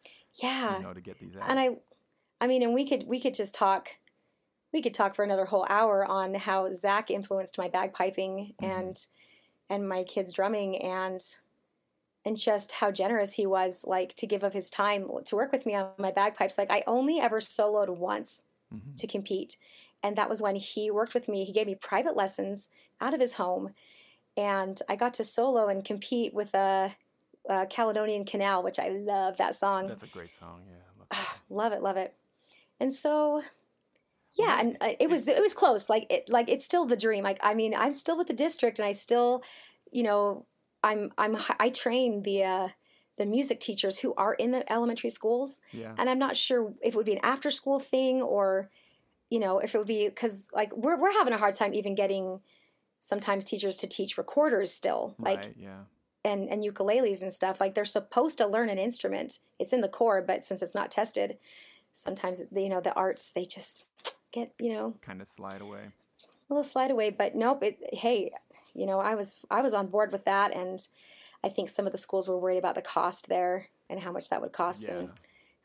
yeah. 0.43 0.77
you 0.79 0.83
know, 0.85 0.93
to 0.95 1.01
get 1.01 1.19
these 1.19 1.37
out. 1.37 1.49
and 1.49 1.59
i 1.59 1.77
i 2.41 2.47
mean 2.47 2.63
and 2.63 2.73
we 2.73 2.87
could 2.89 3.05
we 3.07 3.21
could 3.21 3.35
just 3.35 3.55
talk 3.55 3.91
we 4.73 4.81
could 4.81 4.95
talk 4.95 5.15
for 5.15 5.25
another 5.25 5.45
whole 5.47 5.67
hour 5.69 6.05
on 6.07 6.35
how 6.35 6.73
zach 6.73 7.11
influenced 7.11 7.59
my 7.59 7.69
bagpiping 7.69 8.55
Mhm. 8.57 8.79
and 8.79 9.07
and 9.69 9.89
my 9.89 10.03
kids 10.05 10.33
drumming 10.33 10.77
and 10.83 11.21
and 12.25 12.37
just 12.37 12.73
how 12.73 12.91
generous 12.91 13.35
he 13.35 13.47
was 13.47 13.85
like 13.87 14.15
to 14.15 14.27
give 14.27 14.43
of 14.43 14.53
his 14.55 14.71
time 14.71 15.09
to 15.25 15.37
work 15.37 15.53
with 15.53 15.65
me 15.67 15.75
on 15.75 15.91
my 15.99 16.11
bagpipes 16.11 16.57
like 16.59 16.71
i 16.71 16.83
only 16.87 17.19
ever 17.21 17.41
soloed 17.41 17.89
once 17.99 18.45
Mhm. 18.73 18.95
to 19.01 19.07
compete 19.07 19.57
and 20.03 20.17
that 20.17 20.29
was 20.29 20.43
when 20.43 20.57
he 20.57 20.91
worked 20.91 21.15
with 21.15 21.29
me 21.29 21.45
he 21.45 21.53
gave 21.53 21.67
me 21.67 21.75
private 21.75 22.17
lessons 22.17 22.69
out 23.01 23.15
of 23.15 23.21
his 23.21 23.35
home 23.35 23.71
and 24.37 24.81
i 24.89 24.97
got 24.97 25.15
to 25.15 25.25
solo 25.25 25.69
and 25.69 25.85
compete 25.85 26.33
with 26.35 26.55
a, 26.55 26.95
a 27.49 27.67
caledonian 27.67 28.25
canal 28.25 28.63
which 28.63 28.79
i 28.79 28.89
love 28.89 29.37
that 29.37 29.55
song 29.55 29.89
That's 29.89 30.03
a 30.03 30.07
great 30.07 30.33
song. 30.33 30.63
Yeah. 30.69 30.77
Love 30.99 31.41
love 31.51 31.73
it 31.73 31.83
love 31.83 31.97
it 31.97 32.15
and 32.79 32.93
so 32.93 33.43
yeah 34.35 34.59
and 34.61 34.77
uh, 34.81 34.93
it 34.99 35.11
was 35.11 35.27
it 35.27 35.41
was 35.41 35.55
close 35.55 35.89
like 35.89 36.07
it 36.11 36.29
like 36.29 36.49
it's 36.49 36.65
still 36.65 36.87
the 36.87 36.97
dream 36.97 37.25
like 37.25 37.39
i 37.43 37.55
mean 37.55 37.75
i'm 37.75 37.93
still 37.93 38.17
with 38.17 38.29
the 38.29 38.33
district 38.33 38.79
and 38.79 38.87
i 38.87 38.93
still 38.93 39.43
you 39.91 40.03
know 40.03 40.47
i'm 40.83 41.13
i'm 41.19 41.37
i 41.59 41.69
train 41.69 42.23
the 42.23 42.43
uh 42.45 42.69
the 43.19 43.27
music 43.27 43.61
teachers 43.61 43.99
who 43.99 44.15
are 44.15 44.35
in 44.35 44.53
the 44.53 44.73
elementary 44.73 45.11
schools 45.11 45.61
yeah. 45.73 45.93
and 45.99 46.09
i'm 46.09 46.19
not 46.19 46.37
sure 46.37 46.73
if 46.83 46.95
it 46.95 46.97
would 46.97 47.07
be 47.07 47.13
an 47.13 47.21
after 47.23 47.51
school 47.51 47.79
thing 47.79 48.23
or 48.23 48.71
you 49.31 49.39
know 49.41 49.59
if 49.59 49.75
it 49.75 49.79
would 49.79 49.87
be 49.87 50.09
because 50.09 50.51
like 50.53 50.75
we're, 50.77 50.99
we're 51.01 51.13
having 51.13 51.33
a 51.33 51.39
hard 51.39 51.55
time 51.55 51.73
even 51.75 51.95
getting 51.95 52.41
sometimes 52.99 53.45
teachers 53.45 53.77
to 53.79 53.87
teach 53.87 54.19
recorders 54.19 54.71
still 54.73 55.15
like 55.19 55.39
right. 55.39 55.55
Yeah. 55.57 55.81
and 56.25 56.49
and 56.51 56.63
ukuleles 56.65 57.23
and 57.23 57.33
stuff 57.33 57.61
like 57.61 57.75
they're 57.75 57.85
supposed 57.85 58.37
to 58.39 58.47
learn 58.47 58.69
an 58.69 58.79
instrument 58.79 59.39
it's 59.59 59.73
in 59.73 59.81
the 59.81 59.89
core 59.89 60.21
but 60.21 60.45
since 60.45 60.61
it's 60.63 60.75
not 60.75 60.91
tested 60.91 61.39
sometimes 61.93 62.43
you 62.55 62.69
know 62.69 62.81
the 62.81 62.93
arts 62.95 63.33
they 63.33 63.45
just 63.45 63.87
get 64.33 64.53
you 64.59 64.73
know 64.73 64.95
Kind 65.01 65.23
of 65.23 65.29
slide 65.29 65.61
away. 65.61 65.81
a 65.89 66.53
little 66.53 66.63
slide 66.65 66.91
away 66.91 67.11
but 67.11 67.35
nope 67.35 67.63
it 67.63 67.79
hey 67.95 68.33
you 68.75 68.87
know 68.87 69.01
i 69.01 69.15
was 69.15 69.39
i 69.51 69.61
was 69.63 69.75
on 69.75 69.87
board 69.89 70.13
with 70.13 70.25
that 70.27 70.55
and 70.55 70.87
i 71.43 71.49
think 71.49 71.69
some 71.69 71.87
of 71.87 71.93
the 71.93 71.99
schools 71.99 72.29
were 72.29 72.39
worried 72.39 72.59
about 72.59 72.75
the 72.75 72.83
cost 72.83 73.29
there 73.29 73.69
and 73.89 74.01
how 74.01 74.13
much 74.13 74.29
that 74.29 74.41
would 74.43 74.53
cost 74.53 74.83
Yeah. 74.83 74.91
and 74.95 75.09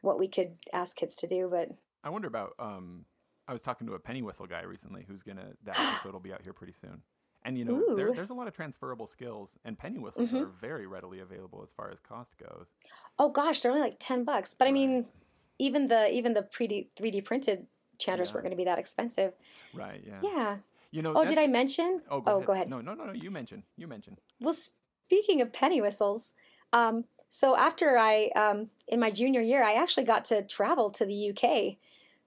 what 0.01 0.17
we 0.19 0.27
could 0.27 0.55
ask 0.71 0.95
kids 0.95 1.15
to 1.17 1.27
do 1.27 1.47
but 1.51 1.69
I 2.03 2.09
wonder 2.09 2.27
about. 2.27 2.53
Um, 2.59 3.05
I 3.47 3.51
was 3.53 3.61
talking 3.61 3.87
to 3.87 3.93
a 3.93 3.99
penny 3.99 4.21
whistle 4.21 4.47
guy 4.47 4.61
recently 4.63 5.03
who's 5.07 5.23
gonna. 5.23 5.47
That 5.65 5.79
episode 5.79 6.13
will 6.13 6.19
be 6.19 6.33
out 6.33 6.41
here 6.41 6.53
pretty 6.53 6.73
soon. 6.73 7.01
And 7.43 7.57
you 7.59 7.63
know, 7.65 7.95
there, 7.95 8.11
there's 8.11 8.31
a 8.31 8.33
lot 8.33 8.47
of 8.47 8.55
transferable 8.55 9.05
skills, 9.05 9.57
and 9.65 9.77
penny 9.77 9.99
whistles 9.99 10.31
Mhm. 10.31 10.41
are 10.41 10.45
very 10.47 10.87
readily 10.87 11.19
available 11.19 11.61
as 11.61 11.69
far 11.77 11.91
as 11.91 11.99
cost 11.99 12.37
goes. 12.39 12.67
oh 13.19 13.29
gosh 13.29 13.61
they're 13.61 13.71
only 13.71 13.83
like 13.83 13.95
10 13.97 14.23
bucks 14.25 14.53
but 14.53 14.67
i 14.67 14.71
mean 14.71 15.05
even 15.57 15.87
the 15.87 16.11
even 16.11 16.33
the 16.33 16.41
pre 16.41 16.89
3d 16.97 17.23
printed 17.23 17.67
chanters 17.97 18.29
Yeah. 18.29 18.33
weren't 18.35 18.43
going 18.45 18.51
to 18.51 18.57
be 18.57 18.65
that 18.65 18.77
expensive 18.79 19.33
Right. 19.73 20.03
Yeah. 20.05 20.19
yeah 20.23 20.57
You 20.91 21.01
know. 21.01 21.13
oh 21.15 21.23
did 21.23 21.37
i 21.37 21.47
mention 21.47 22.01
Oh, 22.09 22.19
go, 22.19 22.31
oh, 22.31 22.35
ahead. 22.37 22.45
go 22.47 22.53
ahead 22.53 22.69
No, 22.69 22.81
no, 22.81 22.93
no, 22.93 23.05
no. 23.05 23.13
You 23.13 23.29
mentioned. 23.31 23.63
You 23.77 23.87
mentioned. 23.87 24.21
Well, 24.41 24.53
speaking 24.53 25.39
of 25.41 25.53
penny 25.53 25.79
whistles, 25.81 26.33
um, 26.73 27.05
so 27.29 27.55
after 27.55 27.97
I, 27.97 28.29
um, 28.35 28.69
in 28.87 28.99
my 28.99 29.11
junior 29.11 29.41
year, 29.41 29.63
I 29.63 29.73
actually 29.75 30.03
got 30.05 30.25
to 30.25 30.45
travel 30.45 30.89
to 30.91 31.05
the 31.05 31.29
UK 31.31 31.77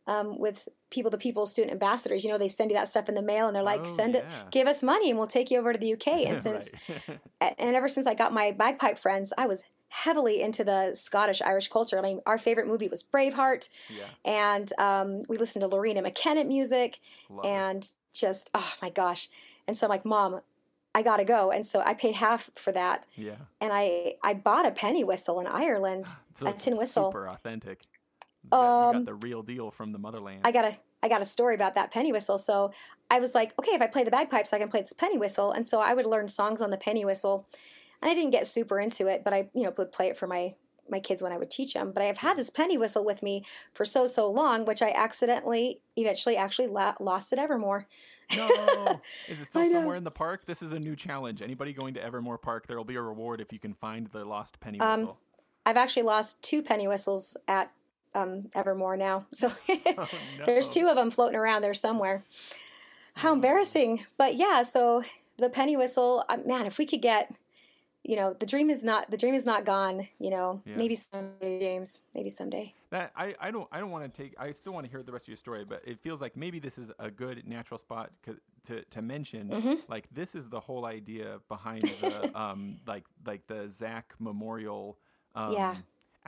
um, 0.08 0.38
with 0.38 0.68
people, 0.90 1.10
the 1.10 1.18
people's 1.18 1.52
student 1.52 1.72
ambassadors. 1.72 2.24
You 2.24 2.30
know, 2.32 2.38
they 2.38 2.48
send 2.48 2.70
you 2.70 2.76
that 2.76 2.88
stuff 2.88 3.08
in 3.08 3.14
the 3.14 3.22
mail, 3.22 3.46
and 3.46 3.54
they're 3.54 3.62
like, 3.62 3.82
Oh, 3.82 3.96
"Send 3.96 4.16
it, 4.16 4.24
give 4.50 4.66
us 4.66 4.82
money, 4.82 5.10
and 5.10 5.18
we'll 5.18 5.28
take 5.28 5.50
you 5.52 5.58
over 5.60 5.72
to 5.72 5.78
the 5.78 5.92
UK." 5.92 6.06
And 6.28 6.38
since, 6.38 6.72
and 7.40 7.76
ever 7.76 7.88
since 7.88 8.06
I 8.06 8.14
got 8.14 8.32
my 8.32 8.50
bagpipe 8.50 8.98
friends, 8.98 9.32
I 9.38 9.46
was 9.46 9.62
heavily 9.90 10.42
into 10.42 10.64
the 10.64 10.94
Scottish 10.94 11.40
Irish 11.42 11.68
culture. 11.68 11.98
I 11.98 12.02
mean, 12.02 12.20
our 12.26 12.38
favorite 12.38 12.66
movie 12.66 12.88
was 12.88 13.02
Braveheart, 13.04 13.68
yeah. 13.88 14.04
and 14.24 14.70
um, 14.78 15.20
we 15.28 15.36
listened 15.38 15.62
to 15.62 15.68
Loreena 15.68 16.04
McKennitt 16.06 16.46
music 16.46 16.98
Love 17.30 17.44
it. 17.44 17.48
and 17.48 17.88
just 18.12 18.50
oh 18.54 18.72
my 18.82 18.88
gosh 18.90 19.28
and 19.68 19.76
so 19.76 19.86
i'm 19.86 19.90
like 19.90 20.04
mom 20.04 20.40
i 20.94 21.02
gotta 21.02 21.24
go 21.24 21.50
and 21.52 21.64
so 21.64 21.80
i 21.80 21.92
paid 21.94 22.14
half 22.16 22.50
for 22.56 22.72
that 22.72 23.04
Yeah. 23.14 23.36
and 23.60 23.70
i 23.72 24.14
i 24.24 24.32
bought 24.34 24.66
a 24.66 24.70
penny 24.72 25.04
whistle 25.04 25.38
in 25.40 25.46
ireland 25.46 26.06
So 26.34 26.46
a 26.48 26.52
tin 26.54 26.76
whistle 26.76 27.04
Super 27.12 27.28
authentic. 27.28 27.82
You 28.44 28.50
got, 28.50 28.56
you 28.58 28.98
Um, 28.98 29.04
got 29.04 29.06
the 29.06 29.26
real 29.26 29.42
deal 29.42 29.70
from 29.70 29.92
the 29.92 29.98
motherland. 29.98 30.40
i 30.44 30.52
got 30.52 30.64
a 30.64 30.76
i 31.02 31.08
got 31.08 31.20
a 31.20 31.24
story 31.24 31.54
about 31.54 31.74
that 31.74 31.90
penny 31.92 32.12
whistle 32.12 32.38
so 32.38 32.72
i 33.10 33.18
was 33.20 33.34
like 33.34 33.52
okay 33.58 33.72
if 33.72 33.82
i 33.82 33.86
play 33.86 34.04
the 34.04 34.10
bagpipes 34.10 34.52
i 34.52 34.58
can 34.58 34.68
play 34.68 34.80
this 34.80 34.92
penny 34.92 35.18
whistle 35.18 35.52
and 35.52 35.66
so 35.66 35.80
i 35.80 35.92
would 35.94 36.06
learn 36.06 36.28
songs 36.28 36.60
on 36.62 36.70
the 36.70 36.76
penny 36.76 37.04
whistle 37.04 37.46
and 38.00 38.10
i 38.10 38.14
didn't 38.14 38.30
get 38.30 38.46
super 38.46 38.78
into 38.80 39.06
it 39.06 39.22
but 39.24 39.32
i 39.34 39.48
you 39.54 39.62
know 39.62 39.72
would 39.76 39.92
play 39.92 40.08
it 40.08 40.16
for 40.16 40.26
my 40.26 40.54
my 40.90 40.98
kids 41.00 41.22
when 41.22 41.32
i 41.32 41.36
would 41.36 41.50
teach 41.50 41.74
them 41.74 41.92
but 41.92 42.02
i've 42.02 42.18
had 42.18 42.36
this 42.36 42.48
penny 42.50 42.78
whistle 42.78 43.04
with 43.04 43.22
me 43.22 43.44
for 43.74 43.84
so 43.84 44.06
so 44.06 44.28
long 44.30 44.64
which 44.64 44.80
i 44.82 44.90
accidentally 44.92 45.80
eventually 45.96 46.36
actually 46.36 46.66
la- 46.68 46.94
lost 47.00 47.32
at 47.32 47.38
evermore 47.38 47.86
no. 48.36 49.00
Is 49.28 49.40
it 49.40 49.46
still 49.46 49.70
somewhere 49.70 49.96
in 49.96 50.04
the 50.04 50.10
park? 50.10 50.44
This 50.46 50.60
is 50.62 50.72
a 50.72 50.78
new 50.78 50.94
challenge. 50.94 51.40
Anybody 51.40 51.72
going 51.72 51.94
to 51.94 52.02
Evermore 52.02 52.36
Park, 52.36 52.66
there 52.66 52.76
will 52.76 52.84
be 52.84 52.96
a 52.96 53.00
reward 53.00 53.40
if 53.40 53.54
you 53.54 53.58
can 53.58 53.72
find 53.72 54.06
the 54.08 54.22
lost 54.24 54.60
penny 54.60 54.78
Um, 54.80 55.00
whistle. 55.00 55.18
I've 55.64 55.78
actually 55.78 56.02
lost 56.02 56.42
two 56.42 56.62
penny 56.62 56.86
whistles 56.86 57.38
at 57.46 57.72
um, 58.14 58.50
Evermore 58.54 58.96
now. 58.96 59.26
So 59.32 59.52
Oh, 59.98 60.08
there's 60.44 60.68
two 60.68 60.88
of 60.88 60.96
them 60.96 61.10
floating 61.10 61.36
around 61.38 61.62
there 61.62 61.74
somewhere. 61.74 62.24
How 63.16 63.30
Oh. 63.30 63.34
embarrassing. 63.34 64.06
But 64.16 64.36
yeah, 64.36 64.62
so 64.62 65.02
the 65.38 65.50
penny 65.50 65.76
whistle, 65.76 66.24
uh, 66.28 66.38
man, 66.46 66.66
if 66.66 66.78
we 66.78 66.86
could 66.86 67.02
get, 67.02 67.32
you 68.04 68.16
know, 68.16 68.32
the 68.34 68.46
dream 68.46 68.70
is 68.70 68.84
not 68.84 69.10
the 69.10 69.16
dream 69.16 69.34
is 69.34 69.44
not 69.46 69.64
gone. 69.64 70.08
You 70.18 70.30
know, 70.30 70.62
Yeah. 70.64 70.76
maybe 70.76 70.94
someday, 70.94 71.58
James. 71.60 72.00
Maybe 72.14 72.30
someday. 72.30 72.74
That 72.90 73.12
I, 73.16 73.34
I 73.40 73.50
don't 73.50 73.68
I 73.70 73.80
don't 73.80 73.90
want 73.90 74.04
to 74.12 74.22
take 74.22 74.34
I 74.38 74.52
still 74.52 74.72
want 74.72 74.86
to 74.86 74.90
hear 74.90 75.02
the 75.02 75.12
rest 75.12 75.24
of 75.24 75.28
your 75.28 75.36
story, 75.36 75.64
but 75.64 75.82
it 75.84 75.98
feels 76.00 76.20
like 76.20 76.36
maybe 76.36 76.58
this 76.58 76.78
is 76.78 76.90
a 76.98 77.10
good 77.10 77.46
natural 77.46 77.78
spot 77.78 78.10
to 78.24 78.36
to 78.90 79.02
mention 79.02 79.48
Mhm. 79.50 79.78
like 79.88 80.06
this 80.14 80.34
is 80.34 80.48
the 80.48 80.60
whole 80.60 80.84
idea 80.86 81.40
behind 81.48 81.82
the 82.00 82.30
um 82.38 82.78
like 82.86 83.04
like 83.26 83.46
the 83.46 83.68
Zach 83.68 84.14
Memorial 84.18 84.98
um, 85.34 85.52
Yeah. 85.52 85.76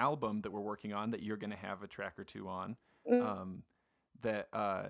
Album 0.00 0.40
that 0.42 0.50
we're 0.50 0.60
working 0.60 0.92
on 0.92 1.10
that 1.12 1.22
you're 1.22 1.36
going 1.36 1.50
to 1.50 1.56
have 1.56 1.82
a 1.82 1.86
track 1.86 2.14
or 2.18 2.24
two 2.24 2.48
on 2.48 2.76
Mm. 3.10 3.24
um 3.26 3.62
that 4.22 4.48
uh 4.52 4.88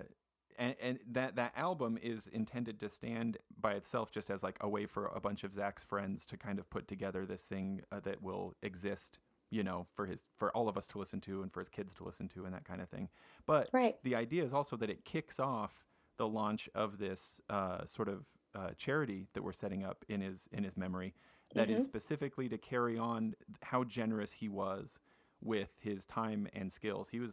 and, 0.59 0.75
and 0.81 0.99
that 1.11 1.35
that 1.37 1.53
album 1.55 1.97
is 2.03 2.27
intended 2.27 2.77
to 2.81 2.89
stand 2.89 3.37
by 3.59 3.73
itself 3.73 4.11
just 4.11 4.29
as 4.29 4.43
like 4.43 4.57
a 4.61 4.67
way 4.67 4.85
for 4.85 5.05
a 5.15 5.19
bunch 5.21 5.43
of 5.45 5.53
Zach's 5.53 5.83
friends 5.83 6.25
to 6.25 6.35
kind 6.37 6.59
of 6.59 6.69
put 6.69 6.87
together 6.89 7.25
this 7.25 7.41
thing 7.43 7.81
uh, 7.91 8.01
that 8.01 8.21
will 8.21 8.53
exist 8.61 9.19
you 9.49 9.63
know 9.63 9.85
for 9.95 10.05
his 10.05 10.23
for 10.35 10.51
all 10.55 10.67
of 10.67 10.75
us 10.77 10.87
to 10.87 10.97
listen 10.99 11.21
to 11.21 11.41
and 11.41 11.51
for 11.53 11.61
his 11.61 11.69
kids 11.69 11.95
to 11.95 12.03
listen 12.03 12.27
to 12.29 12.43
and 12.45 12.53
that 12.53 12.65
kind 12.65 12.81
of 12.81 12.89
thing 12.89 13.07
but 13.45 13.69
Right. 13.71 13.95
the 14.03 14.15
idea 14.15 14.43
is 14.43 14.53
also 14.53 14.75
that 14.77 14.89
it 14.89 15.05
kicks 15.05 15.39
off 15.39 15.73
the 16.17 16.27
launch 16.27 16.69
of 16.75 16.97
this 16.99 17.39
uh, 17.49 17.85
sort 17.85 18.09
of 18.09 18.25
uh, 18.53 18.71
charity 18.77 19.27
that 19.33 19.43
we're 19.43 19.53
setting 19.53 19.83
up 19.85 20.03
in 20.09 20.19
his 20.19 20.49
in 20.51 20.63
his 20.65 20.75
memory 20.75 21.13
that 21.55 21.69
is 21.69 21.81
Mhm. 21.81 21.85
specifically 21.85 22.49
to 22.49 22.57
carry 22.57 22.97
on 22.97 23.35
how 23.63 23.83
generous 23.83 24.33
he 24.33 24.49
was 24.49 24.99
with 25.41 25.69
his 25.79 26.05
time 26.05 26.47
and 26.53 26.71
skills 26.71 27.09
he 27.09 27.19
was 27.19 27.31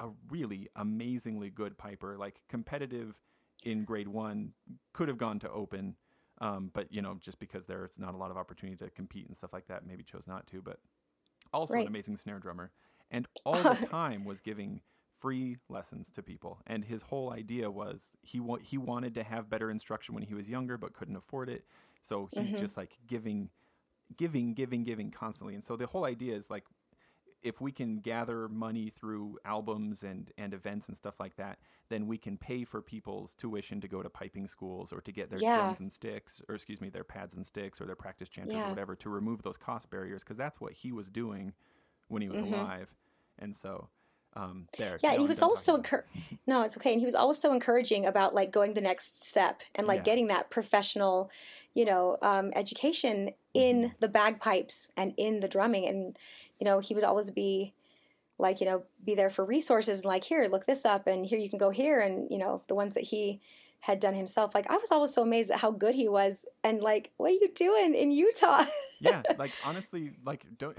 a 0.00 0.08
really 0.30 0.68
amazingly 0.76 1.50
good 1.50 1.76
piper, 1.78 2.16
like 2.18 2.40
competitive 2.48 3.20
in 3.64 3.84
grade 3.84 4.08
one, 4.08 4.52
could 4.92 5.06
have 5.08 5.18
gone 5.18 5.38
to 5.38 5.50
open, 5.50 5.94
um, 6.40 6.70
but 6.74 6.90
you 6.92 7.00
know, 7.02 7.14
just 7.20 7.38
because 7.38 7.66
there's 7.66 7.98
not 7.98 8.14
a 8.14 8.16
lot 8.16 8.30
of 8.30 8.36
opportunity 8.36 8.76
to 8.76 8.90
compete 8.90 9.26
and 9.28 9.36
stuff 9.36 9.52
like 9.52 9.68
that, 9.68 9.86
maybe 9.86 10.02
chose 10.02 10.26
not 10.26 10.46
to. 10.48 10.60
But 10.60 10.80
also 11.52 11.74
Right. 11.74 11.82
an 11.82 11.86
amazing 11.86 12.16
snare 12.16 12.38
drummer, 12.40 12.72
and 13.10 13.28
all 13.44 13.64
the 13.64 13.76
time 13.76 14.24
was 14.24 14.40
giving 14.40 14.80
free 15.20 15.56
lessons 15.68 16.08
to 16.14 16.22
people. 16.22 16.58
And 16.66 16.84
his 16.84 17.02
whole 17.02 17.32
idea 17.32 17.70
was 17.70 18.10
he 18.22 18.40
wa- 18.40 18.58
he 18.60 18.78
wanted 18.78 19.14
to 19.14 19.22
have 19.22 19.48
better 19.48 19.70
instruction 19.70 20.14
when 20.14 20.24
he 20.24 20.34
was 20.34 20.48
younger, 20.48 20.76
but 20.76 20.94
couldn't 20.94 21.16
afford 21.16 21.48
it. 21.48 21.64
So 22.02 22.28
he's 22.32 22.52
Mhm. 22.52 22.54
just 22.54 22.76
like 22.76 22.98
giving, 23.06 23.50
giving, 24.16 24.54
giving, 24.54 24.84
giving 24.84 25.10
constantly. 25.10 25.54
And 25.54 25.64
so 25.64 25.76
the 25.76 25.86
whole 25.86 26.04
idea 26.04 26.36
is 26.36 26.50
like 26.50 26.64
if 27.42 27.60
we 27.60 27.72
can 27.72 27.96
gather 27.98 28.48
money 28.48 28.88
through 28.90 29.38
albums 29.44 30.04
and, 30.04 30.30
and 30.38 30.54
events 30.54 30.88
and 30.88 30.96
stuff 30.96 31.18
like 31.18 31.36
that, 31.36 31.58
then 31.88 32.06
we 32.06 32.16
can 32.16 32.38
pay 32.38 32.64
for 32.64 32.80
people's 32.80 33.34
tuition 33.34 33.80
to 33.80 33.88
go 33.88 34.02
to 34.02 34.08
piping 34.08 34.46
schools 34.46 34.92
or 34.92 35.00
to 35.00 35.10
get 35.12 35.28
their 35.28 35.42
Yeah. 35.42 35.52
drums 35.54 35.80
and 35.80 35.92
sticks, 35.92 36.40
or 36.48 36.54
excuse 36.54 36.80
me, 36.80 36.88
their 36.88 37.02
pads 37.04 37.34
and 37.34 37.44
sticks 37.46 37.80
or 37.80 37.86
their 37.86 37.96
practice 37.96 38.28
chanters 38.28 38.64
Yeah. 38.64 38.66
or 38.66 38.68
whatever 38.70 38.94
to 38.96 39.10
remove 39.10 39.42
those 39.42 39.56
cost 39.56 39.90
barriers 39.90 40.22
because 40.22 40.36
that's 40.36 40.60
what 40.60 40.72
he 40.72 40.92
was 40.92 41.08
doing 41.10 41.52
when 42.08 42.22
he 42.22 42.28
was 42.28 42.40
Mhm. 42.40 42.42
alive. 42.42 42.94
And 43.38 43.56
so 43.56 43.88
um, 44.34 44.66
there. 44.78 44.98
Yeah, 45.02 45.12
and 45.12 45.20
he 45.20 45.26
was 45.28 45.42
also 45.42 45.76
encour- 45.76 46.04
no, 46.46 46.62
it's 46.62 46.76
okay. 46.76 46.92
And 46.92 47.00
he 47.00 47.04
was 47.04 47.14
also 47.14 47.52
encouraging 47.52 48.06
about 48.06 48.34
like 48.34 48.50
going 48.50 48.74
the 48.74 48.80
next 48.80 49.28
step 49.28 49.62
and 49.74 49.86
like 49.86 50.00
Yeah. 50.00 50.04
getting 50.04 50.28
that 50.28 50.50
professional, 50.50 51.30
you 51.74 51.84
know, 51.84 52.16
um, 52.22 52.50
education 52.54 53.30
in 53.54 53.82
Mm-hmm. 53.82 53.92
the 54.00 54.08
bagpipes 54.08 54.90
and 54.96 55.12
in 55.16 55.40
the 55.40 55.48
drumming. 55.48 55.86
And 55.86 56.18
you 56.58 56.64
know, 56.64 56.78
he 56.80 56.94
would 56.94 57.04
always 57.04 57.30
be 57.30 57.74
like, 58.38 58.60
you 58.60 58.66
know, 58.66 58.84
be 59.04 59.14
there 59.14 59.30
for 59.30 59.44
resources 59.44 59.98
and 59.98 60.06
like, 60.06 60.24
here, 60.24 60.48
look 60.50 60.66
this 60.66 60.84
up, 60.84 61.06
and 61.06 61.26
here 61.26 61.38
you 61.38 61.48
can 61.50 61.58
go 61.58 61.70
here, 61.70 62.00
and 62.00 62.28
you 62.30 62.38
know, 62.38 62.62
the 62.66 62.74
ones 62.74 62.94
that 62.94 63.04
he 63.04 63.40
had 63.80 64.00
done 64.00 64.14
himself. 64.14 64.54
Like, 64.54 64.70
I 64.70 64.76
was 64.76 64.90
always 64.92 65.12
so 65.12 65.22
amazed 65.22 65.50
at 65.50 65.58
how 65.60 65.70
good 65.70 65.94
he 65.94 66.08
was, 66.08 66.44
and 66.64 66.80
like, 66.80 67.10
what 67.18 67.30
are 67.30 67.34
you 67.34 67.50
doing 67.54 67.94
in 67.94 68.10
Utah? 68.10 68.64
yeah, 69.00 69.22
like 69.38 69.52
honestly, 69.64 70.12
like 70.24 70.46
don't. 70.58 70.76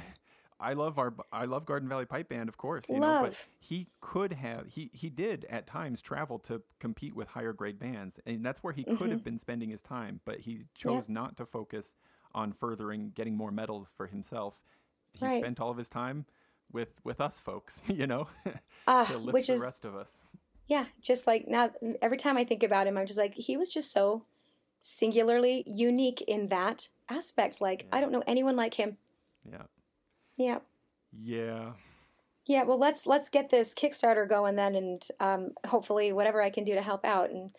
I 0.63 0.73
love 0.73 0.97
our 0.97 1.13
I 1.31 1.45
love 1.45 1.65
Garden 1.65 1.89
Valley 1.89 2.05
Pipe 2.05 2.29
Band, 2.29 2.47
of 2.49 2.57
course, 2.57 2.89
you 2.89 2.99
know, 2.99 3.13
but 3.13 3.33
Love. 3.33 3.47
he 3.59 3.87
could 4.01 4.33
have 4.33 4.67
he 4.67 4.89
he 4.93 5.09
did 5.09 5.45
at 5.49 5.67
times 5.67 6.01
travel 6.01 6.39
to 6.39 6.61
compete 6.79 7.15
with 7.15 7.27
higher 7.27 7.53
grade 7.53 7.77
bands, 7.79 8.19
and 8.25 8.45
that's 8.45 8.63
where 8.63 8.73
he 8.73 8.83
could 8.83 9.09
Mhm. 9.09 9.11
have 9.11 9.23
been 9.23 9.37
spending 9.37 9.69
his 9.69 9.81
time, 9.81 10.21
but 10.25 10.39
he 10.39 10.65
chose 10.73 11.09
not 11.09 11.35
to 11.37 11.45
focus 11.45 11.93
on 12.33 12.53
furthering 12.53 13.11
getting 13.13 13.35
more 13.35 13.51
medals 13.51 13.93
for 13.95 14.07
himself. 14.07 14.61
He 15.19 15.25
Right. 15.25 15.39
spent 15.41 15.59
all 15.59 15.69
of 15.69 15.77
his 15.77 15.89
time 15.89 16.25
with 16.71 16.99
with 17.03 17.19
us 17.21 17.39
folks, 17.39 17.81
you 17.87 18.07
know, 18.07 18.27
Ah, 18.87 19.05
to 19.05 19.17
lift 19.17 19.33
which 19.33 19.47
the 19.47 19.53
is 19.53 19.61
rest 19.61 19.85
of 19.85 19.95
us. 19.95 20.09
yeah, 20.67 20.85
just 21.01 21.27
like 21.27 21.47
now 21.47 21.71
every 22.01 22.17
time 22.17 22.37
I 22.37 22.45
think 22.45 22.63
about 22.63 22.87
him, 22.87 22.97
I'm 22.97 23.05
just 23.05 23.19
like 23.19 23.35
he 23.35 23.57
was 23.57 23.69
just 23.69 23.91
so 23.91 24.23
singularly 24.79 25.63
unique 25.67 26.21
in 26.21 26.47
that 26.49 26.87
aspect. 27.09 27.59
Like 27.61 27.85
I 27.91 27.99
don't 28.01 28.11
know 28.11 28.23
anyone 28.25 28.55
like 28.55 28.75
him. 28.75 28.97
Yeah. 29.49 29.63
Yeah. 30.37 30.59
Yeah. 31.11 31.73
Yeah, 32.45 32.63
well 32.63 32.77
let's 32.77 33.05
let's 33.05 33.29
get 33.29 33.49
this 33.49 33.73
Kickstarter 33.73 34.27
going 34.27 34.55
then 34.57 34.75
and 34.75 35.01
um, 35.19 35.51
hopefully 35.65 36.11
whatever 36.11 36.41
I 36.41 36.49
can 36.49 36.63
do 36.65 36.73
to 36.73 36.81
help 36.81 37.05
out 37.05 37.29
and 37.29 37.51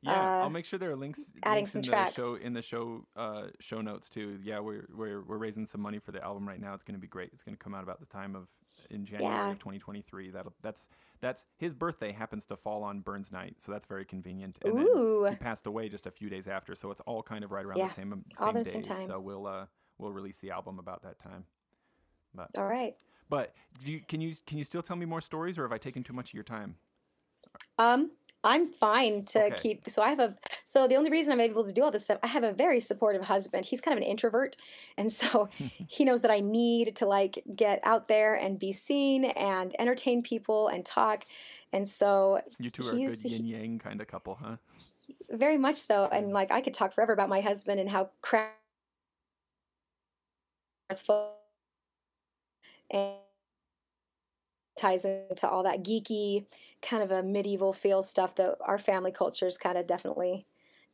Yeah, 0.00 0.38
I'll 0.38 0.46
Uh, 0.46 0.50
make 0.50 0.64
sure 0.64 0.78
there 0.78 0.90
are 0.92 0.96
links, 0.96 1.30
adding 1.42 1.56
links 1.58 1.72
some 1.72 1.80
in 1.80 1.84
tracks. 1.88 2.14
the 2.16 2.22
show 2.22 2.34
in 2.36 2.52
the 2.54 2.62
show 2.62 3.06
uh, 3.16 3.48
show 3.60 3.80
notes 3.82 4.08
too. 4.08 4.38
Yeah, 4.42 4.60
we're 4.60 4.86
we're 4.94 5.22
we're 5.22 5.36
raising 5.38 5.66
some 5.66 5.80
money 5.82 5.98
for 5.98 6.10
the 6.12 6.22
album 6.24 6.48
right 6.48 6.60
now. 6.60 6.72
It's 6.74 6.82
going 6.84 6.94
to 6.94 7.00
be 7.00 7.06
great. 7.06 7.30
It's 7.34 7.42
going 7.44 7.56
to 7.56 7.62
come 7.62 7.74
out 7.74 7.82
about 7.82 8.00
the 8.00 8.06
time 8.06 8.34
of 8.34 8.48
in 8.90 9.04
January 9.04 9.34
Yeah. 9.36 9.50
of 9.50 9.58
2023. 9.58 10.30
That'll 10.30 10.54
that's 10.62 10.86
that's 11.20 11.44
his 11.58 11.74
birthday 11.74 12.10
happens 12.12 12.46
to 12.46 12.56
fall 12.56 12.82
on 12.82 13.00
Burns 13.00 13.30
Night, 13.30 13.56
so 13.58 13.70
that's 13.70 13.84
very 13.86 14.06
convenient. 14.06 14.56
And 14.64 14.78
then 14.78 14.86
Ooh. 14.86 15.24
he 15.28 15.36
passed 15.36 15.66
away 15.66 15.88
just 15.90 16.06
a 16.06 16.10
few 16.10 16.30
days 16.30 16.48
after, 16.48 16.74
so 16.74 16.90
it's 16.90 17.02
all 17.02 17.22
kind 17.22 17.44
of 17.44 17.50
right 17.52 17.64
around 17.66 17.76
Yeah, 17.78 17.88
the 17.88 17.94
same 17.94 18.24
all 18.40 18.46
same 18.46 18.54
the 18.54 18.64
days. 18.64 18.72
same 18.72 18.82
time. 18.82 19.06
So 19.06 19.20
we'll 19.20 19.46
uh 19.46 19.66
we'll 19.98 20.12
release 20.12 20.38
the 20.38 20.50
album 20.50 20.78
about 20.78 21.02
that 21.02 21.18
time. 21.20 21.44
But 22.34 22.50
all 22.56 22.66
right. 22.66 22.96
but 23.28 23.54
do 23.84 23.92
you, 23.92 24.00
can 24.02 24.20
you 24.20 24.34
can 24.46 24.58
you 24.58 24.64
still 24.64 24.82
tell 24.82 24.96
me 24.96 25.06
more 25.06 25.20
stories, 25.22 25.58
or 25.58 25.62
have 25.64 25.72
I 25.72 25.78
taken 25.78 26.04
too 26.04 26.14
much 26.14 26.30
of 26.30 26.34
your 26.34 26.44
time? 26.44 26.78
Um, 27.78 28.12
I'm 28.44 28.72
fine 28.72 29.24
to 29.26 29.52
Okay. 29.52 29.56
keep. 29.56 29.88
So 29.88 30.02
I 30.02 30.10
have 30.10 30.18
a. 30.20 30.36
So 30.64 30.88
the 30.88 30.96
only 30.96 31.10
reason 31.10 31.32
I'm 31.32 31.40
able 31.40 31.64
to 31.64 31.72
do 31.72 31.82
all 31.84 31.90
this 31.90 32.04
stuff, 32.04 32.18
I 32.22 32.26
have 32.26 32.42
a 32.42 32.52
very 32.52 32.80
supportive 32.80 33.22
husband. 33.24 33.66
He's 33.66 33.80
kind 33.80 33.96
of 33.96 34.02
an 34.02 34.08
introvert, 34.08 34.56
and 34.96 35.12
so 35.12 35.48
he 35.86 36.04
knows 36.04 36.22
that 36.22 36.30
I 36.30 36.40
need 36.40 36.96
to 36.96 37.06
like 37.06 37.42
get 37.54 37.80
out 37.84 38.08
there 38.08 38.34
and 38.34 38.58
be 38.58 38.72
seen 38.72 39.24
and 39.26 39.74
entertain 39.80 40.22
people 40.22 40.68
and 40.68 40.84
talk. 40.84 41.24
And 41.72 41.88
so 41.88 42.40
You 42.58 42.70
two 42.70 42.86
are 42.86 42.94
a 42.96 43.00
good 43.00 43.22
yin 43.22 43.44
yang 43.44 43.78
kind 43.78 44.00
of 44.00 44.06
couple, 44.06 44.36
huh? 44.36 44.56
very 45.30 45.58
much 45.58 45.76
so. 45.76 46.06
And 46.06 46.32
like 46.32 46.50
I 46.50 46.60
could 46.60 46.74
talk 46.74 46.92
forever 46.92 47.12
about 47.12 47.28
my 47.28 47.40
husband 47.40 47.80
and 47.80 47.88
how 47.90 48.10
crap 48.20 48.58
and 52.92 53.14
ties 54.78 55.04
into 55.04 55.48
all 55.48 55.62
that 55.62 55.82
geeky 55.84 56.46
kind 56.80 57.02
of 57.02 57.10
a 57.10 57.22
medieval 57.22 57.72
feel 57.72 58.02
stuff 58.02 58.34
that 58.36 58.56
our 58.60 58.78
family 58.78 59.12
culture's 59.12 59.56
kind 59.58 59.76
of 59.78 59.86
definitely 59.86 60.46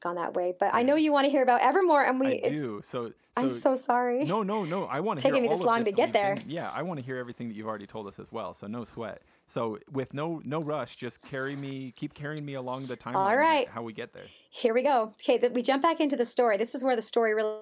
gone 0.02 0.16
that 0.16 0.34
way. 0.34 0.54
But 0.58 0.74
I 0.74 0.82
know 0.82 0.96
you 0.96 1.12
want 1.12 1.24
to 1.26 1.30
hear 1.30 1.42
about 1.42 1.60
Evermore, 1.62 2.02
and 2.04 2.20
we. 2.20 2.42
I 2.44 2.48
do. 2.48 2.80
So, 2.84 3.08
so, 3.08 3.12
I'm 3.36 3.48
so 3.48 3.74
sorry. 3.74 4.24
No, 4.24 4.42
no, 4.42 4.64
no. 4.64 4.84
I 4.84 5.00
want 5.00 5.20
to 5.20 5.22
taking 5.22 5.42
me 5.42 5.48
this 5.48 5.60
long 5.60 5.84
to 5.84 5.92
get 5.92 6.12
there. 6.12 6.36
been- 6.36 6.50
yeah, 6.50 6.70
I 6.70 6.82
want 6.82 6.98
to 7.00 7.06
hear 7.06 7.16
everything 7.16 7.48
that 7.48 7.54
you've 7.54 7.66
already 7.68 7.86
told 7.86 8.06
us 8.06 8.18
as 8.18 8.32
well. 8.32 8.52
So 8.54 8.66
no 8.66 8.84
sweat. 8.84 9.22
So 9.46 9.78
with 9.90 10.12
no 10.12 10.42
no 10.44 10.60
rush, 10.60 10.96
just 10.96 11.22
carry 11.22 11.56
me, 11.56 11.92
keep 11.96 12.14
carrying 12.14 12.44
me 12.44 12.54
along 12.54 12.86
the 12.86 12.96
timeline. 12.96 13.14
All 13.16 13.36
right. 13.36 13.68
How 13.68 13.82
we 13.82 13.92
get 13.92 14.12
there. 14.12 14.26
Here 14.50 14.74
we 14.74 14.82
go. 14.82 15.14
Okay, 15.20 15.38
th- 15.38 15.52
we 15.52 15.62
jump 15.62 15.82
back 15.82 16.00
into 16.00 16.16
the 16.16 16.24
story. 16.24 16.56
This 16.58 16.74
is 16.74 16.84
where 16.84 16.96
the 16.96 17.02
story 17.02 17.32
really. 17.34 17.58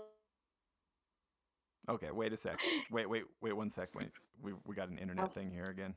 Okay. 1.88 2.10
Wait 2.10 2.32
a 2.32 2.36
sec. 2.36 2.58
Wait, 2.90 3.08
wait, 3.08 3.24
wait. 3.40 3.52
One 3.52 3.70
sec. 3.70 3.88
Wait. 3.94 4.10
We 4.42 4.52
we 4.66 4.74
got 4.74 4.88
an 4.88 4.98
internet 4.98 5.26
Oh. 5.26 5.28
thing 5.28 5.50
here 5.50 5.64
again. 5.64 5.94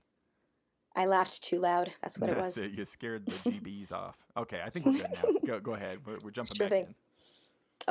I 0.95 1.05
laughed 1.05 1.43
too 1.43 1.59
loud. 1.59 1.91
That's 2.01 2.17
what 2.19 2.27
That's 2.29 2.57
it 2.57 2.61
was. 2.61 2.71
it. 2.73 2.77
You 2.77 2.85
scared 2.85 3.25
the 3.25 3.31
GBs 3.51 3.91
off. 3.91 4.15
Okay. 4.37 4.61
I 4.65 4.69
think 4.69 4.85
we're 4.85 4.93
good 4.93 5.07
now. 5.11 5.29
Go 5.45 5.59
go 5.59 5.73
ahead. 5.73 5.99
We're, 6.05 6.17
we're 6.23 6.31
jumping 6.31 6.55
Sure 6.55 6.65
back 6.65 6.71
thing. 6.71 6.85
in. 6.87 6.95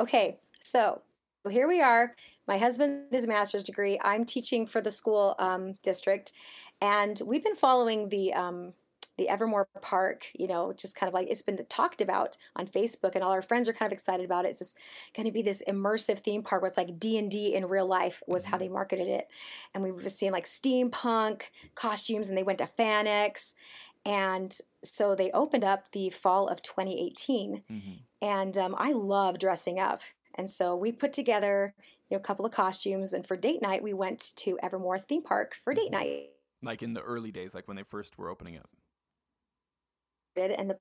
Okay, 0.03 0.39
so 0.61 1.01
here 1.49 1.67
we 1.67 1.81
are. 1.81 2.13
My 2.47 2.57
husband 2.57 3.05
has 3.11 3.23
a 3.23 3.27
master's 3.27 3.63
degree. 3.63 3.99
I'm 4.03 4.23
teaching 4.23 4.65
for 4.65 4.81
the 4.81 4.91
school 4.91 5.35
um, 5.39 5.73
district, 5.83 6.31
and 6.79 7.19
we've 7.25 7.43
been 7.43 7.55
following 7.55 8.09
the 8.09 8.33
um, 8.33 8.73
the 9.19 9.29
Evermore 9.29 9.67
Park. 9.81 10.27
You 10.33 10.47
know, 10.47 10.73
just 10.73 10.95
kind 10.95 11.07
of 11.07 11.13
like 11.13 11.27
it's 11.29 11.41
been 11.41 11.63
talked 11.69 12.01
about 12.01 12.37
on 12.55 12.67
Facebook, 12.67 13.15
and 13.15 13.23
all 13.23 13.31
our 13.31 13.41
friends 13.41 13.69
are 13.69 13.73
kind 13.73 13.91
of 13.91 13.93
excited 13.93 14.25
about 14.25 14.45
it. 14.45 14.49
It's 14.49 14.59
just 14.59 14.77
going 15.15 15.27
to 15.27 15.31
be 15.31 15.41
this 15.41 15.61
immersive 15.67 16.19
theme 16.19 16.43
park 16.43 16.61
where 16.61 16.69
it's 16.69 16.77
like 16.77 16.99
D 16.99 17.17
and 17.17 17.29
D 17.29 17.53
in 17.53 17.67
real 17.67 17.87
life 17.87 18.23
was 18.27 18.45
how 18.45 18.57
they 18.57 18.69
marketed 18.69 19.07
it, 19.07 19.27
and 19.73 19.83
we 19.83 19.91
were 19.91 20.09
seeing 20.09 20.31
like 20.31 20.45
steampunk 20.45 21.43
costumes, 21.75 22.29
and 22.29 22.37
they 22.37 22.43
went 22.43 22.59
to 22.59 22.69
FanX. 22.77 23.53
And 24.05 24.57
so 24.81 25.13
they 25.13 25.29
opened 25.31 25.65
up 25.65 25.91
the 25.91 26.09
fall 26.09 26.47
of 26.47 26.61
2018 26.61 27.63
hmm 27.67 27.79
and 28.21 28.57
um, 28.57 28.75
I 28.77 28.91
love 28.91 29.39
dressing 29.39 29.79
up. 29.79 30.01
And 30.35 30.49
so 30.49 30.75
we 30.75 30.91
put 30.91 31.13
together 31.13 31.73
you 32.09 32.15
know, 32.15 32.19
a 32.19 32.23
couple 32.23 32.45
of 32.45 32.51
costumes, 32.51 33.13
and 33.13 33.25
for 33.25 33.37
date 33.37 33.61
night, 33.61 33.83
we 33.83 33.93
went 33.93 34.33
to 34.37 34.57
Evermore 34.61 34.99
theme 34.99 35.23
park 35.23 35.57
for 35.63 35.73
date 35.73 35.91
night. 35.91 36.29
Like 36.61 36.81
in 36.81 36.93
the 36.93 37.01
early 37.01 37.31
days, 37.31 37.53
like 37.53 37.67
when 37.67 37.77
they 37.77 37.83
first 37.83 38.17
were 38.17 38.29
opening 38.29 38.57
up. 38.57 38.69
And 40.39 40.69
the 40.69 40.77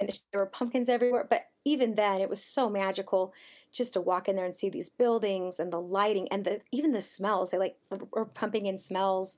and 0.00 0.08
there 0.32 0.40
were 0.40 0.46
pumpkins 0.46 0.88
everywhere, 0.88 1.26
but 1.28 1.48
even 1.64 1.94
then, 1.94 2.22
it 2.22 2.30
was 2.30 2.42
so 2.42 2.70
magical 2.70 3.34
just 3.70 3.92
to 3.92 4.00
walk 4.00 4.28
in 4.28 4.36
there 4.36 4.46
and 4.46 4.54
see 4.54 4.70
these 4.70 4.88
buildings 4.88 5.60
and 5.60 5.70
the 5.70 5.80
lighting 5.80 6.26
and 6.30 6.44
the 6.44 6.60
even 6.72 6.92
the 6.92 7.02
smells. 7.02 7.50
They 7.50 7.58
like 7.58 7.76
were 7.90 8.24
pumping 8.24 8.66
in 8.66 8.78
smells, 8.78 9.36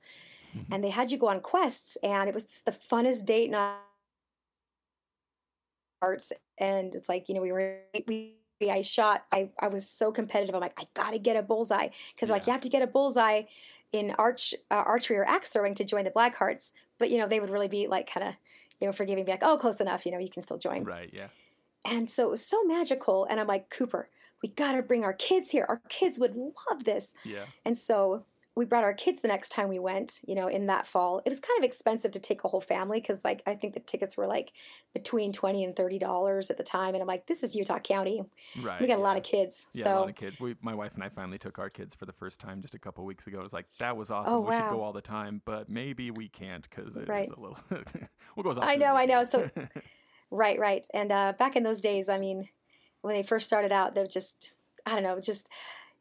and 0.70 0.84
they 0.84 0.90
had 0.90 1.10
you 1.10 1.18
go 1.18 1.28
on 1.28 1.40
quests, 1.40 1.96
and 2.02 2.28
it 2.28 2.34
was 2.34 2.62
the 2.64 2.72
funnest 2.72 3.26
date 3.26 3.50
night. 3.50 3.78
Arts 6.00 6.32
and 6.58 6.94
it's 6.96 7.08
like 7.08 7.28
you 7.28 7.34
know 7.34 7.42
we 7.42 7.52
were 7.52 7.78
we 8.08 8.34
I 8.68 8.82
shot 8.82 9.24
I 9.30 9.50
I 9.60 9.68
was 9.68 9.88
so 9.88 10.10
competitive 10.10 10.54
I'm 10.54 10.60
like 10.60 10.78
I 10.78 10.84
gotta 10.94 11.18
get 11.18 11.36
a 11.36 11.42
bullseye 11.42 11.88
because 12.14 12.28
like 12.28 12.46
you 12.46 12.52
have 12.52 12.62
to 12.62 12.68
get 12.68 12.82
a 12.82 12.88
bullseye 12.88 13.42
in 13.92 14.10
arch 14.18 14.52
uh, 14.70 14.74
archery 14.74 15.16
or 15.16 15.24
axe 15.24 15.50
throwing 15.50 15.76
to 15.76 15.84
join 15.84 16.04
the 16.04 16.10
Black 16.10 16.34
Hearts 16.34 16.72
but 16.98 17.10
you 17.10 17.18
know 17.18 17.28
they 17.28 17.38
would 17.38 17.50
really 17.50 17.68
be 17.68 17.86
like 17.86 18.10
kind 18.12 18.26
of 18.26 18.34
you 18.82 18.86
know 18.88 18.92
forgiving 18.92 19.24
be 19.24 19.30
like 19.30 19.42
oh 19.42 19.56
close 19.56 19.80
enough 19.80 20.04
you 20.04 20.12
know 20.12 20.18
you 20.18 20.28
can 20.28 20.42
still 20.42 20.58
join 20.58 20.84
Right. 20.84 21.08
Yeah. 21.12 21.28
and 21.86 22.10
so 22.10 22.24
it 22.26 22.30
was 22.30 22.44
so 22.44 22.62
magical 22.64 23.24
and 23.30 23.40
I'm 23.40 23.46
like 23.46 23.70
Cooper 23.70 24.10
we 24.42 24.48
gotta 24.50 24.82
bring 24.82 25.04
our 25.04 25.12
kids 25.14 25.50
here 25.50 25.64
our 25.68 25.80
kids 25.88 26.18
would 26.18 26.34
love 26.36 26.84
this 26.84 27.14
Yeah. 27.24 27.44
and 27.64 27.78
so 27.78 28.24
we 28.54 28.66
brought 28.66 28.84
our 28.84 28.92
kids 28.92 29.22
the 29.22 29.28
next 29.28 29.48
time 29.48 29.68
we 29.68 29.78
went, 29.78 30.20
you 30.26 30.34
know, 30.34 30.46
in 30.46 30.66
that 30.66 30.86
fall. 30.86 31.22
It 31.24 31.30
was 31.30 31.40
kind 31.40 31.56
of 31.58 31.64
expensive 31.64 32.10
to 32.12 32.18
take 32.20 32.44
a 32.44 32.48
whole 32.48 32.60
family 32.60 33.00
because, 33.00 33.24
like, 33.24 33.42
I 33.46 33.54
think 33.54 33.72
the 33.72 33.80
tickets 33.80 34.14
were 34.16 34.26
like 34.26 34.52
between 34.92 35.32
twenty 35.32 35.64
and 35.64 35.74
thirty 35.74 35.98
dollars 35.98 36.50
at 36.50 36.58
the 36.58 36.62
time. 36.62 36.94
And 36.94 37.00
I'm 37.00 37.06
like, 37.08 37.26
this 37.26 37.42
is 37.42 37.56
Utah 37.56 37.78
County. 37.78 38.22
Right. 38.60 38.78
We 38.80 38.86
got 38.86 38.98
a 38.98 39.02
lot 39.02 39.16
of 39.16 39.22
kids, 39.22 39.66
Yeah, 39.72 39.84
so 39.84 39.90
a 39.90 40.00
lot 40.00 40.08
of 40.10 40.16
kids. 40.16 40.38
We, 40.38 40.54
my 40.60 40.74
wife 40.74 40.92
and 40.94 41.02
I 41.02 41.08
finally 41.08 41.38
took 41.38 41.58
our 41.58 41.70
kids 41.70 41.94
for 41.94 42.04
the 42.04 42.12
first 42.12 42.40
time 42.40 42.60
just 42.60 42.74
a 42.74 42.78
couple 42.78 43.04
weeks 43.06 43.26
ago. 43.26 43.40
It 43.40 43.44
was 43.44 43.54
like 43.54 43.66
that 43.78 43.96
was 43.96 44.10
awesome. 44.10 44.34
Oh, 44.34 44.40
we 44.40 44.52
should 44.52 44.68
go 44.70 44.82
all 44.82 44.92
the 44.92 45.00
time, 45.00 45.40
but 45.46 45.70
maybe 45.70 46.10
we 46.10 46.28
can't 46.28 46.68
because 46.68 46.94
it 46.96 47.04
is 47.04 47.08
Right. 47.08 47.28
a 47.28 47.40
little. 47.40 47.58
we'll 48.36 48.44
go 48.44 48.50
as 48.50 48.58
I 48.60 48.76
know, 48.76 48.94
I 48.96 49.06
know. 49.06 49.24
So- 49.24 49.48
right, 50.30 50.58
right. 50.58 50.84
And 50.92 51.10
uh, 51.10 51.32
back 51.38 51.56
in 51.56 51.62
those 51.62 51.80
days, 51.80 52.08
I 52.10 52.18
mean, 52.18 52.48
when 53.00 53.14
they 53.14 53.22
first 53.22 53.46
started 53.46 53.72
out, 53.72 53.94
they 53.94 54.02
were 54.02 54.06
just, 54.06 54.52
I 54.86 54.90
don't 54.92 55.02
know, 55.02 55.18
just 55.20 55.48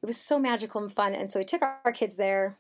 it 0.02 0.06
was 0.06 0.18
so 0.18 0.40
magical 0.40 0.82
and 0.82 0.92
fun. 0.92 1.14
And 1.14 1.30
so 1.32 1.40
we 1.40 1.46
took 1.46 1.62
our, 1.62 1.80
our 1.86 1.92
kids 1.92 2.18
there. 2.18 2.58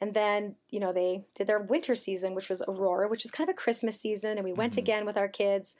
And 0.00 0.12
then, 0.14 0.56
you 0.70 0.78
know, 0.78 0.92
they 0.92 1.24
did 1.34 1.46
their 1.46 1.58
winter 1.58 1.94
season, 1.94 2.34
which 2.34 2.48
was 2.50 2.62
Aurora, 2.68 3.08
which 3.08 3.22
was 3.24 3.30
kind 3.30 3.48
of 3.48 3.54
a 3.54 3.56
Christmas 3.56 3.98
season. 3.98 4.32
And 4.36 4.44
we 4.44 4.52
went 4.52 4.74
Mhm. 4.74 4.78
again 4.78 5.06
with 5.06 5.16
our 5.16 5.28
kids 5.28 5.76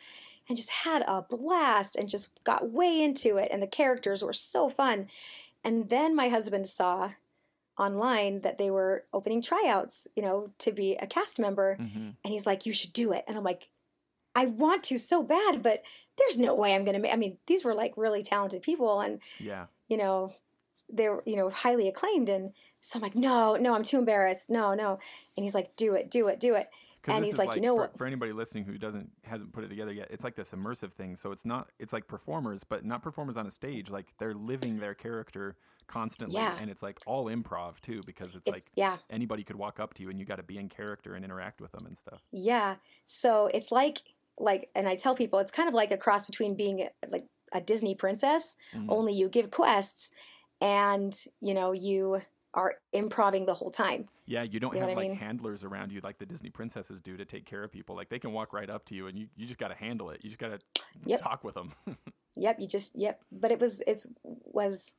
and 0.49 0.57
just 0.57 0.71
had 0.71 1.03
a 1.03 1.23
blast 1.23 1.97
and 1.97 2.09
just 2.09 2.43
got 2.43 2.71
way 2.71 3.03
into 3.03 3.37
it. 3.37 3.49
And 3.53 3.63
the 3.63 3.67
characters 3.67 4.23
were 4.25 4.33
so 4.33 4.69
fun. 4.69 5.09
And 5.63 5.91
then 5.91 6.17
my 6.17 6.29
husband 6.31 6.67
saw 6.67 7.13
online 7.79 8.41
that 8.41 8.57
they 8.57 8.71
were 8.71 9.05
opening 9.13 9.43
tryouts, 9.43 10.09
you 10.17 10.23
know, 10.23 10.51
to 10.59 10.73
be 10.73 10.95
a 10.97 11.07
cast 11.07 11.39
member. 11.39 11.77
Mhm. 11.79 12.15
And 12.25 12.33
he's 12.33 12.47
like, 12.47 12.65
you 12.65 12.73
should 12.73 12.93
do 12.95 13.13
it. 13.13 13.25
And 13.29 13.37
I'm 13.37 13.45
like, 13.45 13.69
I 14.35 14.47
want 14.47 14.83
to 14.85 14.99
so 14.99 15.23
bad, 15.23 15.63
but 15.63 15.83
there's 16.17 16.39
no 16.39 16.55
way 16.55 16.75
I'm 16.75 16.85
going 16.85 16.95
to 16.95 17.01
make, 17.01 17.13
I 17.13 17.17
mean, 17.17 17.39
these 17.47 17.65
were 17.65 17.75
like 17.75 17.93
really 17.97 18.23
talented 18.23 18.63
people 18.63 19.01
and, 19.01 19.21
Yeah. 19.39 19.67
you 19.89 19.97
know, 19.99 20.33
they 20.93 21.09
were, 21.09 21.23
you 21.27 21.37
know, 21.37 21.51
highly 21.51 21.89
acclaimed. 21.89 22.29
And 22.29 22.53
so 22.81 22.99
I'm 22.99 23.03
like, 23.03 23.15
no, 23.15 23.57
no, 23.57 23.75
I'm 23.75 23.83
too 23.83 23.99
embarrassed. 23.99 24.51
No, 24.51 24.75
no. 24.75 24.99
And 25.37 25.45
he's 25.45 25.55
like, 25.55 25.75
do 25.77 25.95
it, 25.95 26.11
do 26.11 26.29
it, 26.29 26.39
do 26.41 26.55
it 26.55 26.69
And 27.09 27.25
he's 27.25 27.35
is 27.35 27.39
like, 27.39 27.55
you 27.55 27.61
know 27.61 27.75
for, 27.75 27.83
what? 27.83 27.99
For 27.99 28.07
anybody 28.07 28.33
listening 28.33 28.65
who 28.65 28.79
doesn't 28.79 29.11
hasn't 29.23 29.53
put 29.53 29.65
it 29.65 29.69
together 29.69 29.93
yet, 29.93 30.09
it's 30.11 30.25
like 30.25 30.35
this 30.37 30.51
immersive 30.51 30.93
thing. 30.93 31.17
So 31.17 31.33
it's 31.33 31.45
not. 31.45 31.71
It's 31.79 31.93
like 31.93 32.07
performers, 32.09 32.63
but 32.65 32.85
not 32.85 33.03
performers 33.03 33.37
on 33.37 33.47
a 33.47 33.51
stage. 33.51 33.91
Like 33.91 34.07
they're 34.19 34.35
living 34.35 34.79
their 34.79 34.95
character 34.95 35.57
constantly, 35.89 36.35
Yeah. 36.41 36.57
and 36.61 36.69
it's 36.69 36.83
like 36.83 36.99
all 37.07 37.27
improv 37.27 37.81
too, 37.81 38.03
because 38.05 38.35
it's, 38.35 38.43
It's, 38.47 38.49
like 38.67 38.73
yeah, 38.75 38.97
anybody 39.09 39.45
could 39.45 39.55
walk 39.55 39.79
up 39.79 39.95
to 39.95 40.03
you 40.03 40.11
and 40.11 40.19
you 40.19 40.25
got 40.25 40.37
to 40.37 40.43
be 40.43 40.59
in 40.59 40.69
character 40.69 41.15
and 41.15 41.25
interact 41.25 41.61
with 41.61 41.71
them 41.71 41.87
and 41.87 41.97
stuff. 41.97 42.23
yeah. 42.33 42.77
So 43.05 43.49
it's 43.55 43.71
like, 43.71 43.99
like, 44.39 44.69
and 44.75 44.89
I 44.89 44.97
tell 44.97 45.15
people, 45.15 45.39
it's 45.39 45.53
kind 45.53 45.69
of 45.69 45.75
like 45.75 45.93
a 45.93 45.97
cross 45.97 46.27
between 46.27 46.57
being 46.57 46.89
like 47.09 47.27
a 47.53 47.61
Disney 47.61 47.95
princess, 47.95 48.57
Mhm. 48.75 48.87
only 48.89 49.15
you 49.15 49.29
give 49.29 49.53
quests 49.53 50.11
and, 50.61 51.15
you 51.41 51.55
know, 51.55 51.73
you 51.73 52.23
are 52.55 52.75
improving 52.93 53.47
the 53.47 53.55
whole 53.55 53.71
time. 53.71 54.09
Yeah, 54.25 54.43
you 54.43 54.59
don't 54.59 54.75
You 54.75 54.81
have 54.81 54.89
like 54.91 55.09
mean? 55.09 55.17
handlers 55.17 55.63
around 55.63 55.93
you 55.93 56.01
like 56.01 56.19
the 56.19 56.27
Disney 56.27 56.51
princesses 56.51 57.01
do 57.01 57.17
to 57.17 57.25
take 57.25 57.45
care 57.45 57.63
of 57.63 57.71
people. 57.71 57.95
Like 57.95 58.09
they 58.09 58.19
can 58.19 58.33
walk 58.33 58.53
right 58.53 58.69
up 58.69 58.85
to 58.87 58.95
you 58.95 59.07
and 59.07 59.19
you, 59.19 59.29
you 59.37 59.47
just 59.47 59.59
got 59.59 59.69
to 59.69 59.75
handle 59.75 60.11
it. 60.11 60.25
You 60.25 60.31
just 60.31 60.41
got 60.41 60.49
to 60.49 60.83
Yep. 61.05 61.23
talk 61.23 61.45
with 61.45 61.55
them. 61.55 61.73
Yep, 62.39 62.61
you 62.61 62.67
just 62.69 62.95
yep. 62.95 63.23
But 63.33 63.51
it 63.51 63.61
was 63.61 63.83
it's 63.87 64.07
was, 64.23 64.93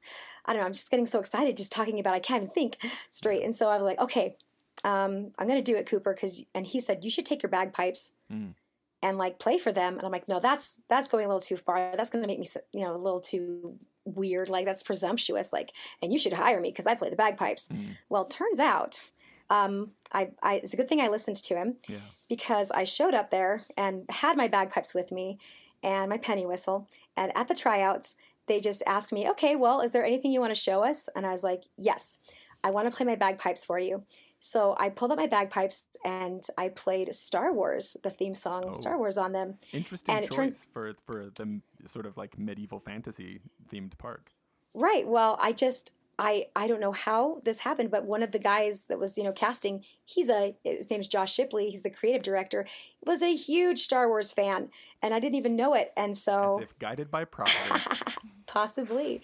I 0.46 0.54
don't 0.54 0.62
know, 0.62 0.66
I'm 0.66 0.74
just 0.74 0.90
getting 0.90 1.06
so 1.06 1.20
excited 1.20 1.56
just 1.56 1.72
talking 1.72 2.00
about. 2.00 2.14
It. 2.14 2.18
I 2.18 2.20
can't 2.20 2.44
even 2.44 2.50
think 2.52 2.78
straight, 3.12 3.44
and 3.44 3.56
so 3.56 3.70
I 3.70 3.78
was 3.78 3.84
like, 3.86 4.00
okay, 4.00 4.36
um, 4.84 5.34
I'm 5.38 5.48
gonna 5.48 5.62
do 5.62 5.76
it, 5.76 5.86
Cooper, 5.86 6.16
because 6.16 6.44
and 6.56 6.66
he 6.66 6.80
said 6.82 7.04
you 7.04 7.12
should 7.12 7.28
take 7.28 7.44
your 7.44 7.52
bagpipes. 7.52 8.14
Mm. 8.34 8.56
And 9.04 9.20
like 9.20 9.38
play 9.38 9.60
for 9.60 9.72
them, 9.72 9.98
and 9.98 10.04
I'm 10.04 10.12
like, 10.12 10.28
no, 10.28 10.40
that's 10.40 10.82
that's 10.90 11.08
going 11.08 11.26
a 11.26 11.28
little 11.28 11.40
too 11.40 11.58
far. 11.58 11.96
That's 11.96 12.10
going 12.10 12.24
to 12.24 12.28
make 12.28 12.40
me, 12.40 12.50
you 12.74 12.82
know, 12.84 12.96
a 12.96 12.98
little 12.98 13.22
too 13.22 13.78
weird. 14.16 14.50
Like 14.50 14.66
that's 14.66 14.84
presumptuous. 14.84 15.52
Like, 15.54 15.72
and 16.02 16.12
you 16.12 16.20
should 16.20 16.34
hire 16.34 16.60
me 16.60 16.70
because 16.72 16.88
I 16.88 16.96
play 16.96 17.10
the 17.10 17.16
bagpipes. 17.16 17.68
Mm. 17.70 17.98
Well, 18.10 18.26
turns 18.26 18.60
out, 18.60 19.04
um, 19.50 19.92
I, 20.12 20.32
I 20.44 20.56
it's 20.56 20.74
a 20.74 20.78
good 20.78 20.90
thing 20.90 21.02
I 21.02 21.08
listened 21.08 21.38
to 21.38 21.56
him 21.56 21.76
Yeah. 21.88 21.98
because 22.30 22.72
I 22.72 22.84
showed 22.84 23.14
up 23.14 23.30
there 23.32 23.64
and 23.78 24.06
had 24.10 24.38
my 24.38 24.48
bagpipes 24.48 24.94
with 24.94 25.12
me 25.12 25.40
and 25.84 26.10
my 26.10 26.18
penny 26.18 26.46
whistle. 26.46 26.88
And 27.16 27.32
at 27.36 27.48
the 27.48 27.56
tryouts, 27.56 28.16
they 28.48 28.60
just 28.60 28.82
asked 28.86 29.12
me, 29.12 29.30
okay, 29.30 29.56
well, 29.56 29.82
is 29.82 29.92
there 29.92 30.06
anything 30.06 30.32
you 30.32 30.40
want 30.40 30.52
to 30.52 30.60
show 30.62 30.84
us? 30.84 31.10
And 31.16 31.26
I 31.26 31.32
was 31.32 31.44
like, 31.44 31.64
yes, 31.78 32.18
I 32.64 32.72
want 32.72 32.90
to 32.90 32.96
play 32.96 33.06
my 33.06 33.16
bagpipes 33.16 33.66
for 33.66 33.78
you. 33.80 34.04
So 34.39 34.76
I 34.80 34.89
pulled 34.89 35.11
up 35.11 35.18
my 35.18 35.27
bagpipes 35.27 35.85
and 36.05 36.43
I 36.57 36.69
played 36.69 37.14
Star 37.15 37.51
Wars, 37.51 37.97
the 38.03 38.09
theme 38.09 38.35
song 38.35 38.65
Oh. 38.68 38.73
Star 38.73 38.97
Wars 38.97 39.18
on 39.18 39.31
them. 39.31 39.55
Interesting 39.73 40.15
And 40.15 40.26
choice 40.26 40.35
turns- 40.35 40.68
for 40.72 40.93
for 41.05 41.30
the 41.35 41.61
sort 41.85 42.05
of 42.05 42.18
like 42.18 42.38
medieval 42.38 42.80
fantasy 42.80 43.39
themed 43.72 43.97
park. 43.97 44.31
Right. 44.73 45.07
Well, 45.07 45.38
I 45.41 45.51
just 45.53 45.91
I 46.19 46.45
I 46.55 46.68
don't 46.68 46.80
know 46.80 46.91
how 46.93 47.39
this 47.43 47.59
happened, 47.59 47.91
but 47.91 48.05
one 48.05 48.23
of 48.23 48.31
the 48.31 48.39
guys 48.39 48.88
that 48.88 48.99
was 48.99 49.18
you 49.18 49.23
know 49.23 49.31
casting, 49.31 49.84
he's 50.05 50.30
a 50.30 50.55
his 50.64 50.89
name's 50.89 51.07
Josh 51.07 51.34
Shipley. 51.34 51.69
He's 51.69 51.84
the 51.84 51.89
creative 51.89 52.23
director. 52.23 52.65
Was 53.05 53.22
a 53.22 53.35
huge 53.35 53.80
Star 53.81 54.07
Wars 54.07 54.34
fan, 54.34 54.69
and 55.01 55.14
I 55.14 55.19
didn't 55.19 55.35
even 55.35 55.55
know 55.55 55.73
it. 55.76 55.93
And 55.97 56.15
so 56.18 56.57
As 56.59 56.64
if 56.64 56.80
guided 56.80 57.09
by 57.11 57.26
providence. 57.26 58.01
possibly, 58.47 59.22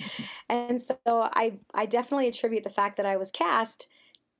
and 0.49 0.81
so 0.81 0.95
I 1.05 1.59
I 1.73 1.85
definitely 1.85 2.27
attribute 2.27 2.63
the 2.63 2.69
fact 2.69 2.97
that 2.97 3.05
I 3.05 3.15
was 3.17 3.31
cast 3.31 3.87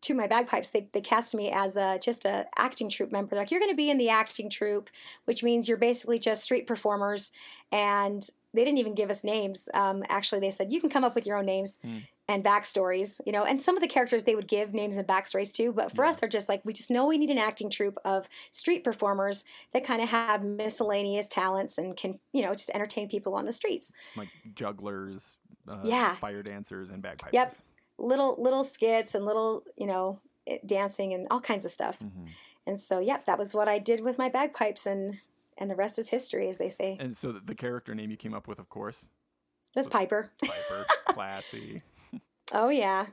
to 0.03 0.13
my 0.13 0.27
bagpipes. 0.27 0.69
They 0.69 0.87
they 0.91 1.01
cast 1.01 1.33
me 1.35 1.51
as 1.51 1.75
a 1.77 1.99
just 1.99 2.25
a 2.25 2.45
acting 2.57 2.89
troupe 2.89 3.11
member. 3.11 3.31
They're 3.31 3.39
like 3.39 3.51
you're 3.51 3.59
going 3.59 3.71
to 3.71 3.75
be 3.75 3.89
in 3.89 3.97
the 3.97 4.09
acting 4.09 4.49
troupe, 4.49 4.89
which 5.25 5.43
means 5.43 5.67
you're 5.67 5.77
basically 5.77 6.19
just 6.19 6.43
street 6.43 6.67
performers. 6.67 7.31
And 7.71 8.27
they 8.53 8.63
didn't 8.63 8.77
even 8.77 8.93
give 8.95 9.09
us 9.09 9.23
names. 9.23 9.67
Um, 9.73 10.03
actually, 10.09 10.39
they 10.41 10.51
said 10.51 10.71
you 10.71 10.79
can 10.79 10.89
come 10.89 11.03
up 11.03 11.15
with 11.15 11.25
your 11.25 11.37
own 11.37 11.45
names 11.45 11.79
Hmm. 11.81 11.99
and 12.27 12.43
backstories. 12.43 13.19
You 13.25 13.31
know, 13.31 13.43
and 13.45 13.59
some 13.61 13.75
of 13.75 13.81
the 13.81 13.87
characters 13.87 14.25
they 14.25 14.35
would 14.35 14.47
give 14.47 14.73
names 14.73 14.95
and 14.97 15.07
backstories 15.07 15.51
too. 15.53 15.73
But 15.73 15.95
for 15.95 16.03
Yeah. 16.05 16.11
us, 16.11 16.19
they're 16.19 16.29
just 16.29 16.49
like 16.49 16.63
we 16.63 16.71
just 16.73 16.91
know 16.91 17.05
we 17.07 17.17
need 17.17 17.31
an 17.31 17.39
acting 17.39 17.69
troupe 17.71 17.97
of 18.05 18.29
street 18.51 18.83
performers 18.83 19.43
that 19.71 19.83
kind 19.83 20.01
of 20.03 20.09
have 20.09 20.43
miscellaneous 20.43 21.27
talents 21.27 21.77
and 21.79 21.97
can 21.97 22.19
you 22.31 22.41
know 22.43 22.53
just 22.53 22.69
entertain 22.75 23.07
people 23.09 23.33
on 23.35 23.45
the 23.45 23.53
streets. 23.53 23.91
like 24.15 24.29
jugglers, 24.53 25.37
uh, 25.67 25.81
Yeah. 25.83 26.15
fire 26.17 26.43
dancers, 26.43 26.89
and 26.91 27.01
bagpipers. 27.01 27.33
Yep. 27.33 27.55
Little 28.03 28.35
little 28.37 28.63
skits 28.63 29.15
and 29.15 29.25
little 29.25 29.63
you 29.77 29.87
know 29.87 30.19
eh, 30.47 30.57
dancing 30.65 31.13
and 31.13 31.27
all 31.31 31.41
kinds 31.41 31.65
of 31.65 31.71
stuff. 31.71 31.97
hmm 31.99 32.25
And 32.65 32.79
so, 32.79 32.99
yep, 32.99 33.25
that 33.25 33.37
was 33.37 33.53
what 33.53 33.67
I 33.67 33.77
did 33.79 33.99
with 34.01 34.17
my 34.17 34.29
bagpipes, 34.29 34.85
and 34.85 35.19
and 35.57 35.69
the 35.69 35.75
rest 35.75 35.99
is 35.99 36.09
history, 36.09 36.47
as 36.49 36.57
they 36.57 36.69
say. 36.69 36.97
And 36.99 37.15
so 37.15 37.31
the, 37.31 37.39
the 37.39 37.55
character 37.55 37.93
name 37.95 38.09
you 38.11 38.17
came 38.17 38.33
up 38.33 38.47
with, 38.47 38.59
of 38.59 38.69
course, 38.69 39.07
was 39.75 39.87
Piper. 39.87 40.31
Piper, 40.41 40.85
classy. 41.13 41.81
Oh 42.53 42.69
yeah, 42.69 43.07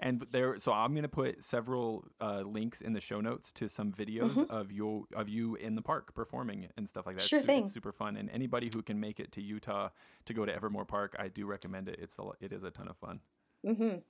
And 0.00 0.22
there, 0.32 0.58
so 0.58 0.72
I'm 0.72 0.94
gonna 0.94 1.08
put 1.08 1.44
several 1.44 2.04
uh, 2.20 2.40
links 2.40 2.80
in 2.80 2.92
the 2.94 3.00
show 3.00 3.20
notes 3.20 3.52
to 3.52 3.68
some 3.68 3.92
videos 3.92 4.32
Mhm. 4.32 4.48
of 4.50 4.72
you 4.72 5.06
of 5.14 5.28
you 5.28 5.56
in 5.56 5.74
the 5.74 5.82
park 5.82 6.14
performing 6.14 6.68
and 6.76 6.88
stuff 6.88 7.06
like 7.06 7.16
that. 7.16 7.24
Sure 7.28 7.38
it's, 7.40 7.46
thing. 7.46 7.64
It's 7.64 7.72
super 7.72 7.92
fun, 7.92 8.16
and 8.16 8.30
anybody 8.30 8.70
who 8.74 8.82
can 8.82 8.98
make 8.98 9.20
it 9.20 9.30
to 9.32 9.40
Utah 9.42 9.90
to 10.26 10.34
go 10.34 10.44
to 10.46 10.52
Evermore 10.54 10.84
Park, 10.86 11.16
I 11.18 11.28
do 11.28 11.46
recommend 11.46 11.88
it. 11.88 11.98
It's 12.00 12.18
a, 12.18 12.22
it 12.40 12.52
is 12.52 12.62
a 12.64 12.70
ton 12.70 12.88
of 12.88 12.96
fun. 12.96 13.20
Hmm 13.64 14.00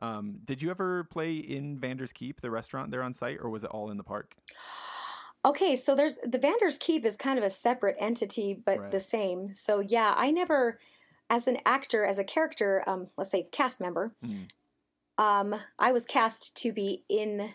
Um, 0.00 0.38
did 0.44 0.62
you 0.62 0.70
ever 0.70 1.04
play 1.04 1.36
in 1.36 1.78
Vander's 1.78 2.12
Keep, 2.12 2.40
the 2.40 2.50
restaurant 2.50 2.90
there 2.90 3.02
on 3.02 3.14
site, 3.14 3.38
or 3.40 3.50
was 3.50 3.64
it 3.64 3.70
all 3.70 3.90
in 3.90 3.96
the 3.96 4.04
park? 4.04 4.36
Okay, 5.44 5.76
so 5.76 5.94
there's 5.94 6.16
the 6.18 6.38
Vander's 6.38 6.78
Keep 6.78 7.04
is 7.04 7.16
kind 7.16 7.38
of 7.38 7.44
a 7.44 7.50
separate 7.50 7.96
entity, 7.98 8.54
but 8.54 8.82
Right. 8.82 8.90
the 8.90 9.00
same. 9.00 9.52
So 9.54 9.80
yeah, 9.80 10.14
I 10.16 10.30
never, 10.30 10.78
as 11.30 11.46
an 11.46 11.58
actor, 11.64 12.04
as 12.04 12.18
a 12.18 12.24
character, 12.24 12.82
um, 12.88 13.08
let's 13.16 13.30
say 13.30 13.44
cast 13.52 13.80
member, 13.80 14.14
Mm. 14.22 14.48
um, 15.16 15.54
I 15.78 15.92
was 15.92 16.06
cast 16.06 16.56
to 16.58 16.72
be 16.72 17.04
in 17.08 17.54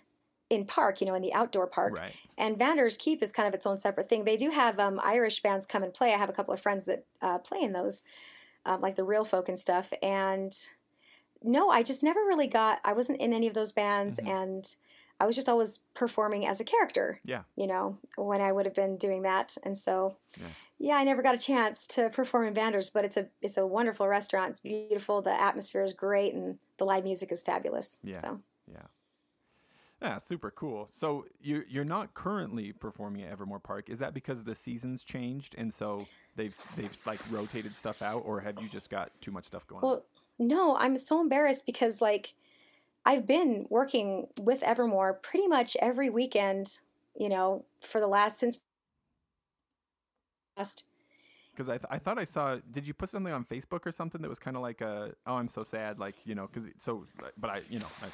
in 0.49 0.65
park, 0.68 1.02
you 1.02 1.07
know, 1.07 1.15
in 1.15 1.22
the 1.23 1.34
outdoor 1.34 1.65
park. 1.65 1.95
Right. 1.95 2.18
And 2.38 2.60
Vander's 2.60 2.98
Keep 2.98 3.23
is 3.23 3.31
kind 3.31 3.48
of 3.48 3.56
its 3.56 3.65
own 3.65 3.77
separate 3.77 4.07
thing. 4.07 4.23
They 4.26 4.38
do 4.38 4.52
have 4.52 4.80
um, 4.80 4.99
Irish 5.02 5.41
bands 5.41 5.65
come 5.65 5.81
and 5.81 5.94
play. 5.94 6.14
I 6.14 6.18
have 6.18 6.30
a 6.30 6.34
couple 6.34 6.53
of 6.53 6.60
friends 6.61 6.85
that 6.85 7.06
uh, 7.22 7.40
play 7.40 7.60
in 7.61 7.72
those, 7.73 8.03
um, 8.65 8.81
like 8.81 8.95
the 8.95 9.03
Real 9.03 9.26
Folk 9.26 9.49
and 9.49 9.60
stuff. 9.60 9.91
And 10.02 10.53
no, 11.41 11.69
I 11.69 11.84
just 11.84 12.03
never 12.03 12.22
really 12.22 12.48
got. 12.48 12.80
I 12.84 12.94
wasn't 12.94 13.19
in 13.22 13.34
any 13.34 13.48
of 13.48 13.53
those 13.53 13.72
bands, 13.72 14.19
Mhm. 14.19 14.30
and 14.30 14.76
I 15.19 15.26
was 15.26 15.35
just 15.35 15.48
always 15.49 15.80
performing 15.94 16.45
as 16.45 16.60
a 16.60 16.64
character. 16.65 17.19
Yeah. 17.23 17.44
You 17.56 17.68
know, 17.68 17.98
when 18.18 18.41
I 18.41 18.52
would 18.52 18.65
have 18.65 18.76
been 18.76 18.98
doing 18.98 19.22
that, 19.23 19.56
and 19.64 19.77
so 19.77 20.18
Yeah. 20.40 20.48
yeah, 20.80 20.95
I 20.95 21.03
never 21.03 21.22
got 21.22 21.35
a 21.35 21.40
chance 21.40 21.85
to 21.88 22.10
perform 22.10 22.48
in 22.48 22.53
Vander's, 22.53 22.90
but 22.90 23.06
it's 23.06 23.18
a 23.18 23.30
it's 23.41 23.57
a 23.57 23.68
wonderful 23.68 24.07
restaurant. 24.07 24.52
It's 24.52 24.60
beautiful. 24.60 25.22
The 25.22 25.40
atmosphere 25.40 25.84
is 25.84 25.94
great, 25.94 26.34
and 26.34 26.60
the 26.77 26.85
live 26.85 27.03
music 27.03 27.31
is 27.31 27.44
fabulous. 27.44 27.99
Yeah. 28.03 28.19
So 28.22 28.40
Yeah. 30.03 30.17
Super 30.17 30.51
cool. 30.51 30.89
So 30.91 31.25
you 31.41 31.63
you're 31.69 31.85
not 31.85 32.13
currently 32.13 32.73
performing 32.73 33.23
at 33.23 33.31
Evermore 33.31 33.59
Park. 33.59 33.89
Is 33.89 33.99
that 33.99 34.13
because 34.13 34.43
the 34.43 34.53
seasons 34.53 35.03
changed 35.03 35.55
and 35.57 35.73
so 35.73 36.05
they've 36.35 36.55
they've 36.75 36.95
like 37.05 37.19
rotated 37.31 37.75
stuff 37.75 38.01
out, 38.01 38.23
or 38.25 38.41
have 38.41 38.61
you 38.61 38.67
just 38.67 38.89
got 38.89 39.11
too 39.21 39.31
much 39.31 39.45
stuff 39.45 39.65
going 39.67 39.84
on? 39.84 39.89
Well, 39.89 40.05
no, 40.39 40.75
I'm 40.75 40.97
so 40.97 41.21
embarrassed 41.21 41.65
because 41.65 42.01
like 42.01 42.34
I've 43.05 43.25
been 43.25 43.65
working 43.69 44.27
with 44.41 44.61
Evermore 44.63 45.13
pretty 45.13 45.47
much 45.47 45.75
every 45.81 46.09
weekend, 46.09 46.80
you 47.17 47.30
know, 47.30 47.65
for 47.80 47.99
the 47.99 48.07
last 48.07 48.39
since 48.39 48.61
last 50.57 50.84
Because 51.51 51.69
I, 51.69 51.77
th- 51.77 51.88
I 51.89 51.97
thought 51.97 52.17
I 52.17 52.23
saw. 52.23 52.57
Did 52.71 52.88
you 52.88 52.93
put 52.93 53.09
something 53.09 53.34
on 53.34 53.45
Facebook 53.45 53.85
or 53.85 53.91
something 53.91 54.21
that 54.21 54.30
was 54.30 54.39
kind 54.39 54.55
of 54.55 54.61
like 54.61 54.81
a 54.81 55.13
oh 55.27 55.35
I'm 55.35 55.47
so 55.47 55.63
sad 55.63 55.97
like 55.97 56.15
you 56.25 56.35
know 56.35 56.49
because 56.51 56.69
so 56.77 57.05
but 57.39 57.49
I 57.49 57.61
you 57.69 57.80
know 57.80 57.88
I, 58.01 58.07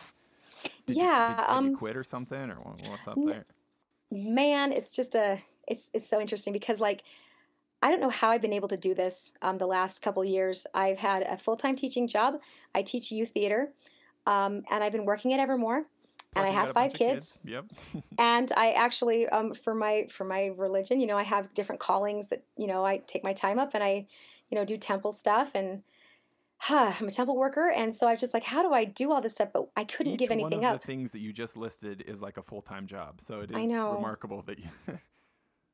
did 0.90 0.98
you- 0.98 1.03
Yeah, 1.03 1.30
did, 1.30 1.38
did 1.38 1.52
you 1.52 1.57
um, 1.72 1.76
quit 1.76 1.95
or 1.95 2.03
something 2.03 2.49
or 2.52 2.56
what's 2.90 3.07
up 3.07 3.16
there? 3.26 3.45
man, 4.11 4.72
it's 4.72 4.91
just 4.91 5.16
a 5.16 5.41
it's 5.68 5.90
it's 5.94 6.10
so 6.10 6.20
interesting 6.20 6.52
because 6.52 6.80
like 6.82 7.03
I 7.82 7.90
don't 7.90 8.02
know 8.02 8.10
how 8.10 8.30
I've 8.32 8.41
been 8.41 8.53
able 8.53 8.68
to 8.70 8.78
do 8.78 8.94
this 8.94 9.32
um, 9.41 9.57
the 9.57 9.68
last 9.68 10.02
couple 10.02 10.24
years. 10.26 10.68
I've 10.74 10.99
had 10.99 11.24
a 11.24 11.38
full 11.38 11.56
time 11.56 11.76
teaching 11.76 12.07
job. 12.07 12.41
I 12.76 12.82
teach 12.82 13.11
youth 13.11 13.30
theater, 13.30 13.70
um, 14.26 14.64
and 14.70 14.84
I've 14.84 14.91
been 14.91 15.06
working 15.06 15.32
at 15.34 15.40
Evermore, 15.40 15.84
Plus 15.84 16.26
and 16.36 16.45
I 16.45 16.49
have 16.49 16.74
five 16.74 16.91
of 16.91 16.98
kids. 16.98 17.38
Yep. 17.45 17.66
and 18.18 18.52
I 18.57 18.72
actually 18.72 19.28
um, 19.30 19.53
for 19.53 19.74
my 19.74 20.07
for 20.10 20.26
my 20.26 20.52
religion, 20.57 20.99
you 20.99 21.07
know, 21.07 21.18
I 21.18 21.24
have 21.24 21.53
different 21.53 21.80
callings 21.80 22.30
that 22.30 22.44
you 22.57 22.68
know 22.68 22.86
I 22.86 22.98
take 22.98 23.24
my 23.24 23.34
time 23.34 23.60
up 23.60 23.72
and 23.74 23.84
I, 23.84 24.07
you 24.49 24.57
know, 24.57 24.66
do 24.66 24.78
temple 24.78 25.11
stuff 25.11 25.52
and. 25.56 25.84
I'm 26.68 27.07
a 27.07 27.11
temple 27.11 27.38
worker, 27.38 27.69
and 27.69 27.95
so 27.95 28.07
I 28.07 28.11
was 28.11 28.19
just 28.22 28.34
like, 28.34 28.45
"How 28.45 28.61
do 28.61 28.73
I 28.73 28.84
do 28.84 29.11
all 29.11 29.22
this 29.22 29.36
stuff?" 29.36 29.49
But 29.53 29.69
I 29.77 29.84
couldn't 29.86 30.14
Each 30.14 30.19
give 30.19 30.31
anything 30.31 30.60
one 30.61 30.65
of 30.69 30.76
up. 30.76 30.81
the 30.81 30.88
things 30.88 31.11
that 31.11 31.19
you 31.19 31.31
just 31.31 31.56
listed 31.56 32.03
is 32.07 32.22
like 32.22 32.38
a 32.38 32.44
full 32.44 32.61
time 32.61 32.86
job, 32.88 33.22
so 33.22 33.40
it 33.41 33.52
is 33.52 33.57
I 33.57 33.65
know. 33.65 33.94
remarkable 33.94 34.41
that 34.44 34.60
you. 34.60 34.69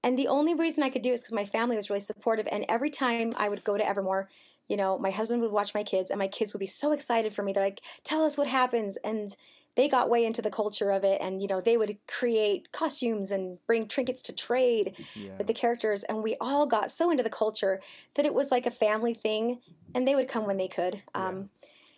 And 0.04 0.20
the 0.20 0.28
only 0.28 0.54
reason 0.54 0.84
I 0.84 0.92
could 0.92 1.02
do 1.02 1.10
it 1.10 1.14
is 1.14 1.22
because 1.22 1.34
my 1.34 1.46
family 1.46 1.76
was 1.76 1.90
really 1.90 2.00
supportive. 2.00 2.48
And 2.52 2.64
every 2.70 2.92
time 2.92 3.34
I 3.38 3.50
would 3.50 3.64
go 3.64 3.76
to 3.76 3.84
Evermore, 3.84 4.30
you 4.68 4.78
know, 4.78 5.00
my 5.00 5.10
husband 5.10 5.42
would 5.42 5.52
watch 5.52 5.74
my 5.74 5.82
kids, 5.84 6.12
and 6.12 6.20
my 6.20 6.28
kids 6.28 6.54
would 6.54 6.60
be 6.60 6.68
so 6.68 6.92
excited 6.92 7.34
for 7.34 7.42
me. 7.42 7.54
They're 7.54 7.64
like, 7.64 7.82
"Tell 8.04 8.24
us 8.24 8.38
what 8.38 8.48
happens!" 8.48 8.98
And 8.98 9.36
they 9.76 9.88
got 9.90 10.10
way 10.10 10.26
into 10.26 10.42
the 10.42 10.50
culture 10.50 10.92
of 10.92 11.04
it, 11.04 11.20
and 11.22 11.42
you 11.42 11.48
know, 11.48 11.62
they 11.62 11.78
would 11.78 11.98
create 12.08 12.72
costumes 12.72 13.32
and 13.32 13.60
bring 13.68 13.88
trinkets 13.88 14.22
to 14.24 14.34
trade 14.34 14.94
yeah. 15.16 15.32
with 15.38 15.48
the 15.48 15.54
characters, 15.54 16.04
and 16.04 16.24
we 16.24 16.36
all 16.40 16.66
got 16.66 16.92
so 16.92 17.12
into 17.12 17.24
the 17.24 17.30
culture 17.30 17.82
that 18.16 18.26
it 18.26 18.34
was 18.34 18.52
like 18.52 18.66
a 18.66 18.72
family 18.72 19.14
thing, 19.14 19.60
and 19.94 20.08
they 20.08 20.16
would 20.16 20.28
come 20.28 20.46
when 20.46 20.58
they 20.58 20.68
could. 20.68 21.02
Yeah. 21.16 21.28
Um, 21.28 21.50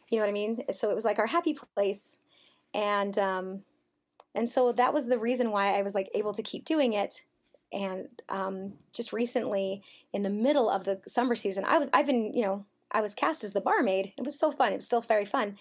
You 0.09 0.17
know 0.17 0.23
what 0.23 0.29
I 0.29 0.33
mean? 0.33 0.63
So 0.71 0.89
it 0.89 0.95
was 0.95 1.03
like 1.03 1.19
our 1.19 1.27
happy 1.27 1.53
place, 1.75 2.17
and 2.73 3.17
um, 3.17 3.63
and 4.33 4.49
so 4.49 4.71
that 4.71 4.93
was 4.93 5.07
the 5.07 5.19
reason 5.19 5.51
why 5.51 5.77
I 5.77 5.81
was 5.81 5.93
like 5.93 6.09
able 6.15 6.33
to 6.33 6.41
keep 6.41 6.63
doing 6.63 6.93
it. 6.93 7.23
And 7.73 8.07
um, 8.29 8.73
just 8.93 9.11
recently, 9.11 9.81
in 10.13 10.23
the 10.23 10.29
middle 10.29 10.69
of 10.69 10.85
the 10.85 11.01
summer 11.05 11.35
season, 11.35 11.65
I 11.65 11.79
was 11.79 11.89
I've 11.91 12.07
been 12.07 12.33
you 12.33 12.41
know 12.41 12.65
I 12.91 13.01
was 13.01 13.13
cast 13.13 13.43
as 13.43 13.51
the 13.51 13.59
barmaid. 13.59 14.13
It 14.17 14.23
was 14.23 14.39
so 14.39 14.49
fun. 14.51 14.71
It 14.71 14.75
was 14.75 14.85
still 14.85 15.01
very 15.01 15.25
fun. 15.25 15.57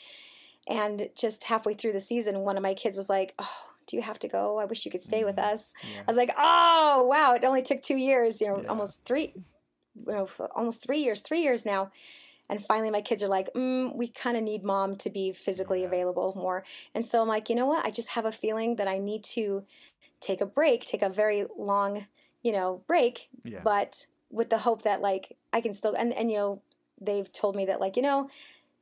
And 0.68 1.10
just 1.16 1.44
halfway 1.44 1.74
through 1.74 1.92
the 1.92 2.00
season, 2.00 2.40
one 2.40 2.56
of 2.56 2.62
my 2.62 2.74
kids 2.74 2.96
was 2.96 3.08
like, 3.08 3.34
"Oh, 3.38 3.70
do 3.86 3.96
you 3.96 4.02
have 4.02 4.18
to 4.20 4.28
go? 4.28 4.58
I 4.58 4.64
wish 4.64 4.84
you 4.84 4.90
could 4.90 5.02
stay 5.02 5.24
with 5.24 5.36
Mhm. 5.36 5.52
us." 5.52 5.74
yeah. 5.82 6.00
I 6.00 6.04
was 6.06 6.16
like, 6.16 6.32
"Oh, 6.36 7.06
wow! 7.06 7.34
It 7.34 7.44
only 7.44 7.62
took 7.62 7.82
two 7.82 7.96
years. 7.96 8.40
You 8.40 8.48
know, 8.48 8.62
Yeah. 8.62 8.68
almost 8.68 9.04
three, 9.04 9.34
you 9.94 10.12
know, 10.12 10.28
almost 10.54 10.82
three 10.82 10.98
years. 10.98 11.20
Three 11.22 11.42
years 11.42 11.64
now." 11.64 11.90
And 12.48 12.64
finally, 12.64 12.90
my 12.90 13.00
kids 13.00 13.22
are 13.22 13.28
like, 13.28 13.52
mm, 13.54 13.94
"We 13.94 14.08
kind 14.08 14.36
of 14.36 14.42
need 14.42 14.62
mom 14.64 14.96
to 14.96 15.10
be 15.10 15.32
physically 15.32 15.80
Yeah. 15.82 15.88
available 15.88 16.32
more." 16.36 16.64
And 16.94 17.04
so 17.06 17.22
I'm 17.22 17.28
like, 17.28 17.48
you 17.48 17.56
know 17.56 17.66
what? 17.66 17.84
I 17.84 17.90
just 17.90 18.10
have 18.10 18.24
a 18.24 18.32
feeling 18.32 18.76
that 18.76 18.88
I 18.88 18.98
need 18.98 19.24
to 19.36 19.64
take 20.20 20.40
a 20.40 20.46
break, 20.46 20.84
take 20.84 21.02
a 21.02 21.08
very 21.08 21.46
long, 21.56 22.06
you 22.42 22.52
know, 22.52 22.82
break, 22.86 23.28
but 23.62 24.06
with 24.30 24.50
the 24.50 24.58
hope 24.58 24.82
that 24.82 25.00
like 25.00 25.36
I 25.52 25.60
can 25.60 25.74
still 25.74 25.94
and 25.94 26.12
and 26.12 26.30
you 26.30 26.36
know 26.38 26.62
they've 27.00 27.30
told 27.30 27.54
me 27.56 27.66
that 27.66 27.80
like 27.80 27.96
you 27.96 28.02
know 28.02 28.28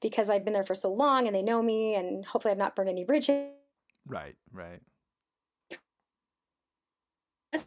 because 0.05 0.29
I've 0.29 0.45
been 0.45 0.53
there 0.53 0.65
for 0.65 0.75
so 0.75 0.93
long 0.93 1.27
and 1.27 1.35
they 1.35 1.41
know 1.41 1.63
me 1.63 1.95
and 1.95 2.27
hopefully 2.27 2.53
I've 2.53 2.59
not 2.59 2.77
burned 2.77 2.91
any 2.91 3.05
bridges. 3.05 3.49
Right, 4.07 4.37
right. 4.53 4.81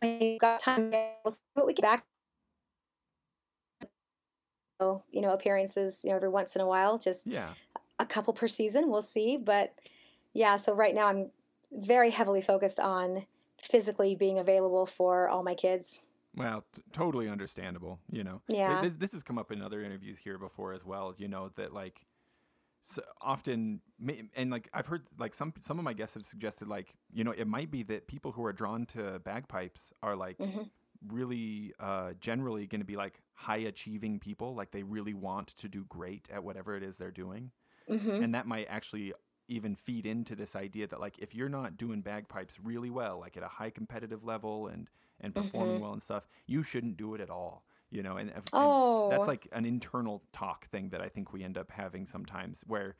We've 0.03 0.39
got 0.39 0.59
time. 0.59 0.91
We'll 0.91 1.35
what 1.55 1.65
we 1.65 1.73
get 1.73 1.81
back. 1.81 2.05
So, 4.79 5.01
you 5.09 5.21
know, 5.21 5.33
appearances, 5.33 6.01
you 6.03 6.11
know, 6.11 6.17
every 6.17 6.29
once 6.29 6.53
in 6.55 6.61
a 6.61 6.67
while, 6.67 6.99
just 6.99 7.25
Yeah. 7.25 7.55
a 7.97 8.05
couple 8.05 8.33
per 8.33 8.47
season. 8.47 8.91
We'll 8.91 9.01
see. 9.01 9.35
But 9.35 9.73
yeah, 10.33 10.57
so 10.57 10.75
right 10.75 10.93
now 10.93 11.07
I'm 11.07 11.31
very 11.71 12.11
heavily 12.11 12.43
focused 12.43 12.79
on 12.79 13.25
physically 13.59 14.13
being 14.13 14.37
available 14.37 14.85
for 14.85 15.27
all 15.27 15.41
my 15.41 15.55
kids. 15.55 16.01
Well, 16.35 16.65
t- 16.75 16.83
totally 16.93 17.27
understandable. 17.27 17.97
You 18.11 18.23
know, 18.23 18.41
Yeah. 18.47 18.79
This, 18.81 18.93
this 18.93 19.11
has 19.13 19.23
come 19.23 19.39
up 19.39 19.51
in 19.51 19.63
other 19.63 19.81
interviews 19.81 20.19
here 20.19 20.37
before 20.37 20.73
as 20.73 20.85
well. 20.85 21.15
You 21.17 21.27
know 21.27 21.49
that 21.55 21.73
like 21.73 22.05
so 22.87 23.03
often, 23.21 23.81
and 24.35 24.49
like 24.51 24.69
I've 24.73 24.87
heard 24.87 25.07
like 25.17 25.33
some 25.35 25.53
some 25.61 25.77
of 25.79 25.85
my 25.85 25.93
guests 25.93 26.15
have 26.15 26.25
suggested 26.25 26.67
like 26.67 26.95
you 27.11 27.23
know 27.23 27.31
it 27.31 27.47
might 27.47 27.71
be 27.71 27.83
that 27.83 28.07
people 28.07 28.31
who 28.31 28.45
are 28.45 28.53
drawn 28.53 28.85
to 28.87 29.19
bagpipes 29.19 29.93
are 30.03 30.15
like 30.15 30.39
Mhm. 30.39 30.69
really 31.05 31.73
uh, 31.79 32.13
generally 32.19 32.67
going 32.67 32.81
to 32.81 32.85
be 32.85 32.95
like 32.95 33.21
high 33.35 33.57
achieving 33.57 34.19
people. 34.19 34.55
Like 34.55 34.71
they 34.71 34.83
really 34.83 35.13
want 35.13 35.49
to 35.49 35.69
do 35.69 35.85
great 35.85 36.29
at 36.31 36.43
whatever 36.43 36.75
it 36.75 36.83
is 36.83 36.97
they're 36.97 37.11
doing, 37.11 37.51
hmm 37.87 38.21
and 38.21 38.33
that 38.35 38.47
might 38.47 38.67
actually 38.69 39.13
even 39.49 39.75
feed 39.75 40.05
into 40.05 40.35
this 40.35 40.55
idea 40.55 40.87
that 40.87 40.99
like 41.01 41.19
if 41.19 41.35
you're 41.35 41.49
not 41.49 41.77
doing 41.77 42.01
bagpipes 42.01 42.59
really 42.59 42.89
well 42.89 43.19
like 43.19 43.37
at 43.37 43.43
a 43.43 43.49
high 43.49 43.69
competitive 43.69 44.23
level 44.25 44.67
and 44.67 44.89
and 45.21 45.35
performing 45.35 45.79
Mhm. 45.79 45.81
well 45.81 45.93
and 45.93 46.03
stuff 46.03 46.27
you 46.47 46.63
shouldn't 46.63 46.97
do 46.97 47.15
it 47.15 47.21
at 47.21 47.29
all 47.29 47.66
you 47.91 48.03
know 48.03 48.17
and, 48.17 48.29
uh, 48.29 48.33
and 48.35 48.43
Oh, 48.53 49.09
that's 49.09 49.27
like 49.27 49.47
an 49.51 49.65
internal 49.65 50.21
talk 50.33 50.67
thing 50.69 50.89
that 50.89 51.01
i 51.01 51.07
think 51.09 51.31
we 51.33 51.43
end 51.43 51.57
up 51.57 51.71
having 51.71 52.05
sometimes 52.05 52.61
where 52.67 52.95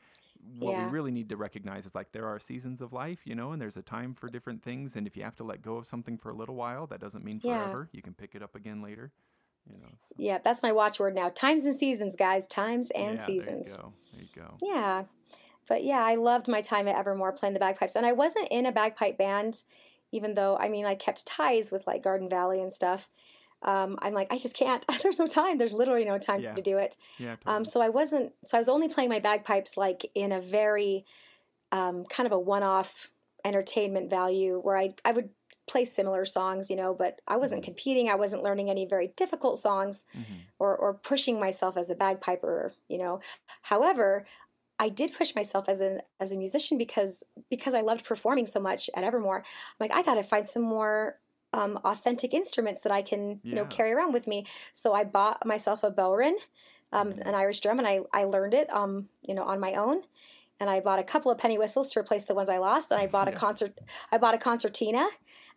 what 0.58 0.72
Yeah. 0.72 0.84
we 0.86 0.90
really 0.92 1.10
need 1.10 1.28
to 1.30 1.36
recognize 1.36 1.84
is 1.84 1.94
like 1.94 2.12
there 2.12 2.26
are 2.26 2.38
seasons 2.38 2.80
of 2.80 2.92
life 2.92 3.18
you 3.24 3.34
know 3.34 3.52
and 3.52 3.60
there's 3.60 3.76
a 3.76 3.82
time 3.82 4.14
for 4.14 4.28
different 4.28 4.62
things 4.62 4.96
and 4.96 5.06
if 5.06 5.16
you 5.16 5.24
have 5.24 5.36
to 5.36 5.44
let 5.44 5.62
go 5.62 5.76
of 5.76 5.86
something 5.86 6.16
for 6.16 6.30
a 6.30 6.34
little 6.34 6.54
while 6.54 6.86
that 6.86 7.00
doesn't 7.00 7.24
mean 7.24 7.40
Yeah. 7.42 7.62
forever 7.64 7.88
you 7.92 8.02
can 8.02 8.14
pick 8.14 8.34
it 8.34 8.42
up 8.42 8.54
again 8.54 8.80
later 8.82 9.10
you 9.70 9.76
know 9.78 9.88
so- 9.90 10.14
yeah, 10.16 10.38
that's 10.38 10.62
my 10.62 10.72
watchword 10.72 11.14
now. 11.14 11.28
Times 11.28 11.66
and 11.66 11.76
seasons, 11.76 12.16
guys. 12.16 12.48
Times 12.48 12.90
and 12.92 13.18
yeah, 13.18 13.24
seasons. 13.26 13.66
there 13.72 13.76
you 13.76 13.82
go 13.84 13.92
there 14.12 14.22
you 14.22 14.28
go 14.34 14.56
Yeah. 14.62 15.04
But 15.68 15.84
yeah, 15.84 16.02
I 16.02 16.14
loved 16.14 16.48
my 16.48 16.62
time 16.62 16.88
at 16.88 16.96
Evermore 16.96 17.32
playing 17.32 17.52
the 17.52 17.60
bagpipes. 17.60 17.94
And 17.94 18.06
I 18.06 18.12
wasn't 18.12 18.48
in 18.50 18.64
a 18.64 18.72
bagpipe 18.72 19.18
band, 19.18 19.62
even 20.10 20.34
though, 20.34 20.56
I 20.56 20.68
mean, 20.70 20.86
I 20.86 20.94
kept 20.94 21.26
ties 21.26 21.70
with 21.70 21.86
like 21.86 22.02
Garden 22.02 22.28
Valley 22.30 22.60
and 22.62 22.72
stuff. 22.72 23.10
Um, 23.62 23.98
I'm 24.02 24.14
like, 24.14 24.32
I 24.32 24.38
just 24.38 24.56
can't. 24.56 24.84
There's 25.02 25.18
no 25.18 25.26
time. 25.26 25.58
There's 25.58 25.72
literally 25.74 26.04
no 26.04 26.18
time 26.18 26.40
Yeah. 26.40 26.54
to 26.54 26.62
do 26.62 26.78
it. 26.78 26.96
yeah 27.18 27.36
totally. 27.36 27.56
Um, 27.56 27.64
so 27.64 27.80
I 27.80 27.88
wasn't, 27.88 28.32
so 28.44 28.56
I 28.56 28.60
was 28.60 28.68
only 28.68 28.88
playing 28.88 29.08
my 29.10 29.18
bagpipes 29.18 29.76
like 29.76 30.10
in 30.14 30.30
a 30.32 30.40
very 30.40 31.04
um, 31.72 32.04
kind 32.04 32.26
of 32.26 32.32
a 32.32 32.38
one 32.38 32.62
off 32.62 33.10
entertainment 33.44 34.10
value 34.10 34.58
where 34.60 34.76
I, 34.76 34.90
I 35.04 35.12
would 35.12 35.30
play 35.68 35.84
similar 35.84 36.24
songs, 36.24 36.70
you 36.70 36.76
know, 36.76 36.94
but 36.94 37.20
I 37.26 37.36
wasn't 37.36 37.62
competing. 37.64 38.08
I 38.08 38.14
wasn't 38.14 38.42
learning 38.42 38.70
any 38.70 38.86
very 38.86 39.12
difficult 39.16 39.58
songs 39.58 40.04
Mhm. 40.16 40.42
or, 40.58 40.76
or 40.76 40.94
pushing 40.94 41.38
myself 41.40 41.76
as 41.76 41.90
a 41.90 41.94
bagpiper, 41.94 42.72
you 42.88 42.98
know. 42.98 43.20
However, 43.62 44.26
I 44.78 44.88
did 44.88 45.12
push 45.12 45.34
myself 45.34 45.68
as 45.68 45.80
an 45.80 46.00
as 46.20 46.30
a 46.32 46.36
musician 46.36 46.78
because 46.78 47.24
because 47.50 47.74
I 47.74 47.80
loved 47.80 48.04
performing 48.04 48.46
so 48.46 48.60
much 48.60 48.88
at 48.94 49.02
Evermore. 49.04 49.38
I'm 49.38 49.44
like, 49.80 49.92
I 49.92 50.02
gotta 50.02 50.22
find 50.22 50.48
some 50.48 50.62
more 50.62 51.18
um, 51.52 51.78
authentic 51.84 52.34
instruments 52.34 52.82
that 52.82 52.92
I 52.92 53.02
can, 53.02 53.40
you 53.42 53.54
know, 53.54 53.64
carry 53.64 53.92
around 53.92 54.12
with 54.12 54.26
me. 54.26 54.46
So 54.72 54.92
I 54.92 55.04
bought 55.04 55.44
myself 55.46 55.82
a 55.82 55.90
bodhrán, 55.90 56.34
um, 56.92 57.12
an 57.12 57.34
Irish 57.34 57.60
drum, 57.60 57.78
and 57.78 57.88
I, 57.88 58.00
I 58.12 58.24
learned 58.24 58.54
it, 58.54 58.70
um, 58.72 59.08
you 59.22 59.34
know, 59.34 59.44
on 59.44 59.58
my 59.60 59.74
own. 59.74 60.02
And 60.60 60.68
I 60.68 60.80
bought 60.80 60.98
a 60.98 61.04
couple 61.04 61.30
of 61.30 61.38
penny 61.38 61.56
whistles 61.56 61.92
to 61.92 62.00
replace 62.00 62.24
the 62.24 62.34
ones 62.34 62.48
I 62.48 62.58
lost. 62.58 62.90
And 62.90 63.00
I 63.00 63.06
bought 63.06 63.28
a 63.28 63.32
concert, 63.44 63.78
I 64.12 64.18
bought 64.18 64.34
a 64.34 64.38
concertina, 64.38 65.08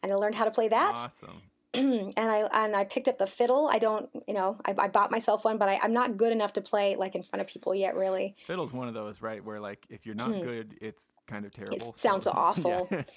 and 0.03 0.11
I 0.11 0.15
learned 0.15 0.35
how 0.35 0.45
to 0.45 0.51
play 0.51 0.67
that 0.69 0.93
awesome 0.95 1.41
and 1.73 2.13
I 2.17 2.49
and 2.53 2.75
I 2.75 2.83
picked 2.83 3.07
up 3.07 3.17
the 3.17 3.25
fiddle. 3.27 3.69
I 3.71 3.79
don't, 3.79 4.09
you 4.27 4.33
know, 4.33 4.59
I, 4.65 4.75
I 4.77 4.87
bought 4.89 5.09
myself 5.09 5.45
one, 5.45 5.57
but 5.57 5.69
I, 5.69 5.79
I'm 5.81 5.93
not 5.93 6.17
good 6.17 6.33
enough 6.33 6.51
to 6.53 6.61
play 6.61 6.97
like 6.97 7.15
in 7.15 7.23
front 7.23 7.39
of 7.39 7.47
people 7.47 7.73
yet. 7.73 7.95
Really, 7.95 8.35
Fiddle's 8.45 8.73
one 8.73 8.89
of 8.89 8.93
those, 8.93 9.21
right? 9.21 9.41
Where 9.43 9.59
like 9.61 9.85
if 9.89 10.05
you're 10.05 10.15
not 10.15 10.31
Hmm. 10.31 10.41
good, 10.41 10.75
it's 10.81 11.07
kind 11.27 11.45
of 11.45 11.53
terrible. 11.53 11.93
sounds 11.97 12.25
so- 12.31 12.31
awful. 12.31 12.87
Yeah. 12.91 13.03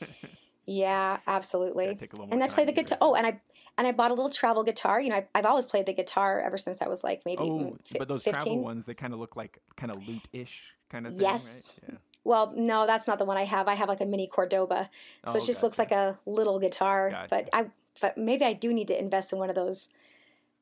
yeah, 0.66 1.18
absolutely. 1.26 1.86
Gotta 1.86 1.96
take 1.98 2.12
a 2.12 2.16
little 2.16 2.32
and 2.32 2.42
I 2.42 2.48
play 2.48 2.64
the 2.64 2.72
guitar. 2.72 2.98
Oh, 3.00 3.14
and 3.14 3.26
I 3.26 3.40
and 3.76 3.86
I 3.86 3.92
bought 3.92 4.10
a 4.10 4.14
little 4.14 4.30
travel 4.30 4.62
guitar. 4.62 5.00
You 5.00 5.10
know, 5.10 5.16
I, 5.16 5.26
I've 5.34 5.46
always 5.46 5.66
played 5.66 5.86
the 5.86 5.92
guitar 5.92 6.40
ever 6.40 6.56
since 6.58 6.80
I 6.80 6.88
was 6.88 7.02
like 7.04 7.22
maybe 7.26 7.42
Oh, 7.42 7.58
mm, 7.58 7.86
fi- 7.86 7.98
but 7.98 8.08
those 8.08 8.22
15. 8.24 8.40
travel 8.42 8.62
ones, 8.62 8.84
they 8.86 8.94
kind 8.94 9.12
of 9.12 9.18
look 9.18 9.36
like 9.36 9.58
kind 9.76 9.90
of 9.90 10.06
lute-ish 10.06 10.74
kind 10.90 11.06
of 11.06 11.12
thing, 11.12 11.22
Yes. 11.22 11.72
right? 11.88 11.98
Well, 12.22 12.52
no, 12.56 12.86
that's 12.86 13.06
not 13.06 13.18
the 13.18 13.24
one 13.26 13.36
I 13.36 13.42
have. 13.44 13.68
I 13.68 13.74
have 13.74 13.88
like 13.88 14.00
a 14.00 14.06
mini 14.06 14.26
Cordoba, 14.26 14.88
so 15.26 15.34
Oh, 15.34 15.36
it 15.36 15.44
just 15.44 15.62
looks 15.62 15.78
like 15.78 15.92
a 15.92 16.18
little 16.24 16.58
guitar. 16.58 17.10
Gotcha. 17.10 17.28
But 17.28 17.48
I, 17.52 17.66
but 18.00 18.16
maybe 18.16 18.44
I 18.44 18.52
do 18.54 18.72
need 18.72 18.88
to 18.88 18.98
invest 18.98 19.32
in 19.32 19.38
one 19.38 19.50
of 19.50 19.56
those. 19.56 19.88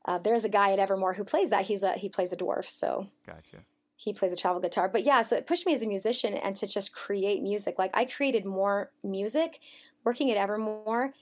Uh, 0.05 0.19
there's 0.19 0.45
a 0.45 0.49
guy 0.49 0.73
at 0.73 0.81
Evermore 0.81 1.12
who 1.15 1.23
plays 1.23 1.51
that. 1.51 1.66
He's 1.66 1.85
a 1.85 1.93
he 1.93 2.09
plays 2.09 2.33
a 2.33 2.37
dwarf, 2.37 2.65
so 2.65 3.07
gotcha. 3.24 3.59
he 3.95 4.12
plays 4.12 4.33
a 4.33 4.37
travel 4.37 4.61
guitar. 4.61 4.89
But 4.89 5.05
yeah, 5.05 5.23
so 5.23 5.37
it 5.37 5.47
pushed 5.47 5.65
me 5.65 5.73
as 5.74 5.83
a 5.83 5.87
musician 5.87 6.35
and 6.35 6.57
to 6.57 6.66
just 6.66 6.93
create 6.93 7.43
music. 7.43 7.79
Like 7.79 7.97
I 7.97 8.07
created 8.07 8.45
more 8.45 8.91
music 9.05 9.61
working 10.05 10.31
at 10.31 10.37
Evermore 10.37 11.12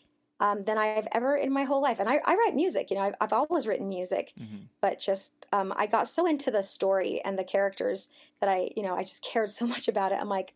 um, 0.41 0.65
than 0.65 0.79
I've 0.79 1.07
ever 1.13 1.37
in 1.37 1.53
my 1.53 1.65
whole 1.65 1.83
life. 1.83 2.01
And 2.01 2.09
I, 2.09 2.19
I 2.25 2.35
write 2.35 2.55
music, 2.55 2.91
you 2.91 2.97
know, 2.97 3.03
I've, 3.03 3.15
I've 3.21 3.33
always 3.33 3.67
written 3.67 3.89
music, 3.89 4.33
hmm 4.37 4.65
but 4.81 4.99
just 4.99 5.35
um, 5.53 5.75
I 5.77 5.87
got 5.87 6.09
so 6.09 6.27
into 6.27 6.51
the 6.51 6.63
story 6.63 7.21
and 7.23 7.39
the 7.39 7.45
characters 7.45 8.09
that 8.41 8.49
I, 8.49 8.71
you 8.75 8.83
know, 8.83 8.95
I 8.95 9.03
just 9.03 9.23
cared 9.23 9.51
so 9.61 9.67
much 9.67 9.89
about 9.89 10.13
it. 10.13 10.19
I'm 10.19 10.29
like, 10.29 10.55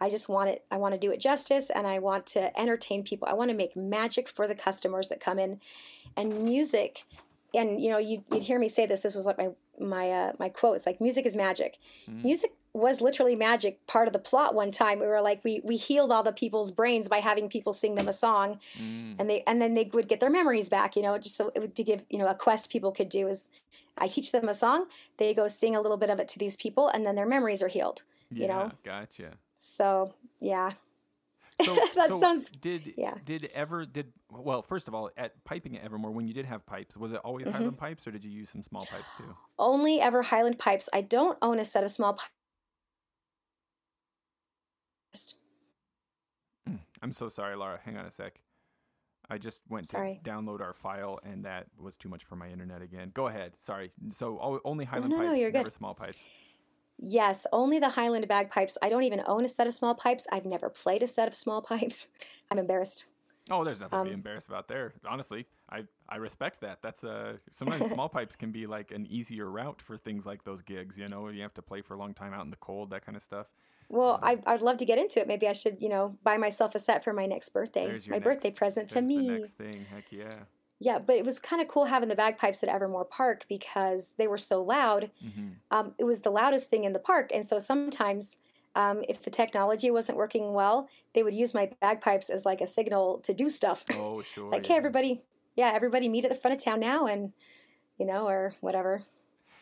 I 0.00 0.10
just 0.10 0.28
want 0.28 0.50
it. 0.50 0.64
I 0.70 0.76
want 0.76 0.92
to 0.94 1.00
do 1.00 1.10
it 1.10 1.20
justice, 1.20 1.70
and 1.70 1.86
I 1.86 2.00
want 2.00 2.26
to 2.26 2.58
entertain 2.58 3.02
people. 3.02 3.28
I 3.30 3.32
want 3.32 3.50
to 3.50 3.56
make 3.56 3.76
magic 3.76 4.28
for 4.28 4.46
the 4.46 4.54
customers 4.54 5.08
that 5.08 5.20
come 5.20 5.38
in, 5.38 5.60
and 6.16 6.44
music. 6.44 7.04
And 7.54 7.82
you 7.82 7.90
know, 7.90 7.98
you'd, 7.98 8.24
you'd 8.30 8.42
hear 8.42 8.58
me 8.58 8.68
say 8.68 8.84
this. 8.84 9.00
This 9.00 9.14
was 9.14 9.24
like 9.24 9.38
my 9.38 9.48
my 9.80 10.10
uh, 10.10 10.32
my 10.38 10.50
quote. 10.50 10.76
It's 10.76 10.86
like 10.86 11.00
music 11.00 11.24
is 11.24 11.34
magic. 11.34 11.78
Mm. 12.10 12.24
Music 12.24 12.50
was 12.76 13.00
literally 13.00 13.34
magic. 13.36 13.86
Part 13.86 14.06
of 14.06 14.12
the 14.12 14.18
plot. 14.18 14.54
One 14.54 14.70
time, 14.70 15.00
we 15.00 15.06
were 15.06 15.20
like, 15.20 15.42
we 15.44 15.60
we 15.64 15.76
healed 15.76 16.12
all 16.12 16.22
the 16.22 16.32
people's 16.32 16.70
brains 16.72 17.08
by 17.08 17.18
having 17.18 17.48
people 17.48 17.72
sing 17.72 17.94
them 17.94 18.08
a 18.08 18.12
song, 18.12 18.58
Mm. 18.78 19.16
and 19.18 19.28
they 19.30 19.42
and 19.46 19.60
then 19.60 19.74
they 19.74 19.90
would 19.92 20.08
get 20.08 20.20
their 20.20 20.30
memories 20.30 20.68
back. 20.68 20.96
You 20.96 21.02
know, 21.02 21.16
just 21.18 21.36
so 21.36 21.50
it 21.54 21.60
would 21.60 21.74
to 21.76 21.82
give 21.84 22.04
you 22.10 22.18
know 22.18 22.28
a 22.28 22.34
quest 22.34 22.70
people 22.70 22.92
could 22.92 23.08
do 23.08 23.28
is, 23.28 23.48
I 23.98 24.08
teach 24.08 24.32
them 24.32 24.48
a 24.48 24.54
song. 24.54 24.86
They 25.18 25.34
go 25.34 25.48
sing 25.48 25.74
a 25.74 25.80
little 25.80 25.96
bit 25.96 26.10
of 26.10 26.18
it 26.20 26.28
to 26.28 26.38
these 26.38 26.56
people, 26.56 26.88
and 26.88 27.06
then 27.06 27.16
their 27.16 27.26
memories 27.26 27.62
are 27.62 27.68
healed. 27.68 28.02
Yeah, 28.30 28.42
you 28.42 28.48
know? 28.48 28.72
gotcha. 28.84 29.32
So 29.56 30.14
yeah, 30.40 30.72
So, 31.64 31.74
That 31.94 32.08
so 32.08 32.20
sounds- 32.20 32.50
Did 32.50 32.92
yeah. 32.98 33.14
did 33.24 33.48
ever 33.54 33.86
did 33.86 34.12
well? 34.30 34.60
First 34.60 34.88
of 34.88 34.94
all, 34.94 35.10
at 35.16 35.42
piping 35.44 35.78
at 35.78 35.84
Evermore, 35.84 36.10
when 36.10 36.26
you 36.28 36.34
did 36.34 36.44
have 36.44 36.66
pipes, 36.66 36.96
was 36.98 37.12
it 37.12 37.20
always 37.24 37.46
Mhm. 37.46 37.52
Highland 37.52 37.78
pipes, 37.78 38.06
or 38.06 38.10
did 38.10 38.24
you 38.24 38.30
use 38.30 38.50
some 38.50 38.62
small 38.62 38.84
pipes 38.84 39.08
too? 39.16 39.34
only 39.58 39.98
ever 40.00 40.20
Highland 40.22 40.58
pipes. 40.58 40.86
I 40.92 41.00
don't 41.00 41.38
own 41.40 41.58
a 41.58 41.64
set 41.64 41.82
of 41.82 41.90
small 41.90 42.12
pipes. 42.12 42.30
Mm. 46.68 46.78
I'm 47.02 47.12
so 47.12 47.28
sorry, 47.28 47.56
Laura. 47.56 47.78
Hang 47.84 47.96
on 47.96 48.06
a 48.06 48.10
sec. 48.10 48.40
I 49.28 49.38
just 49.38 49.60
went 49.68 49.86
Sorry. 49.88 50.20
to 50.22 50.30
download 50.30 50.60
our 50.60 50.72
file, 50.72 51.18
and 51.24 51.44
that 51.44 51.66
was 51.80 51.96
too 51.96 52.08
much 52.08 52.24
for 52.24 52.36
my 52.36 52.48
internet 52.48 52.80
again. 52.80 53.10
Go 53.12 53.26
ahead. 53.26 53.56
Sorry. 53.60 53.90
So 54.12 54.60
only 54.64 54.84
Highland 54.84 55.10
no, 55.10 55.18
no, 55.18 55.28
pipes, 55.28 55.40
you're 55.40 55.50
good. 55.50 55.58
never 55.58 55.70
small 55.70 55.94
pipes. 55.94 56.18
Yes, 56.98 57.46
only 57.52 57.78
the 57.78 57.90
Highland 57.90 58.26
bagpipes. 58.28 58.78
I 58.80 58.88
don't 58.88 59.02
even 59.02 59.22
own 59.26 59.44
a 59.44 59.48
set 59.48 59.66
of 59.66 59.74
small 59.74 59.94
pipes. 59.94 60.26
I've 60.32 60.46
never 60.46 60.70
played 60.70 61.02
a 61.02 61.06
set 61.08 61.26
of 61.28 61.34
small 61.34 61.60
pipes. 61.60 62.06
I'm 62.50 62.58
embarrassed. 62.58 63.04
Oh, 63.50 63.64
there's 63.64 63.80
nothing 63.80 63.98
to 63.98 64.04
be 64.04 64.10
Um, 64.10 64.14
embarrassed 64.14 64.48
about 64.48 64.66
there. 64.68 64.94
Honestly, 65.08 65.46
I, 65.70 65.84
I 66.08 66.16
respect 66.16 66.60
that. 66.62 66.78
That's 66.82 67.04
a 67.04 67.38
sometimes 67.52 67.90
small 67.92 68.08
pipes 68.08 68.34
can 68.36 68.50
be 68.50 68.66
like 68.66 68.92
an 68.92 69.06
easier 69.08 69.50
route 69.50 69.82
for 69.82 69.98
things 69.98 70.24
like 70.24 70.44
those 70.44 70.62
gigs. 70.62 70.98
You 70.98 71.08
know, 71.08 71.28
you 71.28 71.42
have 71.42 71.54
to 71.54 71.62
play 71.62 71.82
for 71.82 71.94
a 71.94 71.98
long 71.98 72.14
time 72.14 72.32
out 72.32 72.44
in 72.44 72.50
the 72.50 72.56
cold, 72.56 72.90
that 72.90 73.04
kind 73.04 73.16
of 73.16 73.22
stuff. 73.22 73.46
Well, 73.88 74.18
I, 74.22 74.38
I'd 74.46 74.62
love 74.62 74.78
to 74.78 74.84
get 74.84 74.98
into 74.98 75.20
it. 75.20 75.28
Maybe 75.28 75.46
I 75.48 75.52
should, 75.52 75.78
you 75.80 75.88
know, 75.88 76.16
buy 76.24 76.36
myself 76.36 76.74
a 76.74 76.78
set 76.78 77.04
for 77.04 77.12
my 77.12 77.26
next 77.26 77.50
birthday. 77.50 77.86
My 77.86 78.16
next- 78.16 78.24
birthday 78.24 78.50
present 78.50 78.90
to 78.90 79.00
me. 79.00 79.28
Next 79.28 79.52
thing, 79.52 79.86
heck 79.92 80.04
yeah. 80.10 80.34
Yeah, 80.78 80.98
but 80.98 81.16
it 81.16 81.24
was 81.24 81.38
kind 81.38 81.62
of 81.62 81.68
cool 81.68 81.86
having 81.86 82.08
the 82.10 82.14
bagpipes 82.16 82.62
at 82.62 82.68
Evermore 82.68 83.06
Park 83.06 83.46
because 83.48 84.14
they 84.18 84.26
were 84.28 84.36
so 84.38 84.62
loud. 84.62 85.10
hmm 85.22 85.48
Um, 85.70 85.94
it 85.98 86.04
was 86.04 86.20
the 86.22 86.30
loudest 86.30 86.68
thing 86.68 86.84
in 86.84 86.92
the 86.92 86.98
park, 86.98 87.30
and 87.32 87.46
so 87.46 87.58
sometimes, 87.58 88.36
um, 88.74 89.02
if 89.08 89.22
the 89.22 89.30
technology 89.30 89.90
wasn't 89.90 90.18
working 90.18 90.52
well, 90.52 90.86
they 91.14 91.22
would 91.22 91.32
use 91.34 91.54
my 91.54 91.70
bagpipes 91.80 92.28
as 92.28 92.44
like 92.44 92.60
a 92.60 92.66
signal 92.66 93.20
to 93.20 93.32
do 93.32 93.48
stuff. 93.48 93.84
Oh, 93.94 94.20
sure. 94.34 94.50
like, 94.50 94.64
yeah. 94.68 94.72
hey, 94.74 94.76
everybody, 94.78 95.22
yeah, 95.54 95.72
everybody 95.74 96.08
meet 96.10 96.24
at 96.26 96.30
the 96.30 96.36
front 96.36 96.54
of 96.58 96.62
town 96.62 96.80
now, 96.80 97.06
and 97.06 97.32
you 97.98 98.04
know, 98.04 98.28
or 98.28 98.54
whatever. 98.60 99.04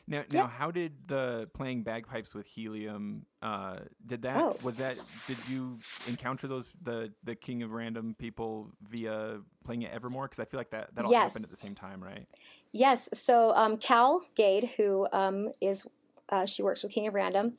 Now, 0.06 0.24
now, 0.31 0.47
how 0.47 0.70
did 0.70 0.93
the 1.06 1.48
playing 1.55 1.82
bagpipes 1.82 2.35
with 2.35 2.47
helium? 2.47 3.24
Uh, 3.40 3.78
did 4.06 4.22
that 4.22 4.36
Oh. 4.36 4.56
was 4.62 4.76
that? 4.76 4.97
Did 5.26 5.39
you 5.48 5.78
encounter 6.06 6.47
those 6.47 6.68
the 6.82 7.12
the 7.24 7.35
King 7.35 7.62
of 7.62 7.72
Random 7.72 8.14
people 8.18 8.70
via 8.90 9.40
playing 9.64 9.82
it 9.82 9.93
Evermore? 9.93 10.26
Because 10.26 10.40
I 10.40 10.44
feel 10.44 10.60
like 10.60 10.70
that 10.70 10.94
that 10.94 11.05
all 11.06 11.12
happened 11.12 11.44
at 11.44 11.51
the 11.51 11.56
same 11.56 11.74
time, 11.74 12.02
right? 12.05 12.26
Yes. 12.72 13.09
So 13.14 13.55
um, 13.55 13.78
Calli 13.78 14.20
Gade, 14.35 14.70
who 14.76 15.09
um, 15.12 15.52
is 15.60 15.86
uh, 16.28 16.44
she 16.44 16.62
works 16.62 16.82
with 16.82 16.93
King 16.93 17.06
of 17.06 17.14
Random, 17.14 17.55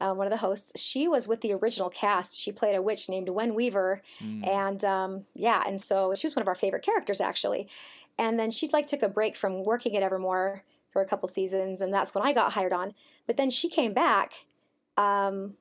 uh, 0.00 0.14
one 0.14 0.26
of 0.26 0.32
the 0.32 0.38
hosts. 0.38 0.80
She 0.80 1.06
was 1.06 1.28
with 1.28 1.42
the 1.42 1.52
original 1.52 1.90
cast. 1.90 2.36
She 2.36 2.50
played 2.50 2.74
a 2.74 2.82
witch 2.82 3.08
named 3.08 3.28
Wen 3.28 3.54
Weaver, 3.54 4.02
and 4.42 4.84
um, 4.84 5.26
yeah, 5.34 5.62
and 5.64 5.80
so 5.80 6.12
she 6.16 6.26
was 6.26 6.34
one 6.34 6.42
of 6.42 6.48
our 6.48 6.54
favorite 6.56 6.82
characters 6.84 7.20
actually. 7.20 7.68
And 8.18 8.38
then 8.38 8.50
she 8.50 8.68
like 8.72 8.86
took 8.86 9.02
a 9.02 9.08
break 9.08 9.36
from 9.36 9.64
working 9.64 9.96
at 9.96 10.02
Evermore 10.02 10.62
for 10.94 11.02
a 11.02 11.06
couple 11.06 11.28
seasons, 11.28 11.82
and 11.82 11.92
that's 11.92 12.14
when 12.14 12.24
I 12.24 12.32
got 12.32 12.52
hired 12.52 12.72
on. 12.72 12.94
But 13.26 13.36
then 13.36 13.50
she 13.50 13.68
came 13.68 13.92
back, 13.92 14.32
um, 14.96 15.54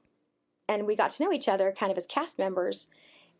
and 0.70 0.86
we 0.86 0.96
got 0.96 1.10
to 1.10 1.24
know 1.24 1.34
each 1.34 1.50
other 1.50 1.74
kind 1.78 1.92
of 1.92 1.98
as 1.98 2.06
cast 2.06 2.40
members. 2.40 2.88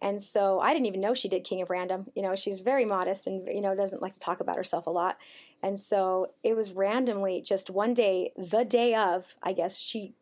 And 0.02 0.22
so 0.22 0.60
I 0.60 0.74
didn't 0.74 0.88
even 0.88 1.00
know 1.00 1.14
she 1.14 1.30
did 1.30 1.46
King 1.46 1.62
of 1.62 1.70
Random. 1.70 2.08
You 2.16 2.24
know, 2.24 2.36
she's 2.36 2.60
very 2.60 2.84
modest 2.84 3.28
and 3.28 3.48
you 3.48 3.62
know 3.62 3.76
doesn't 3.76 4.02
like 4.02 4.12
to 4.14 4.20
talk 4.20 4.42
about 4.42 4.58
herself 4.58 4.88
a 4.88 4.90
lot. 4.90 5.18
And 5.62 5.80
so 5.80 6.32
it 6.44 6.58
was 6.58 6.74
randomly 6.74 7.42
just 7.42 7.70
one 7.70 7.94
day, 7.94 8.34
the 8.36 8.66
day 8.66 8.96
of, 8.96 9.36
I 9.42 9.54
guess 9.54 9.80
she 9.80 10.14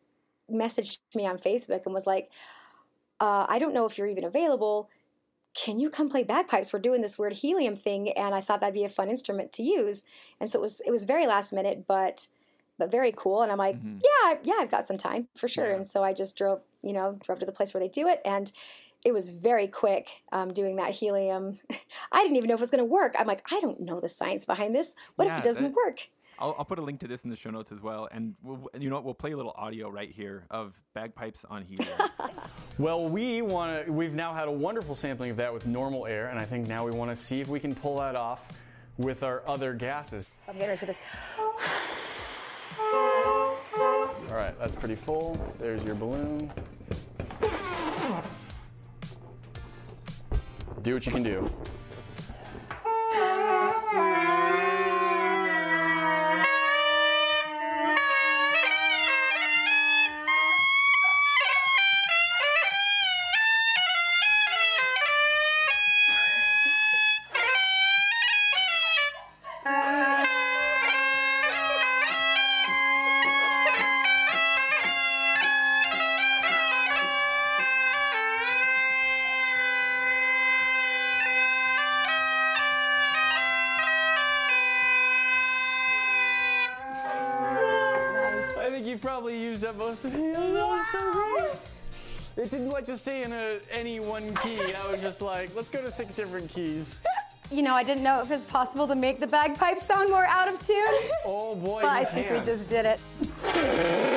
messaged 0.48 0.98
me 1.16 1.26
on 1.26 1.38
Facebook 1.38 1.84
and 1.84 1.94
was 1.94 2.06
like, 2.06 2.30
uh, 3.18 3.46
"I 3.48 3.58
don't 3.58 3.74
know 3.74 3.86
if 3.86 3.98
you're 3.98 4.06
even 4.06 4.24
available. 4.24 4.88
Can 5.54 5.78
you 5.80 5.90
come 5.90 6.08
play 6.08 6.22
bagpipes? 6.24 6.72
We're 6.72 6.78
doing 6.78 7.02
this 7.02 7.18
weird 7.18 7.34
helium 7.34 7.76
thing, 7.76 8.10
and 8.10 8.34
I 8.34 8.40
thought 8.40 8.60
that'd 8.60 8.74
be 8.74 8.84
a 8.84 8.88
fun 8.88 9.10
instrument 9.10 9.52
to 9.52 9.62
use." 9.62 10.04
And 10.40 10.48
so 10.50 10.58
it 10.58 10.62
was 10.62 10.80
it 10.86 10.90
was 10.90 11.04
very 11.04 11.26
last 11.26 11.52
minute, 11.52 11.84
but 11.86 12.26
but 12.78 12.90
very 12.90 13.12
cool. 13.14 13.42
And 13.42 13.52
I'm 13.52 13.58
like, 13.58 13.76
Mhm. 13.76 14.00
yeah, 14.02 14.38
yeah, 14.42 14.54
I've 14.60 14.70
got 14.70 14.86
some 14.86 14.96
time 14.96 15.28
for 15.36 15.46
sure. 15.46 15.68
Yeah. 15.68 15.76
And 15.76 15.86
so 15.86 16.02
I 16.02 16.12
just 16.14 16.36
drove, 16.36 16.62
you 16.82 16.92
know, 16.94 17.18
drove 17.22 17.38
to 17.40 17.46
the 17.46 17.52
place 17.52 17.74
where 17.74 17.80
they 17.82 17.88
do 17.88 18.08
it, 18.08 18.20
and 18.24 18.50
it 19.04 19.12
was 19.12 19.28
very 19.28 19.66
quick 19.68 20.22
um, 20.32 20.52
doing 20.54 20.76
that 20.76 20.92
helium. 20.92 21.58
I 22.12 22.22
didn't 22.22 22.36
even 22.36 22.48
know 22.48 22.54
if 22.54 22.60
it 22.60 22.62
was 22.62 22.70
going 22.70 22.78
to 22.78 22.84
work. 22.84 23.14
I'm 23.18 23.26
like, 23.26 23.42
I 23.52 23.60
don't 23.60 23.80
know 23.80 24.00
the 24.00 24.08
science 24.08 24.44
behind 24.46 24.74
this. 24.74 24.96
What 25.16 25.26
Yeah, 25.26 25.38
if 25.38 25.44
it 25.44 25.48
doesn't 25.48 25.62
that- 25.64 25.74
work? 25.74 26.08
I'll, 26.42 26.56
I'll 26.58 26.64
put 26.64 26.80
a 26.80 26.82
link 26.82 26.98
to 27.00 27.06
this 27.08 27.22
in 27.22 27.30
the 27.30 27.36
show 27.36 27.50
notes 27.50 27.70
as 27.70 27.80
well, 27.80 28.08
and 28.10 28.34
we'll, 28.42 28.68
you 28.76 28.90
know 28.90 28.96
what? 28.96 29.04
We'll 29.04 29.14
play 29.14 29.30
a 29.30 29.36
little 29.36 29.54
audio 29.56 29.88
right 29.88 30.10
here 30.10 30.44
of 30.50 30.74
bagpipes 30.92 31.44
on 31.48 31.64
helium. 31.64 31.88
Well, 32.78 33.06
we 33.06 33.42
want 33.42 33.84
to. 33.84 33.92
We've 33.92 34.14
now 34.14 34.32
had 34.32 34.48
a 34.48 34.50
wonderful 34.50 34.94
sampling 34.94 35.30
of 35.30 35.36
that 35.36 35.52
with 35.52 35.66
normal 35.66 36.06
air, 36.06 36.28
and 36.28 36.38
I 36.38 36.46
think 36.46 36.66
now 36.68 36.86
we 36.86 36.90
want 36.90 37.10
to 37.10 37.16
see 37.22 37.38
if 37.42 37.48
we 37.48 37.60
can 37.60 37.74
pull 37.74 37.98
that 37.98 38.16
off 38.16 38.48
with 38.96 39.22
our 39.22 39.46
other 39.46 39.74
gases. 39.74 40.36
I'm 40.48 40.54
getting 40.54 40.68
ready 40.70 40.78
for 40.78 40.86
this. 40.86 40.98
All 44.30 44.36
right, 44.38 44.58
that's 44.58 44.74
pretty 44.74 44.94
full. 44.94 45.38
There's 45.58 45.84
your 45.84 45.94
balloon. 45.94 46.50
Do 50.80 50.94
what 50.94 51.04
you 51.04 51.12
can 51.12 51.22
do. 51.22 51.50
Great. 92.84 92.94
It 92.94 93.04
didn't 93.04 93.22
let 93.22 93.22
you 93.22 93.22
stay 93.22 93.22
in 93.22 93.32
a, 93.32 93.58
any 93.70 94.00
one 94.00 94.34
key. 94.36 94.74
I 94.74 94.90
was 94.90 95.00
just 95.00 95.22
like, 95.22 95.54
let's 95.54 95.68
go 95.68 95.82
to 95.82 95.90
six 95.90 96.14
different 96.14 96.50
keys. 96.50 96.96
You 97.50 97.60
know, 97.60 97.74
I 97.74 97.82
didn't 97.82 98.02
know 98.02 98.22
if 98.22 98.30
it's 98.30 98.46
possible 98.46 98.88
to 98.88 98.94
make 98.94 99.20
the 99.20 99.26
bagpipes 99.26 99.84
sound 99.84 100.08
more 100.08 100.24
out 100.24 100.48
of 100.48 100.66
tune, 100.66 100.78
Oh 101.26 101.54
boy, 101.54 101.82
but 101.82 101.90
I 101.90 102.02
think 102.02 102.30
we 102.30 102.40
just 102.40 102.66
did 102.66 102.86
it. 102.86 102.98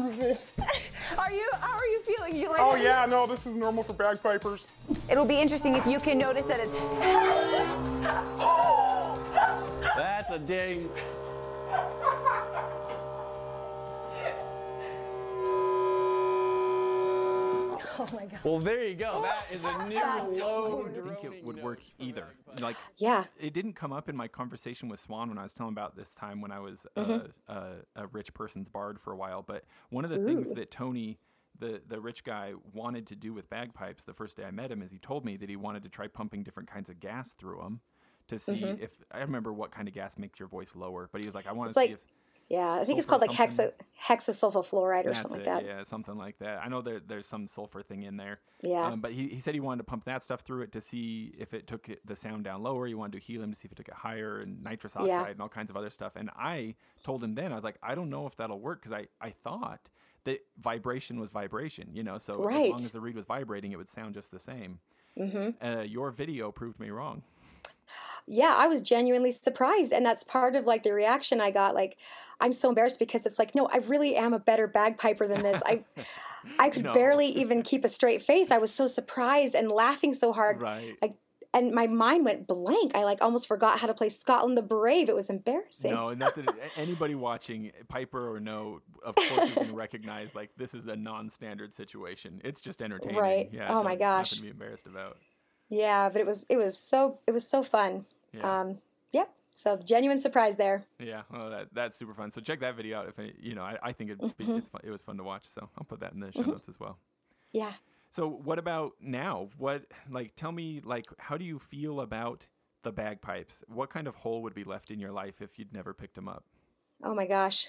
beautiful. 0.00 0.38
Are 1.18 1.30
you? 1.30 1.48
How 1.52 1.76
are 1.76 1.86
you 1.86 2.02
feeling? 2.02 2.36
You 2.36 2.48
like? 2.50 2.60
Oh, 2.60 2.74
yeah, 2.74 3.06
no, 3.06 3.26
this 3.26 3.46
is 3.46 3.56
normal 3.56 3.82
for 3.82 3.92
bagpipers. 3.92 4.68
It'll 5.10 5.24
be 5.24 5.38
interesting 5.38 5.74
if 5.76 5.86
you 5.86 6.00
can 6.00 6.18
notice 6.18 6.46
that 6.46 6.60
it's. 6.60 6.72
That's 9.96 10.30
a 10.30 10.38
ding. 10.38 10.88
Oh 17.98 18.08
my 18.12 18.26
god. 18.26 18.40
Well, 18.44 18.58
there 18.58 18.84
you 18.84 18.94
go. 18.94 19.10
Oh, 19.14 19.22
that 19.22 19.46
is 19.52 19.64
a 19.64 19.86
new 19.88 19.96
low. 20.40 20.86
I 20.88 21.14
think 21.14 21.24
it 21.24 21.44
would 21.44 21.62
work 21.62 21.80
either. 21.98 22.26
Like, 22.60 22.76
Yeah. 22.96 23.24
it 23.40 23.52
didn't 23.52 23.74
come 23.74 23.92
up 23.92 24.08
in 24.08 24.16
my 24.16 24.28
conversation 24.28 24.88
with 24.88 25.00
Swan 25.00 25.28
when 25.28 25.38
I 25.38 25.42
was 25.42 25.52
telling 25.52 25.72
about 25.72 25.96
this 25.96 26.14
time 26.14 26.40
when 26.40 26.52
I 26.52 26.60
was 26.60 26.86
uh, 26.96 27.04
Mm-hmm. 27.04 27.52
a, 27.52 27.54
a, 27.54 28.04
a 28.04 28.06
rich 28.08 28.32
person's 28.34 28.68
bard 28.68 28.98
for 29.00 29.12
a 29.12 29.16
while. 29.16 29.42
But 29.42 29.64
one 29.90 30.04
of 30.04 30.10
the 30.10 30.18
things 30.18 30.50
that 30.52 30.70
Tony, 30.70 31.18
the 31.58 31.80
the 31.86 32.00
rich 32.00 32.24
guy, 32.24 32.54
wanted 32.72 33.06
to 33.08 33.16
do 33.16 33.32
with 33.34 33.50
bagpipes 33.50 34.04
the 34.04 34.14
first 34.14 34.36
day 34.36 34.44
I 34.44 34.50
met 34.50 34.70
him 34.70 34.82
is 34.82 34.90
he 34.90 34.98
told 34.98 35.24
me 35.24 35.36
that 35.36 35.48
he 35.48 35.56
wanted 35.56 35.82
to 35.82 35.88
try 35.88 36.06
pumping 36.06 36.42
different 36.42 36.70
kinds 36.70 36.88
of 36.88 37.00
gas 37.00 37.32
through 37.32 37.58
them 37.62 37.80
to 38.28 38.38
see 38.38 38.62
mm-hmm. 38.62 38.82
if 38.82 38.90
I 39.10 39.18
remember 39.20 39.52
what 39.52 39.70
kind 39.72 39.88
of 39.88 39.94
gas 39.94 40.16
makes 40.16 40.38
your 40.38 40.48
voice 40.48 40.74
lower. 40.76 41.08
But 41.12 41.20
he 41.20 41.26
was 41.26 41.34
like, 41.34 41.46
I 41.46 41.52
want 41.52 41.72
to 41.72 41.80
It's 41.80 41.86
see 41.86 41.92
like 41.94 42.00
if 42.02 42.12
Yeah, 42.48 42.72
I 42.72 42.84
think 42.84 42.98
it's 42.98 43.06
called 43.06 43.22
like 43.22 43.32
something. 43.32 43.66
hexa 43.66 43.72
hexasulfur 44.08 44.62
fluoride 44.62 45.02
or 45.06 45.10
That's 45.10 45.22
something 45.22 45.40
it, 45.40 45.46
like 45.46 45.62
that. 45.62 45.64
Yeah, 45.64 45.82
something 45.84 46.16
like 46.16 46.38
that. 46.40 46.60
I 46.62 46.68
know 46.68 46.82
there, 46.82 47.00
there's 47.00 47.26
some 47.26 47.48
sulfur 47.48 47.82
thing 47.82 48.02
in 48.02 48.16
there. 48.16 48.40
Yeah. 48.62 48.88
Um, 48.88 49.00
but 49.00 49.12
he, 49.12 49.28
he 49.28 49.40
said 49.40 49.54
he 49.54 49.60
wanted 49.60 49.78
to 49.78 49.84
pump 49.84 50.04
that 50.04 50.22
stuff 50.22 50.40
through 50.40 50.62
it 50.62 50.72
to 50.72 50.80
see 50.80 51.32
if 51.38 51.54
it 51.54 51.66
took 51.66 51.88
the 52.04 52.16
sound 52.16 52.44
down 52.44 52.62
lower. 52.62 52.86
He 52.86 52.94
wanted 52.94 53.12
to 53.12 53.18
do 53.18 53.24
helium 53.24 53.52
to 53.52 53.58
see 53.58 53.66
if 53.66 53.72
it 53.72 53.76
took 53.76 53.88
it 53.88 53.94
higher 53.94 54.38
and 54.38 54.62
nitrous 54.62 54.96
oxide 54.96 55.08
Yeah. 55.08 55.26
and 55.28 55.40
all 55.40 55.48
kinds 55.48 55.70
of 55.70 55.76
other 55.76 55.90
stuff. 55.90 56.12
And 56.16 56.30
I 56.36 56.74
told 57.02 57.24
him 57.24 57.34
then, 57.34 57.52
I 57.52 57.54
was 57.54 57.64
like, 57.64 57.76
I 57.82 57.94
don't 57.94 58.10
know 58.10 58.26
if 58.26 58.36
that'll 58.36 58.60
work 58.60 58.82
because 58.82 58.92
I, 58.92 59.06
I 59.20 59.30
thought 59.30 59.88
that 60.24 60.40
vibration 60.60 61.18
was 61.18 61.30
vibration, 61.30 61.88
you 61.92 62.02
know, 62.02 62.18
so 62.18 62.34
as 62.34 62.38
long 62.38 62.74
as 62.74 62.90
the 62.90 63.00
reed 63.00 63.16
was 63.16 63.24
vibrating, 63.24 63.72
it 63.72 63.78
would 63.78 63.88
sound 63.88 64.14
just 64.14 64.30
the 64.30 64.38
same. 64.38 64.78
Mm-hmm. 65.18 65.64
Uh, 65.66 65.82
your 65.82 66.10
video 66.10 66.52
proved 66.52 66.78
me 66.80 66.90
wrong. 66.90 67.22
Yeah, 68.26 68.54
I 68.56 68.68
was 68.68 68.82
genuinely 68.82 69.32
surprised. 69.32 69.92
And 69.92 70.04
that's 70.06 70.24
part 70.24 70.54
of 70.56 70.64
like 70.64 70.82
the 70.82 70.92
reaction 70.92 71.40
I 71.40 71.50
got. 71.50 71.74
Like, 71.74 71.98
I'm 72.40 72.52
so 72.52 72.68
embarrassed 72.68 72.98
because 72.98 73.26
it's 73.26 73.38
like, 73.38 73.54
no, 73.54 73.68
I 73.72 73.78
really 73.78 74.16
am 74.16 74.32
a 74.32 74.38
better 74.38 74.66
bagpiper 74.66 75.26
than 75.26 75.42
this. 75.42 75.62
I 75.66 75.84
I 76.58 76.70
could 76.70 76.84
No. 76.84 76.92
barely 76.92 77.28
even 77.28 77.62
keep 77.62 77.84
a 77.84 77.88
straight 77.88 78.22
face. 78.22 78.50
I 78.50 78.58
was 78.58 78.74
so 78.74 78.86
surprised 78.86 79.54
and 79.54 79.70
laughing 79.70 80.12
so 80.14 80.32
hard. 80.32 80.60
Right. 80.60 80.96
I, 81.02 81.14
and 81.54 81.72
my 81.72 81.86
mind 81.86 82.24
went 82.24 82.46
blank. 82.46 82.96
I 82.96 83.04
like 83.04 83.20
almost 83.22 83.46
forgot 83.46 83.78
how 83.78 83.86
to 83.86 83.94
play 83.94 84.08
Scotland 84.08 84.56
the 84.56 84.62
Brave. 84.62 85.08
It 85.08 85.14
was 85.14 85.28
embarrassing. 85.30 85.92
No, 85.92 86.14
not 86.14 86.34
that 86.34 86.46
anybody 86.76 87.14
watching, 87.14 87.72
Piper 87.88 88.34
or 88.34 88.40
no, 88.40 88.80
of 89.04 89.14
course 89.14 89.54
you 89.54 89.62
can 89.62 89.74
recognize 89.74 90.34
like 90.34 90.50
this 90.56 90.74
is 90.74 90.86
a 90.86 90.96
non-standard 90.96 91.74
situation. 91.74 92.40
It's 92.42 92.60
just 92.60 92.80
entertaining. 92.80 93.18
Right. 93.18 93.50
Yeah. 93.52 93.66
Oh 93.68 93.82
my 93.82 93.96
gosh. 93.96 94.32
Nothing 94.32 94.38
to 94.38 94.42
be 94.44 94.50
embarrassed 94.50 94.86
about. 94.86 95.18
Yeah, 95.72 96.10
but 96.10 96.20
it 96.20 96.26
was 96.26 96.44
it 96.50 96.58
was 96.58 96.76
so 96.76 97.18
it 97.26 97.32
was 97.32 97.48
so 97.48 97.62
fun. 97.62 98.04
Yeah. 98.34 98.60
Um, 98.60 98.78
yep. 99.12 99.30
So 99.54 99.78
genuine 99.78 100.20
surprise 100.20 100.56
there. 100.58 100.84
Yeah, 100.98 101.22
well, 101.32 101.48
that 101.50 101.68
that's 101.72 101.96
super 101.98 102.12
fun. 102.14 102.30
So 102.30 102.40
check 102.42 102.60
that 102.60 102.76
video 102.76 102.98
out 102.98 103.08
if 103.08 103.18
any, 103.18 103.32
you 103.40 103.54
know. 103.54 103.62
I, 103.62 103.78
I 103.82 103.92
think 103.92 104.10
it'd 104.10 104.36
be, 104.36 104.44
Mm-hmm. 104.44 104.58
it's 104.58 104.68
fun, 104.68 104.82
it 104.84 104.90
was 104.90 105.00
fun 105.00 105.16
to 105.16 105.22
watch. 105.24 105.44
So 105.46 105.68
I'll 105.78 105.84
put 105.84 106.00
that 106.00 106.12
in 106.12 106.20
the 106.20 106.30
show 106.30 106.42
notes 106.42 106.68
as 106.68 106.78
well. 106.78 106.98
Yeah. 107.52 107.72
So 108.10 108.28
what 108.28 108.58
about 108.58 108.92
now? 109.00 109.48
What 109.56 109.84
like 110.10 110.34
tell 110.36 110.52
me 110.52 110.82
like 110.84 111.06
how 111.18 111.38
do 111.38 111.44
you 111.46 111.58
feel 111.58 112.00
about 112.00 112.46
the 112.82 112.92
bagpipes? 112.92 113.64
What 113.68 113.88
kind 113.88 114.06
of 114.06 114.14
hole 114.16 114.42
would 114.42 114.54
be 114.54 114.64
left 114.64 114.90
in 114.90 114.98
your 115.00 115.12
life 115.12 115.40
if 115.40 115.58
you'd 115.58 115.72
never 115.72 115.94
picked 115.94 116.16
them 116.16 116.28
up? 116.28 116.44
Oh 117.02 117.14
my 117.14 117.26
gosh. 117.26 117.68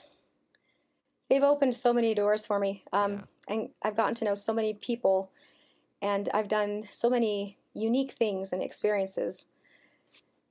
They've 1.29 1.43
opened 1.43 1.75
so 1.75 1.93
many 1.93 2.13
doors 2.13 2.45
for 2.45 2.59
me. 2.59 2.83
Um, 2.91 3.23
And 3.47 3.69
I've 3.81 3.95
gotten 3.95 4.15
to 4.15 4.25
know 4.25 4.35
so 4.35 4.53
many 4.53 4.73
people, 4.73 5.31
and 6.01 6.29
I've 6.33 6.47
done 6.47 6.83
so 6.91 7.09
many 7.09 7.57
unique 7.73 8.11
things 8.11 8.53
and 8.53 8.61
experiences 8.61 9.45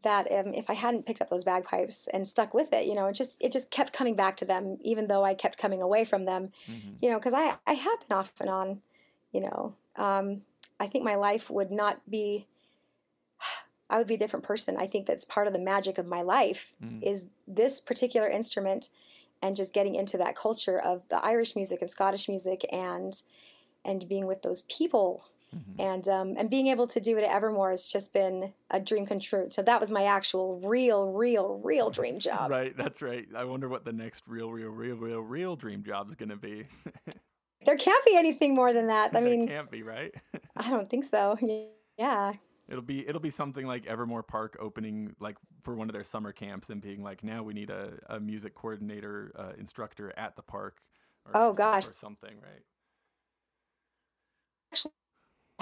that 0.02 0.30
um, 0.32 0.52
if 0.52 0.68
I 0.68 0.74
hadn't 0.74 1.06
picked 1.06 1.20
up 1.20 1.30
those 1.30 1.44
bagpipes 1.44 2.08
and 2.12 2.26
stuck 2.26 2.54
with 2.54 2.72
it, 2.72 2.86
you 2.86 2.94
know, 2.94 3.06
it 3.06 3.14
just 3.14 3.40
it 3.42 3.52
just 3.52 3.70
kept 3.70 3.92
coming 3.92 4.14
back 4.14 4.36
to 4.38 4.44
them, 4.44 4.78
even 4.82 5.06
though 5.06 5.24
I 5.24 5.34
kept 5.34 5.58
coming 5.58 5.80
away 5.80 6.04
from 6.04 6.24
them, 6.24 6.50
you 7.00 7.10
know, 7.10 7.18
because 7.18 7.34
I 7.34 7.56
I 7.66 7.74
have 7.74 8.00
been 8.06 8.16
off 8.16 8.32
and 8.40 8.50
on, 8.50 8.82
you 9.32 9.40
know. 9.40 9.74
Um, 9.96 10.42
I 10.80 10.86
think 10.86 11.04
my 11.04 11.14
life 11.14 11.50
would 11.50 11.70
not 11.70 12.08
be. 12.08 12.46
I 13.90 13.98
would 13.98 14.06
be 14.06 14.14
a 14.14 14.18
different 14.18 14.46
person. 14.46 14.76
I 14.78 14.86
think 14.86 15.06
that's 15.06 15.24
part 15.24 15.46
of 15.46 15.52
the 15.52 15.58
magic 15.58 15.98
of 15.98 16.06
my 16.06 16.22
life 16.22 16.72
is 17.02 17.28
this 17.46 17.78
particular 17.78 18.26
instrument, 18.26 18.88
and 19.42 19.54
just 19.54 19.74
getting 19.74 19.94
into 19.94 20.16
that 20.16 20.34
culture 20.34 20.80
of 20.80 21.06
the 21.10 21.22
Irish 21.22 21.54
music 21.54 21.80
and 21.82 21.90
Scottish 21.90 22.28
music 22.28 22.64
and 22.72 23.22
and 23.84 24.08
being 24.08 24.26
with 24.26 24.42
those 24.42 24.62
people 24.62 25.26
and 25.78 26.08
um, 26.08 26.34
and 26.38 26.48
being 26.48 26.68
able 26.68 26.86
to 26.86 27.00
do 27.00 27.18
it 27.18 27.24
at 27.24 27.30
Evermore 27.30 27.70
has 27.70 27.86
just 27.90 28.12
been 28.12 28.52
a 28.70 28.80
dream 28.80 29.06
come 29.06 29.18
true. 29.20 29.48
So 29.50 29.62
that 29.62 29.80
was 29.80 29.90
my 29.90 30.04
actual, 30.04 30.60
real, 30.60 31.12
real, 31.12 31.60
real 31.62 31.90
dream 31.90 32.18
job. 32.18 32.50
Right, 32.50 32.76
that's 32.76 33.02
right. 33.02 33.26
I 33.36 33.44
wonder 33.44 33.68
what 33.68 33.84
the 33.84 33.92
next 33.92 34.24
real, 34.26 34.50
real, 34.50 34.70
real, 34.70 34.96
real, 34.96 35.20
real 35.20 35.56
dream 35.56 35.82
job 35.84 36.08
is 36.08 36.14
going 36.14 36.30
to 36.30 36.36
be. 36.36 36.66
There 37.64 37.76
can't 37.76 38.04
be 38.04 38.16
anything 38.16 38.54
more 38.54 38.72
than 38.72 38.88
that. 38.88 39.14
I 39.14 39.20
mean, 39.20 39.46
can't 39.46 39.70
be, 39.70 39.84
right? 39.84 40.12
I 40.56 40.68
don't 40.68 40.90
think 40.90 41.04
so. 41.04 41.38
Yeah. 41.96 42.32
It'll 42.68 42.82
be 42.82 43.06
it'll 43.06 43.20
be 43.20 43.30
something 43.30 43.66
like 43.66 43.86
Evermore 43.86 44.24
Park 44.24 44.56
opening 44.58 45.14
like 45.20 45.36
for 45.62 45.74
one 45.76 45.88
of 45.88 45.92
their 45.92 46.02
summer 46.02 46.32
camps 46.32 46.70
and 46.70 46.80
being 46.80 47.04
like 47.04 47.22
now 47.22 47.44
we 47.44 47.54
need 47.54 47.70
a, 47.70 47.92
a 48.08 48.18
music 48.18 48.56
coordinator 48.56 49.32
uh, 49.38 49.52
instructor 49.58 50.12
at 50.16 50.34
the 50.34 50.42
park. 50.42 50.78
Or, 51.26 51.32
Oh, 51.36 51.50
or 51.50 51.54
gosh. 51.54 51.86
or 51.86 51.92
something, 51.92 52.34
right? 52.42 52.62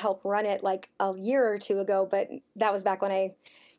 Help 0.00 0.24
run 0.24 0.46
it 0.46 0.62
like 0.62 0.88
a 0.98 1.14
year 1.18 1.46
or 1.46 1.58
two 1.58 1.80
ago, 1.80 2.08
but 2.10 2.28
that 2.56 2.72
was 2.72 2.82
back 2.82 3.02
when 3.02 3.12
I, 3.12 3.34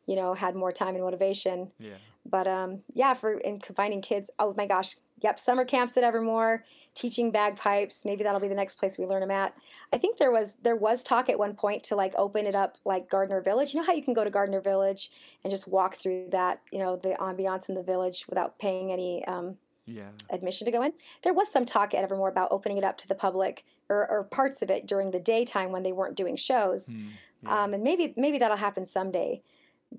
you 0.06 0.16
know, 0.16 0.34
had 0.34 0.54
more 0.54 0.72
time 0.72 0.94
and 0.94 1.04
motivation. 1.04 1.70
Yeah. 1.78 1.96
But 2.24 2.46
um, 2.46 2.82
yeah, 2.94 3.14
for 3.14 3.38
in 3.38 3.58
combining 3.58 4.00
kids, 4.00 4.30
oh 4.38 4.54
my 4.56 4.66
gosh, 4.66 4.96
yep, 5.20 5.38
summer 5.38 5.64
camps 5.64 5.96
at 5.96 6.04
Evermore, 6.04 6.64
teaching 6.94 7.30
bagpipes. 7.30 8.04
Maybe 8.04 8.22
that'll 8.22 8.40
be 8.40 8.48
the 8.48 8.54
next 8.54 8.76
place 8.76 8.96
we 8.96 9.06
learn 9.06 9.20
them 9.20 9.30
at. 9.30 9.54
I 9.92 9.98
think 9.98 10.18
there 10.18 10.30
was 10.30 10.56
there 10.62 10.76
was 10.76 11.02
talk 11.02 11.28
at 11.28 11.38
one 11.38 11.54
point 11.54 11.82
to 11.84 11.96
like 11.96 12.14
open 12.16 12.46
it 12.46 12.54
up 12.54 12.78
like 12.84 13.10
Gardner 13.10 13.40
Village. 13.40 13.74
You 13.74 13.80
know 13.80 13.86
how 13.86 13.92
you 13.92 14.04
can 14.04 14.14
go 14.14 14.24
to 14.24 14.30
Gardner 14.30 14.60
Village 14.60 15.10
and 15.42 15.50
just 15.50 15.66
walk 15.66 15.96
through 15.96 16.28
that, 16.30 16.60
you 16.70 16.78
know, 16.78 16.96
the 16.96 17.16
ambiance 17.20 17.68
in 17.68 17.74
the 17.74 17.82
village 17.82 18.26
without 18.28 18.58
paying 18.58 18.92
any 18.92 19.24
um, 19.26 19.56
Yeah. 19.86 20.10
admission 20.30 20.64
to 20.66 20.70
go 20.70 20.82
in. 20.82 20.92
There 21.22 21.34
was 21.34 21.50
some 21.50 21.64
talk 21.64 21.92
at 21.94 22.02
Evermore 22.04 22.28
about 22.28 22.48
opening 22.52 22.78
it 22.78 22.84
up 22.84 22.96
to 22.98 23.08
the 23.08 23.14
public 23.14 23.64
or, 23.88 24.08
or 24.08 24.22
parts 24.24 24.62
of 24.62 24.70
it 24.70 24.86
during 24.86 25.10
the 25.10 25.18
daytime 25.20 25.72
when 25.72 25.82
they 25.82 25.92
weren't 25.92 26.16
doing 26.16 26.36
shows. 26.36 26.86
Mm, 26.88 27.08
yeah. 27.42 27.64
Um, 27.64 27.74
and 27.74 27.82
maybe 27.82 28.14
maybe 28.16 28.38
that'll 28.38 28.56
happen 28.58 28.86
someday. 28.86 29.42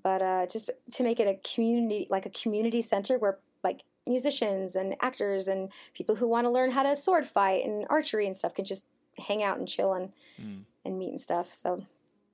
But 0.01 0.21
uh, 0.21 0.45
just 0.47 0.69
to 0.93 1.03
make 1.03 1.19
it 1.19 1.27
a 1.27 1.39
community, 1.53 2.07
like 2.09 2.25
a 2.25 2.29
community 2.29 2.81
center 2.81 3.17
where 3.19 3.39
like 3.63 3.81
musicians 4.07 4.75
and 4.75 4.95
actors 5.01 5.47
and 5.47 5.69
people 5.93 6.15
who 6.15 6.27
want 6.27 6.45
to 6.45 6.49
learn 6.49 6.71
how 6.71 6.83
to 6.83 6.95
sword 6.95 7.25
fight 7.25 7.63
and 7.65 7.85
archery 7.89 8.25
and 8.25 8.35
stuff 8.35 8.53
can 8.55 8.65
just 8.65 8.85
hang 9.27 9.43
out 9.43 9.57
and 9.59 9.67
chill 9.67 9.93
and 9.93 10.11
Mm. 10.41 10.63
and 10.83 10.97
meet 10.97 11.09
and 11.09 11.21
stuff. 11.21 11.53
So 11.53 11.85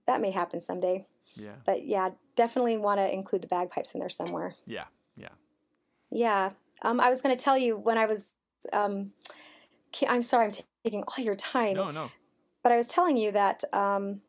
that 0.05 0.21
may 0.21 0.31
happen 0.31 0.61
someday. 0.61 1.05
yeah. 1.35 1.55
But 1.65 1.85
yeah, 1.85 2.11
definitely 2.37 2.77
want 2.77 2.99
to 2.99 3.11
include 3.13 3.41
the 3.41 3.47
bagpipes 3.47 3.93
in 3.93 3.99
there 3.99 4.07
somewhere. 4.09 4.55
Yeah. 4.65 4.85
Yeah. 5.17 5.29
Yeah. 6.09 6.51
Um, 6.81 6.99
I 6.99 7.09
was 7.09 7.21
going 7.21 7.35
to 7.35 7.43
tell 7.43 7.57
you 7.57 7.77
when 7.77 7.97
I 7.97 8.05
was. 8.05 8.33
Um, 8.73 9.11
I'm 10.07 10.21
sorry, 10.21 10.45
I'm 10.45 10.51
taking 10.83 11.03
all 11.03 11.23
your 11.23 11.35
time. 11.35 11.75
No, 11.75 11.91
no. 11.91 12.11
But 12.61 12.71
I 12.71 12.77
was 12.77 12.87
telling 12.87 13.17
you 13.17 13.31
that, 13.31 13.63
um, 13.73 14.21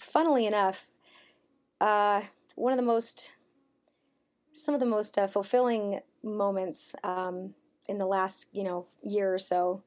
funnily 0.00 0.46
enough, 0.46 0.86
uh, 1.80 2.22
one 2.54 2.72
of 2.72 2.78
the 2.78 2.84
most, 2.84 3.32
some 4.52 4.74
of 4.74 4.80
the 4.80 4.86
most 4.86 5.18
uh, 5.18 5.26
fulfilling 5.26 6.00
moments 6.22 6.94
um, 7.04 7.54
in 7.86 7.98
the 7.98 8.06
last, 8.06 8.48
you 8.52 8.64
know, 8.64 8.86
year 9.02 9.32
or 9.32 9.38
so 9.38 9.82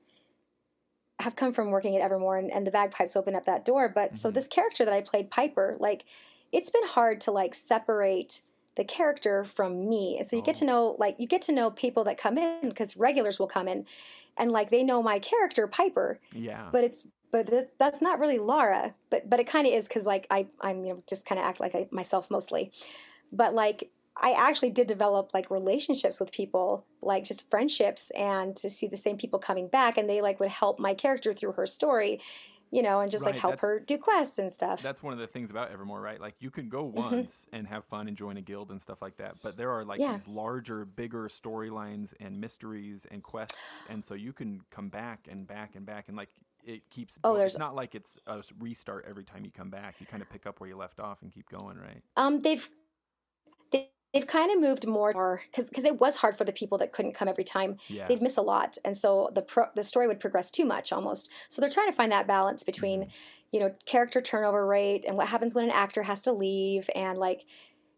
have 1.19 1.36
come 1.36 1.52
from 1.52 1.72
working 1.72 1.95
at 1.95 2.02
Evermore, 2.02 2.38
and, 2.38 2.52
and 2.52 2.65
the 2.65 2.72
bagpipes 2.72 3.15
opened 3.15 3.36
up 3.36 3.45
that 3.45 3.65
door. 3.65 3.90
But 3.90 4.18
so 4.18 4.31
this 4.31 4.48
character 4.48 4.86
that 4.86 4.94
I 4.94 5.02
played, 5.02 5.30
Piper, 5.30 5.76
like, 5.80 6.06
it's 6.52 6.69
been 6.69 6.86
hard 6.86 7.19
to 7.22 7.31
like 7.31 7.53
separate 7.53 8.41
the 8.76 8.84
character 8.84 9.44
from 9.44 9.90
me, 9.90 10.18
and 10.18 10.28
so 10.28 10.36
you 10.36 10.41
get 10.41 10.56
to 10.56 10.66
oh. 10.66 10.68
know, 10.68 10.96
like, 11.00 11.16
you 11.20 11.28
get 11.28 11.41
to 11.44 11.52
know 11.52 11.70
people 11.70 12.04
that 12.06 12.18
come 12.18 12.38
in 12.38 12.70
because 12.70 12.96
regulars 12.96 13.40
will 13.40 13.48
come 13.48 13.68
in, 13.68 13.86
and 14.38 14.52
like 14.52 14.72
they 14.72 14.84
know 14.84 15.04
my 15.04 15.20
character, 15.20 15.68
Piper 15.68 16.20
Yeah. 16.34 16.70
but 16.72 16.84
it's 16.84 17.08
but 17.32 17.48
th- 17.48 17.68
that's 17.78 18.02
not 18.02 18.20
really 18.20 18.40
Laura. 18.40 18.96
But 19.10 19.30
but 19.30 19.40
it 19.40 19.48
kind 19.48 19.68
of 19.68 19.74
is 19.74 19.88
because 19.88 20.06
like 20.06 20.26
I 20.32 20.48
I'm 20.62 20.86
you 20.86 20.94
know 20.94 21.04
just 21.08 21.26
kind 21.26 21.40
of 21.40 21.46
act 21.46 21.60
like 21.60 21.76
I, 21.76 21.88
myself 21.91 22.32
mostly. 22.32 22.72
But 23.32 23.54
like 23.54 23.91
I 24.22 24.32
actually 24.32 24.72
did 24.72 24.88
develop 24.88 25.34
like 25.34 25.50
relationships 25.50 26.20
with 26.20 26.32
people, 26.32 26.86
like 27.02 27.24
just 27.24 27.50
friendships, 27.50 28.12
and 28.12 28.56
to 28.58 28.70
see 28.70 28.88
the 28.88 28.98
same 28.98 29.18
people 29.18 29.40
coming 29.40 29.68
back, 29.68 29.98
and 29.98 30.10
they 30.10 30.22
like 30.22 30.40
would 30.40 30.50
help 30.50 30.80
my 30.80 30.94
character 30.94 31.34
through 31.34 31.54
her 31.54 31.68
story, 31.68 32.20
you 32.72 32.82
know, 32.82 33.00
and 33.00 33.12
just 33.12 33.24
like 33.26 33.36
help 33.38 33.60
her 33.62 33.80
do 33.80 33.98
quests 33.98 34.38
and 34.40 34.52
stuff. 34.52 34.82
That's 34.82 35.02
one 35.02 35.14
of 35.14 35.20
the 35.20 35.28
things 35.28 35.50
about 35.52 35.72
Evermore, 35.72 36.02
right? 36.02 36.20
Like 36.22 36.36
you 36.40 36.50
can 36.52 36.70
go 36.70 36.86
Mm-hmm. 36.86 36.98
once 37.16 37.48
and 37.52 37.68
have 37.68 37.86
fun 37.86 38.08
and 38.08 38.16
join 38.18 38.38
a 38.38 38.41
guild 38.41 38.72
and 38.72 38.82
stuff 38.82 39.02
like 39.02 39.18
that, 39.18 39.36
but 39.44 39.58
there 39.58 39.72
are 39.72 39.84
like 39.86 40.00
Yeah. 40.00 40.14
these 40.14 40.28
larger, 40.28 40.86
bigger 40.86 41.28
storylines 41.28 42.14
and 42.20 42.40
mysteries 42.40 43.06
and 43.12 43.24
quests, 43.24 43.58
and 43.90 44.04
so 44.04 44.14
you 44.14 44.34
can 44.34 44.62
come 44.72 44.90
back 44.90 45.28
and 45.30 45.48
back 45.48 45.76
and 45.76 45.86
back 45.86 46.06
and 46.08 46.16
like 46.18 46.30
it 46.66 46.88
keeps. 46.90 47.18
Oh, 47.24 47.36
there's- 47.36 47.54
It's 47.54 47.60
not 47.60 47.74
like 47.74 47.96
it's 47.96 48.18
a 48.28 48.44
restart 48.60 49.06
every 49.10 49.24
time 49.24 49.41
you 49.46 49.50
come 49.52 49.70
back. 49.70 49.96
You 50.00 50.06
kind 50.06 50.22
of 50.22 50.30
pick 50.30 50.46
up 50.46 50.60
where 50.60 50.70
you 50.70 50.76
left 50.76 51.00
off 51.00 51.22
and 51.22 51.32
keep 51.32 51.50
going, 51.50 51.78
right? 51.78 52.02
Um, 52.18 52.41
they've 52.41 52.70
they, 52.70 52.76
they've 54.14 54.27
kind 54.27 54.52
of 54.52 54.60
moved 54.60 54.88
more 54.88 55.41
because 55.45 55.69
because 55.69 55.86
it 55.86 55.99
was 55.99 56.18
hard 56.18 56.38
for 56.38 56.44
the 56.44 56.52
people 56.52 56.77
that 56.80 56.91
couldn't 56.91 57.14
come 57.14 57.27
every 57.27 57.44
time. 57.44 57.77
Yeah. 57.88 58.07
They'd 58.07 58.22
miss 58.22 58.38
a 58.38 58.41
lot, 58.41 58.77
and 58.84 58.98
so 58.98 59.30
the 59.34 59.41
pro, 59.41 59.65
the 59.76 59.84
story 59.84 60.07
would 60.07 60.19
progress 60.19 60.52
too 60.52 60.65
much 60.65 60.91
almost. 60.91 61.31
So 61.49 61.61
they're 61.61 61.69
trying 61.69 61.90
to 61.90 61.95
find 61.95 62.11
that 62.11 62.27
balance 62.27 62.64
between, 62.64 63.10
you 63.52 63.60
know, 63.60 63.72
character 63.86 64.22
turnover 64.22 64.65
rate 64.65 65.06
and 65.07 65.18
what 65.18 65.27
happens 65.27 65.56
when 65.56 65.65
an 65.65 65.72
actor 65.72 66.03
has 66.03 66.23
to 66.23 66.31
leave, 66.31 66.90
and 66.95 67.18
like, 67.18 67.45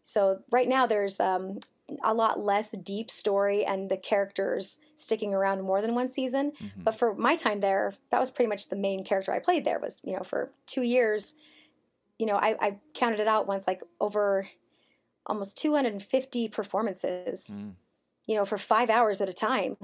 so 0.04 0.40
right 0.50 0.68
now 0.68 0.86
there's 0.86 1.20
um 1.20 1.58
a 2.04 2.14
lot 2.14 2.40
less 2.40 2.70
deep 2.72 3.10
story 3.10 3.64
and 3.64 3.90
the 3.90 3.96
characters 3.96 4.78
sticking 4.96 5.34
around 5.34 5.62
more 5.62 5.82
than 5.82 5.94
one 5.94 6.08
season. 6.08 6.52
But 6.76 6.92
for 6.92 7.14
my 7.14 7.36
time 7.36 7.60
there, 7.60 7.94
that 8.10 8.20
was 8.20 8.30
pretty 8.30 8.48
much 8.48 8.68
the 8.70 8.76
main 8.76 9.04
character 9.04 9.30
I 9.30 9.40
played 9.40 9.64
there 9.64 9.78
was, 9.78 10.00
you 10.02 10.14
know, 10.14 10.22
for 10.22 10.52
two 10.64 10.82
years, 10.82 11.34
you 12.18 12.24
know, 12.24 12.36
I, 12.36 12.56
I 12.60 12.78
counted 12.94 13.20
it 13.20 13.28
out 13.28 13.46
once 13.46 13.66
like 13.66 13.82
over 14.00 14.48
almost 15.26 15.58
250 15.58 16.48
performances, 16.48 17.50
Mm. 17.50 17.76
you 18.26 18.34
know, 18.36 18.44
for 18.46 18.58
five 18.58 18.90
hours 18.90 19.20
at 19.20 19.28
a 19.28 19.34
time 19.34 19.76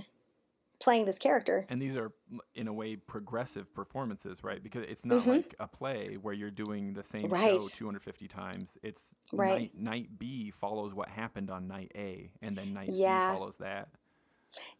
playing 0.81 1.06
this 1.06 1.19
character. 1.19 1.66
And 1.69 1.82
these 1.82 1.97
are, 1.97 2.12
in 2.55 2.66
a 2.66 2.73
way, 2.73 2.97
progressive 2.97 3.74
performances, 3.74 4.43
right? 4.43 4.62
Because 4.62 4.85
it's 4.89 5.05
not 5.05 5.27
Mhm. 5.27 5.28
like 5.28 5.55
a 5.60 5.69
play 5.69 6.16
where 6.16 6.32
you're 6.32 6.51
doing 6.51 6.94
the 6.94 7.02
same 7.02 7.32
Right. 7.32 7.35
show 7.35 7.69
250 7.69 8.27
times. 8.27 8.78
It's 8.82 9.12
Right. 9.32 9.70
night, 9.70 9.74
night 9.77 10.19
B 10.19 10.51
follows 10.51 10.94
what 10.94 11.09
happened 11.09 11.51
on 11.51 11.69
night 11.69 11.93
A, 11.94 12.32
and 12.40 12.56
then 12.56 12.73
night 12.73 12.94
Yeah. 12.94 12.97
C 12.97 13.19
follows 13.20 13.59
that. 13.59 13.90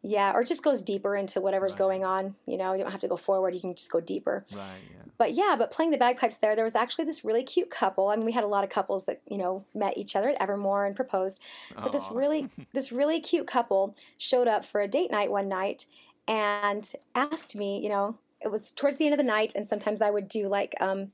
Yeah, 0.03 0.33
or 0.33 0.45
just 0.45 0.63
goes 0.63 0.83
deeper 0.83 1.17
into 1.17 1.41
whatever's 1.41 1.73
Right. 1.73 1.79
going 1.79 2.05
on. 2.05 2.37
You 2.47 2.57
know, 2.57 2.73
you 2.73 2.83
don't 2.83 2.93
have 2.93 3.01
to 3.01 3.09
go 3.09 3.17
forward, 3.17 3.55
you 3.55 3.61
can 3.61 3.75
just 3.75 3.91
go 3.91 4.01
deeper. 4.01 4.47
Right, 4.53 4.81
yeah. 4.91 5.03
But 5.19 5.33
yeah, 5.35 5.57
but 5.59 5.71
playing 5.71 5.91
the 5.91 5.99
bagpipes 5.99 6.39
there, 6.39 6.55
there 6.55 6.65
was 6.65 6.77
actually 6.77 7.05
this 7.05 7.25
really 7.25 7.43
cute 7.43 7.71
couple. 7.71 8.09
I 8.09 8.17
mean, 8.17 8.25
we 8.25 8.33
had 8.33 8.45
a 8.45 8.49
lot 8.49 8.63
of 8.65 8.71
couples 8.71 9.07
that, 9.07 9.21
you 9.27 9.37
know, 9.37 9.65
met 9.75 9.99
each 9.99 10.15
other 10.15 10.29
at 10.31 10.41
Evermore 10.41 10.85
and 10.87 10.95
proposed. 10.95 11.41
But 11.75 11.93
this 11.93 12.09
really 12.11 12.49
this 12.73 12.93
really 12.93 13.21
cute 13.21 13.47
couple 13.47 13.97
showed 14.17 14.47
up 14.49 14.65
for 14.65 14.81
a 14.81 14.89
date 14.89 15.11
night 15.11 15.31
one 15.31 15.49
night 15.49 15.87
and 16.29 16.91
asked 17.15 17.57
me, 17.57 17.81
you 17.83 17.89
know, 17.89 18.19
it 18.41 18.51
was 18.53 18.71
towards 18.71 18.99
the 18.99 19.07
end 19.07 19.15
of 19.15 19.19
the 19.19 19.25
night 19.25 19.55
and 19.57 19.67
sometimes 19.67 20.01
I 20.01 20.11
would 20.11 20.29
do 20.29 20.49
like 20.49 20.75
um 20.81 21.13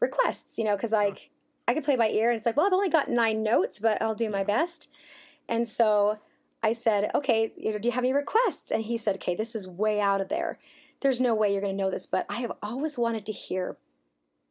requests, 0.00 0.58
you 0.58 0.64
know, 0.64 0.76
cuz 0.76 0.92
like 0.92 1.30
I 1.68 1.74
could 1.74 1.84
play 1.84 1.96
by 1.96 2.08
ear 2.08 2.30
and 2.30 2.36
it's 2.38 2.46
like, 2.46 2.56
well, 2.56 2.66
I've 2.66 2.72
only 2.72 2.88
got 2.88 3.08
9 3.10 3.42
notes, 3.42 3.78
but 3.78 4.00
I'll 4.02 4.14
do 4.14 4.30
my 4.30 4.42
best. 4.44 4.90
And 5.48 5.68
so 5.68 6.18
I 6.62 6.72
said, 6.72 7.10
okay, 7.14 7.52
you 7.56 7.72
know, 7.72 7.78
do 7.78 7.88
you 7.88 7.92
have 7.92 8.04
any 8.04 8.12
requests? 8.12 8.70
And 8.70 8.84
he 8.84 8.96
said, 8.96 9.16
okay, 9.16 9.34
this 9.34 9.54
is 9.54 9.66
way 9.66 10.00
out 10.00 10.20
of 10.20 10.28
there. 10.28 10.58
There's 11.00 11.20
no 11.20 11.34
way 11.34 11.52
you're 11.52 11.60
going 11.60 11.76
to 11.76 11.82
know 11.82 11.90
this, 11.90 12.06
but 12.06 12.24
I 12.28 12.36
have 12.36 12.52
always 12.62 12.96
wanted 12.96 13.26
to 13.26 13.32
hear 13.32 13.76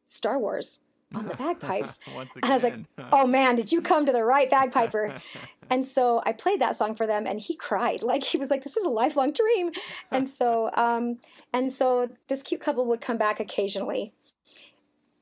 Star 0.03 0.37
Wars 0.37 0.81
on 1.13 1.27
the 1.27 1.35
bagpipes. 1.35 1.99
And 2.35 2.45
I 2.45 2.53
was 2.53 2.63
like, 2.63 2.79
oh 3.11 3.27
man, 3.27 3.55
did 3.55 3.71
you 3.71 3.81
come 3.81 4.05
to 4.05 4.11
the 4.11 4.23
right 4.23 4.49
bagpiper? 4.49 5.17
and 5.69 5.85
so 5.85 6.21
I 6.25 6.33
played 6.33 6.61
that 6.61 6.75
song 6.75 6.95
for 6.95 7.05
them 7.07 7.25
and 7.25 7.39
he 7.39 7.55
cried. 7.55 8.01
Like 8.01 8.23
he 8.23 8.37
was 8.37 8.49
like, 8.49 8.63
this 8.63 8.77
is 8.77 8.85
a 8.85 8.89
lifelong 8.89 9.31
dream. 9.31 9.71
And 10.09 10.27
so, 10.27 10.71
um, 10.73 11.19
and 11.53 11.71
so 11.71 12.09
this 12.27 12.41
cute 12.43 12.61
couple 12.61 12.85
would 12.85 13.01
come 13.01 13.17
back 13.17 13.39
occasionally. 13.39 14.13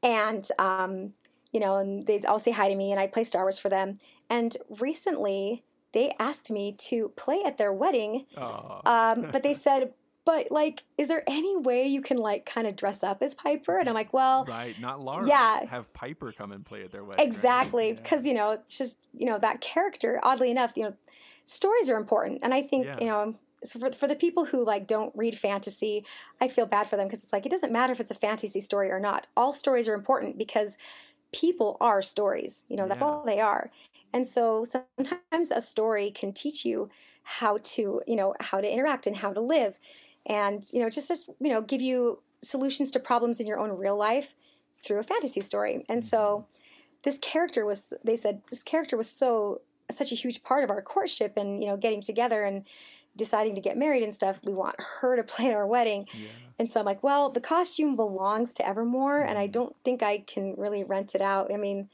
And, 0.02 0.48
um, 0.58 1.14
you 1.52 1.60
know, 1.60 1.78
and 1.78 2.06
they'd 2.06 2.26
all 2.26 2.40
say 2.40 2.52
hi 2.52 2.70
to 2.70 2.76
me 2.76 2.92
and 2.92 3.00
I'd 3.00 3.12
play 3.12 3.24
Star 3.24 3.44
Wars 3.44 3.60
for 3.60 3.70
them. 3.70 4.00
And 4.30 4.56
recently 4.80 5.64
they 5.92 6.14
asked 6.20 6.52
me 6.52 6.76
to 6.90 7.10
play 7.16 7.42
at 7.46 7.58
their 7.58 7.74
wedding. 7.74 8.26
Um, 8.38 9.28
but 9.32 9.44
they 9.44 9.54
said, 9.66 9.94
but 10.26 10.52
like, 10.52 10.84
is 10.98 11.08
there 11.08 11.24
any 11.28 11.58
way 11.58 11.88
you 11.88 12.02
can 12.02 12.18
like 12.18 12.46
kind 12.46 12.68
of 12.68 12.76
dress 12.76 13.04
up 13.04 13.24
as 13.24 13.34
Piper? 13.34 13.80
And 13.80 13.90
I'm 13.90 13.96
like, 13.96 14.14
well, 14.14 14.46
Right, 14.46 14.80
not 14.80 15.02
Laura. 15.02 15.28
Yeah. 15.28 15.66
Have 15.66 15.92
Piper 15.94 16.32
come 16.32 16.52
and 16.52 16.64
play 16.66 16.84
at 16.84 16.92
their 16.92 17.04
wedding. 17.04 17.26
right? 17.26 17.28
exactly 17.28 17.88
Yeah. 17.90 17.94
because 17.96 18.26
you 18.26 18.34
know 18.36 18.52
it's 18.52 18.78
just 18.78 19.08
you 19.14 19.26
know 19.26 19.40
that 19.40 19.62
character 19.62 20.20
oddly 20.22 20.52
enough 20.52 20.74
you 20.76 20.84
know 20.84 20.94
stories 21.46 21.90
are 21.90 21.98
important 21.98 22.40
and 22.44 22.54
i 22.54 22.62
think 22.62 22.86
Yeah. 22.86 22.98
you 23.00 23.08
know 23.08 23.36
so 23.64 23.80
for, 23.80 23.92
for 23.92 24.08
the 24.08 24.16
people 24.16 24.46
who 24.46 24.64
like 24.64 24.86
don't 24.86 25.12
read 25.16 25.36
fantasy 25.38 26.06
i 26.40 26.48
feel 26.48 26.68
bad 26.68 26.88
for 26.88 26.96
them 26.96 27.08
because 27.08 27.24
it's 27.24 27.34
like 27.34 27.46
it 27.48 27.50
doesn't 27.50 27.72
matter 27.74 27.92
if 27.92 28.00
it's 28.00 28.12
a 28.12 28.16
fantasy 28.16 28.62
story 28.62 28.92
or 28.92 29.00
not 29.00 29.26
all 29.36 29.52
stories 29.54 29.88
are 29.90 29.96
important 29.96 30.38
because 30.38 30.78
people 31.32 31.76
are 31.82 32.02
stories 32.04 32.66
you 32.70 32.76
know 32.76 32.88
that's 32.88 33.00
Yeah. 33.02 33.08
all 33.08 33.24
they 33.26 33.40
are 33.40 33.72
and 34.14 34.28
so 34.28 34.66
sometimes 34.66 35.52
a 35.52 35.62
story 35.62 36.12
can 36.12 36.34
teach 36.34 36.66
you 36.66 36.90
how 37.24 37.60
to 37.64 38.02
you 38.08 38.16
know 38.16 38.34
how 38.40 38.60
to 38.60 38.72
interact 38.72 39.06
and 39.08 39.18
how 39.18 39.32
to 39.34 39.42
live 39.42 39.80
and 40.26 40.66
you 40.72 40.80
know 40.80 40.90
just 40.90 41.08
just 41.08 41.30
you 41.40 41.50
know 41.50 41.62
give 41.62 41.82
you 41.82 42.22
solutions 42.42 42.92
to 42.92 43.00
problems 43.00 43.40
in 43.40 43.48
your 43.48 43.60
own 43.60 43.78
real 43.78 43.98
life 43.98 44.36
through 44.84 45.00
a 45.00 45.04
fantasy 45.04 45.42
story. 45.42 45.84
And 45.90 46.04
so 46.04 46.18
mm-hmm. 46.18 46.52
this 47.04 47.20
character 47.20 47.66
was 47.66 47.94
they 48.04 48.16
said 48.16 48.42
this 48.50 48.64
character 48.64 48.98
was 48.98 49.10
so 49.10 49.62
such 49.92 50.12
a 50.12 50.16
huge 50.16 50.44
part 50.44 50.64
of 50.64 50.70
our 50.70 50.82
courtship 50.82 51.34
and 51.36 51.62
you 51.62 51.70
know 51.70 51.78
getting 51.78 52.02
together 52.02 52.44
and 52.44 52.66
deciding 53.18 53.56
to 53.56 53.62
get 53.62 53.78
married 53.78 54.04
and 54.04 54.14
stuff 54.14 54.40
we 54.44 54.54
want 54.54 54.76
her 55.02 55.16
to 55.16 55.24
play 55.36 55.48
at 55.48 55.54
our 55.54 55.68
wedding. 55.68 56.08
Yeah. 56.14 56.30
and 56.58 56.70
so 56.70 56.80
i'm 56.80 56.86
like 56.86 57.04
well 57.04 57.30
the 57.30 57.42
costume 57.42 57.96
belongs 57.96 58.54
to 58.54 58.68
evermore 58.68 59.20
and 59.20 59.38
i 59.38 59.46
mm-hmm. 59.46 59.52
don't 59.52 59.76
think 59.84 60.04
i 60.04 60.20
can 60.20 60.56
really 60.58 60.84
rent 60.84 61.16
it 61.16 61.22
out. 61.22 61.52
I 61.54 61.58
mean 61.58 61.90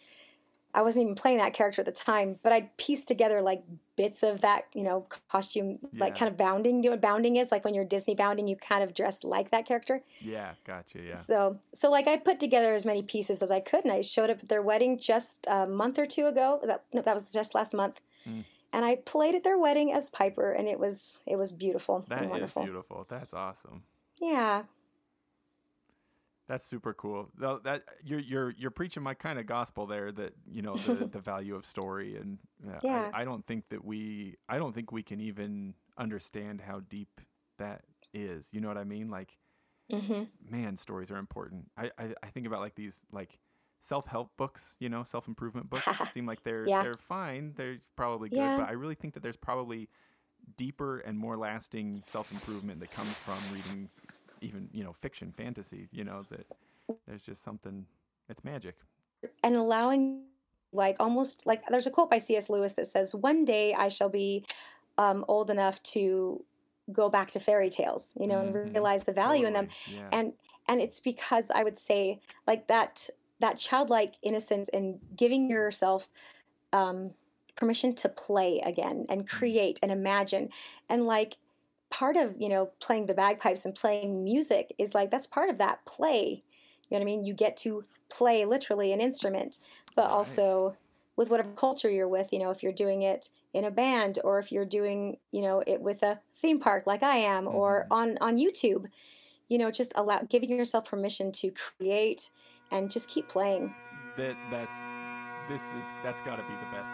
i 0.76 0.81
wasn't 0.84 1.02
even 1.02 1.15
playing 1.15 1.39
that 1.39 1.53
character 1.53 1.81
at 1.81 1.85
the 1.85 1.91
time 1.91 2.38
but 2.43 2.52
i 2.53 2.69
pieced 2.77 3.07
together 3.07 3.41
like 3.41 3.64
bits 3.95 4.22
of 4.23 4.41
that 4.41 4.65
you 4.73 4.84
know 4.84 5.07
costume 5.31 5.76
like 5.97 6.18
kind 6.18 6.30
of 6.30 6.38
bounding 6.38 6.84
you 6.84 6.89
know 6.89 6.91
what 6.91 7.02
bounding 7.02 7.38
is 7.38 7.52
like 7.52 7.64
when 7.65 7.73
you're 7.73 7.85
disney 7.85 8.14
bounding 8.14 8.47
you 8.47 8.56
kind 8.56 8.84
of 8.84 8.93
dress 8.93 9.23
like 9.23 9.49
that 9.52 9.65
character 9.65 10.03
Yeah, 10.22 10.52
gotcha. 10.68 10.99
Yeah. 11.02 11.14
so, 11.14 11.57
so 11.73 11.89
like 11.89 12.07
I 12.07 12.18
put 12.18 12.39
together 12.39 12.73
as 12.76 12.85
many 12.85 13.02
pieces 13.03 13.41
as 13.41 13.52
I 13.52 13.61
could, 13.61 13.84
and 13.85 13.93
I 13.93 14.02
showed 14.02 14.30
up 14.30 14.39
at 14.43 14.49
their 14.49 14.61
wedding 14.61 14.97
just 14.97 15.45
a 15.47 15.65
month 15.65 15.97
or 15.97 16.06
two 16.06 16.26
ago. 16.27 16.57
Was 16.61 16.69
that 16.69 16.84
no, 16.93 17.02
that 17.02 17.14
was 17.14 17.31
just 17.31 17.56
last 17.56 17.73
month, 17.73 18.02
Mm. 18.27 18.43
and 18.73 18.84
I 18.84 18.95
played 18.97 19.35
at 19.35 19.43
their 19.43 19.57
wedding 19.57 19.93
as 19.93 20.10
Piper, 20.10 20.52
and 20.52 20.68
it 20.68 20.80
was 20.80 21.19
it 21.26 21.38
was 21.38 21.52
beautiful 21.53 22.03
That 22.10 22.23
and 22.23 22.43
is 22.43 22.52
beautiful. 22.52 23.06
That's 23.07 23.34
awesome. 23.34 23.84
Yeah, 24.19 24.64
That's 26.47 26.65
super 26.65 26.93
cool. 26.93 27.30
Though 27.38 27.59
that 27.63 27.84
you're 28.03 28.19
you're 28.19 28.51
you're 28.51 28.72
preaching 28.72 29.01
my 29.01 29.15
kind 29.15 29.39
of 29.39 29.47
gospel 29.47 29.88
there. 29.88 30.11
That 30.11 30.34
you 30.47 30.61
know 30.61 30.76
the, 30.77 31.05
the 31.11 31.19
value 31.19 31.55
of 31.55 31.65
story, 31.65 32.17
and 32.17 32.38
uh, 32.67 32.80
Yeah. 32.84 33.09
I, 33.13 33.22
I 33.22 33.26
don't 33.26 33.45
think 33.47 33.69
that 33.69 33.84
we 33.84 34.35
I 34.47 34.57
don't 34.57 34.73
think 34.73 34.91
we 34.91 35.01
can 35.01 35.19
even 35.19 35.73
understand 35.97 36.61
how 36.61 36.81
deep 36.88 37.22
that 37.57 37.81
is. 38.13 38.49
You 38.51 38.61
know 38.61 38.67
what 38.67 38.77
I 38.77 38.84
mean? 38.84 39.09
Like, 39.09 39.38
hmm 39.91 40.23
man, 40.47 40.77
stories 40.77 41.09
are 41.09 41.17
important. 41.17 41.72
I 41.77 41.89
I, 41.97 42.13
I 42.22 42.27
think 42.27 42.45
about 42.45 42.59
like 42.59 42.76
these 42.76 42.99
like 43.11 43.39
self 43.81 44.05
help 44.07 44.38
books. 44.38 44.76
You 44.80 44.89
know, 44.89 45.01
self 45.03 45.27
improvement 45.27 45.69
books 45.72 45.85
seem 46.13 46.27
like 46.27 46.43
they're 46.43 46.67
Yeah. 46.67 46.84
they're 46.84 46.97
fine. 46.97 47.53
They're 47.55 47.80
probably 47.95 48.30
good, 48.30 48.38
Yeah. 48.38 48.55
but 48.57 48.69
I 48.69 48.73
really 48.73 48.95
think 48.95 49.15
that 49.15 49.23
there's 49.23 49.35
probably 49.38 49.89
deeper 50.57 50.99
and 50.99 51.17
more 51.17 51.38
lasting 51.38 52.03
self 52.05 52.31
improvement 52.31 52.80
that 52.81 52.91
comes 52.91 53.17
from 53.17 53.49
reading 53.49 53.89
even 54.41 54.70
you 54.72 54.84
know 54.84 54.94
fiction 54.94 55.32
fantasy 55.32 55.88
you 55.91 56.03
know 56.03 56.22
that 56.30 56.45
there's 57.07 57.24
just 57.24 57.44
something 57.44 57.86
it's 58.30 58.44
magic 58.44 58.76
and 59.44 59.56
allowing 59.56 60.24
like 60.72 60.98
almost 60.99 61.45
like 61.45 61.64
there's 61.70 61.88
a 61.88 61.91
quote 61.91 62.10
by 62.10 62.18
C.S. 62.18 62.49
Lewis 62.49 62.74
that 62.74 62.86
says, 62.88 63.16
"One 63.16 63.45
day 63.45 63.74
I 63.74 63.90
shall 63.90 64.10
be 64.10 64.45
um, 64.98 65.24
old 65.28 65.49
enough 65.49 65.82
to 65.84 66.44
go 66.91 67.10
back 67.10 67.32
to 67.32 67.40
fairy 67.40 67.70
tales, 67.70 68.14
you 68.20 68.28
know, 68.28 68.40
Mhm. 68.40 68.56
and 68.66 68.74
realize 68.74 69.06
the 69.06 69.14
value 69.14 69.45
in 69.48 69.53
them." 69.53 69.70
Yeah 69.88 70.10
and 70.12 70.34
and 70.68 70.82
it's 70.82 70.99
because 70.99 71.52
i 71.52 71.64
would 71.64 71.78
say 71.78 72.20
like 72.48 72.68
that 72.68 73.10
that 73.40 73.57
childlike 73.57 74.16
innocence 74.24 74.68
and 74.70 74.99
giving 75.16 75.49
yourself 75.49 76.10
um 76.74 77.12
permission 77.56 77.94
to 77.95 78.10
play 78.10 78.60
again 78.66 79.06
and 79.10 79.30
create 79.30 79.80
and 79.82 79.91
imagine 79.91 80.49
and 80.90 81.06
like 81.06 81.38
part 81.97 82.17
of 82.17 82.35
you 82.38 82.49
know 82.49 82.72
playing 82.80 83.05
the 83.05 83.13
bagpipes 83.13 83.65
and 83.65 83.76
playing 83.76 84.23
music 84.23 84.73
is 84.77 84.93
like 84.93 85.11
that's 85.11 85.27
part 85.27 85.49
of 85.49 85.57
that 85.57 85.85
play. 85.85 86.43
You 86.89 86.97
know 86.97 86.99
what 86.99 87.01
i 87.01 87.05
mean? 87.05 87.26
You 87.26 87.34
get 87.34 87.57
to 87.57 87.84
play 88.09 88.45
literally 88.45 88.91
an 88.91 89.01
instrument 89.01 89.59
but 89.95 90.05
also 90.05 90.76
with 91.15 91.30
whatever 91.30 91.49
culture 91.51 91.89
you're 91.89 92.07
with 92.07 92.27
you 92.31 92.39
know 92.39 92.51
if 92.51 92.61
you're 92.61 92.72
doing 92.72 93.01
it 93.01 93.30
in 93.53 93.63
a 93.63 93.72
band 93.72 94.19
or 94.23 94.38
if 94.38 94.51
you're 94.51 94.65
doing 94.65 95.17
you 95.31 95.41
know 95.41 95.63
it 95.65 95.81
with 95.81 96.03
a 96.03 96.19
theme 96.35 96.59
park 96.59 96.85
like 96.85 97.01
i 97.01 97.15
am 97.17 97.47
or 97.47 97.84
mm-hmm. 97.84 97.93
on 97.93 98.17
on 98.22 98.38
youtube 98.38 98.85
you 99.47 99.57
know 99.57 99.72
just 99.72 99.93
allow 99.95 100.19
giving 100.30 100.49
yourself 100.49 100.85
permission 100.85 101.31
to 101.31 101.49
create 101.51 102.30
and 102.72 102.91
just 102.91 103.09
keep 103.09 103.27
playing. 103.27 103.73
That 104.17 104.35
that's 104.49 104.76
this 105.49 105.61
is 105.61 105.85
that's 106.03 106.22
got 106.22 106.38
to 106.38 106.43
be 106.43 106.53
the 106.53 106.69
best 106.72 106.91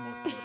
most 0.00 0.36